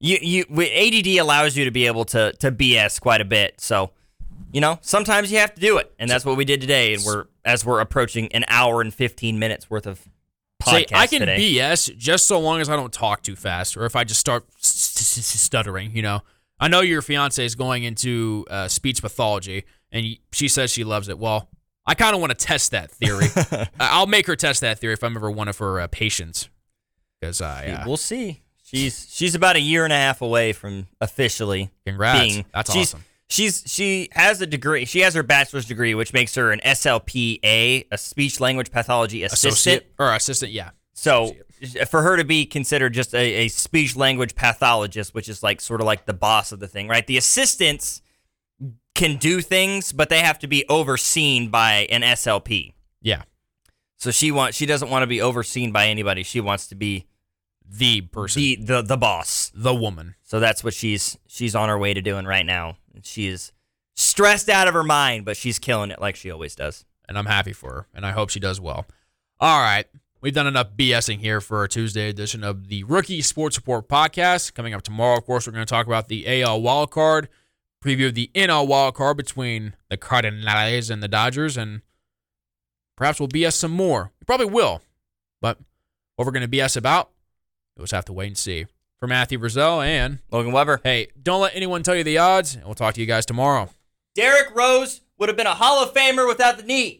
you 0.00 0.18
you 0.20 0.44
ADD 0.62 1.06
allows 1.20 1.56
you 1.56 1.64
to 1.66 1.70
be 1.70 1.86
able 1.86 2.04
to 2.06 2.32
to 2.32 2.50
BS 2.50 3.00
quite 3.00 3.20
a 3.20 3.24
bit, 3.24 3.60
so 3.60 3.90
you 4.52 4.60
know, 4.60 4.78
sometimes 4.82 5.30
you 5.30 5.38
have 5.38 5.54
to 5.54 5.60
do 5.60 5.76
it, 5.76 5.92
and 5.98 6.10
that's 6.10 6.24
what 6.24 6.36
we 6.36 6.44
did 6.44 6.60
today. 6.60 6.94
And 6.94 7.04
we're 7.04 7.26
as 7.44 7.64
we're 7.64 7.80
approaching 7.80 8.32
an 8.32 8.44
hour 8.48 8.80
and 8.80 8.92
fifteen 8.92 9.38
minutes 9.38 9.70
worth 9.70 9.86
of 9.86 10.00
podcast 10.62 10.94
I 10.94 11.06
can 11.06 11.20
today. 11.20 11.38
BS 11.38 11.96
just 11.96 12.26
so 12.26 12.40
long 12.40 12.60
as 12.60 12.68
I 12.68 12.76
don't 12.76 12.92
talk 12.92 13.22
too 13.22 13.36
fast, 13.36 13.76
or 13.76 13.84
if 13.84 13.94
I 13.94 14.04
just 14.04 14.20
start 14.20 14.44
stuttering. 14.58 15.94
You 15.94 16.02
know, 16.02 16.20
I 16.58 16.68
know 16.68 16.80
your 16.80 17.02
fiance 17.02 17.44
is 17.44 17.54
going 17.54 17.84
into 17.84 18.46
uh, 18.50 18.68
speech 18.68 19.02
pathology, 19.02 19.64
and 19.92 20.16
she 20.32 20.48
says 20.48 20.70
she 20.70 20.84
loves 20.84 21.08
it. 21.08 21.18
Well, 21.18 21.48
I 21.86 21.94
kind 21.94 22.14
of 22.14 22.20
want 22.20 22.36
to 22.36 22.46
test 22.46 22.72
that 22.72 22.90
theory. 22.90 23.26
I'll 23.80 24.06
make 24.06 24.26
her 24.26 24.36
test 24.36 24.62
that 24.62 24.78
theory 24.78 24.94
if 24.94 25.04
I'm 25.04 25.16
ever 25.16 25.30
one 25.30 25.48
of 25.48 25.58
her 25.58 25.80
uh, 25.80 25.86
patients, 25.88 26.48
because 27.20 27.40
I 27.40 27.68
uh, 27.68 27.84
We'll 27.86 27.96
see. 27.96 28.42
She's 28.70 29.08
she's 29.10 29.34
about 29.34 29.56
a 29.56 29.60
year 29.60 29.82
and 29.82 29.92
a 29.92 29.96
half 29.96 30.22
away 30.22 30.52
from 30.52 30.86
officially 31.00 31.70
congrats. 31.84 32.20
being. 32.20 32.44
That's 32.54 32.72
she's, 32.72 32.94
awesome. 32.94 33.04
She's 33.28 33.64
she 33.66 34.08
has 34.12 34.40
a 34.40 34.46
degree. 34.46 34.84
She 34.84 35.00
has 35.00 35.14
her 35.14 35.24
bachelor's 35.24 35.66
degree, 35.66 35.94
which 35.94 36.12
makes 36.12 36.36
her 36.36 36.52
an 36.52 36.60
SLPA, 36.64 37.86
a 37.90 37.98
speech 37.98 38.38
language 38.38 38.70
pathology 38.70 39.24
assistant. 39.24 39.52
Associate 39.52 39.92
or 39.98 40.14
assistant, 40.14 40.52
yeah. 40.52 40.70
So 40.92 41.34
for 41.88 42.02
her 42.02 42.16
to 42.16 42.24
be 42.24 42.46
considered 42.46 42.94
just 42.94 43.12
a, 43.12 43.18
a 43.44 43.48
speech 43.48 43.96
language 43.96 44.36
pathologist, 44.36 45.14
which 45.14 45.28
is 45.28 45.42
like 45.42 45.60
sort 45.60 45.80
of 45.80 45.86
like 45.86 46.06
the 46.06 46.14
boss 46.14 46.52
of 46.52 46.60
the 46.60 46.68
thing, 46.68 46.86
right? 46.86 47.06
The 47.06 47.16
assistants 47.16 48.02
can 48.94 49.16
do 49.16 49.40
things, 49.40 49.92
but 49.92 50.10
they 50.10 50.20
have 50.20 50.38
to 50.40 50.46
be 50.46 50.64
overseen 50.68 51.48
by 51.48 51.86
an 51.90 52.02
SLP. 52.02 52.74
Yeah, 53.02 53.22
So 53.96 54.10
she 54.10 54.30
wants 54.30 54.56
she 54.56 54.66
doesn't 54.66 54.90
want 54.90 55.02
to 55.02 55.06
be 55.06 55.20
overseen 55.20 55.72
by 55.72 55.86
anybody. 55.88 56.22
She 56.22 56.40
wants 56.40 56.68
to 56.68 56.74
be 56.74 57.06
the 57.72 58.00
person, 58.02 58.42
the 58.42 58.56
the 58.56 58.82
the 58.82 58.96
boss. 58.96 59.52
the 59.54 59.74
woman. 59.74 60.14
So 60.22 60.40
that's 60.40 60.64
what 60.64 60.74
she's 60.74 61.16
she's 61.26 61.54
on 61.54 61.68
her 61.68 61.78
way 61.78 61.94
to 61.94 62.02
doing 62.02 62.26
right 62.26 62.44
now. 62.44 62.76
She 63.02 63.28
is 63.28 63.52
stressed 63.94 64.48
out 64.48 64.66
of 64.68 64.74
her 64.74 64.82
mind, 64.82 65.24
but 65.24 65.36
she's 65.36 65.58
killing 65.58 65.90
it 65.90 66.00
like 66.00 66.16
she 66.16 66.30
always 66.30 66.54
does. 66.54 66.84
and 67.08 67.18
I'm 67.18 67.26
happy 67.26 67.52
for 67.52 67.72
her, 67.72 67.86
and 67.94 68.04
I 68.06 68.12
hope 68.12 68.30
she 68.30 68.40
does 68.40 68.60
well. 68.60 68.86
All 69.40 69.60
right, 69.60 69.86
we've 70.20 70.34
done 70.34 70.46
enough 70.46 70.76
BSing 70.76 71.18
here 71.18 71.40
for 71.40 71.58
our 71.58 71.68
Tuesday 71.68 72.08
edition 72.08 72.44
of 72.44 72.68
the 72.68 72.84
Rookie 72.84 73.22
Sports 73.22 73.56
Report 73.56 73.88
podcast. 73.88 74.54
Coming 74.54 74.74
up 74.74 74.82
tomorrow, 74.82 75.16
of 75.18 75.24
course, 75.24 75.46
we're 75.46 75.52
going 75.52 75.66
to 75.66 75.70
talk 75.70 75.86
about 75.86 76.08
the 76.08 76.42
AL 76.42 76.60
wild 76.62 76.90
card, 76.90 77.28
preview 77.84 78.08
of 78.08 78.14
the 78.14 78.30
NL 78.34 78.66
wild 78.66 78.94
card 78.94 79.16
between 79.16 79.74
the 79.88 79.96
Cardinals 79.96 80.90
and 80.90 81.02
the 81.02 81.08
Dodgers, 81.08 81.56
and 81.56 81.82
perhaps 82.96 83.18
we'll 83.18 83.28
BS 83.28 83.54
some 83.54 83.72
more. 83.72 84.12
We 84.20 84.24
probably 84.24 84.46
will, 84.46 84.82
but 85.40 85.58
what 86.16 86.26
we're 86.26 86.32
going 86.32 86.48
to 86.48 86.56
BS 86.56 86.76
about, 86.76 87.10
you'll 87.80 87.86
just 87.86 87.94
have 87.94 88.04
to 88.04 88.12
wait 88.12 88.26
and 88.26 88.38
see. 88.38 88.66
For 88.98 89.06
Matthew 89.06 89.38
Frizzell 89.38 89.82
and 89.82 90.18
Logan 90.30 90.52
Weber. 90.52 90.82
hey, 90.84 91.08
don't 91.22 91.40
let 91.40 91.56
anyone 91.56 91.82
tell 91.82 91.96
you 91.96 92.04
the 92.04 92.18
odds, 92.18 92.54
and 92.54 92.66
we'll 92.66 92.74
talk 92.74 92.92
to 92.94 93.00
you 93.00 93.06
guys 93.06 93.24
tomorrow. 93.24 93.70
Derrick 94.14 94.54
Rose 94.54 95.00
would 95.18 95.30
have 95.30 95.36
been 95.38 95.46
a 95.46 95.54
Hall 95.54 95.82
of 95.82 95.94
Famer 95.94 96.28
without 96.28 96.58
the 96.58 96.62
knee. 96.62 96.98